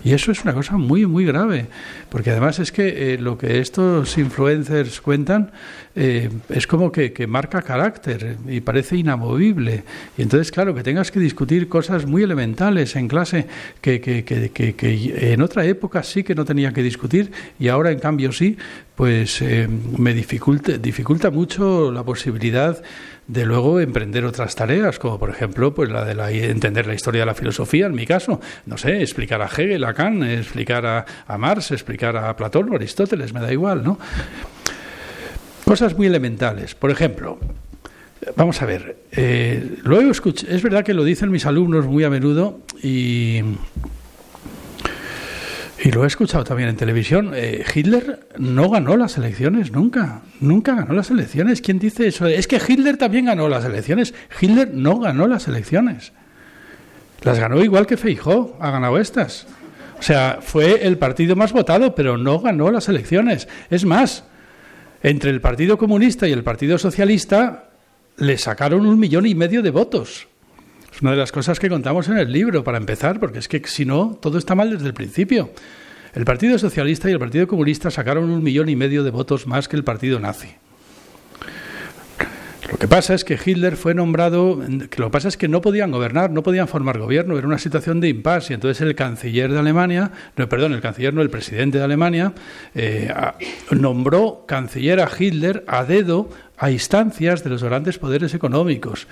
Y 0.03 0.13
eso 0.13 0.33
es 0.33 0.43
una 0.43 0.55
cosa 0.55 0.77
muy, 0.77 1.07
muy 1.07 1.25
grave, 1.25 1.67
porque 2.09 2.31
además 2.31 2.59
es 2.59 2.73
que 2.73 3.15
eh, 3.15 3.19
lo 3.19 3.37
que 3.37 3.61
estos 3.61 4.17
influencers 4.17 5.01
cuentan 5.01 5.51
eh, 5.95 6.31
es 6.49 6.67
como 6.67 6.91
que, 6.91 7.13
que, 7.13 7.27
marca 7.27 7.63
carácter 7.63 8.37
y 8.49 8.61
parece 8.61 8.97
inamovible. 8.97 9.85
Y 10.17 10.23
entonces, 10.23 10.51
claro, 10.51 10.75
que 10.75 10.83
tengas 10.83 11.11
que 11.11 11.21
discutir 11.21 11.69
cosas 11.69 12.07
muy 12.07 12.23
elementales 12.23 12.97
en 12.97 13.09
clase 13.09 13.47
que, 13.81 14.25
en 15.21 15.43
otra 15.43 15.65
época 15.67 16.03
sí 16.03 16.23
que 16.23 16.35
no 16.35 16.45
tenía 16.45 16.73
que 16.73 16.83
discutir 16.83 17.33
y 17.59 17.69
ahora 17.69 17.91
en 17.91 17.99
cambio 17.99 18.33
sí, 18.33 18.57
pues 18.95 19.43
eh, 19.43 19.69
me 19.99 20.15
dificulta, 20.15 20.79
dificulta 20.79 21.31
mucho 21.31 21.91
la 21.91 22.05
posibilidad 22.05 22.83
de 23.31 23.47
luego 23.47 23.81
emprender 23.81 24.25
otras 24.25 24.57
tareas, 24.57 24.99
como 24.99 25.19
por 25.19 25.31
ejemplo 25.31 25.73
pues 25.73 25.89
la 25.89 26.05
de 26.05 26.15
la, 26.15 26.31
entender 26.33 26.87
la 26.87 26.95
historia 26.95 27.21
de 27.21 27.27
la 27.27 27.35
filosofía, 27.35 27.87
en 27.87 27.95
mi 27.95 28.05
caso, 28.05 28.41
no 28.67 28.77
sé, 28.77 29.01
explicar 29.03 29.41
a 29.41 29.47
Hegel, 29.47 29.85
a 29.85 29.95
Kant, 29.95 30.25
explicar 30.25 30.85
a, 30.85 31.05
a 31.27 31.39
Marx, 31.39 31.71
explicar 31.71 32.17
a 32.17 32.35
Platón 32.35 32.71
o 32.71 32.75
Aristóteles, 32.75 33.33
me 33.33 33.41
da 33.41 33.53
igual, 33.53 33.85
¿no? 33.85 33.99
Cosas 35.65 35.97
muy 35.97 36.09
elementales. 36.09 36.75
Por 36.75 36.91
ejemplo, 36.91 37.39
vamos 38.35 38.61
a 38.63 38.67
ver, 38.67 38.97
eh, 39.13 39.77
luego 39.85 40.11
es 40.11 40.63
verdad 40.63 40.85
que 40.85 40.95
lo 40.95 41.05
dicen 41.05 41.31
mis 41.31 41.47
alumnos 41.47 41.87
muy 41.87 42.03
a 42.03 42.11
menudo 42.11 42.61
y 42.83 43.43
y 45.83 45.91
lo 45.91 46.05
he 46.05 46.07
escuchado 46.07 46.45
también 46.45 46.69
en 46.69 46.77
televisión. 46.77 47.33
Eh, 47.35 47.65
Hitler 47.75 48.29
no 48.37 48.69
ganó 48.69 48.97
las 48.97 49.17
elecciones 49.17 49.73
nunca. 49.73 50.21
Nunca 50.41 50.75
ganó 50.75 50.93
las 50.93 51.11
elecciones. 51.11 51.63
¿Quién 51.63 51.79
dice 51.79 52.07
eso? 52.07 52.27
Es 52.27 52.47
que 52.47 52.61
Hitler 52.67 52.99
también 52.99 53.27
ganó 53.27 53.49
las 53.49 53.65
elecciones. 53.65 54.13
Hitler 54.41 54.75
no 54.75 54.99
ganó 54.99 55.27
las 55.27 55.49
elecciones. 55.49 56.13
Las 57.23 57.39
ganó 57.39 57.63
igual 57.63 57.87
que 57.87 57.97
Feijó. 57.97 58.59
Ha 58.61 58.71
ganado 58.71 58.99
estas. 58.99 59.47
O 59.99 60.03
sea, 60.03 60.39
fue 60.43 60.87
el 60.87 60.99
partido 60.99 61.35
más 61.35 61.53
votado, 61.53 61.95
pero 61.95 62.19
no 62.19 62.41
ganó 62.41 62.71
las 62.71 62.89
elecciones. 62.89 63.49
Es 63.71 63.85
más, 63.85 64.25
entre 65.03 65.31
el 65.31 65.41
Partido 65.41 65.79
Comunista 65.79 66.29
y 66.29 66.33
el 66.33 66.45
Partido 66.45 66.79
Socialista 66.79 67.71
le 68.17 68.37
sacaron 68.37 68.87
un 68.87 68.99
millón 68.99 69.27
y 69.27 69.35
medio 69.35 69.63
de 69.63 69.71
votos. 69.71 70.30
Una 71.01 71.13
de 71.13 71.17
las 71.17 71.33
cosas 71.33 71.59
que 71.59 71.71
contamos 71.71 72.09
en 72.09 72.19
el 72.19 72.31
libro, 72.31 72.63
para 72.63 72.77
empezar, 72.77 73.19
porque 73.21 73.39
es 73.39 73.49
que 73.49 73.63
si 73.67 73.87
no, 73.87 74.19
todo 74.21 74.37
está 74.37 74.55
mal 74.55 74.71
desde 74.71 74.87
el 74.87 74.95
principio. 74.95 75.51
El 76.13 76.25
Partido 76.25 76.59
Socialista 76.59 77.09
y 77.09 77.13
el 77.13 77.19
Partido 77.19 77.47
Comunista 77.47 77.91
sacaron 77.91 78.29
un 78.31 78.43
millón 78.43 78.69
y 78.69 78.77
medio 78.77 79.03
de 79.03 79.11
votos 79.11 79.47
más 79.47 79.69
que 79.69 79.77
el 79.77 79.85
Partido 79.85 80.21
Nazi. 80.21 80.49
Lo 82.71 82.79
que 82.79 82.87
pasa 82.87 83.15
es 83.15 83.25
que 83.25 83.39
Hitler 83.43 83.77
fue 83.77 83.95
nombrado, 83.95 84.63
lo 84.97 85.07
que 85.07 85.11
pasa 85.11 85.29
es 85.29 85.37
que 85.37 85.49
no 85.49 85.61
podían 85.61 85.91
gobernar, 85.91 86.31
no 86.31 86.43
podían 86.43 86.69
formar 86.69 86.99
gobierno, 86.99 87.37
era 87.37 87.47
una 87.47 87.59
situación 87.59 88.01
de 88.01 88.09
impasse. 88.09 88.53
Y 88.53 88.55
entonces 88.55 88.81
el 88.83 88.95
canciller 88.95 89.51
de 89.51 89.59
Alemania, 89.59 90.13
no, 90.37 90.49
perdón, 90.49 90.75
el 90.75 90.81
canciller 90.81 91.15
no, 91.15 91.23
el 91.23 91.31
presidente 91.31 91.79
de 91.79 91.85
Alemania, 91.85 92.33
eh, 92.75 93.13
nombró 93.71 94.45
canciller 94.47 95.01
a 95.01 95.09
Hitler 95.19 95.65
a 95.67 95.85
dedo 95.85 96.29
a 96.59 96.71
instancias 96.71 97.43
de 97.43 97.51
los 97.51 97.65
grandes 97.65 97.99
poderes 97.99 98.35
económicos 98.35 99.09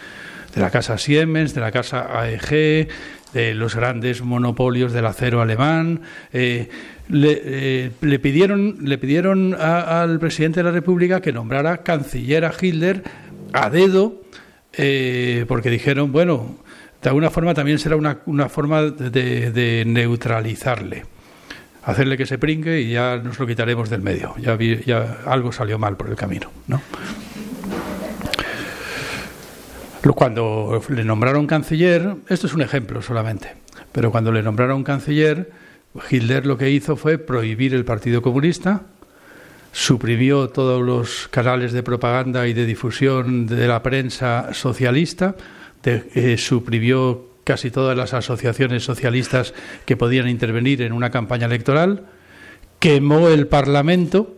de 0.54 0.60
la 0.60 0.70
casa 0.70 0.98
Siemens, 0.98 1.54
de 1.54 1.60
la 1.60 1.72
casa 1.72 2.20
AEG, 2.20 2.88
de 3.32 3.54
los 3.54 3.74
grandes 3.74 4.22
monopolios 4.22 4.92
del 4.92 5.06
acero 5.06 5.40
alemán. 5.40 6.02
Eh, 6.32 6.68
le, 7.08 7.90
le, 8.00 8.18
pidieron, 8.18 8.78
le 8.82 8.98
pidieron 8.98 9.54
al 9.54 10.18
presidente 10.18 10.60
de 10.60 10.64
la 10.64 10.70
República 10.70 11.20
que 11.20 11.32
nombrara 11.32 11.82
canciller 11.82 12.44
a 12.44 12.52
Hitler 12.58 13.02
a 13.52 13.70
dedo, 13.70 14.22
porque 15.46 15.70
dijeron, 15.70 16.12
bueno, 16.12 16.58
de 17.02 17.08
alguna 17.08 17.30
forma 17.30 17.54
también 17.54 17.78
será 17.78 17.96
una, 17.96 18.18
una 18.26 18.48
forma 18.48 18.82
de, 18.82 19.50
de 19.50 19.84
neutralizarle 19.86 21.04
hacerle 21.88 22.18
que 22.18 22.26
se 22.26 22.36
pringue 22.36 22.82
y 22.82 22.90
ya 22.90 23.16
nos 23.16 23.38
lo 23.38 23.46
quitaremos 23.46 23.88
del 23.88 24.02
medio. 24.02 24.34
Ya, 24.38 24.58
ya 24.58 25.20
algo 25.24 25.52
salió 25.52 25.78
mal 25.78 25.96
por 25.96 26.10
el 26.10 26.16
camino, 26.16 26.50
¿no? 26.66 26.82
Cuando 30.14 30.80
le 30.88 31.04
nombraron 31.04 31.46
canciller, 31.46 32.16
esto 32.28 32.46
es 32.46 32.54
un 32.54 32.62
ejemplo 32.62 33.02
solamente, 33.02 33.54
pero 33.92 34.10
cuando 34.10 34.32
le 34.32 34.42
nombraron 34.42 34.84
canciller, 34.84 35.50
Hitler 36.10 36.46
lo 36.46 36.58
que 36.58 36.70
hizo 36.70 36.96
fue 36.96 37.18
prohibir 37.18 37.74
el 37.74 37.84
Partido 37.84 38.22
Comunista, 38.22 38.82
suprimió 39.72 40.48
todos 40.48 40.82
los 40.82 41.28
canales 41.28 41.72
de 41.72 41.82
propaganda 41.82 42.46
y 42.46 42.52
de 42.52 42.66
difusión 42.66 43.46
de 43.46 43.68
la 43.68 43.82
prensa 43.82 44.54
socialista, 44.54 45.36
eh, 45.84 46.36
suprimió 46.36 47.28
casi 47.44 47.70
todas 47.70 47.96
las 47.96 48.12
asociaciones 48.12 48.84
socialistas 48.84 49.54
que 49.86 49.96
podían 49.96 50.28
intervenir 50.28 50.82
en 50.82 50.92
una 50.92 51.10
campaña 51.10 51.46
electoral, 51.46 52.04
quemó 52.78 53.28
el 53.28 53.46
Parlamento, 53.46 54.37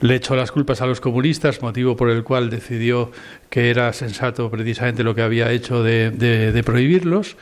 le 0.00 0.14
echó 0.14 0.36
las 0.36 0.52
culpas 0.52 0.80
a 0.80 0.86
los 0.86 1.00
comunistas, 1.00 1.62
motivo 1.62 1.96
por 1.96 2.10
el 2.10 2.22
cual 2.24 2.50
decidió 2.50 3.10
que 3.50 3.70
era 3.70 3.92
sensato 3.92 4.50
precisamente 4.50 5.02
lo 5.02 5.14
que 5.14 5.22
había 5.22 5.50
hecho 5.50 5.82
de, 5.82 6.62
prohibirlos. 6.64 7.36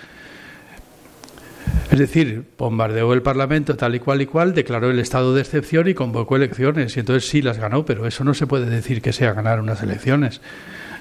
Es 1.90 1.98
decir, 1.98 2.44
bombardeó 2.56 3.12
el 3.12 3.22
Parlamento 3.22 3.76
tal 3.76 3.94
y 3.94 4.00
cual 4.00 4.22
y 4.22 4.26
cual, 4.26 4.54
declaró 4.54 4.90
el 4.90 4.98
estado 4.98 5.34
de 5.34 5.40
excepción 5.40 5.88
y 5.88 5.94
convocó 5.94 6.36
elecciones. 6.36 6.96
Y 6.96 7.00
entonces 7.00 7.28
sí 7.28 7.42
las 7.42 7.58
ganó, 7.58 7.84
pero 7.84 8.06
eso 8.06 8.24
no 8.24 8.34
se 8.34 8.46
puede 8.46 8.66
decir 8.66 9.02
que 9.02 9.12
sea 9.12 9.32
ganar 9.32 9.60
unas 9.60 9.82
elecciones. 9.82 10.40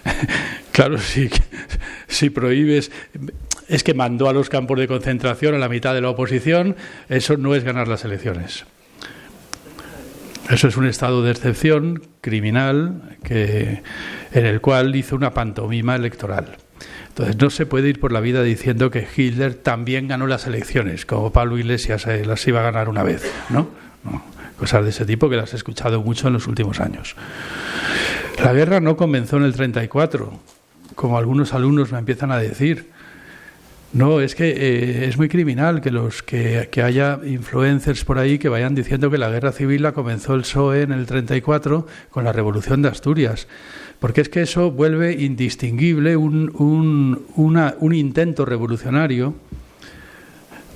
claro, 0.71 0.97
si, 0.97 1.29
si 2.07 2.29
prohíbes, 2.29 2.91
es 3.67 3.83
que 3.83 3.93
mandó 3.93 4.29
a 4.29 4.33
los 4.33 4.49
campos 4.49 4.79
de 4.79 4.87
concentración 4.87 5.55
a 5.55 5.59
la 5.59 5.69
mitad 5.69 5.93
de 5.93 6.01
la 6.01 6.09
oposición, 6.09 6.75
eso 7.09 7.37
no 7.37 7.55
es 7.55 7.63
ganar 7.63 7.87
las 7.87 8.05
elecciones. 8.05 8.65
Eso 10.49 10.67
es 10.67 10.77
un 10.77 10.85
estado 10.85 11.23
de 11.23 11.31
excepción 11.31 12.03
criminal 12.21 13.17
que, 13.23 13.81
en 14.31 14.45
el 14.45 14.61
cual 14.61 14.95
hizo 14.95 15.15
una 15.15 15.33
pantomima 15.33 15.95
electoral. 15.95 16.57
Entonces 17.09 17.37
no 17.37 17.49
se 17.49 17.65
puede 17.65 17.89
ir 17.89 17.99
por 17.99 18.11
la 18.11 18.19
vida 18.19 18.43
diciendo 18.43 18.91
que 18.91 19.07
Hitler 19.15 19.55
también 19.55 20.07
ganó 20.07 20.27
las 20.27 20.45
elecciones, 20.45 21.05
como 21.05 21.31
Pablo 21.31 21.57
Iglesias 21.57 22.05
eh, 22.07 22.25
las 22.25 22.45
iba 22.47 22.59
a 22.59 22.63
ganar 22.63 22.89
una 22.89 23.03
vez, 23.03 23.23
¿no? 23.49 23.69
Cosas 24.59 24.83
de 24.83 24.89
ese 24.91 25.05
tipo 25.05 25.29
que 25.29 25.35
las 25.35 25.53
he 25.53 25.55
escuchado 25.55 26.01
mucho 26.01 26.27
en 26.27 26.33
los 26.33 26.47
últimos 26.47 26.79
años. 26.79 27.15
La 28.43 28.53
guerra 28.53 28.81
no 28.81 28.97
comenzó 28.97 29.37
en 29.37 29.43
el 29.43 29.53
34, 29.53 30.39
como 30.93 31.17
algunos 31.17 31.53
alumnos 31.53 31.91
me 31.91 31.99
empiezan 31.99 32.31
a 32.31 32.37
decir. 32.37 32.91
No, 33.95 34.19
es 34.19 34.35
que 34.35 34.49
eh, 34.49 35.07
es 35.07 35.17
muy 35.17 35.29
criminal 35.29 35.79
que 35.79 35.89
los 35.89 36.21
que, 36.21 36.67
haya 36.83 37.17
influencers 37.25 38.03
por 38.03 38.19
ahí 38.19 38.37
que 38.37 38.49
vayan 38.49 38.75
diciendo 38.75 39.09
que 39.09 39.17
la 39.17 39.29
guerra 39.29 39.53
civil 39.53 39.83
la 39.83 39.93
comenzó 39.93 40.33
el 40.35 40.41
PSOE 40.41 40.81
en 40.81 40.91
el 40.91 41.05
34 41.05 41.87
con 42.09 42.25
la 42.25 42.33
revolución 42.33 42.81
de 42.81 42.89
Asturias, 42.89 43.47
porque 44.01 44.19
es 44.19 44.27
que 44.27 44.41
eso 44.41 44.69
vuelve 44.69 45.13
indistinguible 45.13 46.17
un, 46.17 46.51
un, 46.57 47.23
un 47.79 47.95
intento 47.95 48.43
revolucionario 48.43 49.33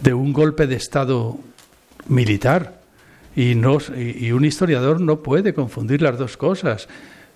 de 0.01 0.13
un 0.13 0.31
golpe 0.31 0.65
de 0.65 0.77
Estado 0.77 1.37
militar. 2.07 2.79
Y, 3.35 3.53
no, 3.55 3.79
y 3.97 4.31
un 4.31 4.45
historiador 4.45 5.01
no 5.01 5.19
puede 5.19 5.53
confundir 5.53 6.01
las 6.01 6.17
dos 6.17 6.37
cosas 6.37 6.87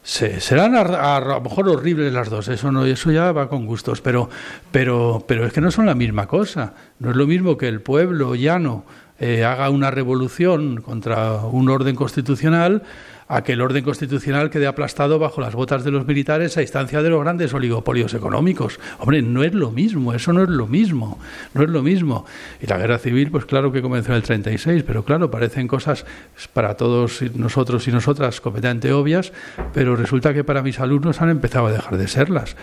serán 0.04 0.76
a, 0.76 1.20
lo 1.20 1.42
mejor 1.42 1.70
horribles 1.70 2.12
las 2.12 2.30
dos, 2.30 2.50
eso 2.50 2.72
no, 2.72 2.86
eso 2.86 3.12
ya 3.12 3.32
va 3.32 3.48
con 3.48 3.66
gustos, 3.66 4.02
pero, 4.02 4.30
pero, 4.72 5.24
pero 5.28 5.46
es 5.46 5.54
que 5.54 5.62
no 5.62 5.72
son 5.72 5.86
la 5.86 5.96
misma 5.96 6.28
cosa. 6.28 6.74
No 7.00 7.12
es 7.12 7.16
lo 7.16 7.26
mismo 7.26 7.58
que 7.58 7.70
el 7.70 7.82
pueblo 7.82 8.36
llano 8.36 8.84
eh, 9.20 9.46
haga 9.46 9.70
una 9.70 9.92
revolución 9.92 10.82
contra 10.82 11.36
un 11.46 11.70
orden 11.70 11.96
constitucional 11.96 12.84
a 13.28 13.44
que 13.44 13.54
el 13.54 13.62
orden 13.62 13.84
constitucional 13.84 14.50
quede 14.50 14.68
aplastado 14.68 15.20
bajo 15.20 15.42
las 15.42 15.56
botas 15.56 15.84
de 15.84 15.92
los 15.92 16.06
militares 16.06 16.58
a 16.58 16.62
instancia 16.62 17.02
de 17.02 17.10
los 17.10 17.22
grandes 17.22 17.54
oligopolios 17.54 18.14
económicos. 18.14 18.80
Hombre, 19.00 19.22
no 19.22 19.44
es 19.44 19.54
lo 19.54 19.72
mismo, 19.72 20.14
eso 20.14 20.34
no 20.34 20.44
es 20.44 20.50
lo 20.50 20.68
mismo, 20.68 21.20
no 21.54 21.64
es 21.64 21.70
lo 21.70 21.82
mismo. 21.82 22.26
Y 22.62 22.68
la 22.68 22.78
guerra 22.78 22.98
civil, 22.98 23.32
pues 23.32 23.46
claro 23.46 23.72
que 23.72 23.82
comenzó 23.82 24.12
en 24.12 24.18
el 24.18 24.24
36, 24.24 24.84
pero 24.86 25.04
claro, 25.04 25.32
parecen 25.32 25.68
cosas 25.68 26.06
para 26.54 26.76
todos 26.76 27.22
nosotros 27.36 27.88
y 27.88 27.92
nosotras 27.92 28.42
completamente 28.42 28.92
obvias, 28.92 29.32
pero 29.74 29.96
resulta 29.96 30.34
que 30.34 30.44
para 30.44 30.62
mis 30.62 30.80
alumnos 30.80 31.22
han 31.22 31.30
empezado 31.30 31.68
a 31.68 31.72
dejar 31.72 31.98
de 31.98 32.08
serlas. 32.08 32.56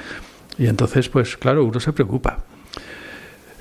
Y 0.58 0.66
entonces, 0.66 1.08
pues 1.08 1.36
claro, 1.36 1.64
uno 1.64 1.80
se 1.80 1.92
preocupa. 1.92 2.44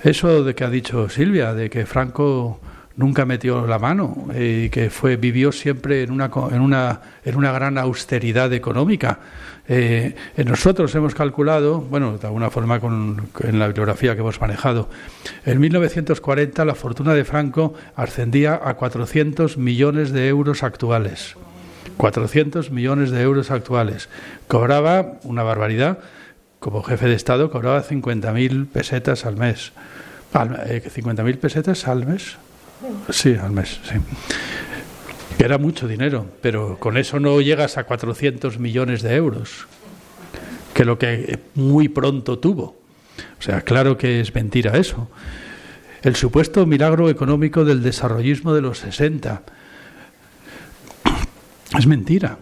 Eso 0.02 0.44
de 0.44 0.54
que 0.54 0.64
ha 0.64 0.70
dicho 0.70 1.08
Silvia, 1.08 1.52
de 1.52 1.68
que 1.68 1.84
Franco 1.84 2.60
nunca 3.00 3.24
metió 3.24 3.66
la 3.66 3.78
mano 3.78 4.28
y 4.38 4.68
que 4.68 4.90
fue 4.90 5.16
vivió 5.16 5.50
siempre 5.52 6.02
en 6.02 6.12
una 6.12 6.30
en 6.52 6.60
una 6.60 7.00
en 7.24 7.36
una 7.36 7.50
gran 7.50 7.78
austeridad 7.78 8.52
económica. 8.52 9.18
Eh, 9.66 10.14
nosotros 10.44 10.94
hemos 10.94 11.14
calculado 11.14 11.80
bueno 11.80 12.18
de 12.18 12.26
alguna 12.26 12.50
forma 12.50 12.78
con, 12.80 13.28
en 13.40 13.58
la 13.58 13.68
bibliografía 13.68 14.14
que 14.14 14.20
hemos 14.20 14.40
manejado 14.40 14.88
en 15.46 15.60
1940 15.60 16.64
la 16.64 16.74
fortuna 16.74 17.14
de 17.14 17.24
Franco 17.24 17.74
ascendía 17.96 18.60
a 18.62 18.74
400 18.74 19.56
millones 19.56 20.12
de 20.12 20.28
euros 20.28 20.62
actuales. 20.62 21.36
400 21.96 22.70
millones 22.70 23.10
de 23.10 23.20
euros 23.22 23.50
actuales. 23.50 24.08
Cobraba 24.46 25.18
una 25.22 25.42
barbaridad. 25.42 25.98
Como 26.58 26.82
jefe 26.82 27.08
de 27.08 27.14
Estado 27.14 27.50
cobraba 27.50 27.82
50.000 27.82 28.68
pesetas 28.68 29.24
al 29.24 29.36
mes. 29.36 29.72
50.000 30.32 31.28
eh, 31.28 31.36
pesetas 31.36 31.88
al 31.88 32.06
mes 32.06 32.36
Sí, 33.10 33.34
al 33.34 33.52
mes, 33.52 33.80
sí. 33.84 33.94
Era 35.38 35.58
mucho 35.58 35.88
dinero, 35.88 36.26
pero 36.42 36.78
con 36.78 36.96
eso 36.96 37.18
no 37.18 37.40
llegas 37.40 37.78
a 37.78 37.84
400 37.84 38.58
millones 38.58 39.02
de 39.02 39.14
euros, 39.14 39.66
que 40.74 40.84
lo 40.84 40.98
que 40.98 41.38
muy 41.54 41.88
pronto 41.88 42.38
tuvo. 42.38 42.76
O 43.38 43.42
sea, 43.42 43.62
claro 43.62 43.96
que 43.96 44.20
es 44.20 44.34
mentira 44.34 44.76
eso. 44.76 45.08
El 46.02 46.16
supuesto 46.16 46.66
milagro 46.66 47.08
económico 47.10 47.64
del 47.64 47.82
desarrollismo 47.82 48.54
de 48.54 48.62
los 48.62 48.78
60 48.78 49.42
es 51.78 51.86
mentira. 51.86 52.38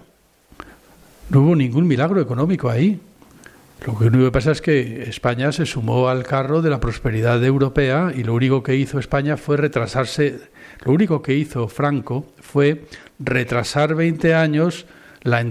No 1.31 1.43
hubo 1.43 1.57
ningún 1.57 1.87
milagro 1.87 2.21
económico 2.21 2.71
ahí. 2.71 3.01
Lo 3.87 3.93
único 3.93 4.25
que 4.25 4.33
pasa 4.33 4.51
es 4.51 4.61
que 4.61 5.05
España 5.05 5.53
se 5.53 5.65
sumó 5.65 6.09
al 6.09 6.25
carro 6.25 6.63
de 6.63 6.71
la 6.71 6.81
prosperidad 6.81 7.43
europea 7.45 8.13
y 8.15 8.25
lo 8.25 8.35
único 8.35 8.63
que 8.63 8.75
hizo 8.75 8.99
España 8.99 9.37
fue 9.37 9.57
retrasarse, 9.57 10.41
lo 10.85 10.93
único 10.93 11.23
que 11.23 11.35
hizo 11.35 11.69
Franco 11.69 12.27
fue 12.41 12.87
retrasar 13.19 13.95
20 13.95 14.35
años 14.35 14.87
la, 15.23 15.43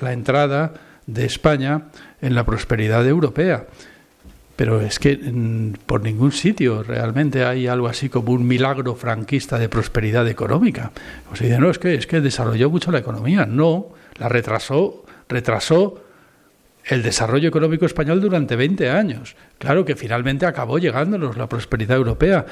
la 0.00 0.12
entrada 0.12 0.74
de 1.06 1.24
España 1.24 1.84
en 2.20 2.34
la 2.34 2.44
prosperidad 2.44 3.06
europea. 3.06 3.66
Pero 4.56 4.80
es 4.80 4.98
que 4.98 5.20
por 5.84 6.02
ningún 6.02 6.32
sitio 6.32 6.82
realmente 6.82 7.44
hay 7.44 7.66
algo 7.66 7.88
así 7.88 8.08
como 8.08 8.32
un 8.32 8.46
milagro 8.46 8.96
franquista 8.96 9.58
de 9.58 9.68
prosperidad 9.68 10.26
económica. 10.28 10.92
O 11.30 11.36
sea, 11.36 11.58
no, 11.60 11.70
es 11.70 11.78
que, 11.78 11.94
es 11.94 12.06
que 12.06 12.22
desarrolló 12.22 12.70
mucho 12.70 12.90
la 12.90 12.98
economía. 12.98 13.44
No, 13.44 13.88
la 14.18 14.30
retrasó, 14.30 15.04
retrasó 15.28 16.05
el 16.86 17.02
desarrollo 17.02 17.48
económico 17.48 17.84
español 17.84 18.20
durante 18.20 18.54
20 18.54 18.90
años. 18.90 19.36
Claro 19.58 19.84
que 19.84 19.96
finalmente 19.96 20.46
acabó 20.46 20.78
llegándonos 20.78 21.36
la 21.36 21.48
prosperidad 21.48 21.96
europea. 21.96 22.46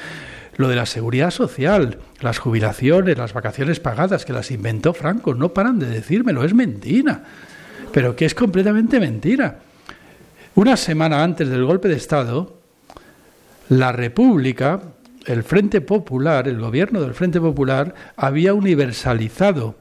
Lo 0.57 0.67
de 0.67 0.75
la 0.75 0.85
seguridad 0.85 1.31
social, 1.31 1.99
las 2.19 2.39
jubilaciones, 2.39 3.17
las 3.17 3.33
vacaciones 3.33 3.79
pagadas, 3.79 4.25
que 4.25 4.33
las 4.33 4.51
inventó 4.51 4.93
Franco, 4.93 5.33
no 5.35 5.53
paran 5.53 5.79
de 5.79 5.87
decírmelo, 5.87 6.43
es 6.43 6.53
mentira. 6.53 7.23
Pero 7.93 8.15
que 8.15 8.25
es 8.25 8.35
completamente 8.35 8.99
mentira. 8.99 9.59
Una 10.55 10.75
semana 10.77 11.23
antes 11.23 11.49
del 11.49 11.65
golpe 11.65 11.87
de 11.87 11.95
Estado, 11.95 12.59
la 13.69 13.91
República, 13.91 14.81
el 15.25 15.43
Frente 15.43 15.81
Popular, 15.81 16.47
el 16.47 16.59
gobierno 16.59 17.01
del 17.01 17.13
Frente 17.13 17.39
Popular, 17.39 17.93
había 18.15 18.53
universalizado 18.53 19.75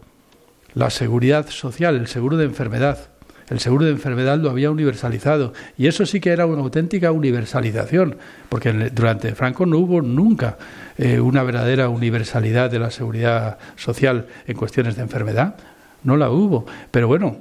la 0.74 0.90
seguridad 0.90 1.48
social, 1.48 1.96
el 1.96 2.08
seguro 2.08 2.36
de 2.36 2.44
enfermedad 2.44 3.13
el 3.50 3.60
seguro 3.60 3.84
de 3.84 3.92
enfermedad 3.92 4.38
lo 4.38 4.50
había 4.50 4.70
universalizado. 4.70 5.52
Y 5.76 5.86
eso 5.86 6.06
sí 6.06 6.20
que 6.20 6.30
era 6.30 6.46
una 6.46 6.62
auténtica 6.62 7.12
universalización, 7.12 8.16
porque 8.48 8.72
durante 8.72 9.34
Franco 9.34 9.66
no 9.66 9.78
hubo 9.78 10.02
nunca 10.02 10.58
eh, 10.96 11.20
una 11.20 11.42
verdadera 11.42 11.88
universalidad 11.88 12.70
de 12.70 12.78
la 12.78 12.90
seguridad 12.90 13.58
social 13.76 14.26
en 14.46 14.56
cuestiones 14.56 14.96
de 14.96 15.02
enfermedad. 15.02 15.56
No 16.02 16.16
la 16.16 16.30
hubo. 16.30 16.66
Pero 16.90 17.08
bueno, 17.08 17.38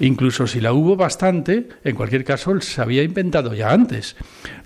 Incluso 0.00 0.46
si 0.46 0.60
la 0.60 0.72
hubo 0.72 0.96
bastante, 0.96 1.68
en 1.82 1.96
cualquier 1.96 2.24
caso 2.24 2.60
se 2.60 2.80
había 2.80 3.02
inventado 3.02 3.54
ya 3.54 3.72
antes. 3.72 4.16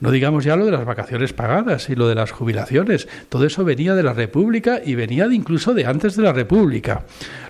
No 0.01 0.11
digamos 0.11 0.45
ya 0.45 0.57
lo 0.57 0.67
de 0.67 0.73
las 0.73 0.85
vacaciones 0.85 1.33
pagadas 1.33 1.89
y 1.89 1.95
lo 1.95 2.07
de 2.07 2.15
las 2.15 2.33
jubilaciones. 2.33 3.09
Todo 3.29 3.47
eso 3.47 3.65
venía 3.65 3.95
de 3.95 4.03
la 4.03 4.13
República 4.13 4.81
y 4.85 4.95
venía 4.95 5.29
de 5.29 5.35
incluso 5.35 5.73
de 5.73 5.87
antes 5.87 6.17
de 6.17 6.23
la 6.23 6.33
República. 6.33 7.05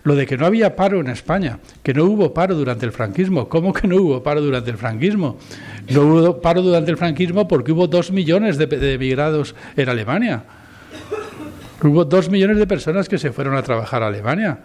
Lo 0.05 0.15
de 0.15 0.27
que 0.27 0.37
no 0.37 0.47
había 0.47 0.77
paro 0.77 1.01
en 1.01 1.09
España, 1.09 1.59
que 1.83 1.95
no 1.95 2.05
hubo 2.05 2.33
paro 2.33 2.55
durante 2.55 2.87
el 2.87 2.93
franquismo. 2.93 3.49
¿Cómo 3.49 3.73
que 3.73 3.89
no 3.89 3.97
hubo 3.97 4.23
paro 4.23 4.41
durante 4.41 4.71
el 4.71 4.77
franquismo? 4.77 5.39
No 5.91 6.03
hubo 6.03 6.41
paro 6.41 6.63
durante 6.63 6.93
el 6.93 6.97
franquismo 6.97 7.49
porque 7.49 7.73
hubo 7.73 7.89
dos 7.89 8.13
millones 8.13 8.59
de, 8.59 8.67
de 8.67 8.95
emigrados 8.95 9.57
en 9.77 9.89
Alemania. 9.89 10.45
Hubo 11.83 12.05
dos 12.05 12.31
millones 12.31 12.59
de 12.59 12.67
personas 12.69 13.09
que 13.09 13.19
se 13.19 13.33
fueron 13.33 13.57
a 13.57 13.63
trabajar 13.63 14.05
a 14.05 14.07
Alemania. 14.07 14.59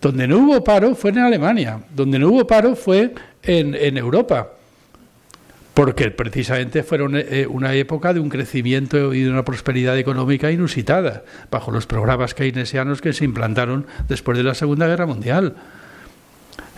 Donde 0.00 0.28
no 0.28 0.38
hubo 0.38 0.62
paro 0.62 0.94
fue 0.94 1.10
en 1.10 1.18
Alemania, 1.18 1.80
donde 1.94 2.18
no 2.18 2.28
hubo 2.28 2.46
paro 2.46 2.74
fue 2.76 3.12
en, 3.42 3.96
Europa, 3.96 4.52
porque 5.74 6.12
precisamente 6.12 6.84
fueron 6.84 7.16
eh, 7.16 7.46
una 7.48 7.74
época 7.74 8.14
de 8.14 8.20
un 8.20 8.28
crecimiento 8.28 9.12
y 9.12 9.22
de 9.22 9.30
una 9.30 9.44
prosperidad 9.44 9.98
económica 9.98 10.52
inusitada, 10.52 11.24
bajo 11.50 11.72
los 11.72 11.86
programas 11.86 12.34
keynesianos 12.34 13.00
que 13.00 13.12
se 13.12 13.24
implantaron 13.24 13.86
después 14.08 14.38
de 14.38 14.44
la 14.44 14.54
Segunda 14.54 14.86
Guerra 14.86 15.06
Mundial. 15.06 15.56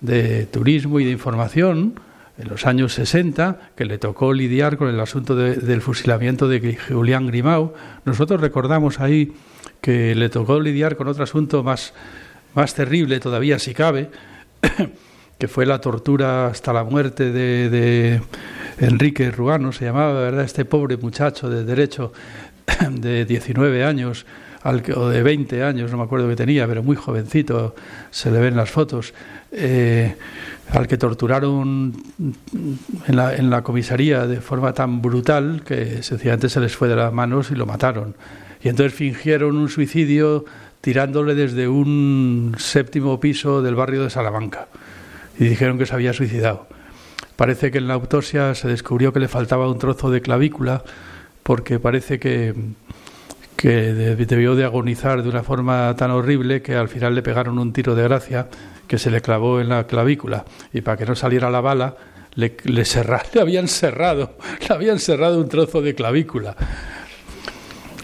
de 0.00 0.46
Turismo 0.46 0.98
y 0.98 1.04
de 1.04 1.10
Información 1.10 1.94
en 2.38 2.48
los 2.48 2.66
años 2.66 2.94
60, 2.94 3.72
que 3.76 3.84
le 3.84 3.98
tocó 3.98 4.32
lidiar 4.32 4.76
con 4.76 4.88
el 4.88 4.98
asunto 5.00 5.36
del 5.36 5.82
fusilamiento 5.82 6.48
de 6.48 6.76
Julián 6.88 7.26
Grimau. 7.26 7.74
Nosotros 8.04 8.40
recordamos 8.40 9.00
ahí 9.00 9.32
que 9.80 10.14
le 10.14 10.28
tocó 10.28 10.60
lidiar 10.60 10.96
con 10.96 11.08
otro 11.08 11.24
asunto 11.24 11.62
más, 11.62 11.92
más 12.54 12.74
terrible 12.74 13.20
todavía, 13.20 13.58
si 13.58 13.74
cabe, 13.74 14.10
que 15.38 15.48
fue 15.48 15.66
la 15.66 15.80
tortura 15.80 16.46
hasta 16.46 16.72
la 16.72 16.84
muerte 16.84 17.32
de, 17.32 18.22
Enrique 18.78 19.30
Ruano, 19.30 19.70
se 19.70 19.84
llamaba, 19.84 20.14
¿verdad? 20.14 20.44
Este 20.44 20.64
pobre 20.64 20.96
muchacho 20.96 21.50
de 21.50 21.64
derecho 21.64 22.12
de 22.90 23.24
19 23.26 23.84
años, 23.84 24.24
o 24.64 25.08
de 25.08 25.22
20 25.22 25.62
años, 25.62 25.90
no 25.90 25.98
me 25.98 26.04
acuerdo 26.04 26.28
que 26.28 26.36
tenía, 26.36 26.66
pero 26.66 26.82
muy 26.82 26.96
jovencito, 26.96 27.74
se 28.10 28.30
le 28.30 28.38
ven 28.38 28.56
las 28.56 28.70
fotos. 28.70 29.12
Eh, 29.50 30.16
al 30.72 30.88
que 30.88 30.96
torturaron 30.96 31.92
en 33.06 33.50
la, 33.50 33.62
comisaría 33.62 34.26
de 34.26 34.40
forma 34.40 34.72
tan 34.72 35.02
brutal 35.02 35.62
que 35.64 36.02
sencillamente 36.02 36.48
se 36.48 36.60
les 36.60 36.74
fue 36.74 36.88
de 36.88 36.96
las 36.96 37.12
manos 37.12 37.50
y 37.50 37.54
lo 37.54 37.66
mataron. 37.66 38.16
Y 38.62 38.68
entonces 38.68 38.94
fingieron 38.94 39.56
un 39.56 39.68
suicidio 39.68 40.44
tirándole 40.80 41.34
desde 41.34 41.68
un 41.68 42.54
séptimo 42.58 43.20
piso 43.20 43.60
del 43.60 43.74
barrio 43.74 44.02
de 44.02 44.10
Salamanca 44.10 44.68
y 45.38 45.44
dijeron 45.44 45.78
que 45.78 45.86
se 45.86 45.94
había 45.94 46.12
suicidado. 46.12 46.66
Parece 47.36 47.70
que 47.70 47.78
en 47.78 47.88
la 47.88 47.94
autopsia 47.94 48.54
se 48.54 48.68
descubrió 48.68 49.12
que 49.12 49.20
le 49.20 49.28
faltaba 49.28 49.68
un 49.68 49.78
trozo 49.78 50.10
de 50.10 50.22
clavícula 50.22 50.84
porque 51.42 51.80
parece 51.80 52.18
que, 52.18 52.54
que 53.56 53.92
debió 53.92 54.54
de 54.54 54.64
agonizar 54.64 55.22
de 55.22 55.28
una 55.28 55.42
forma 55.42 55.94
tan 55.96 56.10
horrible 56.12 56.62
que 56.62 56.76
al 56.76 56.88
final 56.88 57.14
le 57.14 57.22
pegaron 57.22 57.58
un 57.58 57.72
tiro 57.72 57.94
de 57.94 58.04
gracia 58.04 58.48
que 58.92 58.98
se 58.98 59.10
le 59.10 59.22
clavó 59.22 59.58
en 59.58 59.70
la 59.70 59.86
clavícula 59.86 60.44
y 60.70 60.82
para 60.82 60.98
que 60.98 61.06
no 61.06 61.14
saliera 61.14 61.48
la 61.48 61.62
bala 61.62 61.96
le, 62.34 62.58
le, 62.64 62.84
le 63.32 63.40
habían 63.40 63.66
cerrado, 63.66 64.36
le 64.68 64.74
habían 64.74 64.98
cerrado 64.98 65.40
un 65.40 65.48
trozo 65.48 65.80
de 65.80 65.94
clavícula. 65.94 66.54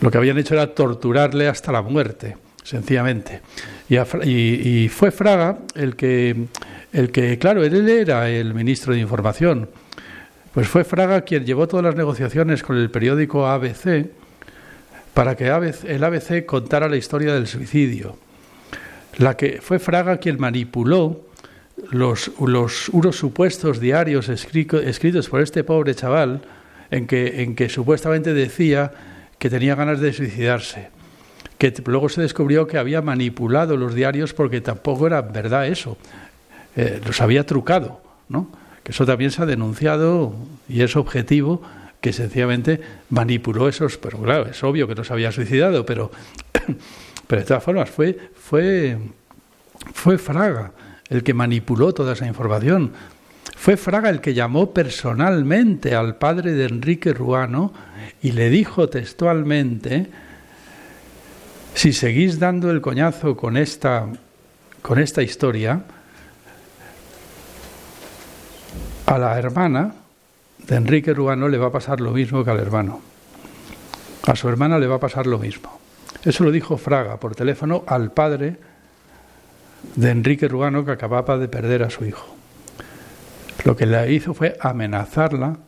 Lo 0.01 0.10
que 0.10 0.16
habían 0.16 0.39
hecho 0.39 0.55
era 0.55 0.74
torturarle 0.74 1.47
hasta 1.47 1.73
la 1.73 1.82
muerte, 1.82 2.39
sencillamente. 2.65 3.43
Y, 3.90 4.89
fue 4.89 5.10
Fraga 5.10 5.59
el 5.74 5.94
que, 5.94 6.47
el 6.94 7.12
que, 7.12 7.39
claro, 7.39 7.62
él 7.62 7.86
era 7.86 8.31
el 8.31 8.55
ministro 8.55 8.94
de 8.94 9.01
Información. 9.01 9.69
Pues 10.55 10.69
fue 10.69 10.85
Fraga 10.85 11.20
quien 11.20 11.44
llevó 11.44 11.69
todas 11.69 11.85
las 11.85 11.97
negociaciones 11.97 12.62
con 12.62 12.78
el 12.78 12.90
periódico 12.90 13.47
ABC 13.47 14.06
para 15.12 15.36
que 15.36 15.48
el 15.48 16.02
ABC 16.02 16.47
contara 16.47 16.89
la 16.89 16.97
historia 16.97 17.35
del 17.35 17.47
suicidio 17.47 18.16
la 19.19 19.36
que 19.36 19.61
fue 19.61 19.78
Fraga 19.78 20.19
quien 20.19 20.40
manipuló 20.40 21.28
los, 21.90 22.31
unos 22.39 23.16
supuestos 23.16 23.81
diarios 23.81 24.28
escritos 24.28 25.28
por 25.28 25.43
este 25.43 25.65
pobre 25.65 25.95
chaval 25.95 26.43
en 26.90 27.07
que, 27.07 27.43
en 27.43 27.55
que 27.55 27.69
supuestamente 27.69 28.32
decía 28.32 28.93
que 29.39 29.51
tenía 29.51 29.74
ganas 29.74 30.01
de 30.01 30.12
suicidarse, 30.12 30.89
que 31.59 31.73
luego 31.86 32.09
se 32.09 32.20
descubrió 32.20 32.66
que 32.66 32.78
había 32.78 33.03
manipulado 33.03 33.77
los 33.77 33.95
diarios 33.95 34.35
porque 34.35 34.61
tampoco 34.61 35.07
era 35.07 35.23
verdad 35.23 35.66
eso, 35.66 35.97
eh, 36.77 37.01
los 37.05 37.20
había 37.20 37.45
trucado, 37.45 38.01
¿no? 38.28 38.51
que 38.82 38.93
eso 38.93 39.05
también 39.05 39.31
se 39.31 39.43
ha 39.43 39.47
denunciado 39.47 40.35
y 40.69 40.82
es 40.82 40.97
objetivo 40.97 41.62
que 42.01 42.12
sencillamente 42.12 42.81
manipuló 43.11 43.69
esos, 43.69 43.99
pero 43.99 44.19
claro, 44.19 44.47
es 44.47 44.62
obvio 44.62 44.86
que 44.86 44.95
no 44.95 45.05
se 45.05 45.12
había 45.12 45.32
suicidado, 45.32 45.85
pero 45.85 46.11
Pero 47.29 47.43
de 47.43 47.47
todas 47.47 47.63
formas, 47.63 47.89
fue, 47.91 48.19
fue, 48.35 48.99
fue 49.93 50.19
Fraga 50.19 50.73
el 51.09 51.23
que 51.23 51.35
manipuló 51.35 51.93
toda 51.93 52.15
esa 52.15 52.27
información. 52.27 52.93
Fue 53.55 53.77
Fraga 53.77 54.09
el 54.09 54.21
que 54.21 54.35
llamó 54.35 54.73
personalmente 54.73 55.95
al 55.95 56.17
padre 56.17 56.53
de 56.53 56.65
Enrique 56.65 57.13
Ruano 57.13 57.73
y 58.23 58.33
le 58.33 58.49
dijo 58.51 58.89
textualmente, 58.89 60.11
si 61.75 61.93
seguís 61.93 62.39
dando 62.39 62.71
el 62.71 62.81
coñazo 62.81 63.37
con 63.37 63.57
esta, 63.57 64.07
con 64.81 64.99
esta 64.99 65.23
historia, 65.23 65.83
a 69.07 69.19
la 69.19 69.39
hermana 69.39 69.95
de 70.67 70.77
Enrique 70.77 71.13
Ruano 71.13 71.49
le 71.49 71.59
va 71.59 71.69
a 71.69 71.73
pasar 71.73 72.01
lo 72.01 72.13
mismo 72.13 72.43
que 72.43 72.51
al 72.51 72.59
hermano. 72.59 73.01
A 74.27 74.35
su 74.35 74.49
hermana 74.49 74.79
le 74.79 74.87
va 74.87 74.97
a 74.97 75.01
pasar 75.01 75.27
lo 75.27 75.39
mismo. 75.39 75.78
Eso 76.24 76.44
lo 76.44 76.51
dijo 76.51 76.76
Fraga 76.76 77.18
por 77.18 77.35
teléfono 77.35 77.85
al 77.86 78.12
padre 78.12 78.56
de 79.94 80.10
Enrique 80.10 80.48
Rugano 80.48 80.85
que 80.85 80.93
acababa 80.93 81.39
de 81.39 81.48
perder 81.48 81.82
a 81.82 81.90
su 81.90 82.05
hijo. 82.05 82.35
Lo 83.64 83.76
que 83.76 83.86
le 83.86 84.12
hizo 84.12 84.35
fue 84.35 84.56
amenazarla, 84.60 85.59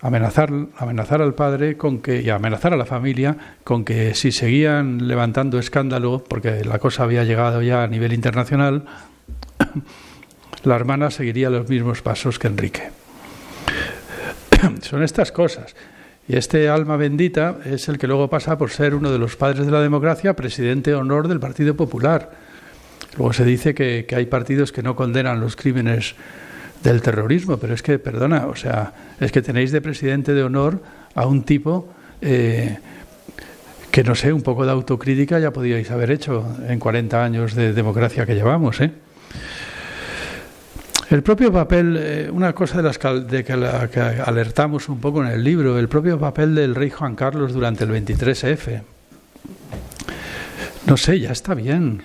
amenazar, 0.00 0.50
amenazar 0.76 1.22
al 1.22 1.34
padre 1.34 1.76
con 1.76 2.00
que, 2.00 2.20
y 2.20 2.30
amenazar 2.30 2.72
a 2.72 2.76
la 2.76 2.86
familia 2.86 3.36
con 3.64 3.84
que 3.84 4.14
si 4.14 4.32
seguían 4.32 5.08
levantando 5.08 5.58
escándalo, 5.58 6.22
porque 6.28 6.64
la 6.64 6.78
cosa 6.78 7.04
había 7.04 7.24
llegado 7.24 7.62
ya 7.62 7.82
a 7.82 7.88
nivel 7.88 8.12
internacional, 8.12 8.84
la 10.64 10.76
hermana 10.76 11.10
seguiría 11.10 11.50
los 11.50 11.68
mismos 11.68 12.02
pasos 12.02 12.38
que 12.38 12.48
Enrique. 12.48 12.90
Son 14.82 15.02
estas 15.02 15.32
cosas. 15.32 15.74
Y 16.28 16.36
este 16.36 16.68
alma 16.68 16.96
bendita 16.96 17.58
es 17.64 17.88
el 17.88 17.98
que 17.98 18.08
luego 18.08 18.28
pasa 18.28 18.58
por 18.58 18.70
ser 18.70 18.94
uno 18.94 19.12
de 19.12 19.18
los 19.18 19.36
padres 19.36 19.64
de 19.64 19.70
la 19.70 19.80
democracia, 19.80 20.34
presidente 20.34 20.90
de 20.90 20.96
honor 20.96 21.28
del 21.28 21.38
Partido 21.38 21.76
Popular. 21.76 22.32
Luego 23.16 23.32
se 23.32 23.44
dice 23.44 23.74
que, 23.74 24.06
hay 24.14 24.26
partidos 24.26 24.72
que 24.72 24.82
no 24.82 24.96
condenan 24.96 25.40
los 25.40 25.54
crímenes 25.54 26.16
del 26.82 27.00
terrorismo, 27.00 27.58
pero 27.58 27.74
es 27.74 27.82
que, 27.82 27.98
perdona, 27.98 28.46
o 28.46 28.56
sea, 28.56 28.92
es 29.20 29.30
que 29.30 29.40
tenéis 29.40 29.70
de 29.70 29.80
presidente 29.80 30.34
de 30.34 30.42
honor 30.42 30.82
a 31.14 31.26
un 31.26 31.44
tipo 31.44 31.88
eh, 32.20 32.78
que, 33.90 34.02
no 34.02 34.14
sé, 34.14 34.32
un 34.32 34.42
poco 34.42 34.66
de 34.66 34.72
autocrítica 34.72 35.38
ya 35.38 35.52
podíais 35.52 35.90
haber 35.90 36.10
hecho 36.10 36.44
en 36.68 36.78
40 36.78 37.24
años 37.24 37.54
de 37.54 37.72
democracia 37.72 38.26
que 38.26 38.34
llevamos, 38.34 38.80
¿eh? 38.80 38.90
El 41.08 41.22
propio 41.22 41.52
papel, 41.52 41.96
eh, 41.96 42.30
una 42.32 42.52
cosa 42.52 42.78
de 42.78 42.82
las 42.82 42.98
de 43.28 43.44
que, 43.44 43.52
alertamos 43.52 44.88
un 44.88 45.00
poco 45.00 45.22
en 45.22 45.30
el 45.30 45.44
libro, 45.44 45.78
el 45.78 45.88
propio 45.88 46.18
papel 46.18 46.56
del 46.56 46.74
rey 46.74 46.90
Juan 46.90 47.14
Carlos 47.14 47.52
durante 47.52 47.84
el 47.84 47.90
23F. 47.90 48.82
No 50.86 50.96
sé, 50.96 51.20
ya 51.20 51.30
está 51.30 51.54
bien, 51.54 52.02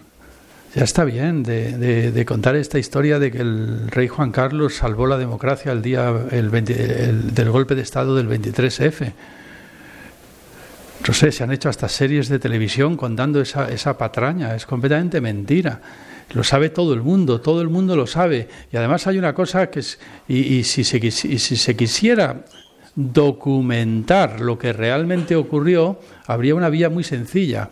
ya 0.76 0.84
está 0.84 1.04
bien 1.04 1.42
de, 1.42 2.24
contar 2.28 2.56
esta 2.56 2.78
historia 2.78 3.18
de 3.18 3.32
que 3.32 3.40
el 3.40 3.88
rey 3.90 4.08
Juan 4.08 4.32
Carlos 4.32 4.76
salvó 4.76 5.08
la 5.08 5.18
democracia 5.18 5.72
el 5.72 5.82
día 5.82 6.12
del 6.14 7.50
golpe 7.50 7.74
de 7.74 7.82
Estado 7.82 8.16
del 8.16 8.30
23F. 8.30 9.14
No 11.08 11.14
sé, 11.16 11.32
se 11.32 11.44
han 11.44 11.52
hecho 11.52 11.70
hasta 11.70 11.90
series 11.90 12.30
de 12.30 12.38
televisión 12.38 12.96
contando 12.98 13.42
esa, 13.42 13.68
esa 13.72 13.98
patraña, 13.98 14.56
es 14.56 14.68
completamente 14.68 15.20
mentira. 15.22 15.82
Lo 16.34 16.44
sabe 16.44 16.70
todo 16.70 16.94
el 16.94 17.02
mundo, 17.02 17.42
todo 17.42 17.62
el 17.62 17.70
mundo 17.70 17.96
lo 17.96 18.08
sabe. 18.08 18.48
Y 18.72 18.78
además 18.78 19.08
hay 19.08 19.18
una 19.18 19.34
cosa 19.34 19.70
que 19.70 19.80
es, 19.80 20.00
y, 20.28 20.64
si, 20.64 20.84
se, 20.84 20.98
y 20.98 21.12
si 21.12 21.56
se 21.56 21.76
quisiera 21.76 22.46
documentar 22.96 24.42
lo 24.42 24.58
que 24.58 24.74
realmente 24.74 25.36
ocurrió, 25.36 26.00
habría 26.28 26.56
una 26.56 26.70
vía 26.70 26.90
muy 26.90 27.04
sencilla 27.04 27.70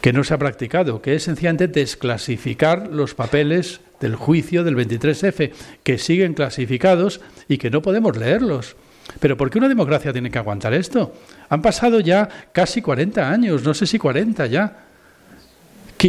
que 0.00 0.12
no 0.12 0.22
se 0.22 0.34
ha 0.34 0.38
practicado, 0.38 1.00
que 1.00 1.14
es 1.14 1.22
sencillamente 1.22 1.68
desclasificar 1.68 2.88
los 2.88 3.14
papeles 3.14 3.80
del 4.00 4.16
juicio 4.16 4.62
del 4.62 4.76
23F, 4.76 5.50
que 5.82 5.96
siguen 5.96 6.34
clasificados 6.34 7.22
y 7.48 7.56
que 7.56 7.70
no 7.70 7.80
podemos 7.80 8.14
leerlos. 8.14 8.76
Pero 9.18 9.36
¿por 9.38 9.48
qué 9.48 9.56
una 9.56 9.68
democracia 9.68 10.12
tiene 10.12 10.30
que 10.30 10.38
aguantar 10.38 10.74
esto? 10.74 11.14
Han 11.48 11.62
pasado 11.62 12.00
ya 12.00 12.28
casi 12.52 12.82
40 12.82 13.30
años, 13.30 13.64
no 13.64 13.72
sé 13.72 13.86
si 13.86 13.98
40 13.98 14.46
ya. 14.46 14.83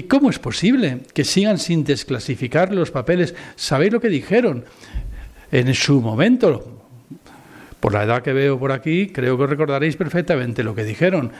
¿Cómo 0.03 0.29
es 0.29 0.39
posible 0.39 0.99
que 1.13 1.23
sigan 1.23 1.57
sin 1.57 1.83
desclasificar 1.83 2.73
los 2.73 2.91
papeles? 2.91 3.33
¿Sabéis 3.55 3.93
lo 3.93 4.01
que 4.01 4.09
dijeron? 4.09 4.65
En 5.51 5.73
su 5.73 6.01
momento, 6.01 6.83
por 7.79 7.93
la 7.93 8.03
edad 8.03 8.21
que 8.21 8.33
veo 8.33 8.59
por 8.59 8.73
aquí, 8.73 9.07
creo 9.07 9.37
que 9.37 9.47
recordaréis 9.47 9.95
perfectamente 9.95 10.63
lo 10.63 10.75
que 10.75 10.83
dijeron, 10.83 11.31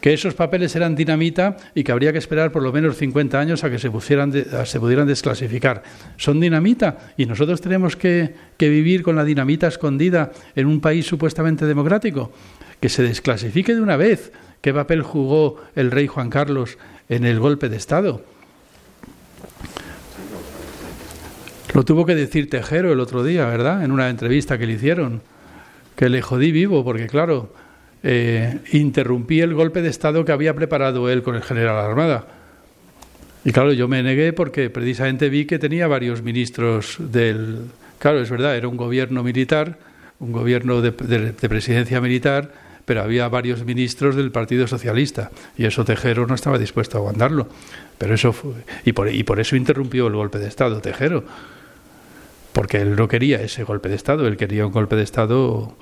que 0.00 0.12
esos 0.12 0.34
papeles 0.34 0.76
eran 0.76 0.94
dinamita 0.94 1.56
y 1.74 1.82
que 1.82 1.90
habría 1.90 2.12
que 2.12 2.18
esperar 2.18 2.52
por 2.52 2.62
lo 2.62 2.72
menos 2.72 2.96
50 2.98 3.40
años 3.40 3.64
a 3.64 3.70
que 3.70 3.78
se, 3.78 3.90
pusieran 3.90 4.32
se 4.64 4.78
pudieran 4.78 5.08
desclasificar. 5.08 5.82
Son 6.16 6.38
dinamita 6.38 7.14
y 7.16 7.26
nosotros 7.26 7.60
tenemos 7.60 7.96
que, 7.96 8.34
que 8.56 8.68
vivir 8.68 9.02
con 9.02 9.16
la 9.16 9.24
dinamita 9.24 9.66
escondida 9.66 10.30
en 10.54 10.66
un 10.66 10.80
país 10.80 11.06
supuestamente 11.06 11.66
democrático. 11.66 12.30
Que 12.78 12.88
se 12.88 13.02
desclasifique 13.02 13.74
de 13.74 13.80
una 13.80 13.96
vez. 13.96 14.30
¿Qué 14.60 14.72
papel 14.72 15.02
jugó 15.02 15.56
el 15.74 15.90
rey 15.90 16.06
Juan 16.06 16.30
Carlos 16.30 16.78
en 17.08 17.24
el 17.24 17.38
golpe 17.40 17.68
de 17.68 17.76
Estado. 17.76 18.24
Lo 21.74 21.84
tuvo 21.84 22.06
que 22.06 22.14
decir 22.14 22.48
Tejero 22.48 22.92
el 22.92 23.00
otro 23.00 23.24
día, 23.24 23.46
¿verdad? 23.46 23.84
En 23.84 23.90
una 23.90 24.08
entrevista 24.08 24.58
que 24.58 24.66
le 24.66 24.74
hicieron, 24.74 25.22
que 25.96 26.08
le 26.08 26.22
jodí 26.22 26.52
vivo, 26.52 26.84
porque 26.84 27.08
claro, 27.08 27.52
eh, 28.04 28.60
interrumpí 28.72 29.40
el 29.40 29.54
golpe 29.54 29.82
de 29.82 29.88
Estado 29.88 30.24
que 30.24 30.30
había 30.30 30.54
preparado 30.54 31.10
él 31.10 31.22
con 31.22 31.34
el 31.34 31.42
general 31.42 31.76
Armada. 31.78 32.28
Y 33.44 33.50
claro, 33.50 33.72
yo 33.72 33.88
me 33.88 34.02
negué 34.02 34.32
porque 34.32 34.70
precisamente 34.70 35.28
vi 35.28 35.46
que 35.46 35.58
tenía 35.58 35.86
varios 35.88 36.22
ministros 36.22 36.96
del... 36.98 37.62
Claro, 37.98 38.20
es 38.20 38.30
verdad, 38.30 38.56
era 38.56 38.68
un 38.68 38.76
gobierno 38.76 39.22
militar, 39.22 39.78
un 40.20 40.32
gobierno 40.32 40.80
de 40.80 40.92
presidencia 40.92 42.00
militar, 42.00 42.52
pero 42.84 43.02
había 43.02 43.28
varios 43.28 43.64
ministros 43.64 44.16
del 44.16 44.30
Partido 44.30 44.66
Socialista 44.66 45.30
y 45.56 45.64
eso 45.64 45.84
Tejero 45.84 46.26
no 46.26 46.34
estaba 46.34 46.58
dispuesto 46.58 46.98
a 46.98 47.00
aguantarlo. 47.00 47.48
Pero 47.98 48.14
eso 48.14 48.34
y, 48.84 48.92
por, 48.92 49.12
y 49.12 49.22
por 49.22 49.40
eso 49.40 49.56
interrumpió 49.56 50.06
el 50.06 50.14
golpe 50.14 50.38
de 50.38 50.48
Estado 50.48 50.80
Tejero, 50.80 51.24
porque 52.52 52.78
él 52.78 52.96
no 52.96 53.08
quería 53.08 53.40
ese 53.40 53.64
golpe 53.64 53.88
de 53.88 53.96
Estado, 53.96 54.26
él 54.26 54.36
quería 54.36 54.66
un 54.66 54.72
golpe 54.72 54.96
de 54.96 55.02
Estado 55.02 55.76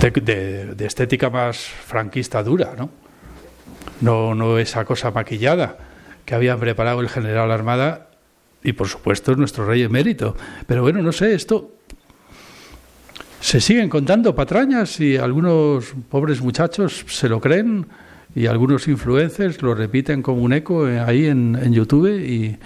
de, 0.00 0.86
estética 0.86 1.30
más 1.30 1.58
franquista 1.58 2.42
dura, 2.42 2.74
¿no? 2.76 2.90
No, 4.00 4.34
no 4.34 4.58
esa 4.58 4.84
cosa 4.84 5.10
maquillada 5.10 5.78
que 6.24 6.34
había 6.34 6.56
preparado 6.56 7.00
el 7.00 7.08
general 7.08 7.50
Armada 7.50 8.08
y 8.62 8.72
por 8.72 8.88
supuesto 8.88 9.34
nuestro 9.36 9.64
rey 9.64 9.82
emérito. 9.82 10.36
Pero 10.66 10.82
bueno, 10.82 11.00
no 11.02 11.12
sé, 11.12 11.34
esto 11.34 11.76
se 13.40 13.60
siguen 13.60 13.88
contando 13.88 14.34
patrañas 14.34 14.98
y 15.00 15.16
algunos 15.16 15.94
pobres 16.10 16.40
muchachos 16.40 17.04
se 17.08 17.28
lo 17.28 17.40
creen 17.40 17.86
y 18.34 18.46
algunos 18.46 18.88
influencers 18.88 19.62
lo 19.62 19.74
repiten 19.74 20.22
como 20.22 20.42
un 20.42 20.52
eco 20.52 20.88
eh, 20.88 21.00
ahí 21.00 21.26
en, 21.26 21.72
YouTube 21.72 22.20
y, 22.20 22.56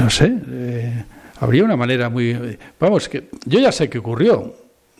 no 0.00 0.08
sé, 0.08 0.34
eh, 0.48 1.04
habría 1.40 1.64
una 1.64 1.76
manera 1.76 2.08
muy... 2.08 2.58
Vamos, 2.80 3.08
que 3.08 3.28
yo 3.44 3.58
ya 3.58 3.72
sé 3.72 3.90
qué 3.90 3.98
ocurrió, 3.98 4.54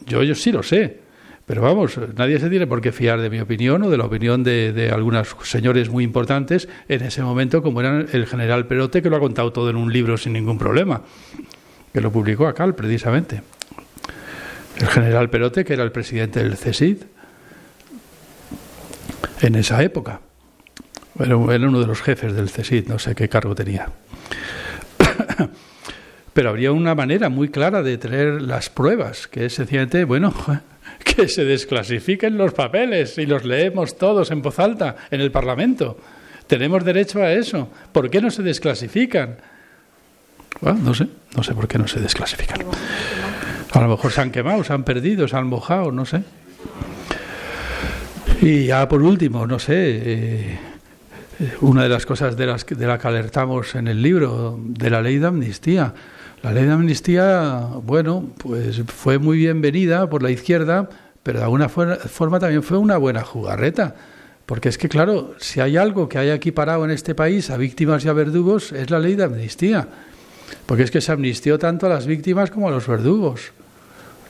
yo, 0.06 0.22
yo 0.22 0.34
sí 0.34 0.52
lo 0.52 0.62
sé, 0.62 0.98
pero 1.46 1.62
vamos, 1.62 1.98
nadie 2.16 2.38
se 2.38 2.50
tiene 2.50 2.66
por 2.66 2.80
qué 2.80 2.92
fiar 2.92 3.20
de 3.20 3.30
mi 3.30 3.40
opinión 3.40 3.82
o 3.82 3.90
de 3.90 3.96
la 3.96 4.04
opinión 4.04 4.42
de, 4.44 4.72
de 4.72 4.90
algunos 4.90 5.34
señores 5.44 5.88
muy 5.88 6.04
importantes 6.04 6.68
en 6.88 7.02
ese 7.02 7.22
momento, 7.22 7.62
como 7.62 7.80
era 7.80 8.00
el 8.00 8.26
general 8.26 8.66
Perote, 8.66 9.02
que 9.02 9.08
lo 9.08 9.16
ha 9.16 9.20
contado 9.20 9.52
todo 9.52 9.70
en 9.70 9.76
un 9.76 9.92
libro 9.92 10.18
sin 10.18 10.34
ningún 10.34 10.58
problema, 10.58 11.02
que 11.92 12.00
lo 12.00 12.10
publicó 12.10 12.46
acá 12.46 12.70
precisamente 12.74 13.40
el 14.80 14.86
general 14.88 15.30
Perote, 15.30 15.64
que 15.64 15.74
era 15.74 15.84
el 15.84 15.92
presidente 15.92 16.42
del 16.42 16.56
CESID 16.56 16.98
en 19.40 19.54
esa 19.56 19.82
época. 19.82 20.20
Era, 21.18 21.36
uno 21.36 21.80
de 21.80 21.86
los 21.86 22.02
jefes 22.02 22.34
del 22.34 22.48
CESID, 22.48 22.88
no 22.88 22.98
sé 22.98 23.14
qué 23.14 23.28
cargo 23.28 23.54
tenía. 23.54 23.88
Pero 26.32 26.50
habría 26.50 26.72
una 26.72 26.94
manera 26.96 27.28
muy 27.28 27.48
clara 27.48 27.82
de 27.82 27.98
tener 27.98 28.42
las 28.42 28.68
pruebas, 28.68 29.28
que 29.28 29.46
es 29.46 29.54
sencillamente, 29.54 30.04
bueno, 30.04 30.34
que 31.04 31.28
se 31.28 31.44
desclasifiquen 31.44 32.36
los 32.36 32.52
papeles 32.52 33.16
y 33.18 33.26
los 33.26 33.44
leemos 33.44 33.96
todos 33.96 34.32
en 34.32 34.42
voz 34.42 34.58
alta 34.58 34.96
en 35.10 35.20
el 35.20 35.30
Parlamento. 35.30 35.98
Tenemos 36.48 36.84
derecho 36.84 37.22
a 37.22 37.32
eso. 37.32 37.68
¿Por 37.92 38.10
qué 38.10 38.20
no 38.20 38.30
se 38.30 38.42
desclasifican? 38.42 39.36
Bueno, 40.60 40.80
no 40.82 40.94
sé, 40.94 41.06
no 41.36 41.42
sé 41.42 41.54
por 41.54 41.68
qué 41.68 41.78
no 41.78 41.86
se 41.86 42.00
desclasifican. 42.00 42.60
A 43.74 43.80
lo 43.80 43.88
mejor 43.88 44.12
se 44.12 44.20
han 44.20 44.30
quemado, 44.30 44.62
se 44.62 44.72
han 44.72 44.84
perdido, 44.84 45.26
se 45.26 45.36
han 45.36 45.48
mojado, 45.48 45.90
no 45.90 46.04
sé. 46.04 46.22
Y 48.40 48.66
ya 48.66 48.88
por 48.88 49.02
último, 49.02 49.48
no 49.48 49.58
sé, 49.58 49.74
eh, 49.76 50.58
una 51.60 51.82
de 51.82 51.88
las 51.88 52.06
cosas 52.06 52.36
de, 52.36 52.46
las, 52.46 52.64
de 52.64 52.86
la 52.86 52.98
que 52.98 53.08
alertamos 53.08 53.74
en 53.74 53.88
el 53.88 54.00
libro, 54.00 54.60
de 54.62 54.90
la 54.90 55.02
ley 55.02 55.18
de 55.18 55.26
amnistía. 55.26 55.92
La 56.42 56.52
ley 56.52 56.66
de 56.66 56.72
amnistía, 56.72 57.66
bueno, 57.82 58.28
pues 58.38 58.80
fue 58.86 59.18
muy 59.18 59.38
bienvenida 59.38 60.08
por 60.08 60.22
la 60.22 60.30
izquierda, 60.30 60.88
pero 61.24 61.40
de 61.40 61.44
alguna 61.44 61.68
forma 61.68 62.38
también 62.38 62.62
fue 62.62 62.78
una 62.78 62.96
buena 62.96 63.24
jugarreta. 63.24 63.96
Porque 64.46 64.68
es 64.68 64.78
que, 64.78 64.88
claro, 64.88 65.34
si 65.38 65.58
hay 65.60 65.78
algo 65.78 66.08
que 66.08 66.18
haya 66.18 66.34
equiparado 66.34 66.84
en 66.84 66.92
este 66.92 67.16
país 67.16 67.50
a 67.50 67.56
víctimas 67.56 68.04
y 68.04 68.08
a 68.08 68.12
verdugos, 68.12 68.70
es 68.70 68.90
la 68.90 69.00
ley 69.00 69.16
de 69.16 69.24
amnistía. 69.24 69.88
Porque 70.66 70.84
es 70.84 70.92
que 70.92 71.00
se 71.00 71.10
amnistió 71.10 71.58
tanto 71.58 71.86
a 71.86 71.88
las 71.88 72.06
víctimas 72.06 72.52
como 72.52 72.68
a 72.68 72.70
los 72.70 72.86
verdugos. 72.86 73.52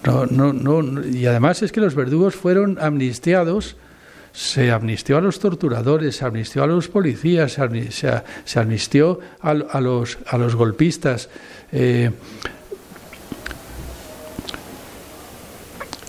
No, 0.04 0.26
no, 0.26 0.52
no, 0.52 1.06
y 1.06 1.26
además 1.26 1.62
es 1.62 1.72
que 1.72 1.80
los 1.80 1.94
verdugos 1.94 2.34
fueron 2.34 2.78
amnistiados, 2.80 3.76
se 4.32 4.70
amnistió 4.70 5.16
a 5.16 5.20
los 5.20 5.38
torturadores, 5.38 6.16
se 6.16 6.24
amnistió 6.24 6.62
a 6.62 6.66
los 6.66 6.88
policías, 6.88 7.52
se, 7.52 8.58
amnistió 8.58 9.20
a, 9.40 9.80
los, 9.80 10.18
a 10.26 10.36
los 10.36 10.54
golpistas. 10.56 11.30
Eh, 11.72 12.10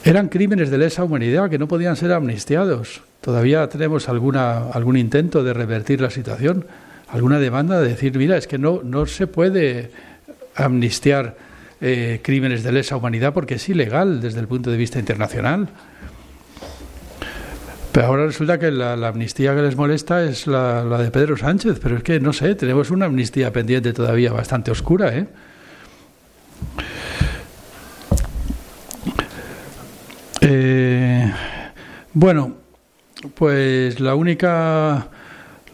eran 0.03 0.27
crímenes 0.27 0.69
de 0.69 0.77
lesa 0.77 1.03
humanidad 1.03 1.49
que 1.49 1.57
no 1.57 1.67
podían 1.67 1.95
ser 1.95 2.11
amnistiados. 2.11 3.01
Todavía 3.21 3.67
tenemos 3.69 4.09
alguna, 4.09 4.69
algún 4.71 4.97
intento 4.97 5.43
de 5.43 5.53
revertir 5.53 6.01
la 6.01 6.09
situación, 6.09 6.65
alguna 7.07 7.39
demanda 7.39 7.79
de 7.79 7.89
decir, 7.89 8.17
mira, 8.17 8.37
es 8.37 8.45
que 8.45 8.57
no, 8.57 8.81
no 8.83 9.05
se 9.05 9.25
puede 9.25 9.91
amnistiar 10.55 11.44
eh, 11.81 12.19
crímenes 12.23 12.63
de 12.63 12.71
lesa 12.71 12.97
humanidad 12.97 13.33
porque 13.33 13.55
es 13.55 13.69
ilegal 13.69 14.21
desde 14.21 14.39
el 14.39 14.47
punto 14.47 14.71
de 14.71 14.77
vista 14.77 14.99
internacional. 14.99 15.69
Pero 17.91 18.07
ahora 18.07 18.25
resulta 18.25 18.59
que 18.59 18.71
la, 18.71 18.93
amnistía 19.07 19.55
que 19.55 19.61
les 19.61 19.75
molesta 19.75 20.23
es 20.23 20.47
la, 20.47 20.83
de 20.83 21.11
Pedro 21.11 21.37
Sánchez, 21.37 21.79
pero 21.81 21.97
es 21.97 22.03
que 22.03 22.19
no 22.19 22.33
sé, 22.33 22.55
tenemos 22.55 22.91
una 22.91 23.05
amnistía 23.05 23.53
pendiente 23.53 23.93
todavía 23.93 24.33
bastante 24.33 24.71
oscura, 24.71 25.15
¿eh? 25.15 25.27
eh 30.41 31.31
bueno, 32.13 32.57
pues 33.33 33.99
la 33.99 34.15
única 34.15 35.07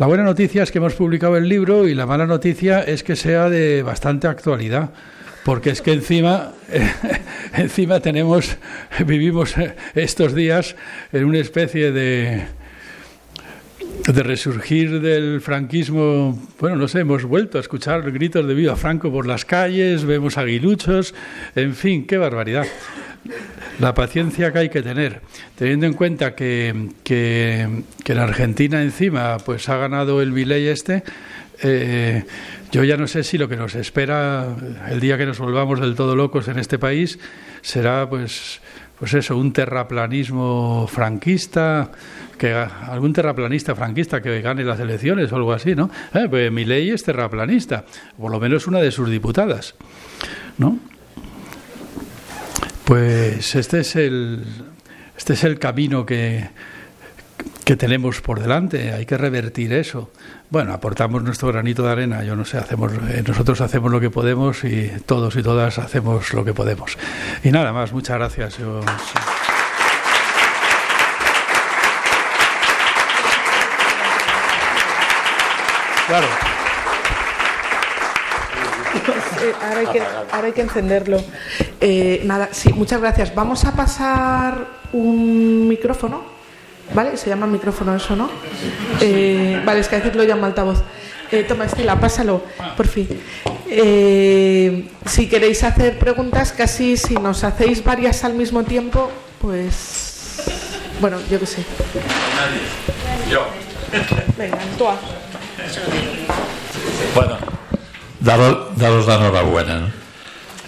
la 0.02 0.08
buena 0.08 0.24
noticia 0.24 0.64
es 0.64 0.72
que 0.72 0.80
hemos 0.80 0.96
publicado 0.96 1.38
el 1.38 1.48
libro 1.48 1.88
y 1.88 1.94
la 1.94 2.08
mala 2.08 2.26
noticia 2.26 2.82
es 2.82 3.04
que 3.04 3.16
sea 3.16 3.52
de 3.52 3.84
bastante 3.84 4.28
actualidad, 4.28 4.90
porque 5.44 5.72
es 5.72 5.82
que 5.82 5.94
encima, 5.94 6.54
encima 7.56 8.00
tenemos, 8.00 8.58
vivimos 9.06 9.56
estos 9.96 10.36
días 10.36 10.76
en 11.12 11.26
una 11.26 11.40
especie 11.40 11.92
de, 11.92 12.44
de 14.08 14.24
resurgir 14.24 15.02
del 15.02 15.42
franquismo, 15.42 16.40
bueno, 16.60 16.76
no 16.76 16.88
sé, 16.88 17.00
hemos 17.00 17.24
vuelto 17.24 17.58
a 17.58 17.62
escuchar 17.62 18.10
gritos 18.12 18.48
de 18.48 18.54
viva 18.54 18.76
Franco 18.76 19.12
por 19.12 19.28
las 19.28 19.46
calles, 19.46 20.06
vemos 20.06 20.38
aguiluchos, 20.38 21.14
en 21.56 21.76
fin, 21.76 22.06
qué 22.06 22.18
barbaridad. 22.18 22.66
La 23.80 23.94
paciencia 23.94 24.52
que 24.52 24.60
hay 24.60 24.70
que 24.70 24.82
tener, 24.82 25.22
teniendo 25.56 25.86
en 25.86 25.94
cuenta 25.94 26.36
que, 26.36 26.90
que, 27.04 27.62
en 27.62 28.18
Argentina 28.18 28.82
encima 28.82 29.38
pues 29.38 29.70
ha 29.70 29.78
ganado 29.78 30.22
el 30.22 30.32
Milei 30.32 30.68
este, 30.68 31.04
eh, 31.62 32.24
yo 32.72 32.84
ya 32.84 32.98
no 32.98 33.08
sé 33.08 33.24
si 33.24 33.38
lo 33.38 33.50
que 33.50 33.58
nos 33.58 33.76
espera 33.76 34.56
el 34.90 35.00
día 35.00 35.18
que 35.18 35.26
nos 35.26 35.40
volvamos 35.40 35.80
del 35.80 35.96
todo 35.96 36.16
locos 36.16 36.48
en 36.48 36.60
este 36.60 36.80
país 36.80 37.20
será 37.62 38.10
pues 38.10 38.62
pues 39.02 39.16
eso, 39.16 39.36
un 39.36 39.52
terraplanismo 39.52 40.88
franquista, 40.88 41.92
que 42.38 42.54
algún 42.54 43.14
terraplanista 43.14 43.74
franquista 43.74 44.22
que 44.22 44.42
gane 44.42 44.64
las 44.64 44.80
elecciones 44.80 45.32
o 45.32 45.38
algo 45.38 45.54
así, 45.54 45.74
¿no? 45.74 45.90
Eh, 46.14 46.28
pues 46.30 46.52
mi 46.52 46.66
ley 46.66 46.92
es 46.92 47.04
terraplanista, 47.04 47.84
por 48.16 48.30
lo 48.30 48.40
menos 48.40 48.68
una 48.68 48.78
de 48.78 48.92
sus 48.92 49.10
diputadas, 49.10 49.74
¿no? 50.60 50.78
Pues 52.86 53.56
este 53.56 53.80
es 53.80 53.96
el, 53.96 54.44
este 55.18 55.34
es 55.34 55.44
el 55.46 55.58
camino 55.58 56.06
que, 56.06 56.50
que 57.66 57.76
tenemos 57.76 58.22
por 58.22 58.40
delante. 58.40 58.94
Hay 58.94 59.08
que 59.08 59.18
revertir 59.18 59.74
eso. 59.74 60.12
Bueno, 60.52 60.74
aportamos 60.74 61.24
nuestro 61.24 61.48
granito 61.48 61.84
de 61.84 61.94
arena. 61.94 62.26
Yo 62.26 62.36
no 62.36 62.44
sé, 62.44 62.58
hacemos, 62.58 62.92
eh, 62.92 63.24
nosotros 63.26 63.62
hacemos 63.62 63.90
lo 63.90 64.02
que 64.02 64.10
podemos 64.10 64.66
y 64.66 64.92
todos 65.06 65.38
y 65.38 65.44
todas 65.44 65.80
hacemos 65.80 66.34
lo 66.34 66.44
que 66.44 66.54
podemos. 66.54 66.98
Y 67.42 67.52
nada 67.52 67.72
más. 67.72 67.94
Muchas 67.94 68.18
gracias. 68.18 68.58
Claro. 76.08 76.28
Ahora, 79.62 79.80
hay 79.80 79.88
que, 79.88 80.02
ahora, 80.02 80.48
hay 80.48 80.52
que, 80.52 80.62
encenderlo. 80.62 81.24
Eh, 81.80 82.24
nada, 82.26 82.50
sí, 82.52 82.74
muchas 82.74 83.00
gracias. 83.00 83.34
Vamos 83.34 83.64
a 83.64 83.72
pasar 83.72 84.68
un 84.92 85.70
micrófono, 85.70 86.26
¿vale? 86.94 87.18
Se 87.18 87.30
llama 87.30 87.48
micrófono 87.48 87.96
eso, 87.96 88.16
¿no? 88.16 88.30
Eh, 89.00 89.62
vale, 89.66 89.80
es 89.80 89.88
que 89.88 89.96
a 89.96 90.00
veces 90.00 90.16
lo 90.16 90.24
llama 90.24 90.48
altavoz. 90.48 90.84
toma, 91.48 91.66
Estela, 91.66 92.00
pásalo, 92.00 92.44
por 92.78 92.88
fin. 92.88 93.08
si 95.06 95.28
queréis 95.28 95.64
hacer 95.64 95.98
preguntas, 95.98 96.52
casi 96.52 96.98
si 96.98 97.16
nos 97.16 97.44
hacéis 97.44 97.84
varias 97.84 98.24
al 98.24 98.34
mismo 98.34 98.64
tiempo, 98.64 99.12
pues. 99.40 100.12
Bueno, 101.00 101.18
yo 101.30 101.40
qué 101.40 101.46
sé. 101.46 101.66
Yo. 103.30 103.48
Venga, 104.38 104.58
tú. 104.78 104.86
Bueno, 107.16 107.38
daros, 108.20 109.08
la 109.08 109.16
enhorabuena. 109.16 109.92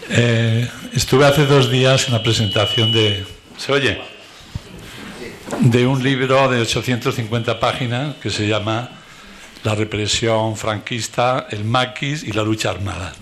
Eh, 0.09 0.67
estuve 0.93 1.25
hace 1.25 1.45
dos 1.45 1.69
días 1.69 2.07
en 2.07 2.13
la 2.13 2.23
presentación 2.23 2.91
de. 2.91 3.25
¿Se 3.57 3.71
oye? 3.71 4.01
De 5.59 5.85
un 5.87 6.03
libro 6.03 6.49
de 6.49 6.61
850 6.61 7.59
páginas 7.59 8.15
que 8.15 8.29
se 8.29 8.47
llama 8.47 8.89
La 9.63 9.75
represión 9.75 10.57
franquista, 10.57 11.47
el 11.49 11.63
maquis 11.63 12.23
y 12.23 12.31
la 12.31 12.43
lucha 12.43 12.69
armada. 12.69 13.13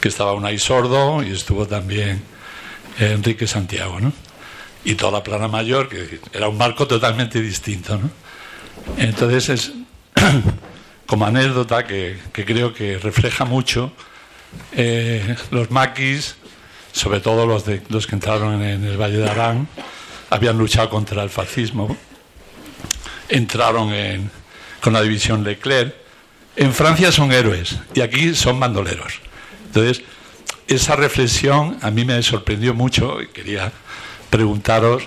Que 0.00 0.08
estaba 0.08 0.32
Unai 0.32 0.58
Sordo 0.58 1.22
y 1.22 1.30
estuvo 1.30 1.66
también 1.66 2.22
Enrique 2.98 3.46
Santiago, 3.46 4.00
¿no? 4.00 4.12
Y 4.84 4.94
toda 4.94 5.12
la 5.12 5.22
plana 5.22 5.48
mayor, 5.48 5.88
que 5.88 6.20
era 6.32 6.48
un 6.48 6.58
marco 6.58 6.86
totalmente 6.86 7.40
distinto, 7.40 7.96
¿no? 7.96 8.10
Entonces 8.96 9.48
es 9.48 9.72
como 11.06 11.26
anécdota 11.26 11.86
que, 11.86 12.18
creo 12.32 12.74
que 12.74 12.98
refleja 12.98 13.44
mucho 13.44 13.92
eh, 14.72 15.36
los 15.50 15.70
maquis, 15.70 16.36
sobre 16.92 17.20
todo 17.20 17.46
los, 17.46 17.64
de, 17.64 17.82
los 17.88 18.06
que 18.06 18.14
entraron 18.14 18.62
en 18.62 18.84
el 18.84 18.96
Valle 18.96 19.18
de 19.18 19.28
Arán, 19.28 19.68
habían 20.34 20.58
luchado 20.58 20.90
contra 20.90 21.22
el 21.22 21.30
fascismo, 21.30 21.96
entraron 23.28 23.92
en, 23.94 24.32
con 24.80 24.92
la 24.92 25.00
división 25.00 25.44
Leclerc. 25.44 25.94
En 26.56 26.72
Francia 26.72 27.12
son 27.12 27.30
héroes 27.30 27.78
y 27.94 28.00
aquí 28.00 28.34
son 28.34 28.58
bandoleros. 28.58 29.20
Entonces, 29.66 30.02
esa 30.66 30.96
reflexión 30.96 31.78
a 31.82 31.90
mí 31.92 32.04
me 32.04 32.20
sorprendió 32.22 32.74
mucho 32.74 33.22
y 33.22 33.28
quería 33.28 33.70
preguntaros, 34.28 35.04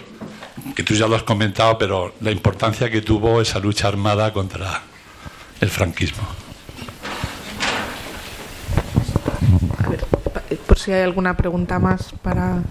que 0.76 0.84
tú 0.84 0.94
ya 0.94 1.08
lo 1.08 1.18
has 1.18 1.24
comentado, 1.24 1.78
pero 1.78 2.16
la 2.22 2.32
importancia 2.32 2.90
que 2.90 3.02
tuvo 3.02 3.42
esa 3.42 3.60
lucha 3.60 3.90
armada 3.90 4.32
contra 4.32 4.82
el 5.60 5.70
franquismo. 5.70 6.26
A 9.84 9.90
ver, 9.90 10.06
por 10.66 10.80
si 10.80 10.94
hay 10.94 11.02
alguna 11.02 11.36
pregunta 11.36 11.80
más 11.80 12.14
para. 12.22 12.64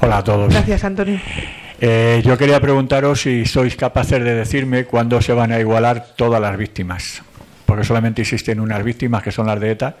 Hola 0.00 0.18
a 0.18 0.24
todos. 0.24 0.52
Gracias, 0.52 0.82
Antonio. 0.82 1.20
Eh, 1.80 2.22
yo 2.24 2.36
quería 2.36 2.60
preguntaros 2.60 3.22
si 3.22 3.46
sois 3.46 3.76
capaces 3.76 4.22
de 4.22 4.34
decirme 4.34 4.84
cuándo 4.84 5.20
se 5.22 5.32
van 5.32 5.52
a 5.52 5.60
igualar 5.60 6.14
todas 6.16 6.40
las 6.40 6.56
víctimas, 6.56 7.22
porque 7.66 7.84
solamente 7.84 8.22
existen 8.22 8.58
unas 8.58 8.82
víctimas 8.82 9.22
que 9.22 9.30
son 9.30 9.46
las 9.46 9.60
de 9.60 9.70
ETA 9.70 9.96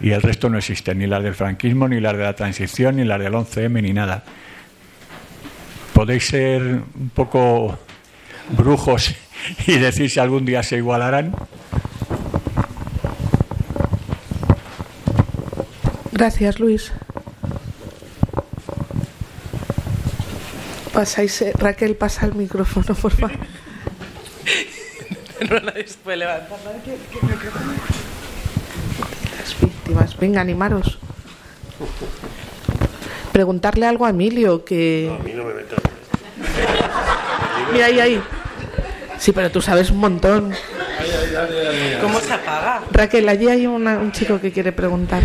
y 0.00 0.10
el 0.10 0.22
resto 0.22 0.48
no 0.48 0.58
existen, 0.58 0.98
ni 0.98 1.06
las 1.06 1.22
del 1.22 1.34
franquismo, 1.34 1.86
ni 1.86 2.00
las 2.00 2.16
de 2.16 2.24
la 2.24 2.34
transición, 2.34 2.96
ni 2.96 3.04
las 3.04 3.20
del 3.20 3.34
11M, 3.34 3.82
ni 3.82 3.92
nada. 3.92 4.24
¿Podéis 5.92 6.26
ser 6.26 6.62
un 6.62 7.10
poco 7.14 7.78
brujos 8.50 9.14
y 9.66 9.78
decir 9.78 10.10
si 10.10 10.20
algún 10.20 10.44
día 10.44 10.62
se 10.62 10.76
igualarán. 10.76 11.34
Gracias, 16.12 16.60
Luis. 16.60 16.92
Pasáis, 20.92 21.42
eh, 21.42 21.52
Raquel, 21.58 21.96
pasa 21.96 22.26
el 22.26 22.34
micrófono, 22.34 22.94
por 22.94 23.12
favor. 23.12 23.36
no 25.40 25.60
puede 26.04 26.16
levantar. 26.18 26.58
Las 29.38 29.60
víctimas. 29.60 30.16
Venga, 30.18 30.40
animaros. 30.40 30.98
Preguntarle 33.32 33.86
algo 33.86 34.04
a 34.04 34.10
Emilio 34.10 34.64
que. 34.64 35.06
No, 35.08 35.14
a 35.16 35.18
mí 35.20 35.32
no 35.32 35.44
me 35.44 35.54
metas. 35.54 35.78
Mira, 37.72 37.86
ahí, 37.86 38.00
ahí. 38.00 38.22
Sí, 39.18 39.32
pero 39.32 39.50
tú 39.50 39.62
sabes 39.62 39.90
un 39.90 39.98
montón. 39.98 40.52
¿Cómo 42.00 42.20
se 42.20 42.32
apaga? 42.32 42.82
Raquel, 42.90 43.28
allí 43.28 43.48
hay 43.48 43.66
un 43.66 44.12
chico 44.12 44.40
que 44.40 44.52
quiere 44.52 44.72
preguntar. 44.72 45.22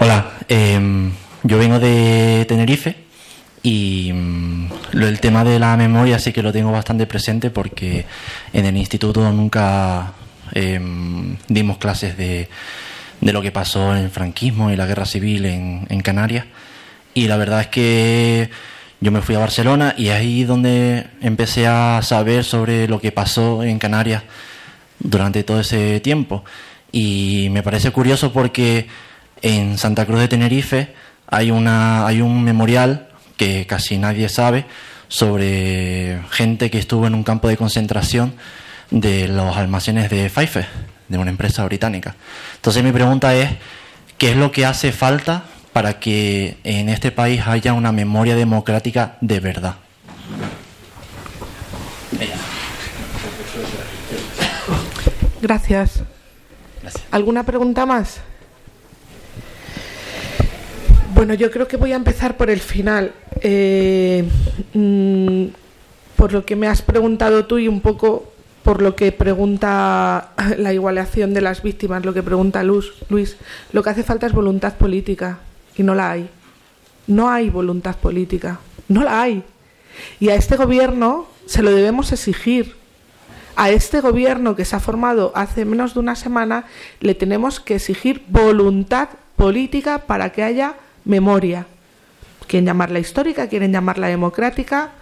Hola, 0.00 0.32
em, 0.48 1.09
yo 1.42 1.58
vengo 1.58 1.78
de 1.78 2.44
Tenerife 2.48 2.96
y 3.62 4.12
mm, 4.12 4.72
el 4.92 5.20
tema 5.20 5.44
de 5.44 5.58
la 5.58 5.76
memoria 5.76 6.18
sí 6.18 6.32
que 6.32 6.42
lo 6.42 6.52
tengo 6.52 6.72
bastante 6.72 7.06
presente 7.06 7.50
porque 7.50 8.06
en 8.52 8.66
el 8.66 8.76
instituto 8.76 9.30
nunca 9.32 10.12
em, 10.52 11.36
dimos 11.48 11.78
clases 11.78 12.16
de, 12.16 12.48
de, 13.20 13.32
lo 13.32 13.42
que 13.42 13.52
pasó 13.52 13.94
en 13.94 14.04
el 14.04 14.10
franquismo 14.10 14.70
y 14.70 14.76
la 14.76 14.86
guerra 14.86 15.04
civil 15.04 15.46
en, 15.46 15.86
en 15.88 16.00
Canarias 16.00 16.46
y 17.14 17.26
la 17.26 17.36
verdad 17.36 17.62
es 17.62 17.66
que 17.68 18.50
yo 19.00 19.10
me 19.10 19.22
fui 19.22 19.34
a 19.34 19.38
Barcelona 19.38 19.94
y 19.96 20.08
ahí 20.08 20.44
donde 20.44 21.06
empecé 21.22 21.66
a 21.66 22.00
saber 22.02 22.44
sobre 22.44 22.86
lo 22.86 23.00
que 23.00 23.12
pasó 23.12 23.62
en 23.62 23.78
Canarias 23.78 24.22
durante 24.98 25.42
todo 25.42 25.60
ese 25.60 26.00
tiempo. 26.00 26.44
Y 26.92 27.48
me 27.50 27.62
parece 27.62 27.92
curioso 27.92 28.32
porque 28.32 28.88
en 29.40 29.78
Santa 29.78 30.04
Cruz 30.04 30.20
de 30.20 30.28
Tenerife 30.28 30.94
hay, 31.30 31.50
una, 31.50 32.06
hay 32.06 32.20
un 32.20 32.42
memorial 32.42 33.08
que 33.36 33.66
casi 33.66 33.98
nadie 33.98 34.28
sabe 34.28 34.66
sobre 35.08 36.20
gente 36.30 36.70
que 36.70 36.78
estuvo 36.78 37.06
en 37.06 37.14
un 37.14 37.24
campo 37.24 37.48
de 37.48 37.56
concentración 37.56 38.34
de 38.90 39.28
los 39.28 39.56
almacenes 39.56 40.10
de 40.10 40.28
Pfeiffer, 40.28 40.66
de 41.08 41.18
una 41.18 41.30
empresa 41.30 41.64
británica. 41.64 42.16
Entonces 42.56 42.84
mi 42.84 42.92
pregunta 42.92 43.34
es, 43.34 43.50
¿qué 44.18 44.30
es 44.30 44.36
lo 44.36 44.52
que 44.52 44.66
hace 44.66 44.92
falta 44.92 45.44
para 45.72 46.00
que 46.00 46.58
en 46.64 46.88
este 46.88 47.12
país 47.12 47.42
haya 47.46 47.72
una 47.72 47.92
memoria 47.92 48.34
democrática 48.34 49.16
de 49.20 49.40
verdad. 49.40 49.76
Gracias. 55.40 56.02
¿Alguna 57.10 57.44
pregunta 57.44 57.86
más? 57.86 58.20
Bueno, 61.20 61.34
yo 61.34 61.50
creo 61.50 61.68
que 61.68 61.76
voy 61.76 61.92
a 61.92 61.96
empezar 61.96 62.38
por 62.38 62.48
el 62.48 62.60
final. 62.60 63.12
Eh, 63.42 64.24
mm, 64.72 65.48
por 66.16 66.32
lo 66.32 66.46
que 66.46 66.56
me 66.56 66.66
has 66.66 66.80
preguntado 66.80 67.44
tú 67.44 67.58
y 67.58 67.68
un 67.68 67.82
poco 67.82 68.32
por 68.62 68.80
lo 68.80 68.96
que 68.96 69.12
pregunta 69.12 70.32
la 70.56 70.72
igualación 70.72 71.34
de 71.34 71.42
las 71.42 71.62
víctimas, 71.62 72.06
lo 72.06 72.14
que 72.14 72.22
pregunta 72.22 72.62
Luz, 72.62 72.94
Luis, 73.10 73.36
lo 73.74 73.82
que 73.82 73.90
hace 73.90 74.02
falta 74.02 74.26
es 74.26 74.32
voluntad 74.32 74.78
política 74.78 75.40
y 75.76 75.82
no 75.82 75.94
la 75.94 76.10
hay. 76.10 76.30
No 77.06 77.28
hay 77.28 77.50
voluntad 77.50 77.96
política, 77.96 78.58
no 78.88 79.04
la 79.04 79.20
hay. 79.20 79.44
Y 80.20 80.30
a 80.30 80.36
este 80.36 80.56
gobierno 80.56 81.26
se 81.44 81.62
lo 81.62 81.70
debemos 81.70 82.12
exigir. 82.12 82.76
A 83.56 83.68
este 83.68 84.00
gobierno 84.00 84.56
que 84.56 84.64
se 84.64 84.74
ha 84.74 84.80
formado 84.80 85.32
hace 85.34 85.66
menos 85.66 85.92
de 85.92 86.00
una 86.00 86.16
semana 86.16 86.64
le 87.00 87.14
tenemos 87.14 87.60
que 87.60 87.74
exigir 87.74 88.24
voluntad 88.28 89.10
política 89.36 89.98
para 90.06 90.32
que 90.32 90.42
haya 90.42 90.76
memoria. 91.10 91.66
Quieren 92.46 92.66
llamarla 92.66 92.98
histórica, 92.98 93.48
quieren 93.48 93.72
llamarla 93.72 94.08
democrática. 94.08 94.92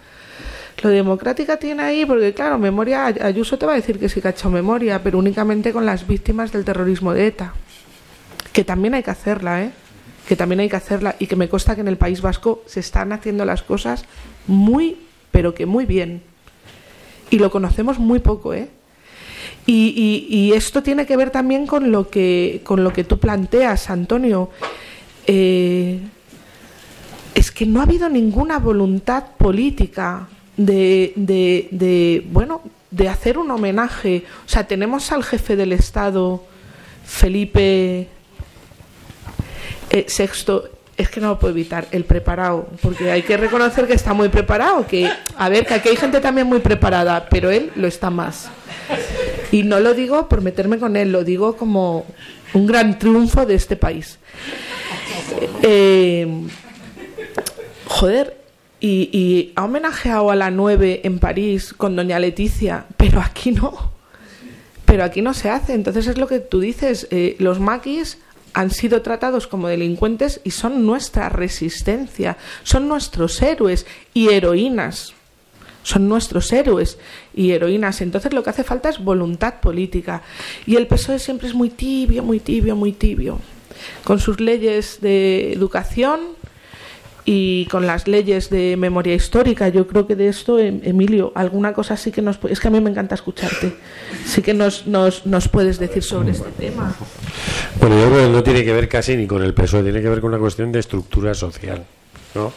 Lo 0.81 0.89
democrática 0.89 1.57
tiene 1.57 1.83
ahí, 1.83 2.05
porque 2.05 2.33
claro, 2.33 2.57
memoria, 2.57 3.05
Ayuso 3.05 3.57
te 3.57 3.65
va 3.65 3.73
a 3.73 3.75
decir 3.75 3.99
que 3.99 4.09
sí 4.09 4.21
que 4.21 4.29
ha 4.29 4.31
hecho 4.31 4.49
memoria, 4.49 5.01
pero 5.03 5.17
únicamente 5.17 5.71
con 5.71 5.85
las 5.85 6.07
víctimas 6.07 6.51
del 6.51 6.65
terrorismo 6.65 7.13
de 7.13 7.27
ETA. 7.27 7.53
Que 8.53 8.63
también 8.63 8.93
hay 8.93 9.03
que 9.03 9.11
hacerla, 9.11 9.63
¿eh? 9.63 9.71
Que 10.27 10.35
también 10.35 10.59
hay 10.59 10.69
que 10.69 10.75
hacerla 10.75 11.15
y 11.19 11.27
que 11.27 11.35
me 11.35 11.49
consta 11.49 11.75
que 11.75 11.81
en 11.81 11.87
el 11.87 11.97
País 11.97 12.21
Vasco 12.21 12.63
se 12.65 12.79
están 12.79 13.11
haciendo 13.11 13.45
las 13.45 13.61
cosas 13.63 14.05
muy, 14.47 14.97
pero 15.31 15.53
que 15.53 15.65
muy 15.65 15.85
bien 15.85 16.21
y 17.29 17.39
lo 17.39 17.51
conocemos 17.51 17.99
muy 17.99 18.19
poco, 18.19 18.53
¿eh? 18.53 18.69
Y, 19.65 20.25
y, 20.29 20.53
esto 20.53 20.81
tiene 20.81 21.05
que 21.05 21.15
ver 21.15 21.29
también 21.29 21.67
con 21.67 21.91
lo 21.91 22.09
que, 22.09 22.61
con 22.63 22.83
lo 22.83 22.91
que 22.91 23.03
tú 23.03 23.19
planteas, 23.19 23.91
Antonio. 23.91 24.49
Eh, 25.31 25.99
es 27.35 27.51
que 27.51 27.67
no 27.67 27.81
ha 27.81 27.83
habido 27.83 28.09
ninguna 28.09 28.57
voluntad 28.57 29.25
política 29.37 30.27
de, 30.57 31.13
de, 31.15 32.25
bueno, 32.31 32.63
de 32.89 33.09
hacer 33.09 33.37
un 33.37 33.51
homenaje. 33.51 34.23
O 34.47 34.49
sea, 34.49 34.65
tenemos 34.65 35.11
al 35.11 35.23
jefe 35.23 35.55
del 35.55 35.73
Estado, 35.73 36.43
Felipe 37.05 38.07
eh, 39.91 40.05
VI, 40.17 40.61
es 40.97 41.09
que 41.09 41.21
no 41.21 41.27
lo 41.27 41.37
puedo 41.37 41.53
evitar, 41.53 41.87
el 41.91 42.05
preparado, 42.05 42.67
porque 42.81 43.11
hay 43.11 43.21
que 43.21 43.37
reconocer 43.37 43.85
que 43.85 43.93
está 43.93 44.15
muy 44.15 44.29
preparado, 44.29 44.87
que 44.87 45.11
a 45.37 45.47
ver, 45.47 45.67
que 45.67 45.75
aquí 45.75 45.89
hay 45.89 45.95
gente 45.95 46.21
también 46.21 46.47
muy 46.47 46.59
preparada, 46.59 47.29
pero 47.29 47.51
él 47.51 47.71
lo 47.75 47.85
está 47.85 48.09
más. 48.09 48.49
Y 49.51 49.61
no 49.61 49.79
lo 49.79 49.93
digo 49.93 50.27
por 50.27 50.41
meterme 50.41 50.79
con 50.79 50.95
él, 50.95 51.11
lo 51.11 51.23
digo 51.23 51.55
como 51.55 52.07
un 52.55 52.65
gran 52.65 52.97
triunfo 52.97 53.45
de 53.45 53.53
este 53.53 53.75
país. 53.75 54.17
Eh, 55.63 56.27
joder, 57.85 58.39
y, 58.81 59.51
ha 59.55 59.65
homenajeado 59.65 60.31
a 60.31 60.35
la 60.35 60.51
9 60.51 61.01
en 61.03 61.19
París 61.19 61.73
con 61.73 61.95
doña 61.95 62.19
Leticia, 62.19 62.85
pero 62.97 63.19
aquí 63.19 63.51
no. 63.51 63.91
Pero 64.85 65.03
aquí 65.03 65.21
no 65.21 65.33
se 65.33 65.49
hace. 65.49 65.73
Entonces 65.73 66.07
es 66.07 66.17
lo 66.17 66.27
que 66.27 66.39
tú 66.39 66.59
dices, 66.59 67.07
eh, 67.11 67.35
los 67.39 67.59
maquis 67.59 68.17
han 68.53 68.71
sido 68.71 69.01
tratados 69.01 69.47
como 69.47 69.67
delincuentes 69.67 70.41
y 70.43 70.51
son 70.51 70.85
nuestra 70.85 71.29
resistencia, 71.29 72.37
son 72.63 72.87
nuestros 72.87 73.41
héroes 73.41 73.85
y 74.13 74.29
heroínas. 74.29 75.13
Son 75.81 76.09
nuestros 76.09 76.51
héroes 76.51 76.97
y 77.33 77.51
heroínas. 77.51 78.01
Entonces 78.01 78.33
lo 78.33 78.43
que 78.43 78.49
hace 78.49 78.63
falta 78.63 78.89
es 78.89 78.99
voluntad 78.99 79.61
política. 79.61 80.21
Y 80.65 80.75
el 80.75 80.87
PSOE 80.87 81.19
siempre 81.19 81.47
es 81.47 81.53
muy 81.53 81.69
tibio, 81.69 82.21
muy 82.21 82.39
tibio, 82.39 82.75
muy 82.75 82.91
tibio. 82.91 83.39
Con 84.03 84.19
sus 84.19 84.39
leyes 84.39 84.99
de 85.01 85.53
educación, 85.53 86.19
y 87.31 87.67
con 87.67 87.85
las 87.85 88.07
leyes 88.07 88.49
de 88.49 88.75
memoria 88.75 89.13
histórica. 89.13 89.67
Yo 89.69 89.85
creo 89.85 90.07
que 90.07 90.15
de 90.15 90.29
esto, 90.29 90.57
em, 90.57 90.81
Emilio, 90.83 91.31
alguna 91.35 91.73
cosa 91.73 91.95
sí 91.95 92.11
que 92.11 92.23
nos... 92.23 92.39
Es 92.49 92.59
que 92.59 92.69
a 92.69 92.71
mí 92.71 92.81
me 92.81 92.89
encanta 92.89 93.13
escucharte. 93.13 93.75
Sí 94.25 94.41
que 94.41 94.55
nos, 94.55 94.87
nos, 94.87 95.27
nos 95.27 95.47
puedes 95.47 95.77
decir 95.77 96.01
sobre 96.01 96.31
este 96.31 96.49
tema. 96.57 96.91
Bueno, 97.79 97.99
yo 97.99 98.09
creo 98.09 98.25
que 98.25 98.33
no 98.33 98.41
tiene 98.41 98.63
que 98.63 98.73
ver 98.73 98.89
casi 98.89 99.15
ni 99.15 99.27
con 99.27 99.43
el 99.43 99.53
PSOE, 99.53 99.83
tiene 99.83 100.01
que 100.01 100.09
ver 100.09 100.21
con 100.21 100.29
una 100.29 100.39
cuestión 100.39 100.71
de 100.71 100.79
estructura 100.79 101.35
social. 101.35 101.85
¿no? 102.33 102.51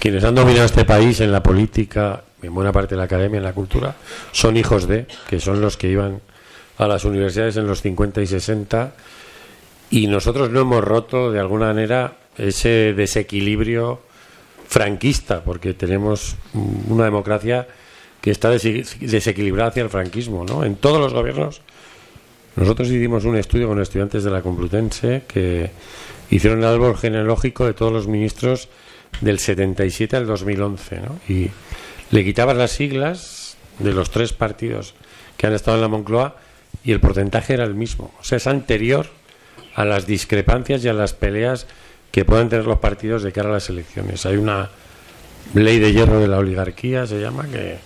Quienes 0.00 0.24
han 0.24 0.34
dominado 0.34 0.66
este 0.66 0.84
país 0.84 1.20
en 1.20 1.30
la 1.30 1.40
política, 1.40 2.24
en 2.42 2.52
buena 2.52 2.72
parte 2.72 2.96
de 2.96 2.98
la 2.98 3.04
academia, 3.04 3.38
en 3.38 3.44
la 3.44 3.52
cultura, 3.52 3.94
son 4.32 4.56
hijos 4.56 4.88
de, 4.88 5.06
que 5.28 5.38
son 5.38 5.60
los 5.60 5.76
que 5.76 5.88
iban 5.88 6.20
a 6.78 6.88
las 6.88 7.04
universidades 7.04 7.56
en 7.56 7.68
los 7.68 7.82
50 7.82 8.20
y 8.20 8.26
60, 8.26 8.94
y 9.92 10.06
nosotros 10.06 10.50
no 10.50 10.60
hemos 10.60 10.82
roto 10.82 11.30
de 11.30 11.38
alguna 11.38 11.66
manera 11.66 12.16
ese 12.38 12.94
desequilibrio 12.94 14.00
franquista, 14.66 15.44
porque 15.44 15.74
tenemos 15.74 16.36
una 16.88 17.04
democracia 17.04 17.68
que 18.22 18.30
está 18.30 18.48
desequilibrada 18.48 19.68
hacia 19.68 19.82
el 19.82 19.90
franquismo, 19.90 20.46
¿no? 20.46 20.64
En 20.64 20.76
todos 20.76 20.98
los 20.98 21.12
gobiernos. 21.12 21.60
Nosotros 22.56 22.88
hicimos 22.88 23.26
un 23.26 23.36
estudio 23.36 23.68
con 23.68 23.82
estudiantes 23.82 24.24
de 24.24 24.30
la 24.30 24.40
Complutense 24.40 25.24
que 25.28 25.70
hicieron 26.30 26.60
el 26.60 26.64
árbol 26.64 26.96
genealógico 26.96 27.66
de 27.66 27.74
todos 27.74 27.92
los 27.92 28.08
ministros 28.08 28.70
del 29.20 29.40
77 29.40 30.16
al 30.16 30.26
2011, 30.26 31.00
¿no? 31.02 31.20
Y 31.28 31.50
le 32.10 32.24
quitabas 32.24 32.56
las 32.56 32.70
siglas 32.70 33.58
de 33.78 33.92
los 33.92 34.10
tres 34.10 34.32
partidos 34.32 34.94
que 35.36 35.48
han 35.48 35.52
estado 35.52 35.76
en 35.76 35.82
la 35.82 35.88
Moncloa 35.88 36.36
y 36.82 36.92
el 36.92 37.00
porcentaje 37.00 37.52
era 37.52 37.64
el 37.64 37.74
mismo. 37.74 38.14
O 38.18 38.24
sea, 38.24 38.38
es 38.38 38.46
anterior 38.46 39.06
a 39.74 39.84
las 39.84 40.06
discrepancias 40.06 40.84
y 40.84 40.88
a 40.88 40.92
las 40.92 41.14
peleas 41.14 41.66
que 42.10 42.24
puedan 42.24 42.48
tener 42.48 42.66
los 42.66 42.78
partidos 42.78 43.22
de 43.22 43.32
cara 43.32 43.48
a 43.48 43.52
las 43.52 43.68
elecciones. 43.70 44.26
Hay 44.26 44.36
una 44.36 44.70
ley 45.54 45.78
de 45.78 45.92
hierro 45.92 46.20
de 46.20 46.28
la 46.28 46.38
oligarquía, 46.38 47.06
se 47.06 47.20
llama, 47.20 47.46
que, 47.50 47.78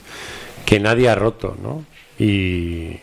que 0.65 0.81
nadie 0.81 1.09
ha 1.09 1.15
roto, 1.15 1.57
¿no? 1.63 1.85
Y, 2.19 2.99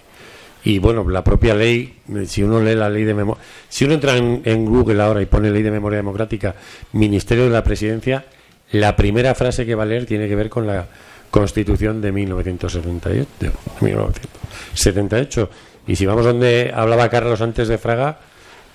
y 0.65 0.79
bueno, 0.79 1.07
la 1.09 1.23
propia 1.23 1.53
ley, 1.55 1.99
si 2.25 2.41
uno 2.41 2.61
lee 2.61 2.75
la 2.75 2.89
ley 2.89 3.03
de 3.03 3.13
memoria, 3.13 3.43
si 3.67 3.83
uno 3.83 3.95
entra 3.95 4.15
en, 4.15 4.65
Google 4.65 5.01
ahora 5.01 5.21
y 5.21 5.25
pone 5.25 5.51
ley 5.51 5.61
de 5.61 5.71
memoria 5.71 5.97
democrática, 5.97 6.55
Ministerio 6.93 7.43
de 7.43 7.49
la 7.49 7.63
Presidencia, 7.63 8.25
la 8.71 8.95
primera 8.95 9.35
frase 9.35 9.65
que 9.65 9.75
va 9.75 9.83
a 9.83 9.85
leer 9.85 10.05
tiene 10.05 10.27
que 10.29 10.35
ver 10.35 10.49
con 10.49 10.65
la 10.65 10.87
Constitución 11.29 12.01
de 12.01 12.11
1978. 12.11 13.27
De 13.39 13.51
1978. 13.81 15.49
Y 15.87 15.95
si 15.97 16.05
vamos 16.05 16.23
donde 16.23 16.71
hablaba 16.73 17.09
Carlos 17.09 17.41
antes 17.41 17.67
de 17.67 17.77
Fraga, 17.77 18.19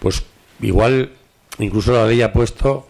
pues 0.00 0.22
igual 0.60 1.12
Incluso 1.58 1.92
la 1.92 2.06
ley 2.06 2.22
ha 2.22 2.32
puesto 2.32 2.86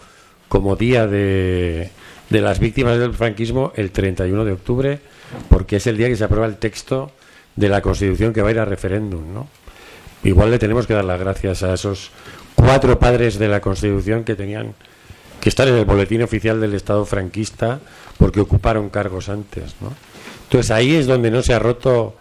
como 0.48 0.76
día 0.76 1.06
de, 1.06 1.90
de 2.28 2.40
las 2.40 2.59
víctimas 2.59 2.98
del 2.98 3.14
franquismo 3.14 3.72
el 3.76 3.90
31 3.90 4.44
de 4.44 4.52
octubre, 4.52 4.98
porque 5.48 5.76
es 5.76 5.86
el 5.86 5.97
día 5.97 6.09
que 6.09 6.16
se 6.16 6.24
aprueba 6.24 6.47
el 6.47 6.56
texto 6.56 7.10
de 7.56 7.68
la 7.68 7.80
Constitución 7.80 8.32
que 8.32 8.43
va 8.43 8.48
a 8.48 8.52
ir 8.52 8.59
a 8.59 8.64
referéndum, 8.64 9.32
¿no? 9.32 9.48
Igual 10.22 10.51
le 10.51 10.59
tenemos 10.59 10.86
que 10.86 10.94
dar 10.94 11.05
las 11.05 11.18
gracias 11.18 11.62
a 11.62 11.74
esos 11.74 12.10
cuatro 12.55 12.98
padres 12.98 13.39
de 13.39 13.48
la 13.48 13.60
Constitución 13.60 14.24
que 14.24 14.35
tenían 14.35 14.74
que 15.40 15.48
estar 15.48 15.66
en 15.68 15.76
el 15.76 15.85
boletín 15.85 16.22
oficial 16.22 16.60
del 16.60 16.74
Estado 16.74 17.05
franquista 17.05 17.80
porque 18.18 18.40
ocuparon 18.40 18.90
cargos 18.90 19.28
antes, 19.28 19.76
¿no? 19.80 19.93
Entonces 20.44 20.70
ahí 20.70 20.94
es 20.94 21.06
donde 21.06 21.30
no 21.30 21.43
se 21.43 21.55
ha 21.55 21.59
roto 21.59 22.16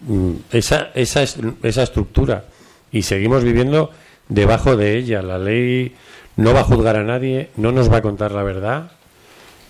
mm, 0.00 0.32
esa, 0.52 0.90
esa, 0.94 1.22
esa 1.22 1.82
estructura 1.82 2.44
y 2.90 3.02
seguimos 3.02 3.44
viviendo 3.44 3.90
debajo 4.28 4.76
de 4.76 4.96
ella. 4.96 5.22
La 5.22 5.38
ley 5.38 5.94
no 6.36 6.52
va 6.54 6.60
a 6.60 6.64
juzgar 6.64 6.96
a 6.96 7.04
nadie, 7.04 7.50
no 7.56 7.72
nos 7.72 7.90
va 7.90 7.98
a 7.98 8.02
contar 8.02 8.32
la 8.32 8.42
verdad 8.42 8.92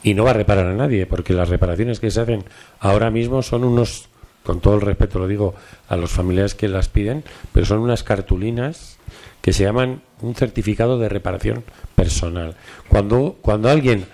y 0.02 0.14
no 0.14 0.24
va 0.24 0.30
a 0.30 0.34
reparar 0.34 0.66
a 0.66 0.74
nadie, 0.74 1.06
porque 1.06 1.32
las 1.32 1.48
reparaciones 1.48 2.00
que 2.00 2.10
se 2.10 2.20
hacen 2.20 2.44
ahora 2.78 3.10
mismo 3.10 3.42
son 3.42 3.64
unos, 3.64 4.08
con 4.44 4.60
todo 4.60 4.76
el 4.76 4.80
respeto 4.80 5.18
lo 5.18 5.26
digo 5.26 5.54
a 5.88 5.96
los 5.96 6.10
familiares 6.10 6.54
que 6.54 6.68
las 6.68 6.88
piden, 6.88 7.24
pero 7.52 7.66
son 7.66 7.80
unas 7.80 8.04
cartulinas 8.04 8.98
que 9.40 9.52
se 9.52 9.64
llaman 9.64 10.02
un 10.20 10.34
certificado 10.34 10.98
de 10.98 11.08
reparación 11.08 11.64
personal. 11.94 12.56
Cuando, 12.88 13.36
cuando 13.40 13.68
alguien 13.68 14.06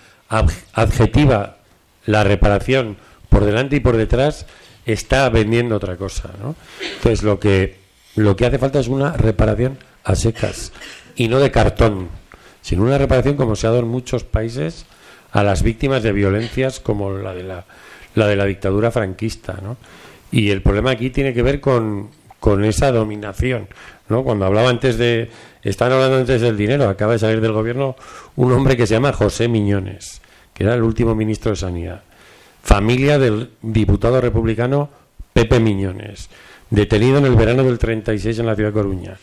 adjetiva 0.73 1.59
la 2.07 2.25
reparación 2.25 2.97
por 3.29 3.45
delante 3.45 3.77
y 3.77 3.81
por 3.81 3.97
detrás, 3.97 4.47
está 4.87 5.29
vendiendo 5.29 5.77
otra 5.77 5.97
cosa. 5.97 6.31
¿no? 6.41 6.55
Entonces, 6.97 7.23
lo 7.23 7.39
que, 7.39 7.82
lo 8.17 8.37
que 8.37 8.47
hace 8.47 8.59
falta 8.59 8.81
es 8.81 8.89
una 8.89 9.13
reparación 9.13 9.79
a 10.05 10.15
secas 10.15 10.73
y 11.17 11.29
no 11.29 11.39
de 11.39 11.51
cartón, 11.51 12.09
sino 12.61 12.83
una 12.83 12.99
reparación 12.99 13.37
como 13.37 13.57
se 13.57 13.67
ha 13.67 13.71
dado 13.71 13.83
en 13.83 13.89
muchos 13.89 14.25
países 14.25 14.87
a 15.33 15.43
las 15.43 15.63
víctimas 15.63 16.03
de 16.03 16.13
violencias 16.13 16.81
como 16.81 17.13
la 17.13 17.35
de 17.35 17.43
la, 17.43 17.65
la 18.15 18.27
de 18.27 18.37
la 18.37 18.45
dictadura 18.45 18.91
franquista. 18.91 19.59
¿no? 19.63 19.77
Y 20.31 20.51
el 20.51 20.63
problema 20.63 20.91
aquí 20.91 21.11
tiene 21.11 21.33
que 21.35 21.43
ver 21.43 21.61
con, 21.61 22.11
con 22.39 22.65
esa 22.65 22.93
dominación. 22.93 23.69
¿no? 24.09 24.23
Cuando 24.25 24.47
hablaba 24.47 24.69
antes 24.69 24.99
de. 24.99 25.31
Están 25.63 25.93
hablando 25.93 26.17
antes 26.17 26.41
del 26.41 26.57
dinero, 26.57 26.89
acaba 26.89 27.13
de 27.13 27.21
salir 27.21 27.41
del 27.41 27.53
gobierno 27.53 27.95
un 28.35 28.53
hombre 28.53 28.77
que 28.77 28.87
se 28.87 28.95
llama 28.95 29.13
José 29.13 29.47
Miñones, 29.47 30.21
que 30.53 30.65
era 30.65 30.75
el 30.75 30.83
último 30.83 31.15
ministro 31.15 31.53
de 31.53 31.57
Sanidad. 31.57 32.03
Familia 32.63 33.19
del 33.19 33.51
diputado 33.63 34.21
republicano 34.21 34.91
Pepe 35.33 35.61
Miñones, 35.61 36.31
detenido 36.73 37.19
en 37.19 37.27
el 37.27 37.37
verano 37.37 37.65
del 37.65 37.79
36 37.79 38.39
en 38.39 38.47
la 38.47 38.57
ciudad 38.57 38.71
de 38.71 38.75
Coruña. 38.75 39.19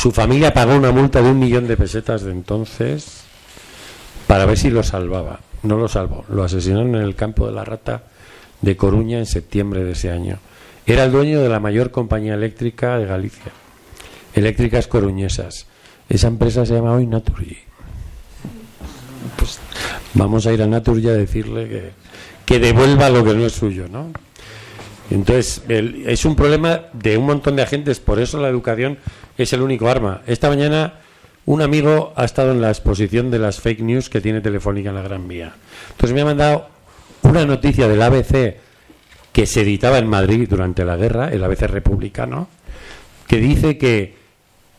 Su 0.00 0.12
familia 0.12 0.54
pagó 0.54 0.76
una 0.76 0.92
multa 0.92 1.20
de 1.20 1.30
un 1.30 1.38
millón 1.38 1.66
de 1.66 1.76
pesetas 1.76 2.22
de 2.22 2.30
entonces 2.30 3.24
para 4.28 4.46
ver 4.46 4.56
si 4.56 4.70
lo 4.70 4.84
salvaba. 4.84 5.40
No 5.64 5.76
lo 5.76 5.88
salvó, 5.88 6.24
lo 6.28 6.44
asesinaron 6.44 6.94
en 6.94 7.02
el 7.02 7.16
campo 7.16 7.46
de 7.46 7.52
la 7.52 7.64
Rata 7.64 8.04
de 8.60 8.76
Coruña 8.76 9.18
en 9.18 9.26
septiembre 9.26 9.84
de 9.84 9.92
ese 9.92 10.10
año. 10.10 10.38
Era 10.86 11.04
el 11.04 11.12
dueño 11.12 11.40
de 11.40 11.48
la 11.48 11.60
mayor 11.60 11.90
compañía 11.90 12.34
eléctrica 12.34 12.98
de 12.98 13.06
Galicia, 13.06 13.52
Eléctricas 14.34 14.86
Coruñesas. 14.86 15.66
Esa 16.08 16.28
empresa 16.28 16.64
se 16.64 16.74
llama 16.74 16.92
hoy 16.92 17.06
Naturgy. 17.06 17.58
Pues 19.36 19.58
vamos 20.14 20.46
a 20.46 20.52
ir 20.52 20.62
a 20.62 20.66
Naturgy 20.66 21.08
a 21.08 21.14
decirle 21.14 21.68
que, 21.68 21.90
que 22.46 22.58
devuelva 22.60 23.08
lo 23.10 23.24
que 23.24 23.34
no 23.34 23.44
es 23.44 23.52
suyo, 23.52 23.86
¿no? 23.88 24.12
Entonces, 25.12 25.62
es 25.68 26.24
un 26.24 26.36
problema 26.36 26.86
de 26.94 27.18
un 27.18 27.26
montón 27.26 27.56
de 27.56 27.62
agentes, 27.62 28.00
por 28.00 28.18
eso 28.18 28.40
la 28.40 28.48
educación 28.48 28.98
es 29.36 29.52
el 29.52 29.60
único 29.60 29.88
arma. 29.88 30.22
Esta 30.26 30.48
mañana 30.48 30.94
un 31.44 31.60
amigo 31.60 32.12
ha 32.16 32.24
estado 32.24 32.52
en 32.52 32.60
la 32.60 32.70
exposición 32.70 33.30
de 33.30 33.38
las 33.38 33.60
fake 33.60 33.80
news 33.80 34.08
que 34.08 34.20
tiene 34.20 34.40
Telefónica 34.40 34.88
en 34.88 34.94
la 34.94 35.02
Gran 35.02 35.28
Vía. 35.28 35.52
Entonces 35.90 36.14
me 36.14 36.22
ha 36.22 36.24
mandado 36.24 36.68
una 37.22 37.44
noticia 37.44 37.88
del 37.88 38.00
ABC 38.00 38.56
que 39.32 39.46
se 39.46 39.62
editaba 39.62 39.98
en 39.98 40.06
Madrid 40.06 40.46
durante 40.48 40.84
la 40.84 40.96
guerra, 40.96 41.28
el 41.28 41.44
ABC 41.44 41.62
republicano, 41.62 42.48
que 43.26 43.36
dice 43.36 43.76
que 43.76 44.14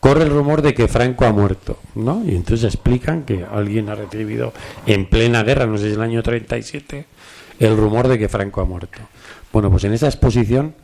corre 0.00 0.24
el 0.24 0.30
rumor 0.30 0.62
de 0.62 0.74
que 0.74 0.88
Franco 0.88 1.26
ha 1.26 1.32
muerto, 1.32 1.78
¿no? 1.94 2.22
Y 2.26 2.34
entonces 2.34 2.64
explican 2.74 3.22
que 3.22 3.44
alguien 3.48 3.88
ha 3.88 3.94
recibido 3.94 4.52
en 4.86 5.06
plena 5.06 5.44
guerra, 5.44 5.66
no 5.66 5.78
sé 5.78 5.88
si 5.88 5.94
el 5.94 6.02
año 6.02 6.22
37, 6.22 7.04
el 7.60 7.76
rumor 7.76 8.08
de 8.08 8.18
que 8.18 8.28
Franco 8.28 8.60
ha 8.60 8.64
muerto. 8.64 8.98
Bueno, 9.54 9.70
pues 9.70 9.84
en 9.84 9.92
esa 9.92 10.08
exposición, 10.08 10.74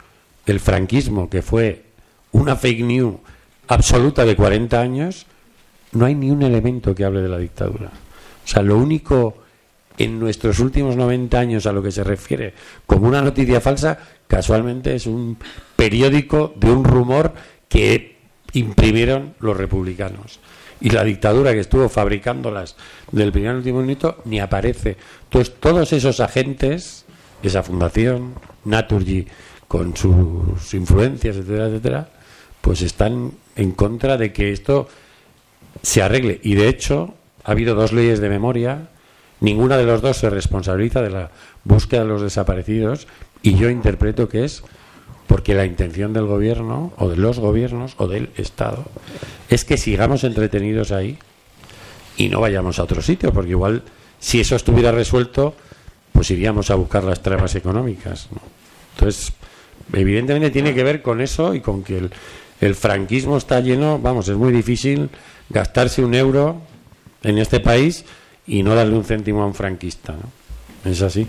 el 0.47 0.61
franquismo, 0.61 1.29
que 1.29 1.43
fue 1.43 1.87
una 2.31 2.55
fake 2.55 2.85
news 2.85 3.17
absoluta 3.67 4.25
de 4.25 4.37
40 4.37 4.81
años, 4.81 5.27
no 5.91 6.07
hay 6.07 6.15
ni 6.15 6.31
un 6.31 6.43
elemento 6.43 6.95
que 6.95 7.05
hable 7.05 7.21
de 7.21 7.29
la 7.29 7.39
dictadura. 7.39 7.89
O 7.89 8.47
sea, 8.49 8.63
lo 8.63 8.79
único 8.79 9.39
en 9.99 10.21
nuestros 10.21 10.61
últimos 10.61 10.95
90 10.95 11.37
años 11.37 11.67
a 11.67 11.73
lo 11.73 11.83
que 11.83 11.91
se 11.91 12.05
refiere 12.05 12.55
como 12.87 13.09
una 13.09 13.21
noticia 13.21 13.61
falsa, 13.61 13.99
casualmente 14.29 14.95
es 14.95 15.09
un 15.09 15.37
periódico 15.75 16.55
de 16.55 16.71
un 16.71 16.85
rumor 16.85 17.33
que 17.69 18.19
imprimieron 18.53 19.35
los 19.41 19.57
republicanos. 19.57 20.39
Y 20.81 20.91
la 20.91 21.03
dictadura 21.03 21.53
que 21.55 21.59
estuvo 21.59 21.89
fabricándolas 21.89 22.77
del 23.11 23.33
primer 23.33 23.51
al 23.51 23.57
último 23.57 23.81
minuto 23.81 24.23
ni 24.27 24.39
aparece. 24.39 24.97
Entonces, 25.25 25.57
todos 25.59 25.93
esos 25.93 26.21
agentes, 26.21 27.05
esa 27.43 27.65
fundación, 27.65 28.35
Naturgy, 28.65 29.27
con 29.69 29.97
sus 29.97 30.75
influencias, 30.75 31.37
etcétera, 31.37 31.67
etcétera, 31.67 32.11
pues 32.61 32.83
están 32.83 33.33
en 33.57 33.73
contra 33.73 34.17
de 34.17 34.33
que 34.33 34.53
esto 34.53 34.89
se 35.83 36.03
arregle. 36.03 36.41
Y 36.43 36.55
de 36.55 36.69
hecho, 36.69 37.15
ha 37.45 37.53
habido 37.53 37.75
dos 37.75 37.93
leyes 37.93 38.21
de 38.21 38.29
memoria 38.29 38.89
Ninguna 39.41 39.79
de 39.79 39.85
los 39.85 40.03
dos 40.03 40.19
se 40.19 40.29
responsabiliza 40.29 41.01
de 41.01 41.11
la 41.11 41.31
búsqueda 41.65 42.03
de 42.03 42.09
los 42.09 42.23
desaparecidos 42.23 43.07
y 43.43 43.57
yo 43.57 43.71
interpreto 43.71 44.29
que 44.29 44.45
es 44.45 44.63
porque 45.27 45.55
la 45.55 45.65
intención 45.65 46.13
del 46.13 46.27
gobierno 46.27 46.93
o 46.99 47.09
de 47.09 47.17
los 47.17 47.39
gobiernos 47.39 47.95
o 47.97 48.07
del 48.07 48.29
Estado 48.37 48.85
es 49.49 49.65
que 49.65 49.79
sigamos 49.79 50.25
entretenidos 50.25 50.93
ahí 50.93 51.19
y 52.19 52.29
no 52.29 52.41
vayamos 52.41 52.79
a 52.79 52.83
otro 52.83 53.01
sitio, 53.01 53.33
porque 53.33 53.51
igual 53.51 53.83
si 54.19 54.41
eso 54.41 54.57
estuviera 54.57 54.93
resuelto, 54.93 55.55
pues 56.13 56.31
iríamos 56.31 56.71
a 56.71 56.75
buscar 56.75 57.05
las 57.05 57.23
tramas 57.23 57.55
económicas. 57.55 58.29
Entonces, 58.95 59.33
evidentemente 59.93 60.51
tiene 60.51 60.75
que 60.75 60.85
ver 60.85 61.03
con 61.03 61.21
eso 61.21 61.55
y 61.55 61.61
con 61.61 61.83
que 61.83 61.99
el, 61.99 62.11
el 62.61 62.75
franquismo 62.75 63.37
está 63.37 63.61
lleno, 63.61 63.99
vamos, 63.99 64.29
es 64.29 64.37
muy 64.37 64.53
difícil 64.53 65.11
gastarse 65.49 66.05
un 66.05 66.15
euro 66.15 66.61
en 67.23 67.39
este 67.39 67.61
país 67.61 68.05
y 68.47 68.63
no 68.63 68.75
darle 68.75 68.97
un 68.97 69.05
céntimo 69.05 69.43
a 69.43 69.47
un 69.47 69.55
franquista. 69.55 70.13
¿no? 70.13 70.91
¿Es 70.91 71.03
así? 71.03 71.27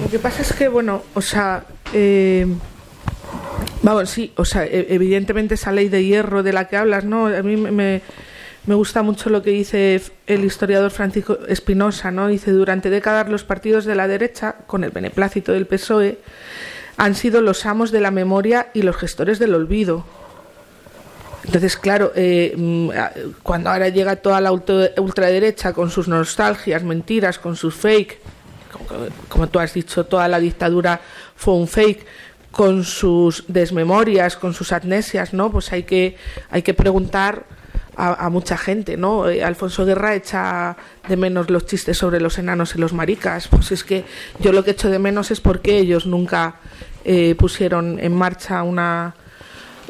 Lo 0.00 0.08
que 0.08 0.18
pasa 0.18 0.42
es 0.42 0.52
que, 0.52 0.68
bueno, 0.68 1.02
o 1.14 1.20
sea, 1.20 1.64
eh, 1.92 2.46
vamos, 3.82 4.10
sí, 4.10 4.32
o 4.36 4.44
sea, 4.44 4.64
e, 4.64 4.86
evidentemente 4.90 5.54
esa 5.54 5.72
ley 5.72 5.88
de 5.88 6.04
hierro 6.04 6.42
de 6.42 6.52
la 6.52 6.68
que 6.68 6.76
hablas, 6.76 7.04
¿no? 7.04 7.26
A 7.26 7.42
mí 7.42 7.56
me, 7.56 7.70
me 7.70 8.02
gusta 8.74 9.02
mucho 9.02 9.30
lo 9.30 9.42
que 9.42 9.50
dice 9.50 10.02
el 10.26 10.44
historiador 10.44 10.90
Francisco 10.90 11.38
Espinosa, 11.46 12.10
¿no? 12.10 12.26
Dice, 12.26 12.50
durante 12.50 12.90
décadas 12.90 13.28
los 13.28 13.44
partidos 13.44 13.84
de 13.84 13.94
la 13.94 14.08
derecha, 14.08 14.56
con 14.66 14.82
el 14.82 14.90
beneplácito 14.90 15.52
del 15.52 15.66
PSOE, 15.66 16.18
han 16.96 17.14
sido 17.14 17.42
los 17.42 17.64
amos 17.66 17.92
de 17.92 18.00
la 18.00 18.10
memoria 18.10 18.68
y 18.74 18.82
los 18.82 18.96
gestores 18.96 19.38
del 19.38 19.54
olvido. 19.54 20.04
Entonces, 21.44 21.76
claro, 21.76 22.12
eh, 22.16 22.54
mm, 22.56 22.90
cuando 23.44 23.70
ahora 23.70 23.88
llega 23.88 24.16
toda 24.16 24.40
la 24.40 24.50
ultraderecha 24.50 25.72
con 25.72 25.90
sus 25.90 26.08
nostalgias, 26.08 26.82
mentiras, 26.82 27.38
con 27.38 27.54
sus 27.54 27.74
fake, 27.74 28.18
como, 29.28 29.48
tú 29.48 29.60
has 29.60 29.72
dicho, 29.72 30.04
toda 30.04 30.26
la 30.28 30.40
dictadura 30.40 31.00
fue 31.36 31.54
un 31.54 31.68
fake, 31.68 32.04
con 32.50 32.84
sus 32.84 33.44
desmemorias, 33.48 34.36
con 34.36 34.54
sus 34.54 34.72
amnesias, 34.72 35.34
¿no? 35.34 35.52
Pues 35.52 35.72
hay 35.72 35.82
que, 35.82 36.16
hay 36.50 36.62
que 36.62 36.74
preguntar 36.74 37.44
a, 37.96 38.28
mucha 38.28 38.56
gente, 38.58 38.96
¿no? 38.96 39.28
Eh, 39.28 39.42
Alfonso 39.42 39.84
Guerra 39.86 40.14
echa 40.14 40.76
de 41.08 41.16
menos 41.16 41.50
los 41.50 41.64
chistes 41.66 41.96
sobre 41.96 42.20
los 42.20 42.38
enanos 42.38 42.74
y 42.74 42.78
los 42.78 42.92
maricas. 42.92 43.48
Pues 43.48 43.72
es 43.72 43.84
que 43.84 44.04
yo 44.40 44.52
lo 44.52 44.64
que 44.64 44.72
echo 44.72 44.90
de 44.90 44.98
menos 44.98 45.30
es 45.30 45.40
porque 45.40 45.78
ellos 45.78 46.06
nunca 46.06 46.56
eh, 47.04 47.34
pusieron 47.36 47.98
en 47.98 48.14
marcha 48.14 48.62
una 48.62 49.14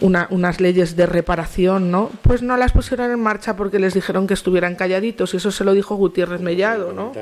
unas 0.01 0.61
leyes 0.61 0.95
de 0.97 1.07
reparación, 1.07 1.91
¿no? 1.91 2.11
Pues 2.23 2.43
no 2.43 2.57
las 2.57 2.73
pusieron 2.73 3.11
en 3.11 3.21
marcha 3.21 3.57
porque 3.57 3.79
les 3.79 3.95
dijeron 3.95 4.27
que 4.27 4.35
estuvieran 4.35 4.75
calladitos 4.75 5.33
y 5.35 5.39
eso 5.39 5.51
se 5.51 5.65
lo 5.65 5.73
dijo 5.73 5.95
Gutiérrez 5.95 6.41
Mellado, 6.41 6.93
¿no? 6.93 7.13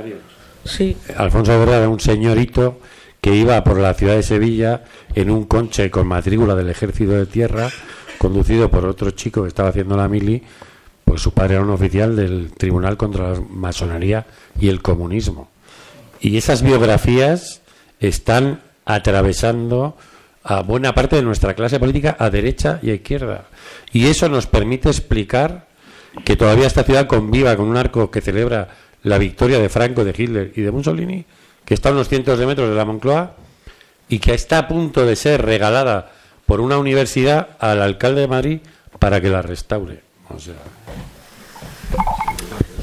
Sí. 0.64 0.96
Alfonso 1.16 1.56
Guerra 1.58 1.76
era 1.76 1.88
un 1.88 2.00
señorito 2.00 2.80
que 3.20 3.34
iba 3.34 3.62
por 3.62 3.78
la 3.78 3.94
ciudad 3.94 4.16
de 4.16 4.22
Sevilla 4.22 4.84
en 5.14 5.30
un 5.30 5.44
conche 5.44 5.90
con 5.90 6.06
matrícula 6.06 6.54
del 6.54 6.68
Ejército 6.68 7.12
de 7.12 7.26
Tierra, 7.26 7.70
conducido 8.18 8.70
por 8.70 8.84
otro 8.86 9.12
chico 9.12 9.42
que 9.42 9.48
estaba 9.48 9.68
haciendo 9.68 9.96
la 9.96 10.08
mili, 10.08 10.42
pues 11.04 11.22
su 11.22 11.32
padre 11.32 11.54
era 11.54 11.64
un 11.64 11.70
oficial 11.70 12.16
del 12.16 12.52
Tribunal 12.52 12.96
contra 12.96 13.32
la 13.32 13.40
Masonería 13.40 14.26
y 14.58 14.68
el 14.68 14.82
Comunismo. 14.82 15.48
Y 16.20 16.36
esas 16.36 16.62
biografías 16.62 17.60
están 18.00 18.62
atravesando 18.84 19.96
a 20.42 20.62
buena 20.62 20.94
parte 20.94 21.16
de 21.16 21.22
nuestra 21.22 21.54
clase 21.54 21.80
política 21.80 22.16
a 22.18 22.30
derecha 22.30 22.78
y 22.82 22.90
a 22.90 22.94
izquierda. 22.94 23.46
Y 23.92 24.06
eso 24.06 24.28
nos 24.28 24.46
permite 24.46 24.88
explicar 24.88 25.66
que 26.24 26.36
todavía 26.36 26.66
esta 26.66 26.84
ciudad 26.84 27.06
conviva 27.06 27.56
con 27.56 27.66
un 27.66 27.76
arco 27.76 28.10
que 28.10 28.20
celebra 28.20 28.68
la 29.02 29.18
victoria 29.18 29.58
de 29.58 29.68
Franco, 29.68 30.04
de 30.04 30.14
Hitler 30.16 30.52
y 30.54 30.60
de 30.60 30.70
Mussolini, 30.70 31.24
que 31.64 31.74
está 31.74 31.88
a 31.88 31.92
unos 31.92 32.08
cientos 32.08 32.38
de 32.38 32.46
metros 32.46 32.68
de 32.68 32.76
la 32.76 32.84
Moncloa 32.84 33.36
y 34.08 34.18
que 34.18 34.34
está 34.34 34.58
a 34.58 34.68
punto 34.68 35.06
de 35.06 35.16
ser 35.16 35.42
regalada 35.42 36.12
por 36.46 36.60
una 36.60 36.78
universidad 36.78 37.48
al 37.58 37.82
alcalde 37.82 38.22
de 38.22 38.28
Madrid 38.28 38.58
para 38.98 39.20
que 39.20 39.30
la 39.30 39.42
restaure. 39.42 40.02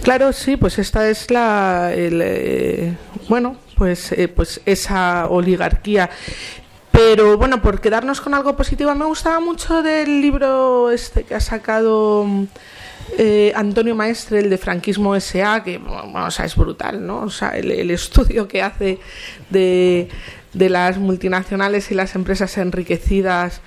Claro, 0.03 0.34
sí, 0.34 0.57
pues 0.57 0.80
esta 0.80 1.07
es 1.09 1.30
la, 1.30 1.91
eh, 1.93 2.95
bueno, 3.30 3.57
pues, 3.77 4.11
eh, 4.13 4.27
pues 4.27 4.61
esa 4.65 5.27
oligarquía. 5.27 6.09
Pero 6.91 7.38
bueno, 7.38 7.61
por 7.61 7.80
quedarnos 7.80 8.19
con 8.19 8.34
algo 8.34 8.55
positivo, 8.55 8.93
me 8.95 9.05
gustaba 9.05 9.39
mucho 9.39 9.81
del 9.81 10.22
libro 10.22 10.91
este 10.91 11.23
que 11.23 11.35
ha 11.35 11.39
sacado 11.39 12.27
eh, 13.18 13.53
Antonio 13.55 13.95
Maestre, 13.95 14.39
el 14.39 14.49
de 14.49 14.57
Franquismo 14.57 15.15
S.A., 15.15 15.63
que 15.63 15.80
o 15.80 16.31
sea, 16.31 16.45
es 16.45 16.55
brutal, 16.55 17.05
¿no? 17.05 17.22
O 17.22 17.30
sea, 17.30 17.51
el, 17.51 17.91
estudio 17.91 18.47
que 18.47 18.61
hace 18.61 18.99
de, 19.49 20.09
de 20.53 20.69
las 20.69 20.97
multinacionales 20.97 21.91
y 21.91 21.95
las 21.95 22.15
empresas 22.15 22.57
enriquecidas 22.57 23.61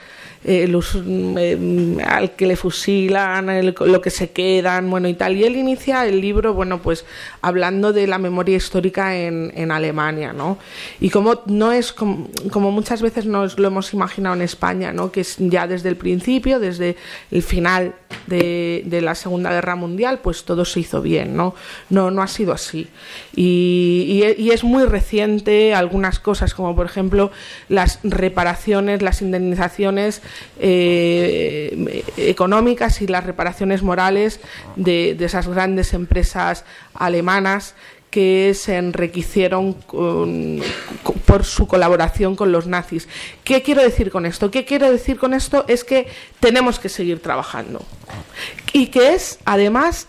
eh, 0.45 0.69
los, 0.69 0.95
mm, 0.95 2.01
al 2.07 2.33
que 2.33 2.47
le 2.47 2.57
fusilan, 2.57 3.65
lo 3.65 4.01
que 4.03 4.11
se 4.11 4.31
quedan, 4.31 4.91
bueno 4.91 5.09
y 5.09 5.15
tal. 5.15 5.37
Y 5.37 5.45
él 5.45 5.57
inicia 5.57 6.07
el 6.07 6.21
libro, 6.21 6.53
bueno, 6.53 6.83
pues 6.83 7.07
hablando 7.41 7.95
de 7.95 8.07
la 8.07 8.19
memoria 8.19 8.57
histórica 8.57 9.17
en, 9.17 9.53
en 9.55 9.71
Alemania, 9.71 10.35
¿no? 10.35 10.59
Y 11.01 11.09
como 11.09 11.41
no 11.47 11.73
es 11.73 11.95
como, 11.95 12.29
muchas 12.71 13.01
veces 13.01 13.25
nos 13.25 13.59
lo 13.59 13.69
hemos 13.69 13.95
imaginado 13.95 14.35
en 14.35 14.43
España, 14.43 14.93
¿no? 14.93 15.11
Que 15.11 15.23
es 15.23 15.37
ya 15.39 15.67
desde 15.67 15.89
el 15.89 15.97
principio, 15.97 16.59
desde 16.59 16.97
el 17.31 17.43
final 17.43 17.95
de, 18.27 18.83
de 18.85 19.01
la 19.01 19.15
Segunda 19.15 19.51
Guerra 19.51 19.77
Mundial, 19.77 20.21
pues 20.23 20.45
todo 20.45 20.67
se 20.67 20.81
hizo 20.81 21.01
bien, 21.01 21.37
¿no? 21.37 21.55
No, 21.89 22.11
no 22.11 22.23
ha 22.23 22.29
sido 22.29 22.53
así. 22.53 22.89
Y, 23.35 24.23
y, 24.39 24.43
y 24.43 24.51
es 24.51 24.63
muy 24.63 24.85
reciente 24.85 25.75
algunas 25.75 26.19
cosas, 26.19 26.53
como 26.53 26.77
por 26.77 26.85
ejemplo 26.85 27.31
las 27.71 28.01
reparaciones, 28.03 29.01
las 29.01 29.23
indemnizaciones 29.23 30.21
eh, 30.59 32.05
económicas 32.17 33.03
y 33.03 33.07
las 33.07 33.25
reparaciones 33.25 33.83
morales 33.83 34.41
de, 34.77 35.17
esas 35.21 35.49
grandes 35.49 35.95
empresas 35.95 36.65
alemanas 36.95 37.75
que 38.11 38.55
se 38.55 38.77
enriquecieron 38.77 39.75
por 41.27 41.45
su 41.45 41.67
colaboración 41.67 42.37
con 42.37 42.53
los 42.53 42.67
nazis. 42.69 43.09
¿Qué 43.43 43.63
quiero 43.63 43.83
decir 43.83 44.11
con 44.11 44.25
esto? 44.25 44.53
¿Qué 44.53 44.65
quiero 44.65 44.91
decir 44.91 45.19
con 45.19 45.35
esto? 45.35 45.65
Es 45.67 45.83
que 45.83 46.07
tenemos 46.39 46.79
que 46.79 46.89
seguir 46.89 47.21
trabajando 47.21 47.83
y 48.73 48.87
que 48.87 49.15
es, 49.15 49.41
además, 49.45 50.07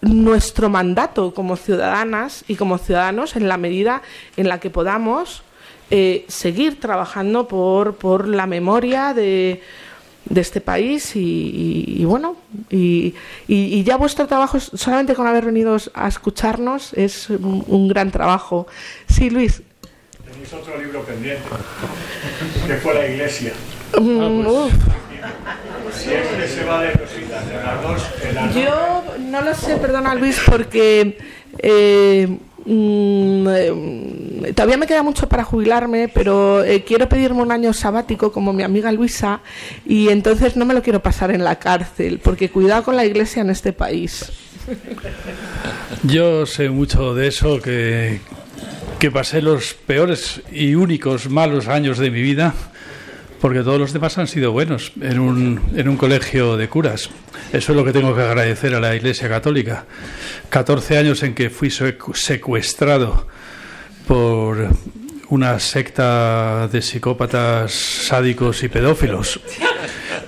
nuestro 0.00 0.68
mandato 0.68 1.34
como 1.34 1.56
ciudadanas 1.56 2.44
y 2.48 2.56
como 2.56 2.78
ciudadanos 2.78 3.36
en 3.36 3.48
la 3.48 3.56
medida 3.56 4.02
en 4.36 4.48
la 4.48 4.60
que 4.60 4.70
podamos 4.70 5.42
eh, 5.90 6.24
seguir 6.28 6.80
trabajando 6.80 7.46
por, 7.48 7.94
por 7.96 8.26
la 8.28 8.46
memoria 8.46 9.14
de, 9.14 9.60
de 10.24 10.40
este 10.40 10.60
país 10.60 11.14
y, 11.16 11.20
y, 11.20 12.02
y 12.02 12.04
bueno, 12.04 12.36
y, 12.70 13.14
y, 13.46 13.82
ya 13.84 13.96
vuestro 13.96 14.26
trabajo, 14.26 14.58
solamente 14.60 15.14
con 15.14 15.26
haber 15.26 15.44
venido 15.44 15.76
a 15.94 16.08
escucharnos, 16.08 16.92
es 16.94 17.30
un, 17.30 17.64
un 17.66 17.88
gran 17.88 18.10
trabajo. 18.10 18.66
Sí, 19.08 19.30
Luis. 19.30 19.62
Tenéis 20.30 20.52
otro 20.52 20.76
libro 20.80 21.02
pendiente, 21.04 21.42
que 22.66 22.74
fue 22.76 22.94
la 22.94 23.06
iglesia. 23.06 23.52
Mm, 23.98 24.46
Ah, 25.22 25.56
pues, 25.82 25.96
siempre 25.96 26.46
se 26.46 26.64
va 26.64 26.82
de 26.82 26.92
cositas, 26.92 27.48
de 27.48 27.54
las 27.56 27.82
dos. 27.82 28.02
en 28.22 28.34
las 28.34 28.54
dos. 28.54 28.62
Yo 28.64 29.02
no 29.18 29.40
lo 29.42 29.54
sé, 29.54 29.76
perdona 29.76 30.14
Luis, 30.14 30.40
porque 30.46 31.18
eh, 31.58 32.38
mm, 32.66 33.48
eh, 33.48 34.52
todavía 34.54 34.76
me 34.76 34.86
queda 34.86 35.02
mucho 35.02 35.28
para 35.28 35.44
jubilarme, 35.44 36.08
pero 36.08 36.62
eh, 36.64 36.84
quiero 36.84 37.08
pedirme 37.08 37.42
un 37.42 37.52
año 37.52 37.72
sabático 37.72 38.32
como 38.32 38.52
mi 38.52 38.62
amiga 38.62 38.92
Luisa 38.92 39.40
y 39.84 40.08
entonces 40.08 40.56
no 40.56 40.64
me 40.64 40.74
lo 40.74 40.82
quiero 40.82 41.02
pasar 41.02 41.30
en 41.30 41.44
la 41.44 41.56
cárcel, 41.56 42.20
porque 42.22 42.50
cuidado 42.50 42.82
con 42.82 42.96
la 42.96 43.04
iglesia 43.04 43.42
en 43.42 43.50
este 43.50 43.72
país. 43.72 44.32
Yo 46.02 46.46
sé 46.46 46.68
mucho 46.70 47.14
de 47.14 47.28
eso, 47.28 47.60
que, 47.60 48.20
que 48.98 49.10
pasé 49.10 49.40
los 49.42 49.74
peores 49.74 50.42
y 50.52 50.74
únicos 50.74 51.30
malos 51.30 51.68
años 51.68 51.98
de 51.98 52.10
mi 52.10 52.22
vida, 52.22 52.54
porque 53.40 53.60
todos 53.60 53.78
los 53.78 53.92
demás 53.92 54.16
han 54.18 54.26
sido 54.26 54.52
buenos, 54.52 54.92
en 55.00 55.18
un, 55.18 55.60
en 55.74 55.88
un 55.88 55.96
colegio 55.96 56.56
de 56.56 56.68
curas. 56.68 57.10
Eso 57.52 57.72
es 57.72 57.76
lo 57.76 57.84
que 57.84 57.92
tengo 57.92 58.14
que 58.14 58.22
agradecer 58.22 58.74
a 58.74 58.80
la 58.80 58.94
Iglesia 58.94 59.28
Católica. 59.28 59.84
14 60.50 60.98
años 60.98 61.22
en 61.22 61.34
que 61.34 61.50
fui 61.50 61.68
secu- 61.68 62.14
secuestrado 62.14 63.26
por 64.06 64.68
una 65.28 65.58
secta 65.58 66.68
de 66.68 66.80
psicópatas 66.82 67.72
sádicos 67.72 68.62
y 68.62 68.68
pedófilos. 68.68 69.40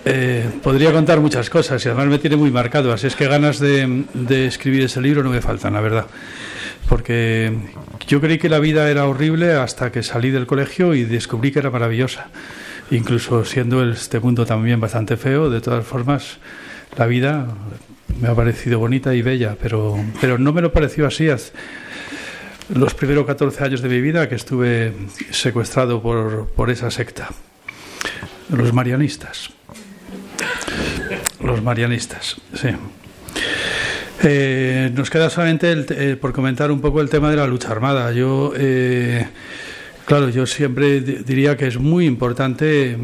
Eh, 0.04 0.48
podría 0.62 0.92
contar 0.92 1.20
muchas 1.20 1.50
cosas 1.50 1.84
y 1.84 1.88
además 1.88 2.06
me 2.08 2.18
tiene 2.18 2.36
muy 2.36 2.50
marcado, 2.50 2.92
así 2.92 3.06
es 3.06 3.14
que 3.16 3.26
ganas 3.28 3.58
de, 3.58 4.04
de 4.14 4.46
escribir 4.46 4.82
ese 4.84 5.00
libro 5.00 5.22
no 5.22 5.30
me 5.30 5.40
faltan, 5.40 5.74
la 5.74 5.80
verdad. 5.80 6.06
Porque 6.88 7.52
yo 8.06 8.20
creí 8.20 8.38
que 8.38 8.48
la 8.48 8.58
vida 8.58 8.90
era 8.90 9.06
horrible 9.06 9.52
hasta 9.52 9.92
que 9.92 10.02
salí 10.02 10.30
del 10.30 10.46
colegio 10.46 10.94
y 10.94 11.04
descubrí 11.04 11.52
que 11.52 11.58
era 11.58 11.70
maravillosa. 11.70 12.28
Incluso 12.90 13.44
siendo 13.44 13.82
este 13.90 14.20
mundo 14.20 14.46
también 14.46 14.80
bastante 14.80 15.16
feo, 15.16 15.50
de 15.50 15.60
todas 15.60 15.86
formas, 15.86 16.38
la 16.96 17.06
vida 17.06 17.46
me 18.20 18.28
ha 18.28 18.34
parecido 18.34 18.78
bonita 18.78 19.14
y 19.14 19.22
bella, 19.22 19.56
pero, 19.60 19.96
pero 20.20 20.38
no 20.38 20.52
me 20.52 20.62
lo 20.62 20.72
pareció 20.72 21.06
así 21.06 21.28
los 22.74 22.94
primeros 22.94 23.26
14 23.26 23.64
años 23.64 23.82
de 23.82 23.88
mi 23.88 24.00
vida 24.00 24.28
que 24.28 24.34
estuve 24.34 24.92
secuestrado 25.30 26.02
por, 26.02 26.48
por 26.48 26.70
esa 26.70 26.90
secta, 26.90 27.28
los 28.50 28.72
marianistas. 28.72 29.50
Los 31.40 31.62
marianistas, 31.62 32.36
sí. 32.54 32.68
Eh, 34.22 34.90
nos 34.94 35.10
queda 35.10 35.30
solamente 35.30 35.70
el 35.70 35.86
eh, 35.90 36.16
por 36.16 36.32
comentar 36.32 36.72
un 36.72 36.80
poco 36.80 37.00
el 37.00 37.08
tema 37.08 37.30
de 37.30 37.36
la 37.36 37.46
lucha 37.46 37.70
armada. 37.70 38.10
Yo, 38.12 38.52
eh, 38.56 39.28
claro, 40.08 40.28
yo 40.30 40.46
siempre 40.46 41.00
di- 41.00 41.18
diría 41.24 41.56
que 41.56 41.66
es 41.66 41.78
muy 41.78 42.06
importante 42.06 42.96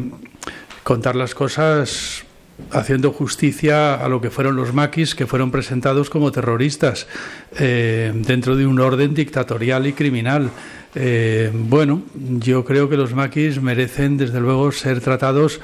contar 0.83 1.15
las 1.15 1.35
cosas 1.35 2.23
haciendo 2.71 3.11
justicia 3.11 3.93
a 3.95 4.07
lo 4.09 4.21
que 4.21 4.29
fueron 4.31 4.55
los 4.55 4.73
maquis 4.73 5.13
que 5.13 5.27
fueron 5.27 5.51
presentados 5.51 6.09
como 6.09 6.31
terroristas 6.31 7.05
eh, 7.59 8.11
dentro 8.15 8.55
de 8.55 8.65
un 8.65 8.79
orden 8.79 9.13
dictatorial 9.13 9.87
y 9.87 9.93
criminal. 9.93 10.49
Eh, 10.95 11.51
bueno, 11.53 12.03
yo 12.39 12.63
creo 12.63 12.87
que 12.89 12.95
los 12.97 13.13
maquis 13.13 13.61
merecen 13.61 14.17
desde 14.17 14.39
luego 14.39 14.71
ser 14.71 15.01
tratados 15.01 15.59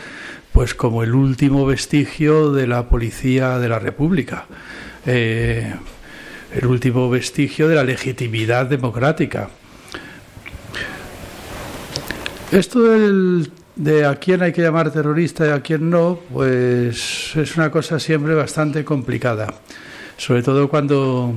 pues 0.51 0.76
como 0.76 1.01
el 1.03 1.15
último 1.15 1.65
vestigio 1.65 2.51
de 2.51 2.68
la 2.68 2.89
policía 2.89 3.57
de 3.57 3.69
la 3.69 3.80
República. 3.80 4.45
Eh, 5.05 5.73
el 6.53 6.65
último 6.68 7.09
vestigio 7.09 7.69
de 7.69 7.76
la 7.76 7.85
legitimidad 7.85 8.65
democrática. 8.65 9.49
Esto 12.52 12.82
del- 12.84 13.49
de 13.76 14.06
a 14.06 14.15
quién 14.15 14.41
hay 14.44 14.52
que 14.52 14.61
llamar 14.61 14.91
terrorista 14.91 15.48
y 15.48 15.49
a 15.52 15.61
quién 15.61 15.90
no, 15.90 16.19
pues 16.34 17.32
es 17.36 17.56
una 17.56 17.72
cosa 17.72 17.99
siempre 17.99 18.34
bastante 18.36 18.84
complicada. 18.84 19.53
Sobre 20.18 20.44
todo 20.44 20.68
cuando 20.68 21.34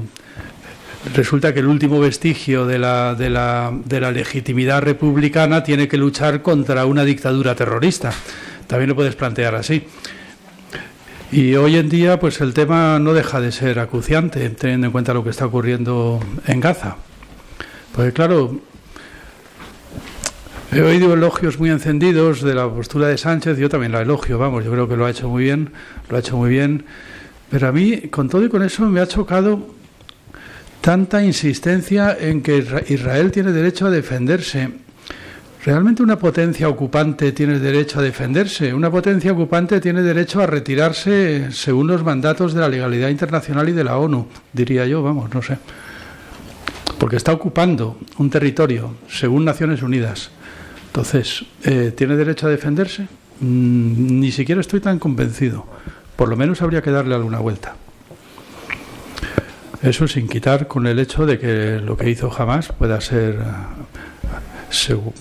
resulta 1.14 1.54
que 1.54 1.60
el 1.60 1.66
último 1.66 2.00
vestigio 2.00 2.66
de 2.66 2.78
la, 2.78 3.14
de 3.14 3.30
la, 3.30 3.72
de 3.84 4.00
la 4.00 4.10
legitimidad 4.10 4.82
republicana 4.82 5.62
tiene 5.62 5.86
que 5.86 5.96
luchar 5.96 6.42
contra 6.42 6.84
una 6.84 7.04
dictadura 7.04 7.54
terrorista. 7.54 8.12
También 8.66 8.88
lo 8.90 8.96
puedes 8.96 9.14
plantear 9.14 9.54
así. 9.54 9.84
Y 11.30 11.54
hoy 11.54 11.76
en 11.76 11.88
día, 11.88 12.18
pues 12.18 12.40
el 12.40 12.54
tema 12.54 12.98
no 12.98 13.12
deja 13.14 13.40
de 13.40 13.52
ser 13.52 13.78
acuciante, 13.78 14.50
teniendo 14.50 14.86
en 14.88 14.92
cuenta 14.92 15.14
lo 15.14 15.22
que 15.24 15.30
está 15.30 15.46
ocurriendo 15.46 16.20
en 16.46 16.60
Gaza. 16.60 16.96
Porque 17.94 18.12
claro, 18.12 18.60
he 20.74 20.82
oído 20.82 21.14
elogios 21.14 21.58
muy 21.58 21.70
encendidos 21.70 22.42
de 22.42 22.54
la 22.54 22.68
postura 22.68 23.08
de 23.08 23.18
Sánchez, 23.18 23.58
yo 23.58 23.68
también 23.68 23.92
la 23.92 24.02
elogio, 24.02 24.38
vamos, 24.38 24.64
yo 24.64 24.70
creo 24.72 24.88
que 24.88 24.96
lo 24.96 25.06
ha 25.06 25.10
hecho 25.10 25.28
muy 25.28 25.44
bien, 25.44 25.70
lo 26.08 26.16
ha 26.16 26.20
hecho 26.20 26.36
muy 26.36 26.50
bien, 26.50 26.84
pero 27.50 27.68
a 27.68 27.72
mí, 27.72 28.02
con 28.10 28.28
todo 28.28 28.44
y 28.44 28.48
con 28.48 28.62
eso, 28.62 28.84
me 28.86 29.00
ha 29.00 29.06
chocado 29.06 29.74
tanta 30.80 31.22
insistencia 31.24 32.16
en 32.18 32.42
que 32.42 32.58
Isra- 32.58 32.84
Israel 32.88 33.30
tiene 33.30 33.52
derecho 33.52 33.86
a 33.86 33.90
defenderse. 33.90 34.70
¿Realmente 35.64 36.02
una 36.02 36.18
potencia 36.18 36.68
ocupante 36.68 37.32
tiene 37.32 37.58
derecho 37.58 37.98
a 37.98 38.02
defenderse? 38.02 38.74
Una 38.74 38.90
potencia 38.90 39.32
ocupante 39.32 39.80
tiene 39.80 40.02
derecho 40.02 40.42
a 40.42 40.46
retirarse 40.46 41.52
según 41.52 41.86
los 41.86 42.04
mandatos 42.04 42.52
de 42.52 42.60
la 42.60 42.68
legalidad 42.68 43.08
internacional 43.08 43.68
y 43.70 43.72
de 43.72 43.84
la 43.84 43.96
ONU, 43.96 44.26
diría 44.52 44.84
yo, 44.86 45.02
vamos, 45.02 45.32
no 45.32 45.40
sé. 45.40 45.56
Porque 46.98 47.16
está 47.16 47.32
ocupando 47.32 47.98
un 48.18 48.28
territorio 48.28 48.94
según 49.08 49.44
Naciones 49.46 49.82
Unidas. 49.82 50.30
Entonces, 50.94 51.44
eh, 51.64 51.92
¿tiene 51.96 52.14
derecho 52.14 52.46
a 52.46 52.50
defenderse? 52.50 53.08
Mm, 53.40 54.20
ni 54.20 54.30
siquiera 54.30 54.60
estoy 54.60 54.78
tan 54.78 55.00
convencido. 55.00 55.66
Por 56.14 56.28
lo 56.28 56.36
menos 56.36 56.62
habría 56.62 56.82
que 56.82 56.92
darle 56.92 57.16
alguna 57.16 57.40
vuelta. 57.40 57.74
Eso 59.82 60.06
sin 60.06 60.28
quitar 60.28 60.68
con 60.68 60.86
el 60.86 61.00
hecho 61.00 61.26
de 61.26 61.40
que 61.40 61.80
lo 61.84 61.96
que 61.96 62.08
hizo 62.08 62.30
jamás 62.30 62.68
pueda 62.68 63.00
ser, 63.00 63.40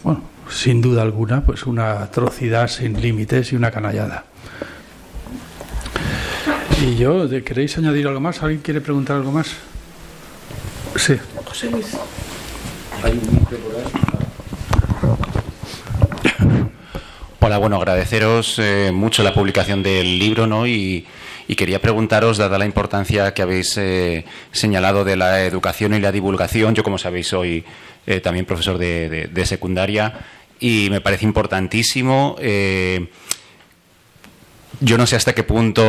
bueno, 0.03 0.21
sin 0.47 0.79
duda 0.83 1.01
alguna, 1.01 1.43
pues 1.43 1.65
una 1.65 2.03
atrocidad 2.03 2.67
sin 2.67 3.01
límites 3.01 3.51
y 3.51 3.55
una 3.55 3.71
canallada. 3.71 4.25
Y 6.83 6.97
yo, 6.97 7.27
¿de- 7.27 7.43
¿queréis 7.43 7.75
añadir 7.79 8.05
algo 8.07 8.19
más? 8.19 8.43
¿Alguien 8.43 8.61
quiere 8.61 8.79
preguntar 8.79 9.15
algo 9.15 9.31
más? 9.31 9.47
Sí. 10.97 11.15
José 11.45 11.71
Luis. 11.71 11.97
Hola, 17.45 17.57
bueno, 17.57 17.75
agradeceros 17.75 18.57
eh, 18.59 18.91
mucho 18.93 19.21
la 19.21 19.33
publicación 19.33 19.83
del 19.83 20.17
libro, 20.17 20.47
¿no? 20.47 20.65
Y, 20.65 21.05
quería 21.57 21.81
preguntaros, 21.81 22.37
dada 22.37 22.57
la 22.57 22.65
importancia 22.65 23.33
que 23.33 23.41
habéis 23.41 23.77
eh, 23.77 24.23
señalado 24.53 25.03
de 25.03 25.17
la 25.17 25.43
educación 25.43 25.93
y 25.93 25.99
la 25.99 26.13
divulgación, 26.13 26.73
yo 26.73 26.83
como 26.83 26.97
sabéis 26.97 27.27
soy 27.27 27.63
eh, 28.07 28.21
también 28.21 28.45
profesor 28.45 28.77
de, 28.77 29.09
de- 29.09 29.27
de 29.27 29.45
secundaria 29.45 30.13
y 30.59 30.87
me 30.89 31.01
parece 31.01 31.25
importantísimo. 31.25 32.37
Yo 34.83 34.97
no 34.97 35.07
sé 35.07 35.15
hasta 35.15 35.33
qué 35.33 35.43
punto 35.43 35.81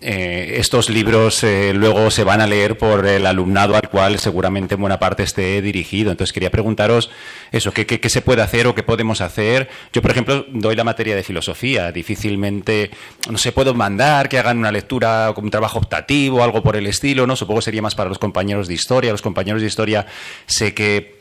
eh, 0.00 0.56
estos 0.58 0.90
libros 0.90 1.44
eh, 1.44 1.72
luego 1.74 2.10
se 2.10 2.24
van 2.24 2.40
a 2.40 2.46
leer 2.48 2.76
por 2.76 3.06
el 3.06 3.24
alumnado 3.24 3.76
al 3.76 3.88
cual 3.88 4.18
seguramente 4.18 4.74
en 4.74 4.80
buena 4.80 4.98
parte 4.98 5.22
esté 5.22 5.62
dirigido. 5.62 6.10
Entonces 6.10 6.32
quería 6.32 6.50
preguntaros 6.50 7.08
eso, 7.52 7.72
¿qué, 7.72 8.08
se 8.08 8.22
puede 8.22 8.42
hacer 8.42 8.66
o 8.66 8.74
qué 8.74 8.82
podemos 8.82 9.20
hacer? 9.20 9.68
Yo, 9.92 10.02
por 10.02 10.10
ejemplo, 10.10 10.44
doy 10.50 10.74
la 10.74 10.82
materia 10.82 11.14
de 11.14 11.22
filosofía. 11.22 11.92
Difícilmente, 11.92 12.90
no 13.30 13.38
sé, 13.38 13.52
puedo 13.52 13.74
mandar 13.74 14.28
que 14.28 14.40
hagan 14.40 14.58
una 14.58 14.72
lectura 14.72 15.30
como 15.34 15.46
un 15.46 15.50
trabajo 15.52 15.78
optativo, 15.78 16.42
algo 16.42 16.64
por 16.64 16.74
el 16.74 16.88
estilo, 16.88 17.28
¿no? 17.28 17.36
Supongo 17.36 17.60
sería 17.60 17.82
más 17.82 17.94
para 17.94 18.08
los 18.08 18.18
compañeros 18.18 18.66
de 18.66 18.74
historia. 18.74 19.12
Los 19.12 19.22
compañeros 19.22 19.60
de 19.60 19.68
historia 19.68 20.04
sé 20.46 20.74
que 20.74 21.16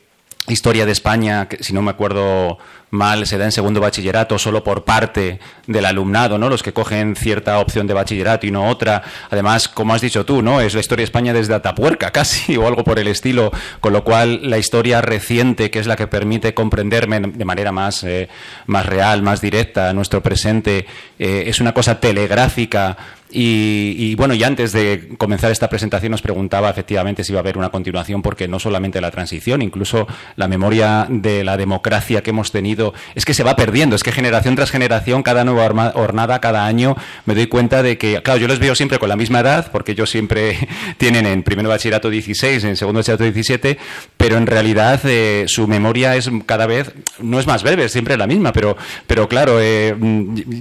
historia 0.48 0.86
de 0.86 0.91
España, 0.91 1.48
que, 1.48 1.64
si 1.64 1.73
no 1.73 1.82
me 1.82 1.91
acuerdo 1.91 2.57
mal, 2.96 3.28
se 3.28 3.38
da 3.38 3.46
en 3.46 3.52
segundo 3.52 3.80
bachillerato 3.80 4.40
solo 4.40 4.64
por 4.64 4.84
parte 4.84 5.40
del 5.68 5.86
alumnado, 5.86 6.38
¿no? 6.38 6.50
Los 6.50 6.64
que 6.64 6.74
cogen 6.74 7.16
cierta 7.16 7.60
opción 7.60 7.88
de 7.88 7.94
bachillerato 7.94 8.48
y 8.48 8.52
no 8.52 8.68
otra. 8.68 9.04
Además, 9.30 9.68
como 9.68 9.94
has 9.94 10.02
dicho 10.02 10.26
tú, 10.26 10.42
¿no? 10.42 10.62
Es 10.62 10.74
la 10.74 10.80
historia 10.80 11.02
de 11.02 11.06
España 11.06 11.34
desde 11.34 11.54
Atapuerca, 11.54 12.12
casi, 12.14 12.58
o 12.58 12.68
algo 12.68 12.84
por 12.84 13.00
el 13.00 13.08
estilo. 13.08 13.52
Con 13.80 13.94
lo 13.94 14.04
cual, 14.04 14.50
la 14.50 14.58
historia 14.58 15.02
reciente, 15.02 15.70
que 15.70 15.80
es 15.80 15.88
la 15.88 15.96
que 15.96 16.08
permite 16.08 16.54
comprenderme 16.54 17.20
de 17.20 17.46
manera 17.46 17.72
más, 17.72 18.04
eh, 18.04 18.30
más 18.66 18.86
real, 18.86 19.22
más 19.22 19.42
directa, 19.42 19.94
nuestro 19.94 20.24
presente, 20.24 20.86
eh, 21.20 21.44
es 21.48 21.60
una 21.60 21.74
cosa 21.74 22.00
telegráfica 22.00 22.98
y, 23.38 24.16
bueno, 24.16 24.34
y 24.34 24.44
antes 24.44 24.72
de 24.72 25.10
comenzar 25.18 25.52
esta 25.52 25.68
presentación 25.68 26.12
nos 26.12 26.22
preguntaba 26.22 26.70
efectivamente 26.70 27.24
si 27.24 27.34
iba 27.34 27.40
a 27.40 27.42
haber 27.42 27.58
una 27.58 27.70
continuación, 27.70 28.22
porque 28.22 28.48
no 28.48 28.60
solamente 28.60 29.02
la 29.02 29.12
transición, 29.12 29.62
incluso 29.62 30.08
la 30.38 30.48
memoria 30.48 31.06
de 31.10 31.44
la 31.44 31.58
democracia 31.58 32.22
que 32.22 32.30
hemos 32.30 32.52
tenido, 32.52 32.85
es 33.16 33.26
que 33.26 33.34
se 33.34 33.44
va 33.44 33.56
perdiendo, 33.56 33.95
es 33.95 34.03
que 34.03 34.12
generación 34.12 34.56
tras 34.56 34.72
generación, 34.72 35.24
cada 35.24 35.44
nueva 35.44 35.91
jornada, 35.91 36.40
cada 36.40 36.66
año, 36.66 36.95
me 37.26 37.36
doy 37.36 37.48
cuenta 37.48 37.84
de 37.84 37.98
que, 37.98 38.22
claro, 38.22 38.40
yo 38.40 38.48
los 38.48 38.60
veo 38.60 38.76
siempre 38.76 38.99
con 38.99 39.10
la 39.10 39.16
misma 39.16 39.40
edad, 39.41 39.72
porque 39.72 39.91
ellos 39.94 40.10
siempre 40.10 40.57
tienen 40.98 41.26
en 41.26 41.44
primero 41.44 41.70
bachillerato 41.70 42.10
16, 42.10 42.64
en 42.64 42.78
segundo 42.78 42.99
bachillerato 42.99 43.24
17, 43.24 43.78
pero 44.18 44.38
en 44.38 44.48
realidad 44.48 45.02
eh, 45.03 45.45
su 45.48 45.68
memoria 45.68 46.16
es 46.16 46.30
cada 46.45 46.68
vez, 46.68 46.94
no 47.20 47.40
es 47.40 47.48
más 47.48 47.64
breve, 47.64 47.86
es 47.86 47.91
siempre 47.91 48.18
la 48.18 48.28
misma, 48.28 48.53
pero, 48.53 48.78
pero 49.07 49.28
claro, 49.28 49.60
eh, 49.60 49.95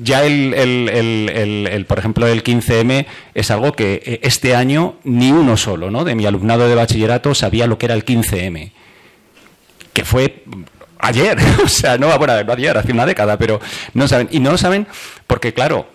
ya 0.03 0.25
el, 0.25 0.55
el, 0.55 1.69
el, 1.69 1.87
por 1.87 1.99
ejemplo, 1.99 2.27
el 2.27 2.43
15 2.43 2.65
15M 2.65 3.07
es 3.35 3.51
algo 3.51 3.73
que 3.73 4.03
eh, 4.05 4.21
este 4.23 4.55
año 4.55 4.97
ni 5.05 5.31
uno 5.31 5.57
solo 5.57 5.91
¿no? 5.91 6.05
de 6.05 6.15
mi 6.15 6.27
alumnado 6.27 6.69
de 6.69 6.75
bachillerato 6.75 7.35
sabía 7.35 7.67
lo 7.67 7.79
que 7.79 7.87
era 7.87 7.95
el 7.95 8.05
15M, 8.05 8.73
que 9.93 10.05
fue 10.05 10.45
ayer, 11.05 11.39
o 11.65 11.69
sea, 11.69 11.99
no, 11.99 12.17
bueno, 12.19 12.43
no 12.43 12.53
ayer, 12.53 12.77
hace 12.77 12.93
una 12.93 13.07
década, 13.07 13.37
pero 13.39 13.61
no 13.93 14.09
saben. 14.09 14.29
Y 14.31 14.41
no 14.41 14.51
lo 14.51 14.59
saben 14.59 14.87
porque, 15.27 15.53
claro, 15.53 15.87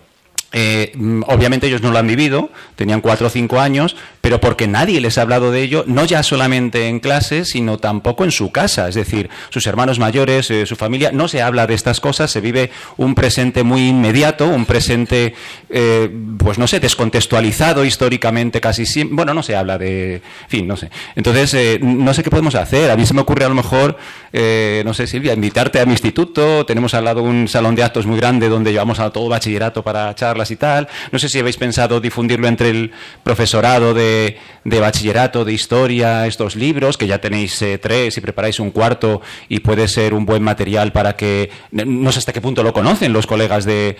eh, 0.52 0.92
mm, 0.96 1.22
obviamente 1.28 1.68
ellos 1.68 1.82
no 1.82 1.90
lo 1.90 1.98
han 1.98 2.06
vivido, 2.06 2.50
tenían 2.74 3.00
cuatro 3.00 3.28
o 3.28 3.30
cinco 3.30 3.60
años, 3.60 3.96
pero 4.20 4.40
porque 4.40 4.66
nadie 4.66 5.00
les 5.00 5.16
ha 5.16 5.22
hablado 5.22 5.52
de 5.52 5.62
ello, 5.62 5.84
no 5.86 6.04
ya 6.04 6.22
solamente 6.22 6.88
en 6.88 6.98
clase, 7.00 7.44
sino 7.44 7.78
tampoco 7.78 8.24
en 8.24 8.32
su 8.32 8.50
casa. 8.50 8.88
Es 8.88 8.94
decir, 8.94 9.30
sus 9.50 9.66
hermanos 9.66 9.98
mayores, 9.98 10.50
eh, 10.50 10.66
su 10.66 10.76
familia, 10.76 11.12
no 11.12 11.28
se 11.28 11.40
habla 11.40 11.66
de 11.66 11.74
estas 11.74 12.00
cosas, 12.00 12.30
se 12.30 12.40
vive 12.40 12.70
un 12.96 13.14
presente 13.14 13.62
muy 13.62 13.88
inmediato, 13.88 14.46
un 14.48 14.66
presente, 14.66 15.34
eh, 15.68 16.10
pues 16.38 16.58
no 16.58 16.66
sé, 16.66 16.80
descontextualizado 16.80 17.84
históricamente 17.84 18.60
casi 18.60 18.86
siempre. 18.86 19.16
Bueno, 19.16 19.34
no 19.34 19.42
se 19.42 19.56
habla 19.56 19.78
de. 19.78 20.16
En 20.16 20.48
fin, 20.48 20.66
no 20.66 20.76
sé. 20.76 20.90
Entonces, 21.14 21.80
no 21.80 22.12
sé 22.12 22.22
qué 22.22 22.30
podemos 22.30 22.54
hacer. 22.54 22.90
A 22.90 22.96
mí 22.96 23.06
se 23.06 23.14
me 23.14 23.20
ocurre 23.20 23.44
a 23.44 23.48
lo 23.48 23.54
mejor, 23.54 23.96
no 24.32 24.94
sé, 24.94 25.06
Silvia, 25.06 25.32
invitarte 25.32 25.80
a 25.80 25.86
mi 25.86 25.92
instituto. 25.92 26.66
Tenemos 26.66 26.94
al 26.94 27.04
lado 27.04 27.22
un 27.22 27.48
salón 27.48 27.74
de 27.74 27.84
actos 27.84 28.06
muy 28.06 28.18
grande 28.18 28.48
donde 28.48 28.72
llevamos 28.72 28.98
a 28.98 29.10
todo 29.10 29.28
bachillerato 29.28 29.82
para 29.82 30.14
y 30.50 30.56
tal. 30.56 30.88
No 31.12 31.18
sé 31.18 31.28
si 31.28 31.38
habéis 31.38 31.56
pensado 31.56 32.00
difundirlo 32.00 32.48
entre 32.48 32.70
el 32.70 32.92
profesorado 33.22 33.92
de, 33.92 34.38
bachillerato, 34.64 35.44
de 35.44 35.52
historia, 35.52 36.26
estos 36.26 36.56
libros, 36.56 36.96
que 36.96 37.06
ya 37.06 37.20
tenéis 37.20 37.60
eh, 37.62 37.78
tres 37.78 38.16
y 38.16 38.20
preparáis 38.20 38.60
un 38.60 38.70
cuarto 38.70 39.20
y 39.48 39.60
puede 39.60 39.88
ser 39.88 40.14
un 40.14 40.24
buen 40.24 40.42
material 40.42 40.92
para 40.92 41.16
que, 41.16 41.50
no 41.72 42.12
sé 42.12 42.20
hasta 42.20 42.32
qué 42.32 42.40
punto 42.40 42.62
lo 42.62 42.72
conocen 42.72 43.12
los 43.12 43.26
colegas 43.26 43.64
de, 43.64 43.96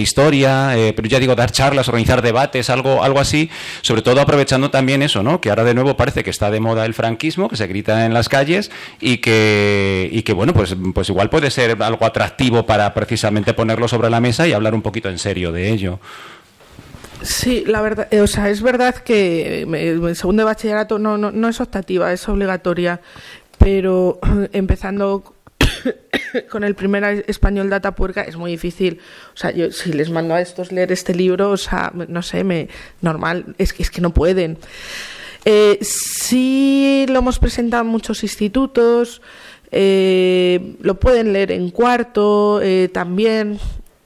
historia, 0.00 0.76
eh, 0.76 0.92
pero 0.94 1.08
ya 1.08 1.20
digo, 1.20 1.34
dar 1.34 1.52
charlas, 1.52 1.88
organizar 1.88 2.22
debates, 2.22 2.70
algo, 2.70 3.04
algo 3.04 3.20
así, 3.20 3.50
sobre 3.82 4.02
todo 4.02 4.20
aprovechando 4.20 4.70
también 4.70 5.02
eso, 5.02 5.22
¿no? 5.22 5.40
Que 5.40 5.50
ahora 5.50 5.64
de 5.64 5.74
nuevo 5.74 5.96
parece 5.96 6.24
que 6.24 6.30
está 6.30 6.50
de 6.50 6.60
moda 6.60 6.86
el 6.86 6.94
franquismo, 6.94 7.48
que 7.48 7.56
se 7.56 7.66
grita 7.66 8.06
en 8.06 8.14
las 8.14 8.28
calles 8.28 8.70
y 9.00 9.18
que, 9.18 10.08
y 10.10 10.22
que 10.22 10.32
bueno, 10.32 10.54
pues, 10.54 10.74
pues 10.94 11.08
igual 11.10 11.28
puede 11.28 11.50
ser 11.50 11.82
algo 11.82 12.06
atractivo 12.06 12.64
para 12.64 12.94
precisamente 12.94 13.52
ponerlo 13.52 13.88
sobre 13.88 14.10
la 14.10 14.20
mesa 14.20 14.46
y 14.46 14.52
hablar 14.52 14.74
un 14.74 14.82
poquito 14.82 15.08
en 15.08 15.18
serio 15.18 15.52
de 15.52 15.59
ello. 15.68 16.00
Sí, 17.22 17.64
la 17.66 17.82
verdad, 17.82 18.08
eh, 18.10 18.20
o 18.20 18.26
sea, 18.26 18.48
es 18.48 18.62
verdad 18.62 18.94
que 18.94 19.62
el 19.62 20.16
segundo 20.16 20.42
de 20.42 20.44
bachillerato 20.44 20.98
no, 20.98 21.18
no, 21.18 21.48
es 21.48 21.60
optativa, 21.60 22.12
es 22.12 22.26
obligatoria, 22.28 23.00
pero 23.58 24.18
empezando 24.52 25.34
con 26.50 26.64
el 26.64 26.74
primer 26.74 27.24
español 27.28 27.68
data 27.68 27.94
puerca 27.94 28.22
es 28.22 28.36
muy 28.36 28.52
difícil. 28.52 29.00
O 29.34 29.36
sea, 29.36 29.50
yo 29.50 29.70
si 29.70 29.92
les 29.92 30.10
mando 30.10 30.34
a 30.34 30.40
estos 30.40 30.72
leer 30.72 30.92
este 30.92 31.14
libro, 31.14 31.50
o 31.50 31.56
sea, 31.58 31.92
no 31.94 32.22
sé, 32.22 32.42
me 32.42 32.68
normal, 33.02 33.54
es 33.58 33.74
que 33.74 33.82
es 33.82 33.90
que 33.90 34.00
no 34.00 34.14
pueden. 34.14 34.56
Eh, 35.44 35.78
sí 35.82 37.04
lo 37.08 37.18
hemos 37.18 37.38
presentado 37.38 37.82
en 37.82 37.88
muchos 37.88 38.22
institutos, 38.22 39.20
eh, 39.72 40.74
lo 40.80 40.98
pueden 40.98 41.34
leer 41.34 41.52
en 41.52 41.70
cuarto, 41.70 42.62
también 42.92 43.58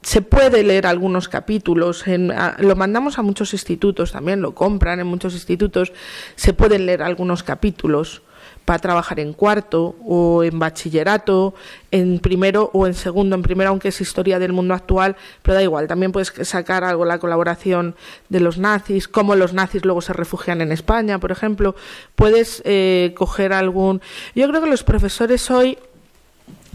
se 0.05 0.21
puede 0.21 0.63
leer 0.63 0.87
algunos 0.87 1.29
capítulos, 1.29 2.05
lo 2.07 2.77
mandamos 2.77 3.19
a 3.19 3.23
muchos 3.23 3.55
institutos 3.55 4.13
también, 4.13 4.43
lo 4.43 4.55
compran 4.55 5.01
en 5.01 5.07
muchos 5.07 5.33
institutos, 5.33 5.95
se 6.37 6.53
pueden 6.53 6.85
leer 6.85 7.03
algunos 7.03 7.43
capítulos 7.43 8.21
para 8.67 8.79
trabajar 8.79 9.19
en 9.19 9.33
cuarto 9.33 9.97
o 10.05 10.45
en 10.45 10.59
bachillerato, 10.59 11.55
en 11.91 12.19
primero 12.19 12.71
o 12.75 12.87
en 12.87 12.93
segundo, 12.93 13.35
en 13.35 13.43
primero 13.43 13.71
aunque 13.71 13.89
es 13.89 14.01
historia 14.03 14.39
del 14.39 14.53
mundo 14.53 14.75
actual, 14.75 15.17
pero 15.41 15.55
da 15.55 15.63
igual, 15.63 15.89
también 15.89 16.13
puedes 16.13 16.35
sacar 16.43 16.85
algo 16.85 17.07
la 17.07 17.19
colaboración 17.19 17.97
de 18.29 18.41
los 18.41 18.59
nazis, 18.59 19.09
cómo 19.09 19.35
los 19.37 19.55
nazis 19.55 19.87
luego 19.87 20.03
se 20.03 20.13
refugian 20.13 20.61
en 20.61 20.71
España, 20.71 21.19
por 21.19 21.33
ejemplo, 21.33 21.75
puedes 22.15 22.61
eh, 22.67 23.15
coger 23.17 23.55
algún... 23.55 24.03
Yo 24.35 24.47
creo 24.49 24.61
que 24.61 24.71
los 24.71 24.85
profesores 24.85 25.51
hoy 25.51 25.79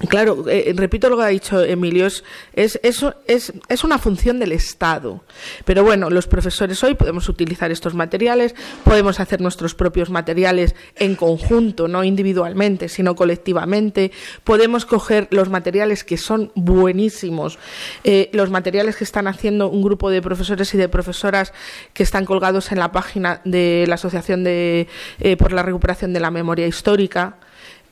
Claro, 0.07 0.45
eh, 0.47 0.71
repito 0.75 1.09
lo 1.09 1.17
que 1.17 1.23
ha 1.23 1.27
dicho 1.27 1.61
Emilio, 1.61 2.05
es, 2.07 2.23
es, 2.53 2.79
es, 3.27 3.53
es, 3.67 3.83
una 3.83 3.97
función 3.97 4.39
del 4.39 4.53
Estado. 4.53 5.21
Pero 5.65 5.83
bueno, 5.83 6.09
los 6.09 6.25
profesores 6.25 6.81
hoy 6.83 6.95
podemos 6.95 7.27
utilizar 7.27 7.69
estos 7.69 7.95
materiales, 7.95 8.55
podemos 8.85 9.19
hacer 9.19 9.41
nuestros 9.41 9.75
propios 9.75 10.09
materiales 10.09 10.73
en 10.95 11.15
conjunto, 11.15 11.89
no 11.89 12.05
individualmente, 12.05 12.87
sino 12.87 13.15
colectivamente. 13.15 14.11
Podemos 14.45 14.85
coger 14.85 15.27
los 15.31 15.49
materiales 15.49 16.05
que 16.05 16.17
son 16.17 16.53
buenísimos, 16.55 17.59
eh, 18.05 18.29
los 18.31 18.49
materiales 18.49 18.95
que 18.95 19.03
están 19.03 19.27
haciendo 19.27 19.69
un 19.69 19.81
grupo 19.81 20.09
de 20.09 20.21
profesores 20.21 20.73
y 20.73 20.77
de 20.77 20.87
profesoras 20.87 21.51
que 21.93 22.03
están 22.03 22.23
colgados 22.23 22.71
en 22.71 22.79
la 22.79 22.93
página 22.93 23.41
de 23.43 23.83
la 23.87 23.95
Asociación 23.95 24.45
de, 24.45 24.87
eh, 25.19 25.35
por 25.35 25.51
la 25.51 25.63
Recuperación 25.63 26.13
de 26.13 26.21
la 26.21 26.31
Memoria 26.31 26.67
Histórica 26.67 27.37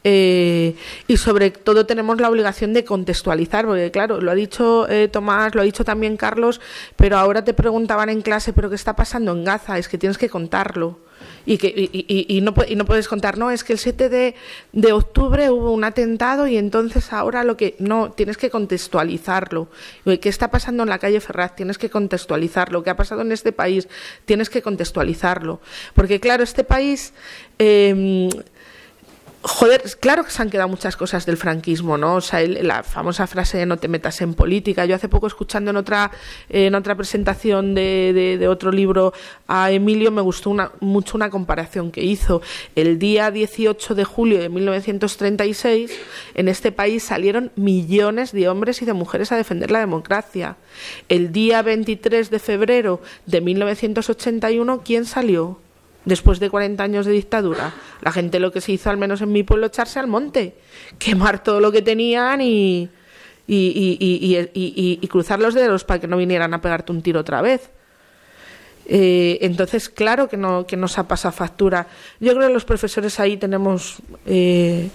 eh, 0.09 0.73
y 1.09 1.17
sobre 1.17 1.51
todo 1.51 1.85
tenemos 1.85 2.21
la 2.21 2.29
obligación 2.29 2.71
de 2.71 2.85
contextualizar, 2.85 3.65
porque 3.65 3.91
claro, 3.91 4.21
lo 4.21 4.31
ha 4.31 4.35
dicho 4.35 4.87
eh, 4.87 5.09
Tomás, 5.09 5.53
lo 5.53 5.59
ha 5.59 5.65
dicho 5.65 5.83
también 5.83 6.15
Carlos, 6.15 6.61
pero 6.95 7.17
ahora 7.17 7.43
te 7.43 7.53
preguntaban 7.53 8.07
en 8.07 8.21
clase, 8.21 8.53
¿pero 8.53 8.69
qué 8.69 8.75
está 8.75 8.95
pasando 8.95 9.33
en 9.33 9.43
Gaza? 9.43 9.77
Es 9.77 9.89
que 9.89 9.97
tienes 9.97 10.17
que 10.17 10.29
contarlo. 10.29 10.99
Y, 11.45 11.57
que, 11.57 11.73
y, 11.91 12.39
no, 12.39 12.53
y 12.65 12.75
no 12.77 12.85
puedes 12.85 13.09
contar, 13.09 13.37
no, 13.37 13.51
es 13.51 13.65
que 13.65 13.73
el 13.73 13.79
7 13.79 14.07
de, 14.07 14.35
de, 14.71 14.93
octubre 14.93 15.49
hubo 15.49 15.73
un 15.73 15.83
atentado 15.83 16.47
y 16.47 16.55
entonces 16.57 17.11
ahora 17.11 17.43
lo 17.43 17.57
que. 17.57 17.75
No, 17.79 18.11
tienes 18.11 18.37
que 18.37 18.49
contextualizarlo. 18.49 19.67
¿Qué 20.05 20.29
está 20.29 20.51
pasando 20.51 20.83
en 20.83 20.89
la 20.89 20.99
calle 20.99 21.19
Ferraz? 21.19 21.55
Tienes 21.55 21.77
que 21.77 21.89
contextualizarlo. 21.89 22.83
¿Qué 22.83 22.91
ha 22.91 22.95
pasado 22.95 23.21
en 23.21 23.31
este 23.31 23.51
país? 23.51 23.89
Tienes 24.25 24.49
que 24.49 24.61
contextualizarlo. 24.61 25.59
Porque, 25.95 26.21
claro, 26.21 26.43
este 26.43 26.63
país. 26.63 27.13
Eh, 27.59 28.29
Joder, 29.47 29.81
claro 30.01 30.25
que 30.25 30.31
se 30.31 30.41
han 30.41 30.49
quedado 30.49 30.67
muchas 30.67 30.97
cosas 30.97 31.25
del 31.25 31.37
franquismo, 31.37 31.97
¿no? 31.97 32.15
O 32.15 32.21
sea, 32.21 32.45
la 32.45 32.83
famosa 32.83 33.27
frase 33.27 33.57
de 33.57 33.65
no 33.65 33.77
te 33.77 33.87
metas 33.87 34.19
en 34.19 34.33
política. 34.33 34.85
Yo 34.85 34.93
hace 34.93 35.07
poco 35.07 35.25
escuchando 35.25 35.71
en 35.71 35.77
otra, 35.77 36.11
en 36.49 36.75
otra 36.75 36.95
presentación 36.95 37.73
de, 37.73 38.45
otro 38.49 38.73
libro 38.73 39.13
a 39.47 39.71
Emilio 39.71 40.11
me 40.11 40.21
gustó 40.21 40.49
una, 40.49 40.71
mucho 40.81 41.15
una 41.15 41.29
comparación 41.29 41.91
que 41.91 42.03
hizo. 42.03 42.41
El 42.75 42.99
día 42.99 43.31
18 43.31 43.95
de 43.95 44.03
julio 44.03 44.39
de 44.39 44.49
1936 44.49 45.97
en 46.35 46.49
este 46.49 46.73
país 46.73 47.03
salieron 47.03 47.53
millones 47.55 48.33
de 48.33 48.49
hombres 48.49 48.81
y 48.81 48.85
de 48.85 48.91
mujeres 48.91 49.31
a 49.31 49.37
defender 49.37 49.71
la 49.71 49.79
democracia. 49.79 50.57
El 51.07 51.31
día 51.31 51.61
23 51.61 52.29
de 52.29 52.39
febrero 52.39 53.01
de 53.25 53.39
1981, 53.39 54.81
¿quién 54.83 55.05
salió? 55.05 55.61
Después 56.07 56.39
de 56.39 56.49
40 56.49 56.81
años 56.81 57.05
de 57.05 57.11
dictadura. 57.11 57.73
La 58.01 58.11
gente 58.11 58.39
lo 58.39 58.51
que 58.51 58.61
se 58.61 58.71
hizo, 58.71 58.89
al 58.89 58.97
menos 58.97 59.21
en 59.21 59.31
mi 59.31 59.43
pueblo, 59.43 59.67
echarse 59.67 59.99
al 59.99 60.07
monte, 60.07 60.55
quemar 60.97 61.43
todo 61.43 61.59
lo 61.59 61.71
que 61.71 61.81
tenían 61.81 62.39
y, 62.41 62.89
y, 63.45 65.07
cruzar 65.09 65.39
los 65.39 65.53
dedos 65.53 65.83
para 65.83 65.99
que 65.99 66.07
no 66.07 66.15
vinieran 66.15 66.53
a 66.53 66.61
pegarte 66.61 66.93
un 66.93 67.01
tiro 67.01 67.19
otra 67.19 67.41
vez. 67.41 67.69
Eh, 68.85 69.39
entonces, 69.41 69.89
claro 69.89 70.29
que, 70.29 70.37
no, 70.37 70.65
que 70.65 70.77
nos 70.77 70.97
ha 70.97 71.09
pasado 71.09 71.33
factura. 71.33 71.87
Yo 72.21 72.33
creo 72.33 72.47
que 72.47 72.53
los 72.53 72.63
profesores 72.63 73.19
ahí 73.19 73.35
tenemos, 73.35 73.97
eh, 74.25 74.89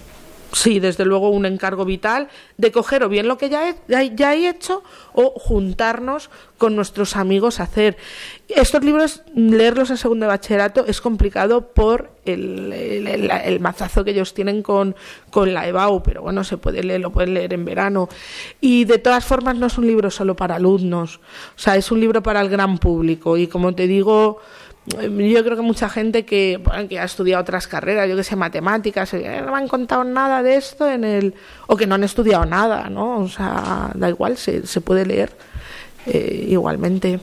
Sí, 0.53 0.79
desde 0.79 1.03
luego 1.03 1.29
un 1.29 1.47
encargo 1.47 1.83
vital 1.83 2.29
de 2.57 2.71
coger 2.71 3.03
o 3.03 3.09
bien 3.09 3.27
lo 3.27 3.39
que 3.39 3.49
ya 3.49 3.69
he, 3.69 4.15
ya 4.15 4.35
he 4.35 4.47
hecho 4.47 4.83
o 5.13 5.31
juntarnos 5.31 6.29
con 6.59 6.75
nuestros 6.75 7.15
amigos 7.15 7.59
a 7.59 7.63
hacer. 7.63 7.97
Estos 8.47 8.83
libros, 8.83 9.23
leerlos 9.35 9.89
en 9.89 9.97
segundo 9.97 10.27
bachillerato 10.27 10.85
es 10.85 11.01
complicado 11.01 11.73
por 11.73 12.11
el, 12.23 12.71
el, 12.71 13.59
mazazo 13.59 14.03
que 14.03 14.11
ellos 14.11 14.35
tienen 14.35 14.61
con, 14.61 14.95
con, 15.31 15.55
la 15.55 15.67
EBAU, 15.67 16.03
pero 16.03 16.21
bueno, 16.21 16.43
se 16.43 16.57
puede 16.57 16.83
leer, 16.83 17.01
lo 17.01 17.11
pueden 17.11 17.33
leer 17.33 17.53
en 17.53 17.65
verano. 17.65 18.07
Y 18.61 18.85
de 18.85 18.99
todas 18.99 19.25
formas 19.25 19.57
no 19.57 19.65
es 19.65 19.77
un 19.79 19.87
libro 19.87 20.11
solo 20.11 20.35
para 20.35 20.55
alumnos, 20.55 21.17
o 21.17 21.59
sea, 21.59 21.75
es 21.75 21.91
un 21.91 21.99
libro 21.99 22.21
para 22.21 22.41
el 22.41 22.49
gran 22.49 22.77
público. 22.77 23.37
Y 23.37 23.47
como 23.47 23.73
te 23.73 23.87
digo, 23.87 24.39
yo 24.85 25.43
creo 25.43 25.55
que 25.55 25.61
mucha 25.61 25.87
gente 25.87 26.25
que, 26.25 26.61
que 26.89 26.99
ha 26.99 27.05
estudiado 27.05 27.41
otras 27.41 27.67
carreras, 27.67 28.09
yo 28.09 28.17
que 28.17 28.23
sé, 28.23 28.35
matemáticas, 28.35 29.13
eh, 29.13 29.41
no 29.45 29.53
me 29.53 29.59
han 29.59 29.67
contado 29.67 30.03
nada 30.03 30.43
de 30.43 30.55
esto 30.55 30.89
en 30.89 31.05
el 31.05 31.33
o 31.67 31.77
que 31.77 31.87
no 31.87 31.95
han 31.95 32.03
estudiado 32.03 32.45
nada, 32.45 32.89
¿no? 32.89 33.19
O 33.19 33.29
sea, 33.29 33.91
da 33.93 34.09
igual, 34.09 34.37
se, 34.37 34.67
se 34.67 34.81
puede 34.81 35.05
leer 35.05 35.31
eh, 36.05 36.47
igualmente. 36.49 37.19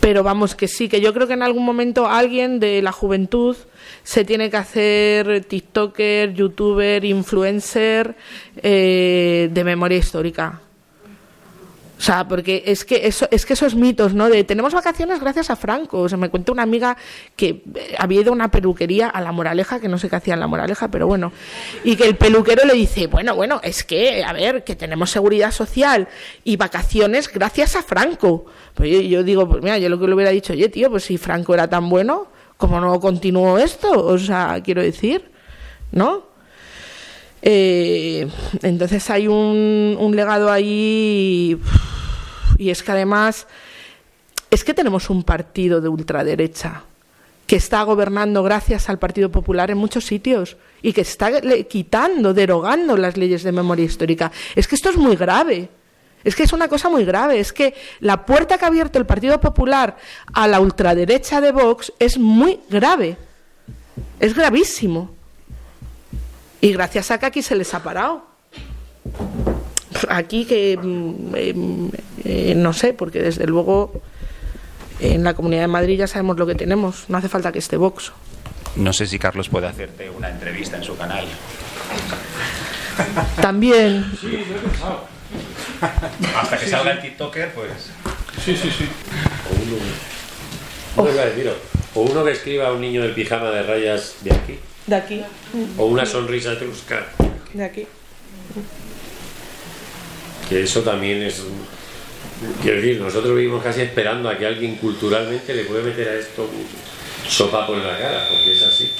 Pero 0.00 0.22
vamos, 0.22 0.54
que 0.54 0.68
sí, 0.68 0.88
que 0.88 1.00
yo 1.00 1.12
creo 1.12 1.26
que 1.26 1.34
en 1.34 1.42
algún 1.42 1.64
momento 1.64 2.06
alguien 2.06 2.60
de 2.60 2.82
la 2.82 2.92
juventud 2.92 3.56
se 4.02 4.24
tiene 4.24 4.50
que 4.50 4.56
hacer 4.56 5.44
TikToker, 5.44 6.32
YouTuber, 6.32 7.04
influencer 7.04 8.16
eh, 8.62 9.50
de 9.52 9.64
memoria 9.64 9.98
histórica 9.98 10.60
o 12.00 12.02
sea, 12.02 12.26
porque 12.26 12.62
es 12.64 12.86
que 12.86 13.06
eso, 13.06 13.28
es 13.30 13.44
que 13.44 13.52
esos 13.52 13.74
mitos, 13.74 14.14
¿no? 14.14 14.30
De 14.30 14.42
tenemos 14.42 14.72
vacaciones 14.72 15.20
gracias 15.20 15.50
a 15.50 15.56
Franco. 15.56 15.98
O 15.98 16.08
sea, 16.08 16.16
me 16.16 16.30
cuenta 16.30 16.50
una 16.50 16.62
amiga 16.62 16.96
que 17.36 17.62
eh, 17.74 17.94
había 17.98 18.22
ido 18.22 18.30
a 18.30 18.32
una 18.32 18.50
peluquería 18.50 19.06
a 19.10 19.20
la 19.20 19.32
moraleja, 19.32 19.80
que 19.80 19.88
no 19.88 19.98
sé 19.98 20.08
qué 20.08 20.16
hacía 20.16 20.32
en 20.32 20.40
la 20.40 20.46
moraleja, 20.46 20.90
pero 20.90 21.06
bueno. 21.06 21.30
Y 21.84 21.96
que 21.96 22.04
el 22.04 22.16
peluquero 22.16 22.64
le 22.64 22.72
dice, 22.72 23.06
bueno, 23.06 23.36
bueno, 23.36 23.60
es 23.62 23.84
que, 23.84 24.24
a 24.24 24.32
ver, 24.32 24.64
que 24.64 24.76
tenemos 24.76 25.10
seguridad 25.10 25.52
social 25.52 26.08
y 26.42 26.56
vacaciones 26.56 27.30
gracias 27.30 27.76
a 27.76 27.82
Franco. 27.82 28.46
Pues 28.72 28.90
yo, 28.90 29.02
yo 29.02 29.22
digo, 29.22 29.46
pues 29.46 29.62
mira, 29.62 29.76
yo 29.76 29.90
lo 29.90 30.00
que 30.00 30.06
le 30.06 30.14
hubiera 30.14 30.30
dicho, 30.30 30.54
oye, 30.54 30.70
tío, 30.70 30.88
pues 30.88 31.04
si 31.04 31.18
Franco 31.18 31.52
era 31.52 31.68
tan 31.68 31.90
bueno, 31.90 32.28
¿cómo 32.56 32.80
no 32.80 32.98
continuó 32.98 33.58
esto? 33.58 34.06
O 34.06 34.16
sea, 34.16 34.58
quiero 34.64 34.80
decir, 34.80 35.30
¿no? 35.92 36.29
Eh, 37.42 38.28
entonces 38.62 39.08
hay 39.10 39.28
un, 39.28 39.96
un 39.98 40.14
legado 40.14 40.50
ahí 40.50 41.58
y 42.58 42.68
es 42.68 42.82
que 42.82 42.92
además 42.92 43.46
es 44.50 44.64
que 44.64 44.74
tenemos 44.74 45.08
un 45.08 45.22
partido 45.22 45.80
de 45.80 45.88
ultraderecha 45.88 46.82
que 47.46 47.56
está 47.56 47.82
gobernando 47.82 48.42
gracias 48.42 48.88
al 48.88 48.98
Partido 48.98 49.30
Popular 49.30 49.70
en 49.70 49.78
muchos 49.78 50.06
sitios 50.06 50.56
y 50.82 50.92
que 50.92 51.00
está 51.00 51.40
quitando, 51.68 52.32
derogando 52.32 52.96
las 52.96 53.16
leyes 53.16 53.42
de 53.42 53.50
memoria 53.50 53.84
histórica. 53.84 54.30
Es 54.54 54.68
que 54.68 54.76
esto 54.76 54.90
es 54.90 54.96
muy 54.96 55.16
grave. 55.16 55.68
Es 56.22 56.36
que 56.36 56.44
es 56.44 56.52
una 56.52 56.68
cosa 56.68 56.88
muy 56.88 57.04
grave. 57.04 57.40
Es 57.40 57.52
que 57.52 57.74
la 58.00 58.24
puerta 58.24 58.56
que 58.56 58.64
ha 58.64 58.68
abierto 58.68 59.00
el 59.00 59.06
Partido 59.06 59.40
Popular 59.40 59.96
a 60.32 60.46
la 60.46 60.60
ultraderecha 60.60 61.40
de 61.40 61.50
Vox 61.50 61.92
es 61.98 62.18
muy 62.18 62.60
grave. 62.70 63.16
Es 64.20 64.32
gravísimo. 64.32 65.10
Y 66.60 66.72
gracias 66.72 67.10
a 67.10 67.18
que 67.18 67.26
aquí 67.26 67.42
se 67.42 67.56
les 67.56 67.72
ha 67.74 67.82
parado. 67.82 68.24
Aquí 70.08 70.44
que 70.44 70.76
mm, 70.76 71.34
em, 71.34 71.90
eh, 72.24 72.54
no 72.56 72.72
sé, 72.72 72.92
porque 72.92 73.20
desde 73.20 73.46
luego 73.46 74.00
en 75.00 75.24
la 75.24 75.34
Comunidad 75.34 75.62
de 75.62 75.68
Madrid 75.68 75.98
ya 75.98 76.06
sabemos 76.06 76.38
lo 76.38 76.46
que 76.46 76.54
tenemos. 76.54 77.04
No 77.08 77.18
hace 77.18 77.28
falta 77.28 77.52
que 77.52 77.58
esté 77.58 77.76
Vox. 77.76 78.12
No 78.76 78.92
sé 78.92 79.06
si 79.06 79.18
Carlos 79.18 79.48
puede 79.48 79.66
hacerte 79.66 80.10
una 80.10 80.28
entrevista 80.28 80.76
en 80.76 80.84
su 80.84 80.96
canal. 80.96 81.24
También. 83.40 84.12
Sí, 84.20 84.44
lo 84.48 84.56
he 84.56 84.58
pensado. 84.60 85.04
Hasta 86.36 86.58
que 86.58 86.66
salga 86.66 86.92
el 86.92 87.00
TikToker, 87.00 87.52
pues. 87.54 87.70
Sí, 88.44 88.56
sí, 88.56 88.70
sí. 88.70 88.88
O 90.96 91.02
uno, 91.02 91.52
o 91.94 92.00
uno 92.02 92.24
que 92.24 92.32
escriba 92.32 92.68
a 92.68 92.72
un 92.72 92.80
niño 92.80 93.02
del 93.02 93.14
pijama 93.14 93.50
de 93.50 93.62
rayas 93.62 94.16
de 94.22 94.32
aquí. 94.32 94.58
De 94.90 94.96
aquí. 94.96 95.22
O 95.78 95.86
una 95.86 96.04
sonrisa 96.04 96.58
trusca. 96.58 97.06
De 97.54 97.62
aquí. 97.62 97.86
Que 100.48 100.64
eso 100.64 100.80
también 100.80 101.22
es. 101.22 101.44
Quiero 102.60 102.78
decir, 102.78 103.00
nosotros 103.00 103.36
vivimos 103.36 103.62
casi 103.62 103.82
esperando 103.82 104.28
a 104.28 104.36
que 104.36 104.46
alguien 104.46 104.74
culturalmente 104.78 105.54
le 105.54 105.62
puede 105.62 105.84
meter 105.84 106.08
a 106.08 106.14
esto 106.14 106.50
sopa 107.28 107.68
por 107.68 107.78
la 107.78 107.96
cara, 107.96 108.26
porque 108.30 108.50
es 108.50 108.62
así. 108.64 108.90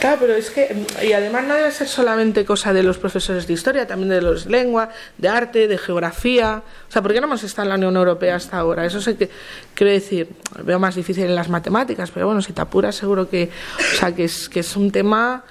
Claro, 0.00 0.16
pero 0.18 0.34
es 0.34 0.50
que, 0.50 0.74
y 1.02 1.12
además 1.12 1.44
no 1.44 1.54
debe 1.54 1.70
ser 1.70 1.86
solamente 1.86 2.46
cosa 2.46 2.72
de 2.72 2.82
los 2.82 2.96
profesores 2.96 3.46
de 3.46 3.52
historia, 3.52 3.86
también 3.86 4.08
de 4.08 4.22
los 4.22 4.46
lengua, 4.46 4.88
de 5.18 5.28
arte, 5.28 5.68
de 5.68 5.76
geografía. 5.76 6.62
O 6.88 6.90
sea, 6.90 7.02
¿por 7.02 7.12
qué 7.12 7.20
no 7.20 7.26
hemos 7.26 7.42
estado 7.44 7.64
en 7.64 7.68
la 7.68 7.74
Unión 7.74 7.96
Europea 7.96 8.36
hasta 8.36 8.56
ahora? 8.56 8.86
Eso 8.86 9.02
sé 9.02 9.18
que, 9.18 9.28
quiero 9.74 9.92
decir, 9.92 10.30
veo 10.64 10.78
más 10.78 10.94
difícil 10.94 11.24
en 11.24 11.34
las 11.34 11.50
matemáticas, 11.50 12.10
pero 12.10 12.24
bueno, 12.24 12.40
si 12.40 12.54
te 12.54 12.62
apuras, 12.62 12.96
seguro 12.96 13.28
que, 13.28 13.50
o 13.78 13.96
sea, 13.98 14.14
que 14.14 14.24
es, 14.24 14.48
que 14.48 14.60
es 14.60 14.74
un 14.74 14.90
tema, 14.90 15.44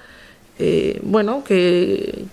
eh, 0.58 0.98
bueno, 1.04 1.44
que. 1.44 2.24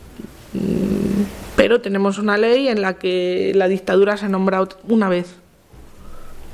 Mm, 0.54 1.22
pero 1.56 1.82
tenemos 1.82 2.18
una 2.18 2.36
ley 2.36 2.68
en 2.68 2.82
la 2.82 2.96
que 2.96 3.52
la 3.54 3.68
dictadura 3.68 4.18
se 4.18 4.26
ha 4.26 4.30
nombrado 4.30 4.70
una 4.88 5.08
vez. 5.08 5.28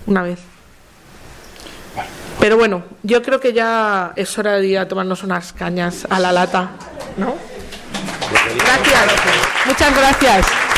Una 0.08 0.24
vez. 0.24 0.40
Pero 2.44 2.58
bueno, 2.58 2.84
yo 3.04 3.24
creo 3.24 3.40
que 3.40 3.54
ya 3.54 4.12
es 4.18 4.38
hora 4.38 4.58
de 4.58 4.68
ir 4.68 4.78
a 4.78 4.86
tomarnos 4.86 5.24
unas 5.24 5.54
cañas 5.54 6.06
a 6.10 6.20
la 6.20 6.34
lata, 6.34 6.72
¿no? 7.16 7.36
Gracias. 8.58 9.06
Muchas 9.66 9.96
gracias. 9.96 10.73